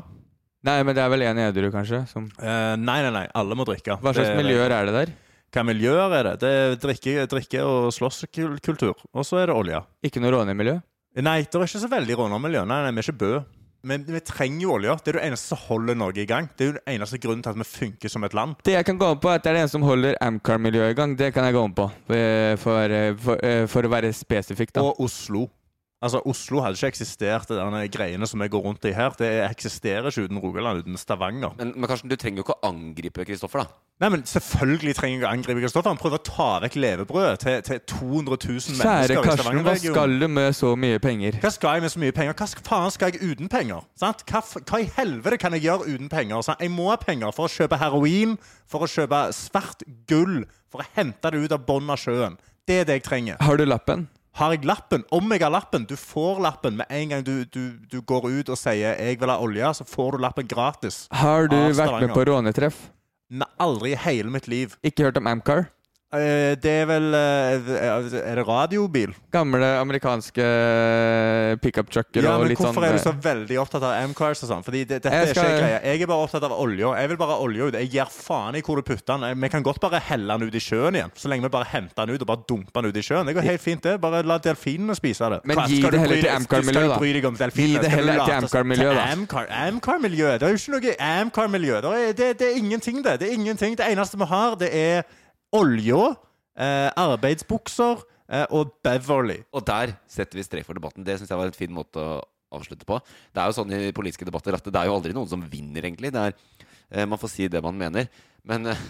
Nei, 0.65 0.79
men 0.87 0.97
det 0.97 1.03
er 1.03 1.11
vel 1.13 1.27
en 1.27 1.41
edru, 1.45 1.69
kanskje? 1.75 2.05
Som 2.09 2.31
Uh, 2.41 2.73
nei, 2.81 3.01
nei, 3.05 3.13
nei. 3.13 3.27
Alle 3.37 3.57
må 3.59 3.67
drikke. 3.69 3.99
Hva 4.01 4.15
slags 4.15 4.31
Det 4.31 4.33
er- 4.33 4.41
miljøer 4.41 4.73
er 4.73 4.89
det 4.89 4.95
der? 4.95 5.13
Hva 5.55 5.63
miljøer 5.63 6.15
er 6.19 6.23
det? 6.31 6.39
Det 6.41 6.51
er 6.51 6.77
drikke, 6.83 7.27
drikke 7.31 7.61
og 7.63 7.93
slåsskultur. 7.93 8.95
Og 9.13 9.27
så 9.29 9.43
er 9.43 9.47
det 9.53 9.55
olje. 9.55 9.83
Ikke 10.03 10.23
noe 10.23 10.33
rånemiljø? 10.33 10.81
Nei, 11.23 11.43
det 11.43 11.55
er 11.55 11.67
ikke 11.69 11.83
så 11.85 11.91
veldig 11.91 12.17
rånermiljø. 12.19 12.65
Nei, 12.67 12.81
nei, 12.83 12.91
vi 12.97 13.03
er 13.05 13.07
ikke 13.07 13.21
Bø. 13.21 13.45
Men 13.85 14.05
vi 14.09 14.21
trenger 14.25 14.65
jo 14.65 14.75
olje. 14.79 14.97
Det 15.05 15.13
er 15.13 15.19
det 15.19 15.25
eneste 15.29 15.53
som 15.53 15.61
holder 15.67 15.99
Norge 16.01 16.23
i 16.25 16.29
gang. 16.29 16.49
Det 16.57 16.65
er 16.65 16.71
jo 16.71 16.77
den 16.79 16.95
eneste 16.95 17.21
grunnen 17.21 17.43
til 17.45 17.53
at 17.53 17.61
vi 17.61 17.67
funker 17.69 18.13
som 18.13 18.25
et 18.25 18.37
land. 18.37 18.57
Det 18.65 18.77
jeg 18.79 18.89
kan 18.89 19.01
gå 19.01 19.11
om 19.15 19.21
på, 19.21 19.29
er 19.29 19.41
at 19.41 19.45
det 19.45 19.53
er 19.53 19.59
det 19.59 19.65
eneste 19.65 19.79
som 19.79 19.89
holder 19.89 20.17
Amcar-miljøet 20.25 20.95
i 20.95 20.99
gang. 21.01 21.19
Det 21.19 21.33
kan 21.37 21.45
jeg 21.49 21.57
gå 21.57 21.67
om 21.69 21.75
på, 21.77 21.91
eh, 22.17 22.55
for, 22.61 22.97
eh, 23.01 23.13
for, 23.27 23.45
eh, 23.45 23.67
for 23.71 23.83
å 23.85 23.93
være 23.93 24.13
spesifikk. 24.17 24.73
da. 24.73 24.83
Og 24.83 25.05
Oslo. 25.05 25.49
Altså, 26.03 26.21
Oslo 26.29 26.61
hadde 26.61 26.77
ikke 26.77 26.91
eksistert, 26.93 27.49
derne 27.49 27.79
greiene 27.89 28.27
som 28.29 28.43
jeg 28.45 28.51
går 28.53 28.65
rundt 28.67 28.85
i 28.85 28.93
her. 28.93 29.15
Det 29.17 29.29
eksisterer 29.47 30.11
ikke 30.11 30.27
uten 30.27 30.41
Rogaland, 30.43 30.83
uten 30.85 30.99
Stavanger. 31.01 31.55
Men, 31.57 31.73
men 31.77 31.89
Karsten, 31.89 32.11
du 32.11 32.17
trenger 32.21 32.43
jo 32.43 32.45
ikke 32.45 32.57
å 32.59 32.69
angripe 32.69 33.25
Kristoffer, 33.25 33.63
da. 33.63 33.79
Nei, 34.03 34.11
men 34.11 34.25
Selvfølgelig 34.29 34.97
trenger 34.99 35.23
jeg 35.23 35.25
å 35.25 35.31
angripe 35.31 35.63
Kristoffer. 35.63 35.95
Han 35.95 36.01
prøver 36.01 36.19
å 36.19 36.25
ta 36.27 36.49
vekk 36.65 36.77
levebrødet 36.83 37.39
til, 37.45 37.63
til 37.65 37.81
200 37.95 38.37
000 38.37 38.61
Kjære 38.83 38.91
mennesker 38.91 39.15
i 39.15 39.29
Karsten, 39.31 39.61
hva 39.65 39.75
skal 39.81 40.17
du 40.21 40.27
med 40.35 40.51
så 40.59 40.73
mye 40.85 41.01
penger? 41.01 41.39
Hva 41.41 41.53
skal 41.55 41.79
jeg 41.79 41.85
med 41.87 41.95
så 41.95 42.03
mye 42.03 42.17
penger? 42.19 42.37
Hva 42.43 42.49
faen 42.69 42.93
skal 42.93 43.15
jeg 43.15 43.31
uten 43.31 43.49
penger? 43.53 43.87
Sant? 44.03 44.27
Hva, 44.29 44.43
hva 44.61 44.83
i 44.83 44.91
helvete 44.99 45.39
kan 45.41 45.57
jeg 45.57 45.65
gjøre 45.69 45.89
uten 45.95 46.11
penger? 46.13 46.43
Sant? 46.45 46.61
Jeg 46.61 46.75
må 46.75 46.91
ha 46.91 46.99
penger 47.01 47.33
for 47.37 47.47
å 47.49 47.55
kjøpe 47.55 47.79
heroin, 47.81 48.35
for 48.69 48.85
å 48.85 48.91
kjøpe 48.91 49.23
svart 49.37 49.87
gull, 50.11 50.43
for 50.69 50.83
å 50.85 50.91
hente 50.99 51.33
det 51.33 51.47
ut 51.47 51.57
av 51.57 51.65
bunnen 51.65 51.95
av 51.95 52.03
sjøen. 52.03 52.37
Det 52.69 52.83
er 52.83 52.87
det 52.89 52.99
jeg 52.99 53.07
trenger. 53.09 53.41
Har 53.45 53.57
du 53.61 53.65
lappen? 53.65 54.09
Har 54.35 54.51
jeg 54.51 54.65
lappen? 54.67 55.05
Om 55.15 55.31
jeg 55.31 55.45
har 55.45 55.53
lappen? 55.55 55.85
Du 55.87 55.95
får 55.95 56.41
lappen 56.43 56.75
med 56.81 56.91
en 56.91 57.13
gang 57.13 57.23
du, 57.23 57.45
du, 57.45 57.79
du 57.87 58.01
går 58.03 58.27
ut 58.27 58.49
og 58.51 58.59
sier 58.59 58.97
'jeg 58.99 59.21
vil 59.21 59.31
ha 59.31 59.39
olje', 59.39 59.75
så 59.79 59.85
får 59.87 60.17
du 60.17 60.19
lappen 60.19 60.49
gratis. 60.51 61.07
Har 61.13 61.47
du 61.47 61.55
vært 61.55 62.01
med 62.01 62.11
på 62.11 62.25
rånetreff? 62.27 62.91
Nei, 63.31 63.47
aldri 63.61 63.93
i 63.95 63.97
hele 63.97 64.31
mitt 64.31 64.49
liv. 64.49 64.75
Ikke 64.83 65.07
hørt 65.07 65.17
om 65.17 65.27
Amcar? 65.31 65.69
Eh, 66.15 66.55
det 66.63 66.71
er 66.83 66.87
vel 66.87 67.07
eh, 67.19 67.71
Er 68.23 68.37
det 68.39 68.45
radiobil? 68.47 69.11
Gamle 69.35 69.67
amerikanske 69.81 70.45
eh, 70.45 71.55
pickup-trucker 71.63 72.23
Ja, 72.23 72.37
og 72.39 72.47
litt 72.51 72.59
sånn 72.61 72.71
Hvorfor 72.71 72.87
er 72.87 72.95
du 72.95 73.03
så 73.03 73.13
veldig 73.25 73.57
opptatt 73.63 73.83
av 73.89 73.97
M-cars 74.09 74.45
og 74.47 74.51
sånn? 74.53 74.63
Fordi 74.67 74.85
det, 74.87 75.01
dette 75.03 75.11
Jeg 75.15 75.31
er 75.31 75.35
skal- 75.35 75.49
ikke 75.51 75.63
greia. 75.65 75.81
Jeg 75.85 76.03
er 76.05 76.11
bare 76.13 76.27
opptatt 76.29 76.47
av 76.47 76.55
olja. 76.55 76.93
Jeg 77.01 77.09
vil 77.11 77.19
bare 77.21 77.35
ha 77.35 77.39
olja 77.43 77.67
ut. 77.69 77.75
Jeg 77.81 77.91
gir 77.91 78.13
faen 78.15 78.55
i 78.55 78.63
hvor 78.63 78.77
du 78.79 78.83
putter 78.87 79.19
den. 79.19 79.41
Vi 79.43 79.49
kan 79.51 79.63
godt 79.67 79.81
bare 79.83 80.01
helle 80.07 80.39
den 80.39 80.49
ut 80.49 80.55
i 80.55 80.63
sjøen 80.63 80.95
igjen. 81.01 81.11
Så 81.19 81.29
lenge 81.33 81.43
vi 81.49 81.53
bare 81.57 81.69
henter 81.73 82.07
den 82.07 82.15
ut 82.15 82.23
og 82.23 82.31
bare 82.31 82.45
dumper 82.49 82.83
den 82.83 82.91
ut 82.95 82.97
i 82.97 83.05
sjøen. 83.05 83.27
Det 83.27 83.35
går 83.35 83.49
helt 83.51 83.65
fint, 83.65 83.83
det. 83.83 83.97
Bare 84.01 84.23
la 84.23 84.39
delfinene 84.39 84.95
spise 84.99 85.29
det. 85.35 85.41
Men 85.45 85.57
Hva, 85.59 85.67
gi 85.69 85.81
det 85.83 85.99
heller 86.01 86.15
til 86.15 86.29
deg- 86.29 86.37
Amcar-miljø, 86.39 86.87
da. 86.89 86.99
Gi 87.03 87.13
det 87.75 87.85
Skal 87.85 87.91
heller 87.91 88.13
til 88.13 88.23
late 88.23 88.31
som- 88.31 88.45
Amcar-miljø, 88.45 88.95
da. 88.95 89.05
Amcar- 89.17 89.51
Amcar-miljø? 89.51 90.39
Det 90.39 90.43
er 90.43 90.55
jo 90.55 90.63
ikke 90.63 90.75
noe 90.79 90.97
Amcar-miljø. 91.01 91.81
Det, 91.83 92.17
det, 92.17 92.39
det 92.39 92.47
er 92.53 92.57
ingenting, 92.63 93.03
det. 93.03 93.19
Det 93.21 93.29
er 93.29 93.35
ingenting. 93.35 93.77
Det 93.77 93.87
eneste 93.91 94.17
vi 94.19 94.25
har, 94.31 94.55
det 94.57 94.71
er 94.73 95.03
olja, 95.55 96.03
eh, 96.59 96.91
arbeidsbukser 97.01 98.03
eh, 98.29 98.47
og 98.51 98.75
Beverly. 98.85 99.41
Og 99.55 99.65
der 99.67 99.97
setter 100.11 100.41
vi 100.41 100.47
strek 100.47 100.67
for 100.67 100.79
debatten. 100.79 101.07
Det 101.07 101.19
syns 101.21 101.33
jeg 101.33 101.41
var 101.41 101.51
en 101.51 101.57
fin 101.57 101.75
måte 101.75 102.03
å 102.03 102.21
avslutte 102.55 102.87
på. 102.89 103.01
Det 103.35 103.43
er 103.43 103.51
jo 103.51 103.57
sånn 103.57 103.75
i 103.75 103.95
politiske 103.97 104.27
debatter 104.27 104.57
at 104.57 104.67
det 104.67 104.81
er 104.81 104.91
jo 104.91 104.95
aldri 104.99 105.15
noen 105.17 105.31
som 105.31 105.43
vinner, 105.51 105.87
egentlig. 105.87 106.13
Det 106.15 106.29
er, 106.29 106.39
eh, 106.91 107.07
man 107.07 107.21
får 107.21 107.33
si 107.33 107.49
det 107.51 107.63
man 107.65 107.77
mener. 107.79 108.09
Men 108.47 108.71
eh, 108.73 108.87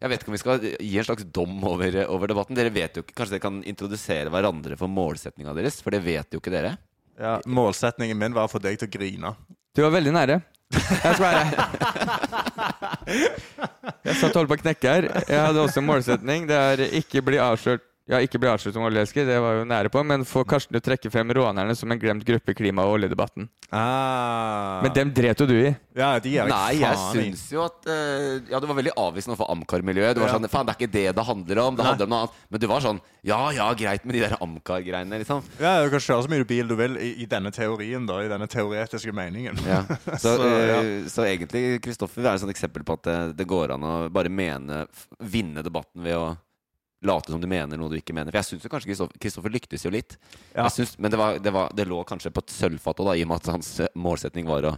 jeg 0.00 0.12
vet 0.12 0.22
ikke 0.22 0.32
om 0.32 0.36
vi 0.36 0.42
skal 0.42 0.62
gi 0.64 0.94
en 1.00 1.08
slags 1.08 1.26
dom 1.28 1.58
over, 1.68 2.02
over 2.08 2.32
debatten. 2.32 2.56
Dere 2.56 2.72
vet 2.72 2.96
jo 2.96 3.04
ikke, 3.04 3.16
Kanskje 3.18 3.36
dere 3.36 3.46
kan 3.46 3.60
introdusere 3.68 4.32
hverandre 4.32 4.78
for 4.80 4.92
målsetninga 4.92 5.56
deres? 5.56 5.80
For 5.84 5.94
det 5.94 6.04
vet 6.04 6.32
jo 6.32 6.40
ikke 6.40 6.54
dere. 6.54 6.76
Ja, 7.20 7.36
målsetningen 7.44 8.16
min 8.16 8.32
var 8.36 8.48
å 8.48 8.52
få 8.52 8.62
deg 8.62 8.78
til 8.80 8.88
å 8.88 8.94
grine. 8.94 9.34
Du 9.76 9.82
var 9.84 9.92
veldig 9.92 10.14
nære. 10.16 10.40
Jeg 10.70 11.16
Jeg 14.04 14.14
satt 14.20 14.30
og 14.30 14.38
holdt 14.38 14.50
på 14.52 14.56
å 14.56 14.62
knekke 14.62 14.92
her. 14.94 15.06
Jeg 15.26 15.40
hadde 15.42 15.62
også 15.64 15.80
en 15.82 15.88
målsetning. 15.88 16.46
Det 16.50 16.58
er 16.58 16.82
ikke 17.00 17.24
bli 17.26 17.40
avslørt 17.42 17.89
ja, 18.08 18.18
ikke 18.24 18.40
bli 18.40 18.48
avslørt 18.50 18.74
som 18.74 18.82
oljeelsker, 18.88 19.26
det 19.28 19.36
var 19.40 19.60
jo 19.60 19.64
nære 19.68 19.90
på, 19.92 20.00
men 20.06 20.24
få 20.26 20.42
Karsten 20.48 20.72
til 20.74 20.80
å 20.80 20.86
trekke 20.88 21.10
frem 21.12 21.30
rånerne 21.36 21.76
som 21.76 21.90
en 21.92 21.98
glemt 22.00 22.24
gruppe 22.26 22.50
i 22.50 22.54
klima- 22.58 22.82
og 22.88 22.96
oljedebatten. 22.98 23.48
Ah. 23.70 24.80
Men 24.82 24.92
dem 24.96 25.12
dret 25.14 25.38
jo 25.38 25.46
du 25.46 25.54
i. 25.54 25.70
Ja, 25.94 26.08
de 26.22 26.32
er 26.42 26.48
Nei, 26.50 26.80
jeg 26.80 26.96
syns 27.12 27.44
jo 27.52 27.62
at 27.66 27.86
eh, 27.90 28.40
Ja, 28.50 28.58
du 28.62 28.66
var 28.66 28.76
veldig 28.80 28.94
avvisende 28.98 29.34
overfor 29.36 29.50
Amcar-miljøet. 29.54 30.16
Du 30.16 30.20
var 30.22 30.30
Ja. 30.32 30.34
sånn 30.38 30.48
Faen, 30.50 30.66
det 30.66 30.74
er 30.74 30.78
ikke 30.80 30.92
det 30.96 31.04
det 31.14 31.24
handler 31.28 31.60
om. 31.62 31.76
Det 31.76 31.84
Nei. 31.84 31.90
handler 31.92 32.06
om 32.08 32.10
noe 32.10 32.20
annet. 32.24 32.40
Men 32.50 32.60
du 32.60 32.66
var 32.70 32.80
sånn 32.84 33.00
Ja 33.22 33.38
ja, 33.54 33.68
greit 33.78 34.04
med 34.04 34.14
de 34.16 34.24
der 34.24 34.36
Amcar-greiene, 34.40 35.18
liksom. 35.22 35.42
Ja, 35.60 35.84
Du 35.84 35.90
kan 35.94 36.00
kjøre 36.02 36.24
så 36.26 36.30
mye 36.32 36.46
bil 36.50 36.66
du 36.66 36.74
vil 36.76 36.96
i, 36.98 37.12
i 37.22 37.26
denne 37.30 37.52
teorien, 37.54 38.06
da, 38.10 38.18
i 38.24 38.28
denne 38.32 38.48
teoretiske 38.50 39.12
meningen. 39.14 39.58
Ja. 39.66 39.82
Så, 40.18 40.34
Så, 40.34 40.50
ja. 40.50 40.80
eh, 40.82 41.06
så 41.06 41.26
egentlig, 41.30 41.80
Kristoffer, 41.84 42.24
er 42.26 42.34
et 42.34 42.40
sånt 42.42 42.50
eksempel 42.54 42.82
på 42.86 42.98
at 42.98 43.02
det, 43.06 43.18
det 43.38 43.46
går 43.46 43.74
an 43.76 43.82
å 43.86 43.94
bare 44.10 44.28
mene 44.32 44.86
f- 44.90 45.06
Vinne 45.20 45.62
debatten 45.62 46.02
ved 46.02 46.16
å 46.18 46.32
late 47.06 47.32
som 47.32 47.40
du 47.40 47.48
mener 47.50 47.80
noe 47.80 47.92
du 47.92 47.98
ikke 47.98 48.14
mener. 48.16 48.32
For 48.32 48.40
jeg 48.40 48.48
syns 48.50 48.70
kanskje 48.70 48.90
Kristoffer, 48.92 49.20
Kristoffer 49.22 49.54
lyktes 49.54 49.86
jo 49.86 49.92
litt. 49.94 50.16
Ja. 50.52 50.66
Jeg 50.66 50.74
synes, 50.78 50.96
men 50.98 51.12
det, 51.12 51.20
var, 51.20 51.38
det, 51.42 51.52
var, 51.54 51.70
det 51.76 51.88
lå 51.88 52.02
kanskje 52.08 52.32
på 52.34 52.44
et 52.44 52.54
sølvfat 52.54 53.04
i 53.04 53.24
og 53.24 53.30
med 53.30 53.36
at 53.38 53.52
hans 53.54 53.70
eh, 53.80 53.92
målsetning 53.94 54.48
var 54.50 54.68
å 54.68 54.74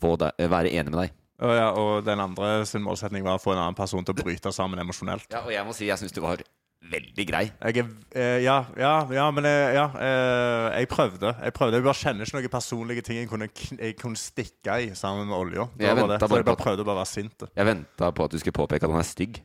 få 0.00 0.14
deg, 0.20 0.36
eh, 0.40 0.50
være 0.50 0.72
enig 0.72 0.94
med 0.94 1.02
deg. 1.04 1.18
Og, 1.40 1.52
ja, 1.56 1.68
og 1.72 2.04
den 2.04 2.20
andre 2.20 2.66
sin 2.68 2.84
målsetning 2.84 3.24
var 3.24 3.38
å 3.38 3.42
få 3.42 3.54
en 3.54 3.62
annen 3.62 3.76
person 3.76 4.04
til 4.04 4.12
å 4.12 4.22
bryte 4.24 4.52
sammen 4.52 4.80
emosjonelt. 4.82 5.30
Ja, 5.32 5.44
og 5.46 5.52
jeg 5.54 5.64
må 5.64 5.76
si 5.76 5.88
jeg 5.88 6.00
syns 6.00 6.16
du 6.16 6.20
var 6.24 6.42
veldig 6.90 7.24
grei. 7.28 7.42
Jeg 7.60 7.84
eh, 8.16 8.40
ja, 8.44 8.62
ja, 8.80 8.92
ja, 9.12 9.26
men 9.34 9.46
eh, 9.48 9.74
ja, 9.76 9.86
eh, 10.00 10.66
jeg 10.80 10.90
prøvde. 10.92 11.34
Jeg 11.44 11.54
prøvde, 11.56 11.78
jeg 11.78 11.86
bare 11.86 12.00
kjenner 12.00 12.28
ikke 12.28 12.38
noen 12.38 12.54
personlige 12.54 13.04
ting 13.06 13.20
jeg 13.20 13.30
kunne, 13.30 13.50
jeg 13.76 13.96
kunne 14.00 14.20
stikke 14.20 14.78
i 14.86 14.90
sammen 14.98 15.28
med 15.28 15.36
olja. 15.36 15.68
Jeg 15.78 15.92
jeg 15.92 16.00
bare 16.00 16.56
prøvde 16.56 16.84
å 16.84 16.88
bare 16.88 17.02
være 17.02 17.12
sint. 17.12 17.48
Jeg 17.52 17.68
venta 17.68 18.10
på 18.16 18.26
at 18.26 18.34
du 18.34 18.40
skulle 18.40 18.56
påpeke 18.56 18.88
at 18.88 18.96
han 18.96 19.02
er 19.02 19.08
stygg. 19.08 19.42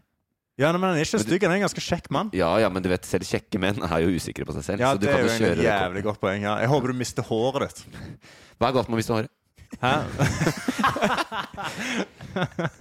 Ja, 0.56 0.70
men 0.72 0.86
Han 0.88 0.96
er 0.96 1.04
ikke 1.04 1.20
stygg, 1.20 1.44
han 1.44 1.52
er 1.52 1.58
en 1.60 1.66
ganske 1.66 1.82
kjekk 1.84 2.06
mann. 2.16 2.30
Ja, 2.36 2.48
ja, 2.64 2.70
men 2.72 2.80
du 2.84 2.88
vet, 2.88 3.04
selv 3.08 3.28
kjekke 3.28 3.60
menn 3.60 3.82
er 3.84 4.00
jo 4.06 4.14
usikre 4.16 4.46
på 4.48 4.54
seg 4.56 4.64
selv. 4.64 4.80
Ja, 4.86 4.94
så 4.94 5.02
du 5.02 5.04
Det 5.04 5.12
kan 5.12 5.20
er 5.20 5.24
jo 5.28 5.50
en 5.52 5.64
jævlig 5.66 6.04
godt 6.06 6.20
poeng. 6.22 6.46
Ja. 6.48 6.54
Jeg 6.64 6.70
håper 6.72 6.94
du 6.94 6.96
mister 6.96 7.24
håret 7.28 7.76
ditt. 7.76 7.98
Hva 8.60 8.70
er 8.70 8.74
galt 8.78 8.88
med 8.88 8.96
å 8.96 9.00
miste 9.02 9.18
håret? 9.18 9.32
Hæ? 9.82 9.94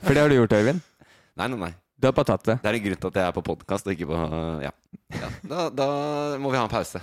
For 0.05 0.15
det 0.15 0.21
har 0.23 0.31
du 0.31 0.37
gjort, 0.39 0.55
Øyvind. 0.55 0.81
Nei, 1.35 1.47
nei, 1.51 1.59
nei. 1.67 1.73
Du 1.99 2.07
har 2.07 2.15
bare 2.15 2.31
tatt 2.31 2.47
det. 2.47 2.57
Det 2.63 2.71
er 2.71 2.79
en 2.79 2.85
grunn 2.87 3.01
til 3.03 3.11
at 3.11 3.19
jeg 3.19 3.27
er 3.27 3.35
på 3.35 3.43
podkast 3.51 3.91
og 3.91 3.95
ikke 3.97 4.07
på 4.13 4.17
Ja. 4.63 4.71
ja. 5.19 5.29
Da, 5.43 5.67
da 5.75 5.87
må 6.39 6.55
vi 6.55 6.59
ha 6.61 6.65
en 6.69 6.71
pause. 6.71 7.03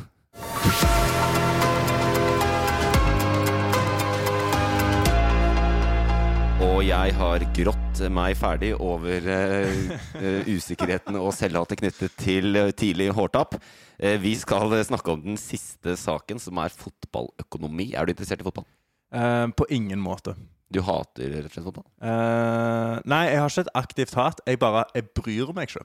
Og 6.61 6.83
jeg 6.85 7.15
har 7.17 7.43
grått 7.57 7.80
meg 8.09 8.37
ferdig 8.39 8.71
over 8.79 9.27
eh, 9.29 9.91
eh, 10.17 10.49
usikkerheten 10.49 11.19
og 11.19 11.33
selvhatet 11.37 11.81
knyttet 11.83 12.15
til 12.17 12.55
eh, 12.55 12.71
tidlig 12.71 13.11
hårtap. 13.17 13.59
Uh, 14.01 14.15
vi 14.17 14.33
skal 14.39 14.73
eh, 14.73 14.85
snakke 14.87 15.13
om 15.13 15.21
den 15.21 15.37
siste 15.37 15.93
saken, 15.99 16.39
som 16.41 16.57
er 16.57 16.73
fotballøkonomi. 16.73 17.91
Er 17.93 18.07
du 18.07 18.15
interessert 18.15 18.41
i 18.41 18.47
fotball? 18.47 18.65
Uh, 19.13 19.51
på 19.53 19.67
ingen 19.69 20.01
måte. 20.01 20.33
Du 20.71 20.79
hater 20.87 21.33
rett 21.35 21.49
og 21.49 21.51
slett 21.51 21.65
fotball? 21.67 21.87
Eh, 21.99 22.99
nei, 23.11 23.25
jeg 23.27 23.41
har 23.41 23.51
ikke 23.51 23.65
et 23.65 23.73
aktivt 23.75 24.13
hat. 24.15 24.39
Jeg 24.47 24.59
bare 24.61 24.85
jeg 24.95 25.09
bryr 25.17 25.51
meg 25.55 25.67
ikke. 25.67 25.83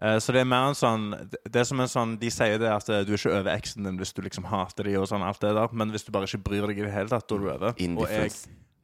Eh, 0.00 0.16
så 0.16 0.32
det 0.32 0.40
er 0.40 0.48
mer 0.48 0.70
en 0.70 0.76
sånn 0.76 1.10
det- 1.28 1.56
er 1.60 1.64
som 1.64 1.80
en 1.80 1.86
sånn 1.86 2.18
De 2.18 2.30
sier 2.30 2.56
det 2.58 2.70
at 2.72 2.88
eh, 2.88 3.04
du 3.04 3.12
er 3.12 3.18
ikke 3.18 3.34
over 3.36 3.50
eksen 3.52 3.84
din 3.84 3.98
hvis 3.98 4.14
du 4.14 4.22
liksom 4.22 4.46
hater 4.48 4.84
de 4.84 4.96
og 4.96 5.08
sånn, 5.08 5.22
alt 5.22 5.40
det 5.40 5.54
der. 5.54 5.68
Men 5.72 5.90
hvis 5.90 6.04
du 6.04 6.12
bare 6.12 6.24
ikke 6.24 6.44
bryr 6.44 6.66
deg 6.66 6.78
i 6.78 6.82
det 6.82 6.92
hele 6.92 7.08
tatt, 7.08 7.28
da 7.28 7.34
er 7.34 7.38
du 7.38 7.50
over. 7.50 7.74
Og 7.76 8.08
jeg 8.08 8.30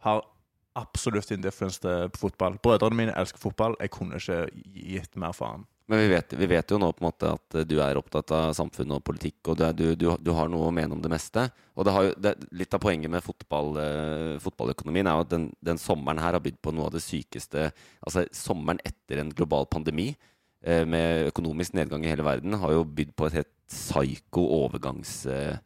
har 0.05 0.23
absolutt 0.77 1.31
indifference 1.35 1.81
på 1.83 2.23
fotball. 2.27 2.59
Brødrene 2.63 2.99
mine 2.99 3.17
elsker 3.17 3.41
fotball. 3.41 3.79
Jeg 3.81 3.93
kunne 3.95 4.21
ikke 4.21 4.45
gitt 4.75 5.17
mer 5.21 5.35
faen. 5.37 5.67
Men 5.87 6.01
vi 6.03 6.09
vet, 6.11 6.33
vi 6.35 6.47
vet 6.51 6.71
jo 6.71 6.79
nå 6.83 6.89
på 6.93 7.03
en 7.03 7.07
måte 7.07 7.29
at 7.31 7.57
eh, 7.61 7.67
du 7.69 7.77
er 7.83 7.99
opptatt 7.99 8.33
av 8.35 8.51
samfunn 8.59 8.97
og 8.97 9.05
politikk, 9.07 9.53
og 9.53 9.61
du, 9.79 9.85
du, 9.95 10.09
du, 10.19 10.31
har 10.35 10.51
noe 10.51 10.67
å 10.67 10.75
mene 10.75 10.97
om 10.97 11.03
det 11.03 11.13
meste. 11.13 11.47
Og 11.79 11.87
det 11.87 11.95
jo, 11.95 12.15
det, 12.25 12.33
litt 12.59 12.75
av 12.75 12.83
poenget 12.83 13.13
med 13.13 13.23
fotball, 13.23 13.71
eh, 13.83 14.33
fotballøkonomien 14.43 15.07
er 15.07 15.15
jo 15.15 15.27
at 15.29 15.35
den, 15.37 15.47
den 15.71 15.79
sommeren 15.79 16.23
her 16.23 16.35
har 16.35 16.43
bydd 16.43 16.59
på 16.59 16.75
noe 16.75 16.89
av 16.89 16.97
det 16.97 17.05
sykeste 17.05 17.69
Altså 18.03 18.25
sommeren 18.35 18.81
etter 18.87 19.23
en 19.23 19.31
global 19.31 19.69
pandemi 19.71 20.09
eh, 20.11 20.83
med 20.89 21.31
økonomisk 21.31 21.77
nedgang 21.79 22.03
i 22.03 22.11
hele 22.11 22.27
verden 22.27 22.59
har 22.59 22.75
jo 22.75 22.83
bydd 22.99 23.15
på 23.15 23.31
et 23.31 23.41
helt 23.43 23.53
psyko 23.71 24.49
overgangs... 24.65 25.21
eh, 25.31 25.57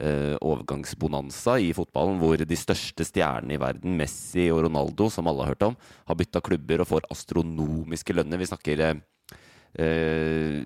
overgangsbonanza 0.00 1.58
i 1.60 1.70
fotballen, 1.76 2.18
hvor 2.22 2.40
de 2.40 2.58
største 2.58 3.04
stjernene 3.04 3.56
i 3.56 3.60
verden, 3.60 3.96
Messi 3.98 4.46
og 4.54 4.64
Ronaldo, 4.64 5.10
som 5.12 5.28
alle 5.28 5.44
har 5.44 5.54
hørt 5.54 5.66
om, 5.66 5.76
har 6.08 6.18
bytta 6.18 6.42
klubber 6.44 6.82
og 6.82 6.88
får 6.88 7.08
astronomiske 7.12 8.16
lønner. 8.16 8.40
Vi 8.40 8.48
snakker 8.48 8.84
eh, 8.86 9.02
eh, 9.84 10.60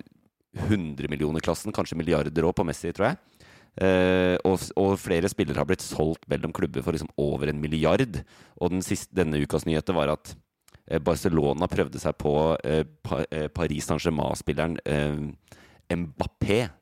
100-millionerklassen, 0.55 1.75
kanskje 1.75 1.97
milliarder 1.99 2.47
òg, 2.47 2.55
på 2.55 2.65
Messi, 2.67 2.93
tror 2.95 3.11
jeg. 3.11 3.19
Eh, 3.75 4.37
og, 4.47 4.61
og 4.79 4.95
flere 5.01 5.27
spillere 5.31 5.59
har 5.59 5.67
blitt 5.67 5.83
solgt 5.83 6.23
mellom 6.31 6.53
klubber 6.55 6.85
for 6.85 6.95
liksom 6.95 7.11
over 7.19 7.51
en 7.51 7.59
milliard. 7.61 8.21
Og 8.61 8.71
den 8.71 8.85
siste, 8.85 9.11
denne 9.17 9.41
ukas 9.43 9.67
nyheter 9.67 9.97
var 9.97 10.13
at 10.15 10.31
eh, 10.87 11.01
Barcelona 11.03 11.67
prøvde 11.71 11.99
seg 12.01 12.15
på 12.21 12.35
eh, 12.63 12.85
pa, 13.03 13.25
eh, 13.27 13.49
Paris 13.51 13.89
Saint-Germain-spilleren 13.89 14.79
eh, 14.87 15.19
Mbappé 15.91 16.61
eh, 16.63 16.73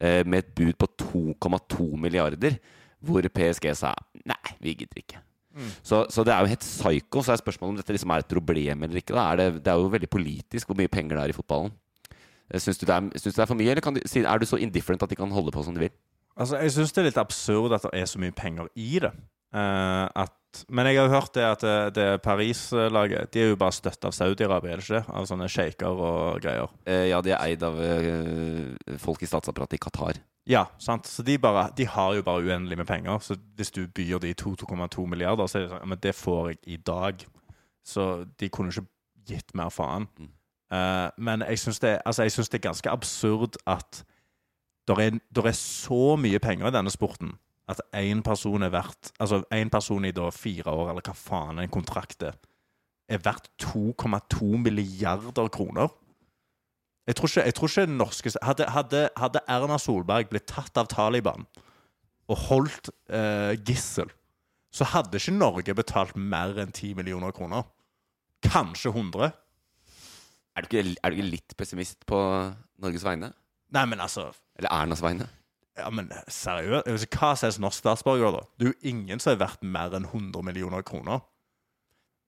med 0.00 0.38
et 0.38 0.52
bud 0.54 0.72
på 0.78 0.86
2,2 1.02 1.86
milliarder, 1.98 2.58
hvor 3.02 3.22
PSG 3.34 3.72
sa 3.76 3.94
nei, 4.26 4.54
vi 4.62 4.74
gidder 4.74 5.00
ikke. 5.02 5.18
Så, 5.82 6.04
så 6.10 6.22
det 6.22 6.30
er 6.34 6.44
jo 6.44 6.52
helt 6.52 6.62
psycho. 6.62 7.22
Så 7.24 7.32
er 7.32 7.40
spørsmålet 7.40 7.72
om 7.72 7.78
dette 7.80 7.94
liksom 7.94 8.10
er 8.14 8.22
et 8.22 8.28
problem 8.30 8.82
eller 8.86 9.00
ikke. 9.00 9.14
Da. 9.16 9.24
Er 9.32 9.36
det, 9.40 9.46
det 9.64 9.72
er 9.72 9.80
jo 9.80 9.88
veldig 9.90 10.10
politisk 10.12 10.68
hvor 10.70 10.78
mye 10.78 10.90
penger 10.92 11.16
det 11.18 11.24
er 11.24 11.32
i 11.32 11.36
fotballen. 11.36 11.72
Eh, 12.50 12.60
Syns 12.62 12.78
du, 12.78 12.86
det 12.86 12.94
er- 12.94 13.08
du 13.10 13.26
det 13.30 13.38
er 13.42 13.48
for 13.50 13.58
mye, 13.58 13.70
eller 13.72 13.82
kan 13.82 13.94
du, 13.96 14.00
er 14.04 14.38
du 14.38 14.46
så 14.46 14.56
indifferent 14.62 15.02
at 15.02 15.10
de 15.10 15.16
kan 15.18 15.30
holde 15.34 15.50
på 15.50 15.64
som 15.66 15.74
de 15.74 15.80
vil? 15.80 15.90
Altså, 16.38 16.56
Jeg 16.62 16.72
syns 16.72 16.92
det 16.92 17.02
er 17.02 17.08
litt 17.10 17.18
absurd 17.18 17.74
at 17.74 17.82
det 17.82 17.90
er 18.00 18.06
så 18.06 18.20
mye 18.22 18.30
penger 18.30 18.68
i 18.76 18.98
det. 19.02 19.10
Uh, 19.54 20.06
at, 20.14 20.30
men 20.72 20.88
jeg 20.88 20.96
har 20.96 21.10
hørt 21.12 21.34
det 21.36 21.44
at 21.44 21.62
det, 21.62 21.74
det 21.98 22.06
Paris-laget 22.24 23.32
De 23.34 23.42
er 23.42 23.50
jo 23.52 23.58
bare 23.60 23.74
støtta 23.76 24.08
av 24.08 24.14
Saudi-Arabia, 24.16 24.72
er 24.72 24.80
det 24.80 24.86
ikke? 24.86 25.00
det? 25.00 25.16
Av 25.20 25.28
sånne 25.28 25.48
sjeiker 25.52 26.00
og 26.08 26.40
greier. 26.42 26.72
Eh, 26.88 27.04
ja, 27.10 27.20
de 27.24 27.34
er 27.34 27.42
eid 27.44 27.64
av 27.66 27.76
eh, 27.84 28.96
folk 29.02 29.22
i 29.22 29.28
statsapparatet 29.28 29.76
i 29.76 29.82
Qatar. 29.84 30.20
Ja, 30.48 30.64
sant. 30.80 31.06
Så 31.06 31.22
de, 31.22 31.36
bare, 31.38 31.66
de 31.76 31.84
har 31.92 32.14
jo 32.16 32.24
bare 32.24 32.46
uendelig 32.48 32.78
med 32.80 32.88
penger. 32.88 33.20
Så 33.20 33.36
hvis 33.58 33.70
du 33.76 33.82
byr 33.86 34.22
de 34.24 34.32
2,2 34.32 35.04
milliarder, 35.06 35.46
så 35.46 35.60
er 35.60 35.66
det 35.66 35.72
sånn 35.74 35.92
Men 35.92 36.00
det 36.02 36.14
får 36.16 36.48
jeg 36.48 36.60
i 36.64 36.78
dag. 36.80 37.26
Så 37.84 38.08
de 38.40 38.48
kunne 38.48 38.72
ikke 38.72 38.88
gitt 39.28 39.52
mer 39.58 39.68
faen. 39.74 40.08
Eh, 40.72 41.08
men 41.20 41.44
jeg 41.44 41.60
syns 41.60 41.82
det, 41.84 41.98
altså, 42.08 42.24
det 42.24 42.56
er 42.56 42.68
ganske 42.70 42.90
absurd 42.92 43.60
at 43.68 44.02
det 44.88 44.96
er, 45.04 45.20
er 45.44 45.52
så 45.52 46.16
mye 46.16 46.40
penger 46.40 46.70
i 46.70 46.74
denne 46.74 46.92
sporten 46.92 47.36
at 47.68 47.80
én 47.96 48.22
person 48.24 48.64
er 48.64 48.72
verdt 48.72 49.12
Altså 49.20 49.42
én 49.52 49.68
person 49.68 50.04
i 50.08 50.12
da 50.14 50.30
fire 50.32 50.72
år, 50.72 50.90
eller 50.90 51.04
hva 51.04 51.14
faen 51.16 51.60
en 51.62 51.72
kontrakt 51.72 52.22
er, 52.24 52.36
er 53.08 53.22
verdt 53.24 53.50
2,2 53.62 54.58
milliarder 54.60 55.48
kroner. 55.52 55.88
Jeg 57.08 57.16
tror 57.16 57.30
ikke, 57.30 57.44
jeg 57.44 57.54
tror 57.56 57.72
ikke 57.72 57.86
norske 57.92 58.32
hadde, 58.44 58.68
hadde, 58.68 59.02
hadde 59.16 59.44
Erna 59.48 59.78
Solberg 59.80 60.28
blitt 60.28 60.48
tatt 60.50 60.76
av 60.76 60.90
Taliban 60.92 61.46
og 62.28 62.40
holdt 62.50 62.90
eh, 63.08 63.54
gissel, 63.64 64.10
så 64.68 64.84
hadde 64.92 65.16
ikke 65.16 65.32
Norge 65.32 65.74
betalt 65.76 66.16
mer 66.20 66.58
enn 66.60 66.74
10 66.74 66.98
millioner 66.98 67.32
kroner. 67.32 67.64
Kanskje 68.44 68.92
100. 68.92 69.30
Er 70.58 70.66
du, 70.66 70.68
ikke, 70.68 70.96
er 71.00 71.10
du 71.10 71.16
ikke 71.16 71.32
litt 71.32 71.56
pessimist 71.56 72.04
på 72.08 72.18
Norges 72.82 73.06
vegne? 73.06 73.32
Nei, 73.72 73.84
men 73.88 74.00
altså 74.04 74.28
Eller 74.58 74.72
Ernas 74.74 75.00
vegne? 75.04 75.28
Ja, 75.78 75.88
men 75.94 76.10
seriøst? 76.26 76.88
Altså, 76.90 77.08
Hva 77.14 77.32
sies 77.38 77.58
norsk 77.62 77.82
statsborger, 77.84 78.34
da? 78.34 78.44
Det 78.58 78.66
er 78.68 78.72
jo 78.74 78.90
ingen 78.92 79.22
som 79.22 79.32
er 79.34 79.42
verdt 79.44 79.62
mer 79.62 79.94
enn 79.96 80.08
100 80.08 80.42
millioner 80.46 80.82
kroner. 80.86 81.22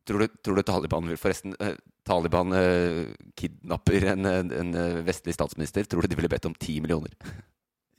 Tror 0.08 0.24
du, 0.24 0.32
tror 0.42 0.56
du 0.56 0.62
Taliban 0.66 1.06
vil 1.10 1.18
Forresten, 1.20 1.54
eh, 1.60 1.76
Taliban 2.08 2.54
eh, 2.56 3.10
kidnapper 3.38 4.06
en, 4.14 4.26
en, 4.26 4.50
en 4.62 4.74
eh, 4.74 5.00
vestlig 5.06 5.34
statsminister. 5.36 5.84
Tror 5.86 6.02
du 6.06 6.10
de 6.10 6.18
ville 6.18 6.30
bedt 6.32 6.48
om 6.48 6.54
10 6.56 6.80
millioner? 6.86 7.12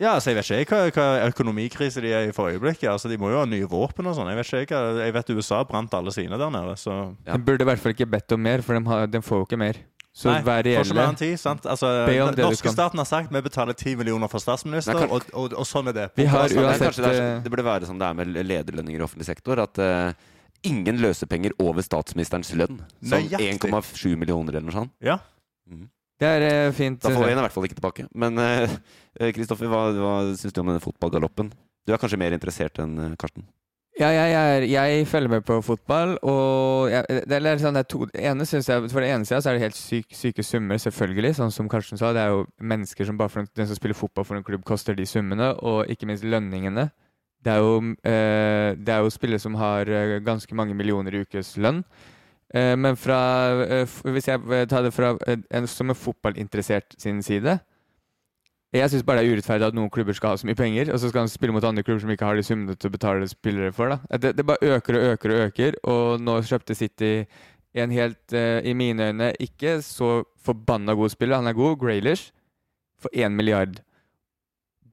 Ja, 0.02 0.16
altså 0.16 0.32
Jeg 0.32 0.39
vet 0.39 0.64
ikke 0.66 0.80
hva, 0.80 0.89
hva 0.95 1.28
økonomikrise 1.30 2.02
de 2.02 2.10
er 2.18 2.32
i 2.32 2.34
for 2.34 2.49
øyeblikket. 2.49 2.88
Altså, 2.89 3.12
De 3.12 3.20
må 3.22 3.30
jo 3.30 3.38
ha 3.38 3.45
nye 3.45 3.68
våpen 3.70 4.10
og 4.10 4.16
sånn. 4.18 4.32
Jeg 4.34 4.39
vet 4.39 4.54
ikke 4.66 4.80
hva, 4.82 5.04
jeg 5.06 5.14
vet 5.14 5.30
USA 5.38 5.62
brant 5.70 5.93
alle 5.93 6.14
sine 6.16 6.39
der 6.41 6.54
nede, 6.54 6.74
så 6.82 6.95
Ja. 7.28 7.36
De 7.38 7.43
burde 7.45 7.62
i 7.62 7.70
hvert 7.70 7.84
fall 7.84 7.93
ikke 7.93 8.10
bedt 8.10 8.34
om 8.34 8.41
mer, 8.41 8.66
for 8.66 8.80
de, 8.80 8.82
har, 8.89 9.06
de 9.14 9.22
får 9.22 9.43
jo 9.43 9.45
ikke 9.45 9.62
mer. 9.62 9.78
Så 10.12 10.28
Nei, 10.28 10.41
vær 10.43 10.59
mer 10.59 10.84
reelle. 10.84 11.03
enn 11.07 11.16
10, 11.16 11.38
sant? 11.39 11.66
Altså, 11.72 11.88
den 12.09 12.36
norske 12.43 12.72
staten 12.74 12.99
har 12.99 13.07
sagt 13.07 13.32
vi 13.32 13.41
betaler 13.45 13.78
10 13.78 13.95
millioner 14.01 14.28
for 14.32 14.43
statsminister, 14.43 14.97
Nei, 14.97 15.05
kan- 15.05 15.14
og, 15.16 15.30
og, 15.32 15.55
og 15.62 15.68
sånn 15.68 15.88
er 15.88 15.95
det. 15.95 16.07
Vi 16.20 16.26
har 16.28 16.51
uansett 16.51 16.99
det, 16.99 17.07
er, 17.07 17.20
eh, 17.38 17.39
det 17.45 17.53
burde 17.53 17.64
være 17.64 17.88
som 17.88 18.01
det 18.01 18.09
er 18.09 18.18
med 18.20 18.34
lederlønninger 18.36 18.99
i 18.99 19.05
offentlig 19.05 19.30
sektor. 19.30 19.62
At 19.64 19.80
uh, 19.80 20.12
ingen 20.68 20.99
løsepenger 20.99 21.55
over 21.64 21.86
statsministerens 21.86 22.51
lønn. 22.59 22.82
Som 22.99 23.24
1,7 23.39 24.18
millioner 24.20 24.59
eller 24.59 24.68
noe 24.68 24.76
sånt. 24.82 24.95
Ja. 24.99 25.16
Det 26.20 26.28
er 26.28 26.47
uh, 26.68 26.76
fint. 26.76 26.99
Da 26.99 27.16
får 27.16 27.30
vi 27.30 27.32
en 27.32 27.39
i 27.39 27.47
hvert 27.47 27.55
fall 27.55 27.70
ikke 27.70 27.80
tilbake. 27.80 28.09
Men 28.12 28.36
Kristoffer, 28.36 29.32
Kristoffer, 29.39 29.72
hva, 29.72 29.82
hva 29.95 30.14
syns 30.36 30.51
du 30.51 30.59
om 30.59 30.74
denne 30.74 30.84
fotballgaloppen? 30.84 31.55
Du 31.88 31.95
er 31.95 32.03
kanskje 32.03 32.20
mer 32.20 32.36
interessert 32.36 32.84
enn 32.84 33.16
Karsten? 33.16 33.47
Ja, 34.02 34.08
jeg, 34.10 34.32
er, 34.34 34.64
jeg 34.66 35.08
følger 35.08 35.30
med 35.30 35.43
på 35.45 35.60
fotball, 35.62 36.16
og 36.26 36.89
jeg, 36.89 37.06
det 37.30 37.38
er 37.38 37.60
sånn, 37.62 37.76
det 37.78 37.84
er 37.84 37.89
to, 37.91 38.08
ene 38.18 38.47
jeg, 38.49 38.64
For 38.89 39.04
det 39.04 39.12
ene 39.14 39.28
siden 39.30 39.45
er 39.45 39.60
det 39.60 39.62
helt 39.68 39.78
syk, 39.78 40.08
syke 40.18 40.45
summer, 40.45 40.80
selvfølgelig. 40.82 41.36
Sånn 41.38 41.54
som 41.54 41.70
Karsten 41.70 42.02
sa, 42.02 42.10
det 42.16 42.24
er 42.24 42.34
jo 42.34 42.47
mennesker 42.58 43.06
som 43.06 43.20
bare 43.20 43.30
for 43.30 43.43
en, 43.43 43.49
den 43.60 43.70
som 43.70 43.78
spiller 43.78 43.99
fotball 43.99 44.26
for 44.26 44.39
en 44.39 44.47
klubb, 44.47 44.64
koster 44.66 44.97
de 44.97 45.06
summene, 45.06 45.52
og 45.62 45.91
ikke 45.93 46.10
minst 46.10 46.26
lønningene. 46.26 46.88
Det 47.45 47.54
er 47.54 47.62
jo, 47.62 47.78
eh, 48.10 48.72
er 48.74 49.06
jo 49.06 49.14
spillere 49.14 49.43
som 49.43 49.60
har 49.62 49.86
eh, 49.86 50.18
ganske 50.26 50.58
mange 50.58 50.74
millioner 50.78 51.14
i 51.14 51.22
ukeslønn. 51.22 51.84
Eh, 52.58 52.74
men 52.82 52.97
fra, 52.97 53.20
eh, 53.68 53.97
hvis 54.18 54.32
jeg 54.32 54.66
tar 54.72 54.82
det 54.88 54.95
fra 54.97 55.14
eh, 55.30 55.45
en, 55.54 55.70
som 55.70 55.93
en 55.93 56.02
fotballinteressert 56.08 56.97
sin 56.97 57.22
side 57.22 57.60
Jeg 58.72 58.88
syns 58.88 59.03
bare 59.03 59.19
det 59.19 59.28
er 59.28 59.36
urettferdig 59.36 59.65
at 59.67 59.76
noen 59.76 59.89
klubber 59.91 60.15
skal 60.15 60.32
ha 60.32 60.39
så 60.39 60.47
mye 60.47 60.55
penger, 60.55 60.93
og 60.93 60.99
så 60.99 61.09
skal 61.11 61.26
han 61.26 61.32
spille 61.32 61.51
mot 61.51 61.65
andre 61.67 61.84
klubber 61.84 62.05
som 62.05 62.11
ikke 62.13 62.28
har 62.30 62.38
de 62.39 62.43
summene 62.47 62.76
til 62.80 62.88
å 62.88 62.93
betale 62.93 63.28
spillere 63.28 63.74
for. 63.76 63.97
Det, 64.15 64.32
det 64.38 64.45
bare 64.47 64.78
øker 64.78 64.95
og 64.95 65.07
øker 65.09 65.34
og 65.34 65.41
øker, 65.47 65.78
og 65.91 66.22
nå 66.24 66.38
kjøpte 66.47 66.78
City 66.80 67.11
en 67.76 67.91
helt, 67.91 68.34
uh, 68.34 68.59
i 68.63 68.74
mine 68.74 69.09
øyne, 69.09 69.34
ikke 69.39 69.82
så 69.84 70.24
forbanna 70.43 70.95
god 70.95 71.11
spiller. 71.11 71.36
Han 71.36 71.47
er 71.47 71.53
god, 71.53 71.78
Graylish, 71.84 72.32
for 72.99 73.09
én 73.15 73.36
milliard. 73.36 73.82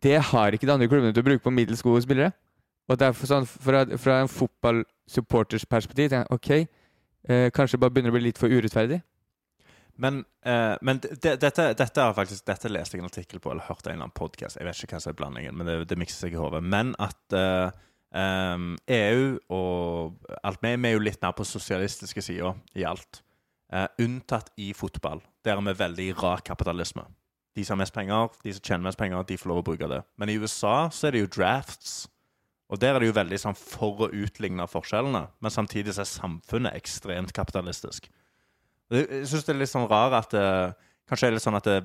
Det 0.03 0.19
har 0.23 0.51
ikke 0.51 0.67
de 0.67 0.73
andre 0.73 0.89
klubbene 0.89 1.15
til 1.15 1.23
å 1.23 1.29
bruke 1.31 1.43
på 1.43 1.55
middels 1.55 1.83
gode 1.83 2.03
spillere. 2.03 2.33
Og 2.89 2.99
derfor 2.99 3.31
sånn, 3.31 3.47
fra, 3.47 3.85
fra 3.99 4.21
en 4.23 4.31
fotballsupporters 4.33 5.67
perspektiv 5.67 6.11
tenker 6.11 6.27
jeg 6.27 6.35
ok, 6.35 6.75
uh, 7.31 7.49
kanskje 7.55 7.79
bare 7.79 7.95
begynner 7.95 8.15
å 8.15 8.19
bli 8.19 8.27
litt 8.27 8.43
for 8.43 8.51
urettferdig. 8.51 9.03
Men, 9.99 10.23
eh, 10.47 10.77
men 10.81 11.01
det, 11.03 11.37
dette, 11.43 11.73
dette, 11.75 12.03
er 12.03 12.15
faktisk, 12.15 12.45
dette 12.47 12.71
leste 12.71 12.97
jeg 12.97 13.03
en 13.03 13.11
artikkel 13.11 13.41
på, 13.43 13.51
eller 13.51 13.67
hørte 13.67 13.91
en 13.91 13.97
eller 13.97 14.07
annen 14.07 14.15
podkast. 14.15 14.61
Jeg 14.61 14.69
vet 14.69 14.83
ikke 14.85 14.95
hva 14.95 15.03
som 15.03 15.13
er 15.13 15.19
blandingen, 15.19 15.57
men 15.59 15.67
det, 15.67 15.79
det 15.91 15.99
mikser 15.99 16.23
seg 16.23 16.37
i 16.37 16.39
hodet. 16.39 16.63
Men 16.63 16.93
at 17.03 17.35
eh, 17.35 17.81
um, 18.15 18.69
EU 18.95 19.25
og 19.55 20.37
alt 20.39 20.63
vi, 20.63 20.75
er 20.77 20.95
jo 20.95 21.03
litt 21.03 21.25
mer 21.25 21.35
på 21.35 21.47
sosialistiske 21.49 22.23
sider 22.25 22.55
i 22.79 22.87
alt. 22.87 23.25
Eh, 23.75 23.89
unntatt 24.05 24.53
i 24.57 24.71
fotball. 24.77 25.25
Der 25.45 25.59
er 25.59 25.67
vi 25.67 25.75
veldig 25.81 26.13
rak 26.23 26.47
kapitalisme. 26.47 27.05
De 27.59 27.65
som 27.67 27.75
har 27.75 27.83
mest 27.83 27.97
penger, 27.97 28.31
de 28.45 28.55
som 28.55 28.65
tjener 28.65 28.87
mest 28.87 29.01
penger, 29.01 29.27
de 29.27 29.41
får 29.41 29.51
lov 29.51 29.65
å 29.65 29.67
bruke 29.67 29.91
det. 29.91 30.05
Men 30.17 30.31
i 30.31 30.39
USA 30.39 30.77
så 30.95 31.09
er 31.09 31.17
det 31.17 31.25
jo 31.25 31.33
drafts. 31.41 32.05
Og 32.71 32.79
der 32.79 32.95
er 32.95 33.03
det 33.03 33.11
jo 33.11 33.17
veldig 33.17 33.41
sånn 33.41 33.59
for 33.59 34.07
å 34.07 34.13
utligne 34.15 34.69
forskjellene. 34.71 35.25
Men 35.43 35.53
samtidig 35.53 35.97
så 35.97 36.05
er 36.05 36.11
samfunnet 36.13 36.77
ekstremt 36.79 37.35
kapitalistisk. 37.35 38.07
Jeg 38.91 39.29
syns 39.29 39.47
det 39.47 39.55
er 39.55 39.61
litt 39.63 39.73
sånn 39.73 39.89
rar 39.91 40.15
at 40.17 40.33
det, 40.33 40.45
Kanskje 41.09 41.29
er 41.29 41.33
det 41.33 41.39
litt 41.39 41.45
sånn 41.47 41.57
at 41.57 41.69
det, 41.69 41.79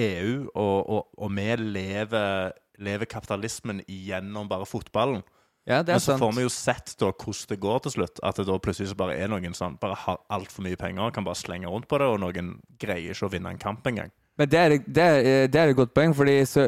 EU 0.00 0.46
og, 0.54 0.76
og, 0.86 1.00
og 1.18 1.32
vi 1.34 1.46
lever, 1.60 2.52
lever 2.78 3.08
kapitalismen 3.10 3.82
igjennom 3.90 4.48
bare 4.48 4.68
fotballen. 4.68 5.24
Ja, 5.68 5.82
det 5.84 5.92
er 5.92 5.98
Men 5.98 6.02
så 6.02 6.14
sant. 6.14 6.22
får 6.22 6.36
vi 6.38 6.44
jo 6.44 6.52
sett 6.52 6.94
da 6.98 7.10
hvordan 7.10 7.50
det 7.50 7.58
går 7.62 7.82
til 7.84 7.94
slutt. 7.96 8.22
At 8.26 8.38
det 8.40 8.46
da 8.48 8.56
plutselig 8.62 8.92
så 8.92 8.98
bare 8.98 9.18
er 9.20 9.28
noen 9.30 9.54
som 9.56 9.76
bare 9.80 9.98
har 10.06 10.22
altfor 10.32 10.64
mye 10.66 10.78
penger, 10.80 11.12
kan 11.14 11.26
bare 11.26 11.38
slenge 11.38 11.68
rundt 11.70 11.88
på 11.90 12.00
det, 12.00 12.08
og 12.08 12.22
noen 12.22 12.54
greier 12.80 13.12
ikke 13.12 13.28
å 13.28 13.34
vinne 13.34 13.52
en 13.52 13.60
kamp 13.60 13.86
engang. 13.90 14.14
Men 14.40 14.48
det 14.50 14.60
er, 14.60 14.76
det, 14.86 15.04
er, 15.04 15.20
eh, 15.20 15.46
det 15.52 15.60
er 15.60 15.72
et 15.72 15.78
godt 15.78 15.92
poeng, 15.94 16.14
fordi 16.16 16.38
så, 16.48 16.64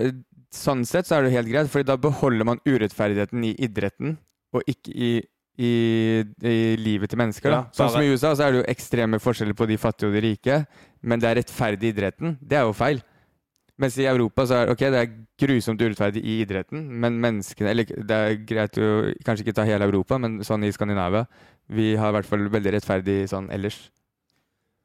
sånn 0.53 0.84
sett 0.88 1.09
så 1.09 1.18
er 1.18 1.26
det 1.26 1.34
helt 1.38 1.48
greit. 1.48 1.70
fordi 1.72 1.88
da 1.88 1.96
beholder 1.96 2.44
man 2.44 2.61
urettferdigheten 2.68 3.48
i 3.48 3.55
idretten, 3.64 4.18
og 4.53 4.68
ikke 4.68 4.92
i, 4.92 5.12
i, 5.61 6.24
i 6.48 6.59
livet 6.80 7.12
til 7.12 7.20
mennesker. 7.20 7.53
Ja, 7.53 7.62
sånn 7.76 7.90
som 7.92 8.05
i 8.05 8.11
USA 8.12 8.32
så 8.36 8.46
er 8.46 8.53
det 8.55 8.62
jo 8.62 8.68
ekstreme 8.72 9.20
forskjeller 9.22 9.57
på 9.59 9.68
de 9.68 9.78
fattige 9.80 10.09
og 10.09 10.16
de 10.16 10.22
rike, 10.24 10.61
men 11.05 11.20
det 11.20 11.28
er 11.28 11.40
rettferdig 11.42 11.90
i 11.90 11.94
idretten. 11.96 12.36
Det 12.40 12.59
er 12.59 12.68
jo 12.68 12.76
feil. 12.76 13.03
Mens 13.82 13.96
i 13.98 14.07
Europa 14.07 14.44
så 14.46 14.61
er 14.61 14.70
ok, 14.72 14.82
det 14.92 15.00
er 15.00 15.14
grusomt 15.42 15.80
urettferdig 15.80 16.22
i 16.22 16.38
idretten, 16.44 16.84
men 17.03 17.16
menneskene 17.22 17.70
Eller 17.72 17.88
det 17.88 18.18
er 18.18 18.36
greit 18.46 18.76
å 18.78 18.90
kanskje 19.24 19.46
ikke 19.46 19.57
ta 19.57 19.64
hele 19.66 19.88
Europa, 19.88 20.18
men 20.20 20.42
sånn 20.44 20.66
i 20.68 20.70
Skandinavia 20.74 21.24
Vi 21.72 21.94
har 21.98 22.12
i 22.12 22.16
hvert 22.18 22.28
fall 22.28 22.44
veldig 22.53 22.74
rettferdig 22.76 23.16
sånn 23.32 23.48
ellers. 23.50 23.80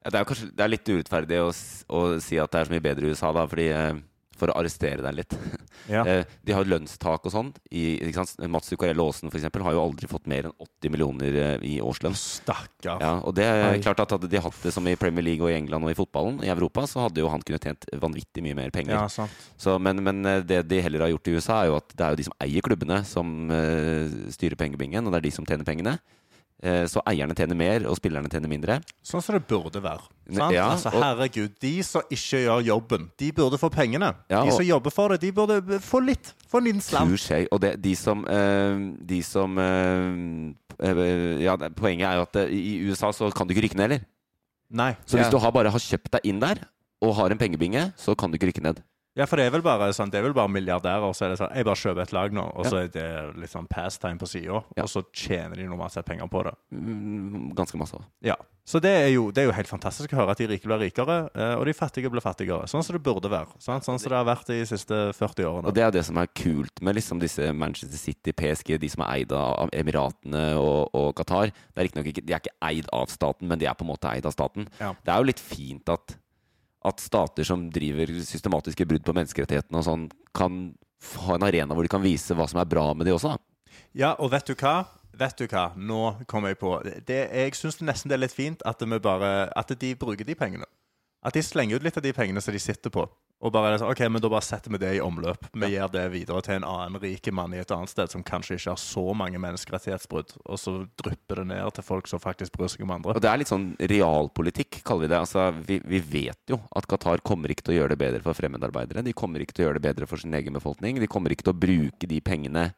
Ja, 0.01 0.13
det 0.13 0.19
er 0.19 0.23
jo 0.23 0.29
kanskje 0.31 0.49
det 0.55 0.63
er 0.63 0.71
litt 0.71 0.89
urettferdig 0.89 1.41
å, 1.43 1.49
å 1.51 2.01
si 2.23 2.39
at 2.39 2.53
det 2.53 2.61
er 2.61 2.69
så 2.69 2.73
mye 2.73 2.85
bedre 2.85 3.05
i 3.05 3.11
USA, 3.11 3.33
da, 3.35 3.43
fordi 3.49 3.67
eh, 3.75 3.99
for 4.37 4.51
å 4.51 4.57
arrestere 4.59 5.03
deg 5.05 5.21
litt. 5.23 5.37
Ja. 5.87 6.01
Eh, 6.03 6.25
de 6.43 6.51
har 6.51 6.67
lønnstak 6.67 7.23
og 7.29 7.31
sånn. 7.31 7.49
Mats 8.51 8.67
Zuccarello 8.67 9.05
Aasen 9.07 9.29
eksempel, 9.29 9.63
har 9.63 9.75
jo 9.77 9.83
aldri 9.85 10.09
fått 10.09 10.25
mer 10.27 10.49
enn 10.49 10.55
80 10.59 10.91
millioner 10.91 11.37
eh, 11.39 11.53
i 11.63 11.75
årslønn. 11.79 12.17
Stakkar. 12.17 12.99
Ja, 12.99 13.11
og 13.21 13.37
det 13.37 13.45
er 13.47 13.77
klart 13.85 14.01
at 14.03 14.11
Hadde 14.17 14.27
de 14.31 14.41
hatt 14.41 14.57
det 14.65 14.73
som 14.75 14.87
i 14.89 14.97
Premier 14.99 15.23
League 15.23 15.45
og 15.45 15.53
i 15.53 15.55
England 15.55 15.87
og 15.87 15.93
i 15.93 15.95
fotballen, 15.95 16.41
i 16.43 16.51
Europa, 16.51 16.83
så 16.89 17.05
hadde 17.05 17.21
jo 17.21 17.29
han 17.31 17.45
kunnet 17.45 17.69
tjent 17.69 17.87
vanvittig 18.01 18.43
mye 18.43 18.57
mer 18.57 18.73
penger. 18.75 18.97
Ja, 18.97 19.05
sant. 19.11 19.47
Så, 19.55 19.77
men, 19.79 20.01
men 20.03 20.19
eh, 20.27 20.43
det 20.43 20.63
de 20.67 20.81
heller 20.83 21.05
har 21.05 21.13
gjort 21.13 21.31
i 21.31 21.37
USA, 21.37 21.61
er 21.61 21.71
jo 21.71 21.79
at 21.79 21.95
det 21.95 22.03
er 22.03 22.15
jo 22.17 22.21
de 22.23 22.27
som 22.27 22.37
eier 22.43 22.67
klubbene, 22.67 22.99
som 23.07 23.33
styrer 24.33 24.59
pengebingen, 24.59 25.05
og 25.07 25.13
det 25.13 25.21
er 25.21 25.29
de 25.29 25.35
som 25.37 25.47
tjener 25.47 25.67
pengene. 25.67 25.95
Eh, 26.57 26.87
så 26.89 27.03
eierne 27.05 27.35
tjener 27.37 27.57
mer, 27.57 27.83
og 27.85 27.99
spillerne 27.99 28.29
tjener 28.33 28.49
mindre. 28.49 28.79
Sånn 29.05 29.21
som 29.21 29.35
det 29.37 29.43
burde 29.49 29.77
være. 29.83 30.07
Ja, 30.33 30.71
altså, 30.71 30.89
herregud, 30.89 31.53
De 31.61 31.73
som 31.85 32.01
ikke 32.09 32.41
gjør 32.47 32.63
jobben, 32.65 33.05
de 33.21 33.29
burde 33.37 33.59
få 33.61 33.69
pengene. 33.73 34.09
Ja, 34.31 34.41
de 34.43 34.55
som 34.55 34.65
jobber 34.65 34.93
for 34.93 35.13
det, 35.13 35.21
de 35.21 35.31
burde 35.37 35.79
få 35.85 36.01
litt. 36.01 36.33
Få 36.49 36.57
en 36.57 36.69
liten. 36.71 36.81
Touché. 36.81 37.43
Og 37.53 37.61
det, 37.61 37.75
de 37.83 37.93
som, 37.95 38.25
eh, 38.25 38.81
de 39.05 39.21
som 39.23 39.57
eh, 39.61 41.41
Ja, 41.41 41.55
poenget 41.73 42.05
er 42.05 42.15
jo 42.19 42.25
at 42.27 42.35
i 42.53 42.73
USA 42.89 43.09
så 43.13 43.31
kan 43.33 43.47
du 43.47 43.53
ikke 43.53 43.67
rykke 43.67 43.77
ned 43.77 43.89
heller. 43.89 44.05
Nei. 44.69 44.91
Så 45.05 45.17
hvis 45.17 45.31
du 45.31 45.37
har 45.41 45.51
bare 45.55 45.71
har 45.71 45.79
kjøpt 45.79 46.11
deg 46.17 46.25
inn 46.29 46.41
der, 46.41 46.59
og 47.01 47.15
har 47.15 47.31
en 47.31 47.37
pengebinge, 47.39 47.93
så 47.97 48.15
kan 48.17 48.29
du 48.29 48.37
ikke 48.37 48.49
rykke 48.51 48.65
ned. 48.65 48.81
Ja, 49.17 49.25
for 49.25 49.39
det 49.41 49.47
er 49.47 49.53
vel 49.55 49.63
bare 49.65 49.89
sånn, 49.97 50.11
det 50.13 50.19
er 50.19 50.27
vel 50.27 50.35
bare 50.37 50.51
milliardærer. 50.53 51.13
Så 51.17 51.25
er 51.25 51.33
det 51.33 51.39
sånn, 51.41 51.55
Jeg 51.57 51.65
bare 51.65 51.81
kjøper 51.81 52.03
et 52.03 52.13
lag 52.13 52.35
nå, 52.37 52.43
og 52.53 52.67
så 52.69 52.83
er 52.83 52.91
det 52.93 53.07
litt 53.41 53.53
sånn 53.53 53.67
pastime 53.71 54.21
på 54.21 54.29
sida. 54.29 54.61
Ja. 54.77 54.85
Og 54.85 54.91
så 54.93 55.01
tjener 55.11 55.57
de 55.57 55.65
normalt 55.69 55.95
sett 55.95 56.05
penger 56.05 56.29
på 56.29 56.43
det. 56.45 56.53
Mm, 56.71 57.49
Ganske 57.57 57.79
masse. 57.81 57.97
Ja. 58.25 58.37
Så 58.67 58.81
det 58.83 58.91
er, 58.91 59.07
jo, 59.13 59.29
det 59.31 59.41
er 59.41 59.45
jo 59.47 59.53
helt 59.55 59.69
fantastisk 59.71 60.11
å 60.11 60.17
høre 60.19 60.33
at 60.33 60.41
de 60.41 60.47
rike 60.51 60.67
blir 60.67 60.81
rikere, 60.81 61.15
eh, 61.39 61.53
og 61.55 61.63
de 61.69 61.73
fattige 61.73 62.09
blir 62.11 62.19
fattigere. 62.19 62.67
Sånn 62.67 62.83
som 62.83 62.97
det 62.97 62.99
burde 63.05 63.29
være. 63.31 63.47
Sant? 63.63 63.85
Sånn 63.87 63.95
som 63.95 64.11
det 64.11 64.17
har 64.19 64.27
vært 64.27 64.49
de 64.51 64.57
siste 64.67 64.97
40 65.15 65.47
årene. 65.47 65.71
Og 65.71 65.77
det 65.77 65.85
er 65.85 65.93
det 65.95 66.03
som 66.03 66.19
er 66.19 66.27
kult 66.35 66.81
med 66.83 66.97
liksom 66.99 67.21
disse 67.23 67.47
Manchester 67.55 67.95
City, 68.01 68.33
PSG, 68.35 68.75
de 68.83 68.89
som 68.91 69.05
er 69.07 69.21
eid 69.21 69.31
av 69.31 69.71
Emiratene 69.71 70.43
og, 70.59 70.91
og 70.91 71.13
Qatar. 71.15 71.53
Det 71.55 71.79
er 71.85 71.87
ikke, 71.87 72.03
de 72.19 72.35
er 72.35 72.43
ikke 72.43 72.57
eid 72.67 72.91
av 72.91 73.07
staten, 73.07 73.47
men 73.47 73.63
de 73.63 73.71
er 73.71 73.79
på 73.79 73.87
en 73.87 73.93
måte 73.93 74.11
eid 74.11 74.27
av 74.27 74.35
staten. 74.35 74.67
Ja. 74.83 74.91
Det 74.99 75.15
er 75.15 75.23
jo 75.23 75.29
litt 75.31 75.39
fint 75.47 75.95
at, 75.95 76.17
at 76.89 77.03
stater 77.03 77.47
som 77.47 77.67
driver 77.73 78.11
systematiske 78.25 78.87
brudd 78.87 79.05
på 79.05 79.15
menneskerettighetene 79.17 79.83
sånn, 79.85 80.07
kan 80.37 80.71
ha 81.27 81.35
en 81.35 81.45
arena 81.45 81.75
hvor 81.75 81.85
de 81.85 81.91
kan 81.91 82.03
vise 82.03 82.35
hva 82.35 82.47
som 82.49 82.61
er 82.61 82.69
bra 82.69 82.89
med 82.97 83.07
de 83.07 83.13
også. 83.15 83.35
da. 83.35 83.77
Ja, 83.97 84.13
og 84.17 84.31
vet 84.33 84.49
du 84.49 84.55
hva? 84.57 84.87
Vet 85.17 85.39
du 85.39 85.47
hva? 85.49 85.71
Nå 85.75 86.01
kommer 86.29 86.53
jeg 86.53 86.59
på 86.61 86.75
det, 86.85 87.21
Jeg 87.33 87.55
syns 87.57 87.79
nesten 87.81 88.09
det 88.11 88.17
er 88.17 88.25
litt 88.25 88.35
fint 88.35 88.61
at, 88.65 88.83
bare, 89.01 89.49
at 89.55 89.73
de 89.79 89.93
bruker 89.97 90.25
de 90.25 90.35
pengene. 90.37 90.67
At 91.25 91.33
de 91.33 91.41
slenger 91.41 91.77
ut 91.77 91.85
litt 91.85 91.97
av 91.97 92.05
de 92.05 92.13
pengene 92.13 92.41
som 92.41 92.53
de 92.53 92.61
sitter 92.61 92.93
på. 92.93 93.07
Og 93.37 93.53
bare 93.53 93.75
er 93.75 93.81
sånn, 93.81 93.91
ok, 93.93 94.01
men 94.09 94.23
Da 94.23 94.31
bare 94.33 94.45
setter 94.45 94.73
vi 94.73 94.79
det 94.81 94.95
i 94.97 95.01
omløp. 95.03 95.45
Vi 95.53 95.69
gir 95.69 95.91
det 95.93 96.05
videre 96.13 96.41
til 96.45 96.57
en 96.57 96.65
annen 96.65 96.97
rik 97.01 97.29
mann 97.35 97.53
i 97.53 97.61
et 97.61 97.73
annet 97.73 97.91
sted 97.91 98.09
som 98.13 98.23
kanskje 98.25 98.57
ikke 98.57 98.73
har 98.73 98.81
så 98.81 99.03
mange 99.17 99.41
menneskerettighetsbrudd. 99.43 100.33
Og 100.45 100.61
så 100.61 100.73
drypper 100.97 101.43
det 101.43 101.47
ned 101.51 101.75
til 101.77 101.85
folk 101.85 102.09
som 102.09 102.23
faktisk 102.23 102.57
bryr 102.57 102.71
seg 102.73 102.87
om 102.87 102.95
andre. 102.97 103.13
Og 103.13 103.21
det 103.21 103.29
er 103.29 103.41
litt 103.41 103.51
sånn 103.51 103.69
realpolitikk, 103.77 104.81
kaller 104.87 105.05
vi 105.05 105.11
det. 105.13 105.21
Altså, 105.21 105.51
vi, 105.69 105.79
vi 105.85 106.01
vet 106.01 106.53
jo 106.53 106.59
at 106.73 106.89
Qatar 106.89 107.21
kommer 107.21 107.53
ikke 107.53 107.67
til 107.67 107.75
å 107.75 107.79
gjøre 107.81 107.93
det 107.93 108.01
bedre 108.01 108.25
for 108.25 108.37
fremmedarbeidere. 108.37 109.05
De 109.05 109.15
kommer 109.17 109.45
ikke 109.45 109.59
til 109.59 109.65
å 109.65 109.69
gjøre 109.69 109.81
det 109.81 109.87
bedre 109.91 110.09
for 110.09 110.23
sin 110.23 110.33
egen 110.37 110.57
befolkning. 110.57 110.97
De 111.03 111.11
kommer 111.11 111.33
ikke 111.33 111.45
til 111.45 111.53
å 111.53 111.61
bruke 111.67 112.09
de 112.09 112.21
pengene 112.25 112.71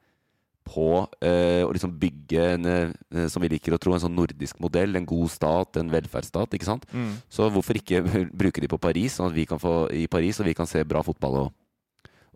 på 0.67 0.89
eh, 1.25 1.63
å 1.65 1.71
liksom 1.73 1.95
bygge 2.01 2.43
en, 2.53 2.69
eh, 2.69 3.27
som 3.31 3.41
vi 3.41 3.49
liker 3.53 3.73
å 3.73 3.79
tro, 3.81 3.95
en 3.95 4.03
sånn 4.03 4.15
nordisk 4.17 4.59
modell. 4.61 4.95
En 4.97 5.07
god 5.09 5.31
stat, 5.33 5.79
en 5.81 5.89
velferdsstat. 5.93 6.53
ikke 6.53 6.67
sant? 6.67 6.85
Mm. 6.93 7.15
Så 7.31 7.49
hvorfor 7.53 7.79
ikke 7.79 8.03
bruke 8.41 8.61
de 8.61 8.69
på 8.69 8.81
Paris, 8.81 9.17
sånn 9.17 9.31
at 9.31 9.37
vi 9.37 9.47
kan 9.49 9.61
få 9.61 9.87
i 9.95 10.05
Paris, 10.11 10.41
og 10.41 10.49
vi 10.49 10.57
kan 10.57 10.69
se 10.69 10.83
bra 10.85 11.01
fotball 11.05 11.41
og, 11.45 11.51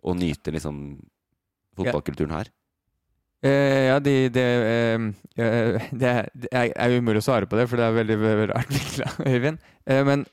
og 0.02 0.18
nyte 0.18 0.54
liksom 0.54 0.84
fotballkulturen 1.78 2.34
her? 2.34 2.52
Eh, 3.44 3.90
ja, 3.90 3.98
de, 4.00 4.12
det, 4.32 4.42
eh, 4.42 5.02
eh, 5.36 5.88
det, 5.92 6.08
er, 6.08 6.28
det 6.32 6.48
er 6.56 6.94
umulig 6.96 7.20
å 7.20 7.26
svare 7.26 7.48
på 7.48 7.58
det, 7.58 7.66
for 7.68 7.76
det 7.76 7.84
er 7.84 7.98
veldig, 7.98 8.16
rart 8.54 8.70
vinkla, 8.76 9.10
Øyvind. 9.28 9.58
Men 10.08 10.24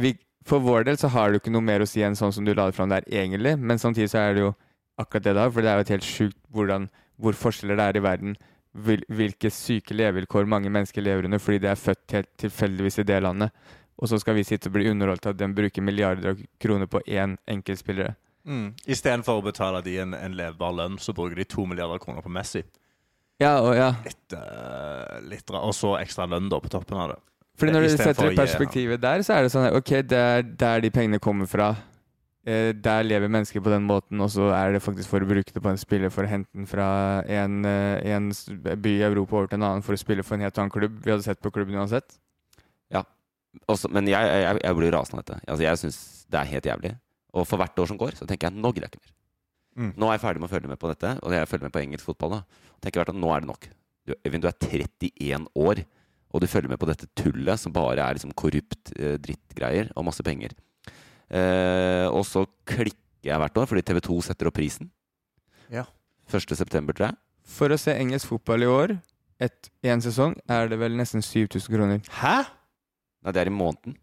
vi, 0.00 0.14
for 0.48 0.64
vår 0.64 0.86
del 0.88 0.96
så 0.96 1.10
har 1.12 1.30
du 1.30 1.36
ikke 1.40 1.52
noe 1.52 1.64
mer 1.64 1.84
å 1.84 1.88
si 1.90 2.00
enn 2.06 2.16
sånn 2.16 2.32
som 2.32 2.46
du 2.46 2.54
la 2.54 2.70
det 2.70 2.76
fram 2.78 2.94
der, 2.94 3.04
egentlig. 3.12 3.58
Men 3.60 3.82
samtidig 3.82 4.08
så 4.14 4.22
er 4.22 4.36
det 4.36 4.46
jo 4.46 4.54
akkurat 4.96 5.26
det 5.26 5.34
da, 5.36 5.50
for 5.50 5.60
det 5.60 5.68
er 5.68 5.76
jo 5.76 5.84
et 5.84 5.92
helt 5.98 6.08
sjukt 6.08 6.38
hvordan, 6.56 6.88
hvor 7.20 7.38
forskjeller 7.38 7.78
det 7.78 7.88
er 7.88 7.98
i 7.98 8.04
verden. 8.04 8.36
Hvil, 8.76 9.02
hvilke 9.08 9.50
syke 9.52 9.96
levevilkår 9.96 10.48
mange 10.52 10.70
mennesker 10.72 11.04
lever 11.04 11.24
under 11.24 11.40
fordi 11.40 11.62
de 11.64 11.70
er 11.72 11.80
født 11.80 12.12
helt 12.12 12.32
tilfeldigvis 12.42 13.00
i 13.00 13.06
det 13.08 13.22
landet. 13.24 13.50
Og 13.96 14.10
så 14.10 14.18
skal 14.20 14.36
vi 14.36 14.44
sitte 14.44 14.68
og 14.68 14.76
bli 14.76 14.90
underholdt 14.90 15.26
av 15.26 15.32
at 15.32 15.40
de 15.40 15.48
bruker 15.56 15.84
milliarder 15.84 16.34
av 16.34 16.42
kroner 16.60 16.88
på 16.90 17.00
én 17.08 17.38
enkeltspillere. 17.48 18.12
Mm. 18.46 18.74
Istedenfor 18.86 19.40
å 19.40 19.46
betale 19.46 19.80
de 19.82 19.96
en, 20.04 20.12
en 20.14 20.36
levbar 20.36 20.74
lønn, 20.76 21.00
så 21.02 21.14
bruker 21.16 21.40
de 21.40 21.48
to 21.48 21.64
milliarder 21.66 22.02
kroner 22.02 22.22
på 22.22 22.32
Messi. 22.32 22.62
Ja, 23.42 23.56
og 23.60 23.74
ja. 23.76 23.90
Litt, 24.04 24.36
uh, 24.36 25.16
litt 25.28 25.50
Og 25.52 25.74
så 25.76 25.96
ekstra 25.98 26.24
lønn 26.30 26.48
da 26.52 26.60
på 26.60 26.70
toppen 26.72 27.00
av 27.00 27.12
det. 27.12 27.18
Fordi 27.56 27.72
når 27.72 27.86
du 27.86 27.90
setter 27.96 28.30
det 28.30 28.36
perspektivet 28.36 29.00
der, 29.00 29.24
så 29.24 29.36
er 29.36 29.46
det 29.46 29.52
sånn 29.52 29.70
Ok, 29.76 29.92
det 30.08 30.20
er 30.20 30.44
der 30.44 30.84
de 30.84 30.92
pengene 30.92 31.20
kommer 31.22 31.48
fra. 31.48 31.72
Eh, 32.46 32.70
der 32.78 33.02
lever 33.02 33.26
mennesker 33.26 33.58
på 33.58 33.72
den 33.72 33.86
måten, 33.88 34.20
og 34.22 34.30
så 34.30 34.52
er 34.54 34.76
det 34.76 34.82
faktisk 34.84 35.10
for 35.10 35.24
å 35.24 35.26
bruke 35.26 35.50
det 35.50 35.62
på 35.62 35.70
en 35.72 35.80
spiller 35.80 36.12
for 36.14 36.22
å 36.22 36.30
hente 36.30 36.52
den 36.54 36.68
fra 36.70 37.24
en, 37.26 37.64
eh, 37.66 37.98
en 38.14 38.30
by 38.30 38.92
i 39.00 39.02
Europa 39.02 39.34
over 39.34 39.48
til 39.50 39.58
en 39.58 39.66
annen 39.66 39.82
for 39.82 39.96
å 39.96 39.98
spille 39.98 40.22
for 40.22 40.36
en 40.36 40.46
helt 40.46 40.58
annen 40.58 40.70
klubb. 40.70 41.00
Vi 41.02 41.10
hadde 41.10 41.26
sett 41.26 41.42
på 41.42 41.50
klubben 41.50 41.74
uansett. 41.74 42.20
Ja. 42.94 43.02
Også, 43.66 43.90
men 43.90 44.06
jeg, 44.06 44.22
jeg, 44.22 44.60
jeg 44.62 44.78
blir 44.78 44.94
rasende 44.94 45.18
av 45.18 45.24
dette. 45.24 45.40
Altså, 45.48 45.66
jeg 45.66 45.82
syns 45.82 45.98
det 46.30 46.38
er 46.38 46.52
helt 46.52 46.70
jævlig. 46.70 46.92
Og 47.34 47.48
for 47.50 47.58
hvert 47.58 47.82
år 47.82 47.90
som 47.90 47.98
går, 47.98 48.14
så 48.14 48.28
tenker 48.30 48.48
jeg 48.48 48.62
nå 48.62 48.70
gidder 48.70 48.86
jeg 48.86 48.94
ikke 48.94 49.02
mer. 49.02 49.14
Mm. 49.76 49.90
Nå 49.98 50.06
er 50.06 50.16
jeg 50.16 50.22
ferdig 50.22 50.40
med 50.40 50.48
å 50.48 50.54
følge 50.54 50.70
med 50.70 50.80
på 50.80 50.88
dette, 50.92 51.10
og 51.20 51.34
jeg 51.34 51.48
følger 51.50 51.66
med 51.66 51.74
på 51.74 51.82
engelsk 51.82 52.06
fotball. 52.06 52.38
da. 52.38 52.70
tenker 52.80 53.02
hvert 53.02 53.12
at 53.12 53.18
Nå 53.18 53.32
er 53.34 53.42
det 53.42 53.50
nok. 53.50 53.66
Du, 54.06 54.14
Øyvind, 54.22 54.46
du 54.46 54.48
er 54.48 54.70
31 54.70 55.48
år, 55.66 55.82
og 56.30 56.40
du 56.40 56.46
følger 56.46 56.70
med 56.70 56.78
på 56.78 56.88
dette 56.88 57.10
tullet 57.18 57.60
som 57.60 57.74
bare 57.74 58.06
er 58.06 58.16
liksom 58.16 58.32
korrupt 58.38 58.94
eh, 58.94 59.18
drittgreier 59.18 59.90
og 59.96 60.06
masse 60.06 60.22
penger. 60.22 60.54
Eh, 61.30 62.06
og 62.06 62.22
så 62.28 62.44
klikker 62.68 63.30
jeg 63.32 63.42
hvert 63.42 63.58
år 63.58 63.68
fordi 63.70 63.82
TV2 63.88 64.20
setter 64.28 64.50
opp 64.50 64.58
prisen. 64.58 64.90
Ja. 65.72 65.86
1. 66.30 66.54
september, 66.58 66.94
tror 66.94 67.10
jeg. 67.10 67.18
For 67.46 67.70
å 67.70 67.78
se 67.78 67.94
engelsk 67.94 68.30
fotball 68.30 68.66
i 68.66 68.70
år, 68.70 68.96
én 69.42 69.50
en 69.92 70.02
sesong, 70.02 70.34
er 70.48 70.70
det 70.70 70.78
vel 70.80 70.96
nesten 70.98 71.22
7000 71.22 71.70
kroner. 71.70 72.00
Hæ?! 72.22 72.38
Nei, 73.26 73.34
det 73.34 73.42
er 73.42 73.50
i 73.50 73.54
måneden. 73.54 73.96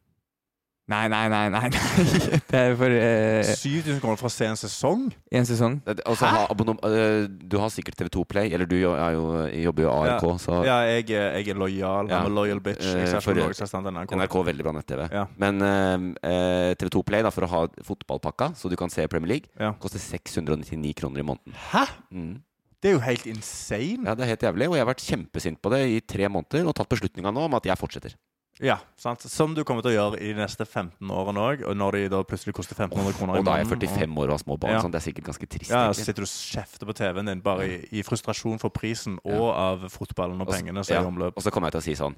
Nei, 0.93 1.07
nei, 1.09 1.23
nei. 1.31 1.47
nei, 1.53 1.69
nei. 1.73 1.79
Det 2.53 2.59
er 2.59 2.75
for 2.77 2.93
uh, 2.93 3.47
7000 3.49 3.99
kroner 4.03 4.19
for 4.21 4.29
å 4.29 4.33
se 4.33 4.45
en 4.51 4.59
sesong? 4.59 5.07
I 5.33 5.39
en 5.39 5.47
sesong. 5.49 5.79
Altså, 6.05 6.29
ha 6.29 6.43
eh, 6.51 7.25
du 7.29 7.55
har 7.61 7.71
sikkert 7.73 7.97
TV2 7.97 8.25
Play, 8.29 8.53
eller 8.53 8.69
du 8.69 8.75
jo- 8.77 8.93
er 8.93 9.15
jo, 9.17 9.25
jobber 9.65 9.87
jo 9.87 9.89
i 9.89 9.95
ARK, 9.95 10.27
Ja. 10.27 10.35
så 10.43 10.59
Ja, 10.67 10.77
jeg, 10.91 11.09
er- 11.09 11.39
jeg 11.39 11.49
er 11.55 11.59
lojal. 11.63 12.11
Ja. 12.13 12.21
I'm 12.21 12.29
a 12.29 12.35
loyal 12.37 12.61
bitch. 12.63 12.85
Eh, 12.85 13.19
for- 13.19 13.33
enn 13.33 13.89
NRK. 13.89 14.13
er 14.21 14.31
veldig 14.51 14.63
bra 14.69 14.75
nett-TV. 14.77 15.09
Ja. 15.11 15.25
Men 15.41 15.61
uh, 15.65 16.73
TV2 16.77 17.03
Play, 17.09 17.25
da, 17.25 17.33
for 17.33 17.47
å 17.47 17.51
ha 17.55 17.63
fotballpakka, 17.89 18.53
så 18.59 18.69
du 18.69 18.75
kan 18.79 18.89
se 18.93 19.07
Premier 19.07 19.33
League, 19.37 19.49
Ja. 19.59 19.73
koster 19.81 19.99
699 19.99 20.93
kroner 21.01 21.19
i 21.23 21.29
måneden. 21.33 21.53
Hæ?! 21.71 21.87
Mm. 22.13 22.41
Det 22.83 22.89
er 22.91 22.95
jo 22.97 22.99
helt 23.05 23.25
insane. 23.31 24.03
Ja, 24.03 24.11
det 24.13 24.25
er 24.25 24.31
helt 24.33 24.41
jævlig, 24.43 24.65
og 24.67 24.73
jeg 24.75 24.83
har 24.83 24.89
vært 24.93 25.03
kjempesint 25.07 25.59
på 25.63 25.71
det 25.71 25.81
i 25.87 25.99
tre 26.03 26.27
måneder, 26.27 26.67
og 26.67 26.75
tatt 26.75 26.89
beslutninga 26.91 27.31
nå 27.31 27.45
om 27.47 27.53
at 27.55 27.63
jeg 27.69 27.79
fortsetter. 27.79 28.15
Ja, 28.61 28.77
sant? 29.01 29.21
Som 29.25 29.55
du 29.57 29.63
kommer 29.65 29.81
til 29.81 29.93
å 29.93 29.95
gjøre 29.95 30.19
i 30.21 30.27
de 30.34 30.38
neste 30.38 30.65
15 30.67 31.09
årene 31.09 31.41
òg. 31.41 31.63
Og 31.65 31.73
når 31.75 31.91
de 31.97 32.01
da 32.13 32.19
plutselig 32.27 32.53
koster 32.53 32.75
1500 32.77 33.15
kroner 33.17 33.39
i 33.39 33.41
Og 33.41 33.45
da 33.47 33.55
er 33.57 33.63
jeg 33.63 33.71
45 33.71 34.13
år 34.21 34.27
og 34.30 34.35
har 34.35 34.43
små 34.43 34.57
barn, 34.59 34.75
Ja. 34.75 34.81
sånn, 34.84 34.91
det 34.93 35.01
er 35.01 35.07
sikkert 35.11 35.25
ganske 35.31 35.47
trist. 35.49 35.71
Ja, 35.71 35.88
så 35.91 36.05
sitter 36.05 36.21
du 36.21 36.27
og 36.27 36.34
kjefter 36.34 36.85
på 36.85 36.93
TV-en 36.93 37.25
din 37.25 37.41
bare 37.41 37.65
i, 37.65 37.80
i 37.91 38.03
frustrasjon 38.05 38.59
for 38.61 38.69
prisen 38.69 39.17
og 39.25 39.49
av 39.57 39.88
fotballen 39.89 40.39
og 40.39 40.47
Og 40.47 40.53
pengene 40.53 40.85
som 40.85 40.93
er 40.93 40.99
ja, 40.99 41.03
i 41.03 41.09
omløp. 41.09 41.34
Og 41.35 41.41
så 41.43 41.49
kommer 41.51 41.71
jeg 41.71 41.80
til 41.80 41.81
å 41.81 41.88
si 41.89 41.95
sånn 42.03 42.15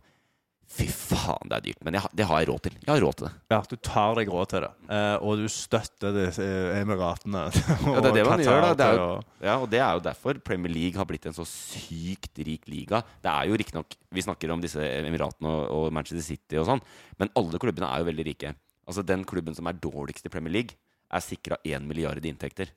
Fy 0.66 0.88
faen, 0.90 1.48
det 1.52 1.58
er 1.60 1.64
dyrt. 1.68 1.82
Men 1.86 1.96
jeg, 2.00 2.10
det 2.18 2.26
har 2.28 2.42
jeg 2.42 2.50
råd 2.50 2.62
til. 2.66 2.78
Jeg 2.82 2.90
har 2.90 3.02
råd 3.04 3.18
til 3.20 3.28
det. 3.28 3.32
Ja, 3.54 3.60
du 3.70 3.76
tar 3.86 4.16
deg 4.18 4.32
råd 4.34 4.50
til 4.52 4.64
det. 4.66 4.70
Eh, 4.98 5.16
og 5.22 5.38
du 5.40 5.46
støtter 5.52 6.16
disse 6.16 6.46
eh, 6.46 6.80
Emiratene. 6.82 7.44
Ja, 7.86 8.02
det 8.02 8.10
er 8.10 8.18
det 8.18 8.26
man 8.28 8.44
gjør, 8.44 8.66
da. 8.66 8.72
Det 8.80 8.88
jo, 8.98 9.06
ja, 9.46 9.56
og 9.62 9.68
det 9.72 9.80
er 9.80 9.92
jo 10.00 10.04
derfor 10.08 10.40
Premier 10.44 10.74
League 10.74 11.00
har 11.00 11.08
blitt 11.08 11.28
en 11.30 11.38
så 11.38 11.46
sykt 11.48 12.42
rik 12.48 12.66
liga. 12.72 13.04
Det 13.24 13.32
er 13.32 13.50
jo 13.52 13.60
riktignok 13.62 13.96
Vi 14.16 14.24
snakker 14.26 14.52
om 14.56 14.64
disse 14.64 14.82
Emiratene 14.82 15.52
og, 15.52 15.66
og 15.76 15.94
Manchester 15.96 16.26
City 16.26 16.60
og 16.60 16.68
sånn, 16.70 16.82
men 17.22 17.32
alle 17.40 17.62
klubbene 17.62 17.92
er 17.92 18.02
jo 18.02 18.10
veldig 18.10 18.26
rike. 18.32 18.56
Altså 18.90 19.06
Den 19.06 19.26
klubben 19.28 19.56
som 19.58 19.70
er 19.70 19.78
dårligst 19.80 20.28
i 20.28 20.34
Premier 20.34 20.58
League, 20.58 20.78
er 21.14 21.24
sikra 21.24 21.60
1 21.64 21.86
milliard 21.86 22.26
i 22.26 22.32
inntekter. 22.34 22.74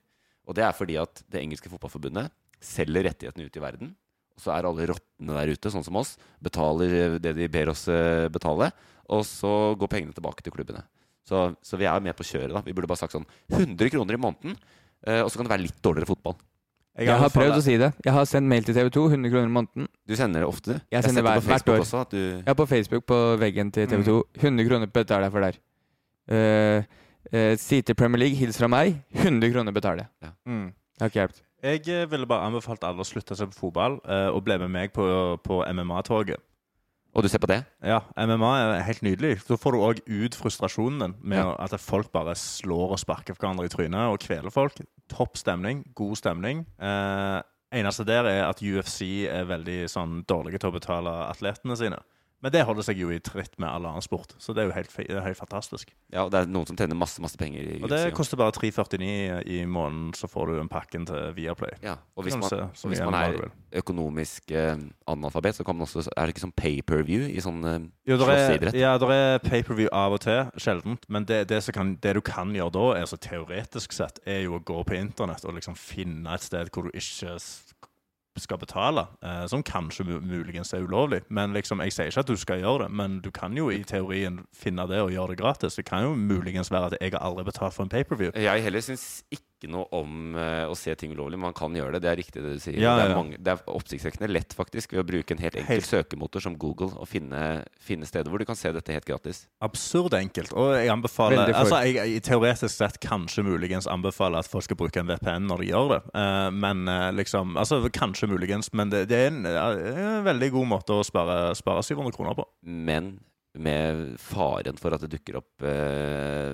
Og 0.47 0.55
det 0.57 0.63
er 0.65 0.77
fordi 0.77 0.95
at 1.01 1.23
det 1.29 1.41
engelske 1.41 1.71
fotballforbundet 1.71 2.29
selger 2.63 3.05
rettighetene 3.09 3.49
ut 3.49 3.57
i 3.57 3.63
verden. 3.63 3.91
Så 4.39 4.53
er 4.55 4.67
alle 4.69 4.87
rottene 4.89 5.35
der 5.35 5.51
ute, 5.51 5.71
sånn 5.73 5.85
som 5.85 5.99
oss, 5.99 6.15
betaler 6.43 7.19
det 7.19 7.35
de 7.37 7.49
ber 7.51 7.73
oss 7.73 7.87
eh, 7.91 8.27
betale. 8.31 8.71
Og 9.09 9.25
så 9.27 9.73
går 9.79 9.91
pengene 9.91 10.15
tilbake 10.15 10.45
til 10.45 10.53
klubbene. 10.55 10.85
Så, 11.27 11.49
så 11.61 11.77
vi 11.77 11.87
er 11.89 12.01
med 12.01 12.15
på 12.17 12.25
kjøret, 12.25 12.53
da. 12.55 12.61
Vi 12.65 12.73
burde 12.73 12.89
bare 12.89 13.01
sagt 13.03 13.13
sånn 13.13 13.27
100 13.51 13.91
kroner 13.93 14.17
i 14.17 14.21
måneden. 14.21 14.55
eh, 15.05 15.21
og 15.21 15.29
så 15.29 15.39
kan 15.39 15.49
det 15.49 15.53
være 15.53 15.67
litt 15.67 15.81
dårligere 15.85 16.09
fotball. 16.09 16.37
Jeg 16.99 17.15
har 17.21 17.31
prøvd 17.31 17.55
å 17.55 17.63
si 17.63 17.75
det. 17.79 17.89
Jeg 18.03 18.13
har 18.15 18.25
sendt 18.27 18.49
mail 18.51 18.65
til 18.67 18.75
TV 18.75 18.89
2, 18.91 19.03
100 19.15 19.31
kroner 19.31 19.47
i 19.47 19.53
måneden. 19.55 19.89
Du 20.09 20.15
sender 20.19 20.43
det 20.43 20.49
ofte? 20.49 20.75
du? 20.75 20.87
Jeg 20.91 21.03
ser 21.03 21.13
sender 21.13 21.27
på 21.27 21.35
hver, 21.35 21.45
hvert 21.53 21.69
år. 21.71 21.83
Også, 21.85 22.01
at 22.03 22.15
du... 22.15 22.23
Ja, 22.47 22.55
på 22.59 22.65
Facebook, 22.67 23.05
på 23.07 23.19
veggen 23.39 23.71
til 23.75 23.87
TV 23.87 24.03
2. 24.07 24.17
100 24.41 24.67
kroner 24.67 24.91
betaler 24.91 25.29
jeg 25.29 25.35
for 25.35 25.47
der. 25.47 25.59
Uh, 26.29 26.97
uh, 27.31 27.53
si 27.61 27.79
til 27.85 27.95
Premier 27.95 28.25
League, 28.25 28.39
hils 28.39 28.59
fra 28.59 28.67
meg. 28.71 28.99
100 29.15 29.53
kroner 29.53 29.75
betaler 29.75 30.09
jeg. 30.09 30.33
Mm. 30.49 30.65
Det 30.73 31.05
har 31.05 31.13
ikke 31.13 31.23
hjulpet. 31.23 31.45
Jeg 31.63 31.81
eh, 31.91 32.05
ville 32.11 32.27
bare 32.29 32.47
anbefalt 32.47 32.83
alle 32.87 33.03
å 33.03 33.07
slutte 33.07 33.35
seg 33.35 33.51
på 33.51 33.65
fotball 33.65 33.99
eh, 34.07 34.29
og 34.31 34.43
bli 34.47 34.55
med 34.61 34.71
meg 34.71 34.93
på, 34.95 35.03
på 35.43 35.59
MMA-toget. 35.67 36.39
Og 37.17 37.25
du 37.25 37.27
ser 37.31 37.41
på 37.41 37.49
det? 37.49 37.63
Ja, 37.81 38.03
MMA 38.21 38.49
er 38.61 38.83
helt 38.85 39.01
nydelig. 39.01 39.39
Da 39.47 39.57
får 39.57 39.73
du 39.75 39.79
òg 39.81 40.01
ut 40.05 40.35
frustrasjonen 40.37 40.99
din 41.01 41.15
med 41.33 41.39
Ja. 41.41 41.55
at 41.57 41.73
folk 41.81 42.11
bare 42.13 42.35
slår 42.37 42.93
og 42.93 42.99
sparker 43.01 43.33
hverandre 43.33 43.65
i 43.65 43.71
trynet 43.73 44.11
og 44.13 44.19
kveler 44.21 44.53
folk. 44.53 44.77
Topp 45.09 45.39
stemning, 45.41 45.81
god 45.97 46.19
stemning. 46.21 46.67
Eh, 46.79 47.41
eneste 47.81 48.05
der 48.05 48.29
er 48.29 48.43
at 48.45 48.61
UFC 48.61 49.25
er 49.27 49.49
veldig 49.49 49.89
sånn 49.89 50.19
dårlige 50.29 50.61
til 50.61 50.69
å 50.69 50.77
betale 50.77 51.15
atletene 51.31 51.75
sine. 51.81 51.99
Men 52.39 52.53
det 52.55 52.63
holder 52.67 52.85
seg 52.87 52.99
jo 53.01 53.09
i 53.11 53.19
tritt 53.23 53.57
med 53.59 53.67
all 53.67 53.87
annen 53.89 54.03
sport, 54.03 54.31
så 54.39 54.53
det 54.55 54.63
er 54.63 54.69
jo 54.69 54.75
helt, 54.77 54.93
det 54.95 55.23
helt 55.25 55.39
fantastisk. 55.39 55.91
Ja, 56.13 56.23
og 56.23 56.31
det 56.31 56.39
er 56.39 56.51
noen 56.51 56.69
som 56.69 56.77
tjener 56.79 56.95
masse 56.95 57.19
masse 57.19 57.39
penger 57.39 57.65
i 57.65 57.79
Og 57.83 57.91
det 57.91 57.99
UFC, 58.05 58.15
koster 58.15 58.39
bare 58.39 58.53
349 58.55 59.41
i 59.43 59.59
måneden, 59.67 60.13
så 60.15 60.29
får 60.31 60.53
du 60.53 60.59
en 60.61 60.71
pakken 60.71 61.07
til 61.09 61.33
Viaplay. 61.35 61.75
Ja, 61.83 61.97
og 62.15 62.27
hvis 62.27 62.37
man, 62.39 62.47
se 62.47 62.61
og 62.63 62.93
hvis 62.93 63.03
man 63.03 63.17
er 63.19 63.49
økonomisk 63.81 64.53
eh, 64.55 64.79
analfabet, 65.09 65.59
så 65.59 65.65
kan 65.67 65.75
man 65.75 65.87
også 65.87 66.05
Er 66.15 66.25
det 66.25 66.35
ikke 66.35 66.45
sånn 66.45 66.55
pay-per-view 66.57 67.27
i 67.29 67.43
sånn 67.43 67.59
eh, 67.67 67.79
slåsseidrett? 68.07 68.77
ja, 68.79 68.95
det 69.01 69.19
er 69.19 69.43
pay-per-view 69.43 69.91
av 69.95 70.15
og 70.15 70.23
til, 70.23 70.47
sjeldent. 70.57 71.05
Men 71.11 71.27
det, 71.29 71.43
det, 71.51 71.61
kan, 71.75 71.97
det 72.01 72.15
du 72.17 72.21
kan 72.25 72.55
gjøre 72.55 72.73
da, 72.75 72.85
er 73.01 73.09
så 73.09 73.19
teoretisk 73.19 73.95
sett, 73.95 74.23
er 74.25 74.45
jo 74.45 74.57
å 74.57 74.63
gå 74.63 74.79
på 74.87 74.97
internett 74.97 75.45
og 75.45 75.59
liksom 75.59 75.77
finne 75.79 76.33
et 76.35 76.45
sted 76.45 76.71
hvor 76.73 76.87
du 76.87 76.95
ikke 76.95 77.35
skal 78.37 78.59
betale, 78.61 79.07
eh, 79.23 79.45
som 79.47 79.63
kanskje 79.63 80.05
muligens 80.21 80.73
er 80.73 80.83
ulovlig. 80.85 81.21
Men 81.29 81.53
liksom, 81.53 81.81
jeg 81.81 81.93
sier 81.93 82.11
ikke 82.11 82.23
at 82.23 82.27
du 82.27 82.37
skal 82.39 82.61
gjøre 82.61 82.83
det, 82.85 82.91
men 82.91 83.19
du 83.25 83.31
kan 83.31 83.57
jo 83.57 83.69
i 83.73 83.83
teorien 83.83 84.43
finne 84.55 84.85
det 84.87 85.01
og 85.01 85.11
gjøre 85.11 85.33
det 85.33 85.39
gratis. 85.41 85.75
Det 85.75 85.85
kan 85.85 86.03
jo 86.03 86.15
muligens 86.15 86.71
være 86.71 86.93
at 86.93 86.97
jeg 87.01 87.11
har 87.15 87.25
aldri 87.25 87.43
betalt 87.43 87.73
for 87.73 87.83
en 87.83 87.89
pay-per-view. 87.89 88.31
Jeg 88.35 88.63
heller 88.63 88.85
syns 88.85 89.23
ikke 89.31 89.48
noe 89.67 89.89
om 89.97 90.37
eh, 90.39 90.63
å 90.69 90.75
se 90.77 90.93
ting 90.95 91.11
ulovlig. 91.11 91.39
Man 91.41 91.55
kan 91.57 91.73
gjøre 91.75 91.97
det. 91.97 92.03
Det 92.05 92.11
er 92.11 92.19
riktig 92.21 92.43
det 92.45 92.53
du 92.55 92.61
sier. 92.63 92.77
Ja, 92.79 92.93
det, 92.95 93.07
er 93.07 93.11
ja. 93.11 93.17
mange, 93.17 93.39
det 93.43 93.51
er 93.51 93.63
oppsiktsvekkende 93.73 94.29
lett 94.31 94.55
faktisk 94.55 94.95
ved 94.95 95.01
å 95.03 95.07
bruke 95.09 95.35
en 95.35 95.43
helt 95.43 95.57
enkel 95.59 95.79
Helt. 95.79 95.89
søkemotor 95.89 96.45
som 96.45 96.55
Google 96.59 96.93
og 96.95 97.09
finne, 97.11 97.65
finne 97.83 98.07
steder 98.07 98.31
hvor 98.31 98.39
du 98.39 98.47
kan 98.47 98.59
se 98.59 98.71
dette 98.75 98.95
helt 98.95 99.07
gratis. 99.09 99.43
Absurd 99.65 100.15
enkelt. 100.15 100.55
Og 100.55 100.71
jeg 100.77 100.93
anbefaler 100.93 101.43
for. 101.43 101.59
altså, 101.63 101.81
jeg, 101.89 101.99
jeg, 101.99 102.25
Teoretisk 102.29 102.75
sett 102.75 102.99
kanskje 103.03 103.43
muligens 103.47 103.89
anbefaler 103.91 104.45
at 104.45 104.51
folk 104.51 104.67
skal 104.67 104.79
bruke 104.79 105.03
en 105.03 105.09
VPN 105.11 105.49
når 105.49 105.65
de 105.65 105.71
gjør 105.73 105.95
det. 105.95 106.01
Uh, 106.13 106.49
men 106.55 106.85
uh, 106.87 107.09
liksom 107.15 107.57
Altså 107.59 107.81
kanskje 107.91 108.29
muligens, 108.31 108.69
men 108.77 108.91
det, 108.93 109.07
det 109.09 109.23
er 109.25 109.33
en, 109.33 109.41
uh, 109.43 110.19
en 110.19 110.27
veldig 110.27 110.53
god 110.55 110.69
måte 110.77 110.95
å 110.95 111.03
spare, 111.03 111.49
spare 111.57 111.83
700 111.83 112.15
kroner 112.15 112.37
på. 112.37 112.47
Men 112.63 113.17
med 113.57 114.19
faren 114.21 114.77
for 114.79 114.93
at 114.93 115.03
det 115.03 115.11
dukker 115.15 115.39
opp 115.39 115.65
eh, 115.65 116.53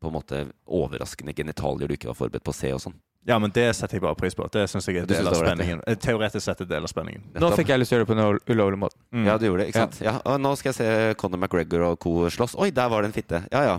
på 0.00 0.10
en 0.10 0.16
måte 0.16 0.42
overraskende 0.66 1.34
genitalier 1.36 1.90
du 1.90 1.96
ikke 1.96 2.10
var 2.10 2.18
forberedt 2.18 2.46
på 2.46 2.54
å 2.54 2.56
se 2.56 2.72
og 2.74 2.82
sånn. 2.82 2.98
Ja, 3.28 3.36
men 3.38 3.52
det 3.52 3.66
setter 3.76 3.98
jeg 3.98 4.02
bare 4.06 4.16
pris 4.16 4.34
på. 4.36 4.46
Det 4.48 4.62
syns 4.72 4.86
jeg 4.88 5.02
er 5.02 5.08
del 5.08 5.28
av 5.28 5.36
spenningen. 5.36 5.82
Eh, 5.84 5.96
Teoretisk 6.00 6.40
sett 6.46 6.62
er 6.62 6.68
det 6.68 6.72
del 6.72 6.86
av 6.88 6.92
spenningen. 6.92 7.26
Nå 7.36 7.50
fikk 7.52 7.68
jeg 7.68 7.82
lyst 7.82 7.92
til 7.92 7.98
å 7.98 8.00
gjøre 8.00 8.06
det 8.06 8.12
på 8.14 8.16
en 8.16 8.54
ulovlig 8.56 8.80
måte. 8.80 8.96
Mm. 9.12 9.26
Ja, 9.28 9.34
du 9.36 9.44
gjorde 9.44 9.66
det, 9.66 9.72
ikke 9.74 9.82
sant? 9.84 9.98
Ja. 10.04 10.14
og 10.24 10.38
nå 10.40 10.54
skal 10.56 10.72
jeg 10.72 10.78
se 10.78 11.18
Conor 11.20 11.42
McGregor 11.42 11.84
og 11.90 11.98
co. 12.00 12.14
slåss. 12.32 12.56
Oi, 12.56 12.70
der 12.72 12.88
var 12.92 13.04
det 13.04 13.10
en 13.12 13.16
fitte! 13.16 13.42
Ja 13.52 13.66
ja. 13.66 13.76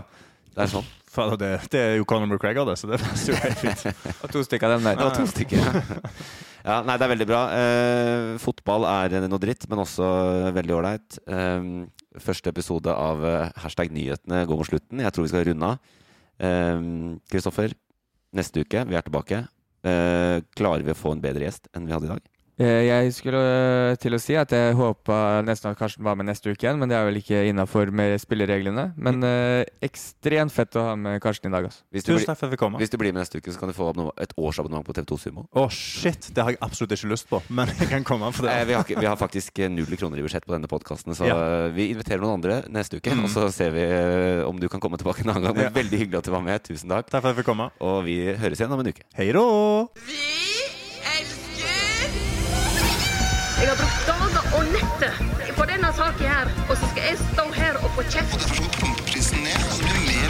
Det 0.52 0.62
er 0.66 0.70
sånn. 0.70 0.86
Fader, 1.12 1.36
det, 1.40 1.50
det 1.74 1.80
er 1.82 1.98
jo 1.98 2.06
Conor 2.08 2.30
McGregor, 2.30 2.70
det, 2.70 2.78
så 2.80 2.88
det 2.88 3.00
passer 3.02 3.34
jo 3.34 3.40
helt 3.42 3.58
fint. 3.60 3.82
Og 4.22 4.30
to 4.32 4.44
stykker 4.46 4.70
av 4.70 4.78
dem 4.78 4.86
der. 4.88 5.02
Det 5.02 5.10
to 5.18 5.28
stykker. 5.34 5.68
Ja, 6.62 6.76
nei, 6.86 6.94
det 6.94 7.02
er 7.02 7.10
veldig 7.10 7.26
bra. 7.26 7.38
Eh, 7.58 8.26
fotball 8.38 8.84
er 8.86 9.16
noe 9.26 9.40
dritt, 9.42 9.64
men 9.66 9.80
også 9.82 10.06
veldig 10.54 10.76
ålreit. 10.76 11.16
Eh, 11.26 11.64
første 12.22 12.52
episode 12.52 12.94
av 12.94 13.24
eh, 13.26 13.48
hashtag 13.64 13.90
nyhetene 13.90 14.44
går 14.46 14.60
mot 14.60 14.68
slutten. 14.68 15.02
Jeg 15.02 15.10
tror 15.10 15.26
vi 15.26 15.32
skal 15.32 15.42
runde 15.48 15.72
av. 15.72 15.96
Kristoffer, 17.30 17.74
neste 18.34 18.64
uke, 18.64 18.82
vi 18.88 18.98
er 18.98 19.04
tilbake. 19.06 19.44
Eh, 19.82 20.38
klarer 20.58 20.84
vi 20.86 20.94
å 20.94 20.98
få 20.98 21.14
en 21.14 21.22
bedre 21.22 21.46
gjest 21.46 21.68
enn 21.74 21.88
vi 21.88 21.94
hadde 21.94 22.08
i 22.08 22.12
dag? 22.14 22.31
Eh, 22.62 22.84
Jeg 22.86 23.12
skulle 23.16 23.38
øh, 23.42 23.96
til 23.98 24.14
å 24.14 24.18
si 24.22 24.36
at 24.38 24.52
jeg 24.54 24.74
håpa 24.78 25.16
nesten 25.42 25.72
at 25.72 25.78
Karsten 25.80 26.04
var 26.06 26.14
med 26.18 26.28
neste 26.28 26.52
uke 26.52 26.62
igjen, 26.66 26.78
men 26.78 26.90
det 26.90 26.94
er 26.98 27.06
vel 27.08 27.18
ikke 27.18 27.40
innafor 27.50 27.90
med 27.90 28.14
spillereglene. 28.22 28.84
Men 29.02 29.18
eh, 29.26 29.64
ekstremt 29.82 30.52
fett 30.54 30.76
å 30.78 30.84
ha 30.90 30.92
med 31.00 31.18
Karsten 31.24 31.50
i 31.50 31.54
dag, 31.56 31.66
altså. 31.70 31.82
Hvis 31.90 32.06
du, 32.06 32.12
Tusen 32.12 32.28
takk 32.30 32.38
for 32.38 32.46
at 32.46 32.52
jeg 32.52 32.54
fikk 32.54 32.62
komme. 32.62 32.78
hvis 32.82 32.92
du 32.92 32.98
blir 33.00 33.10
med 33.16 33.22
neste 33.24 33.40
uke, 33.42 33.50
så 33.54 33.58
kan 33.62 33.72
du 33.72 33.74
få 33.76 33.88
et 34.22 34.34
årsabonnement 34.38 34.86
på 34.86 34.94
TV2 35.00 35.18
Sumo. 35.24 35.46
Å, 35.58 35.64
shit! 35.74 36.28
Det 36.36 36.44
har 36.46 36.54
jeg 36.54 36.60
absolutt 36.62 36.94
ikke 36.98 37.10
lyst 37.14 37.26
på, 37.32 37.42
men 37.50 37.72
jeg 37.74 37.90
kan 37.90 38.06
komme 38.06 38.30
for 38.36 38.46
det. 38.46 38.54
Eh, 38.60 38.66
vi, 38.70 38.76
har 38.78 38.86
ikke, 38.86 39.00
vi 39.02 39.10
har 39.10 39.18
faktisk 39.20 39.58
eh, 39.64 39.72
null 39.72 39.98
kroner 39.98 40.22
i 40.22 40.26
budsjett 40.28 40.46
på 40.46 40.54
denne 40.54 40.70
podkasten, 40.70 41.16
så 41.18 41.26
Ja. 41.32 41.40
eh, 41.66 41.68
vi 41.74 41.88
inviterer 41.96 42.22
noen 42.22 42.38
andre 42.38 42.60
neste 42.70 43.00
uke. 43.02 43.16
Mm. 43.16 43.26
Og 43.26 43.32
så 43.34 43.48
ser 43.54 43.74
vi 43.74 43.82
eh, 43.88 44.44
om 44.46 44.60
du 44.62 44.68
kan 44.70 44.80
komme 44.82 45.00
tilbake 45.02 45.26
en 45.26 45.34
annen 45.34 45.48
gang. 45.50 45.58
Men 45.58 45.66
Ja. 45.70 45.74
Veldig 45.82 45.98
hyggelig 46.04 46.20
at 46.22 46.28
du 46.30 46.34
var 46.36 46.44
med. 46.46 46.62
Tusen 46.68 46.92
takk. 46.92 47.08
Takk 47.10 47.22
for 47.24 47.32
at 47.32 47.34
jeg 47.34 47.42
fikk 47.42 47.50
komme. 47.54 47.70
Og 47.82 48.04
vi 48.06 48.20
høres 48.38 48.60
igjen 48.60 48.72
om 48.76 48.84
en 48.84 48.92
uke. 48.92 49.02
Hei 49.18 49.32
da! 49.34 49.46
Vi 50.06 50.51
på 56.12 56.24
denne 56.24 56.34
saken 56.42 56.54
her, 56.58 56.70
og 56.70 56.76
så 56.76 56.86
skal 56.90 57.02
jeg 57.08 57.18
stå 57.18 57.44
her 57.54 57.72
og 57.84 57.90
få 57.90 58.02
kjeft. 58.02 58.34
Og 58.34 58.40
derfor 58.40 58.54
så 58.54 58.62
må 58.62 58.68
pumpeprisen 58.80 59.38
ned. 59.38 59.58
Så 59.76 59.82
blir 59.82 59.92
det 59.92 60.04
mer 60.10 60.28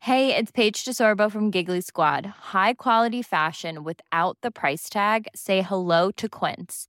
Hey, 0.00 0.34
it's 0.34 0.52
Paige 0.52 0.84
DeSorbo 0.84 1.30
from 1.30 1.50
Giggly 1.50 1.80
Squad. 1.80 2.26
High 2.52 2.74
quality 2.74 3.22
fashion 3.22 3.84
without 3.84 4.36
the 4.42 4.50
price 4.50 4.90
tag. 4.90 5.28
Say 5.34 5.62
hello 5.62 6.10
to 6.10 6.28
Quince. 6.28 6.88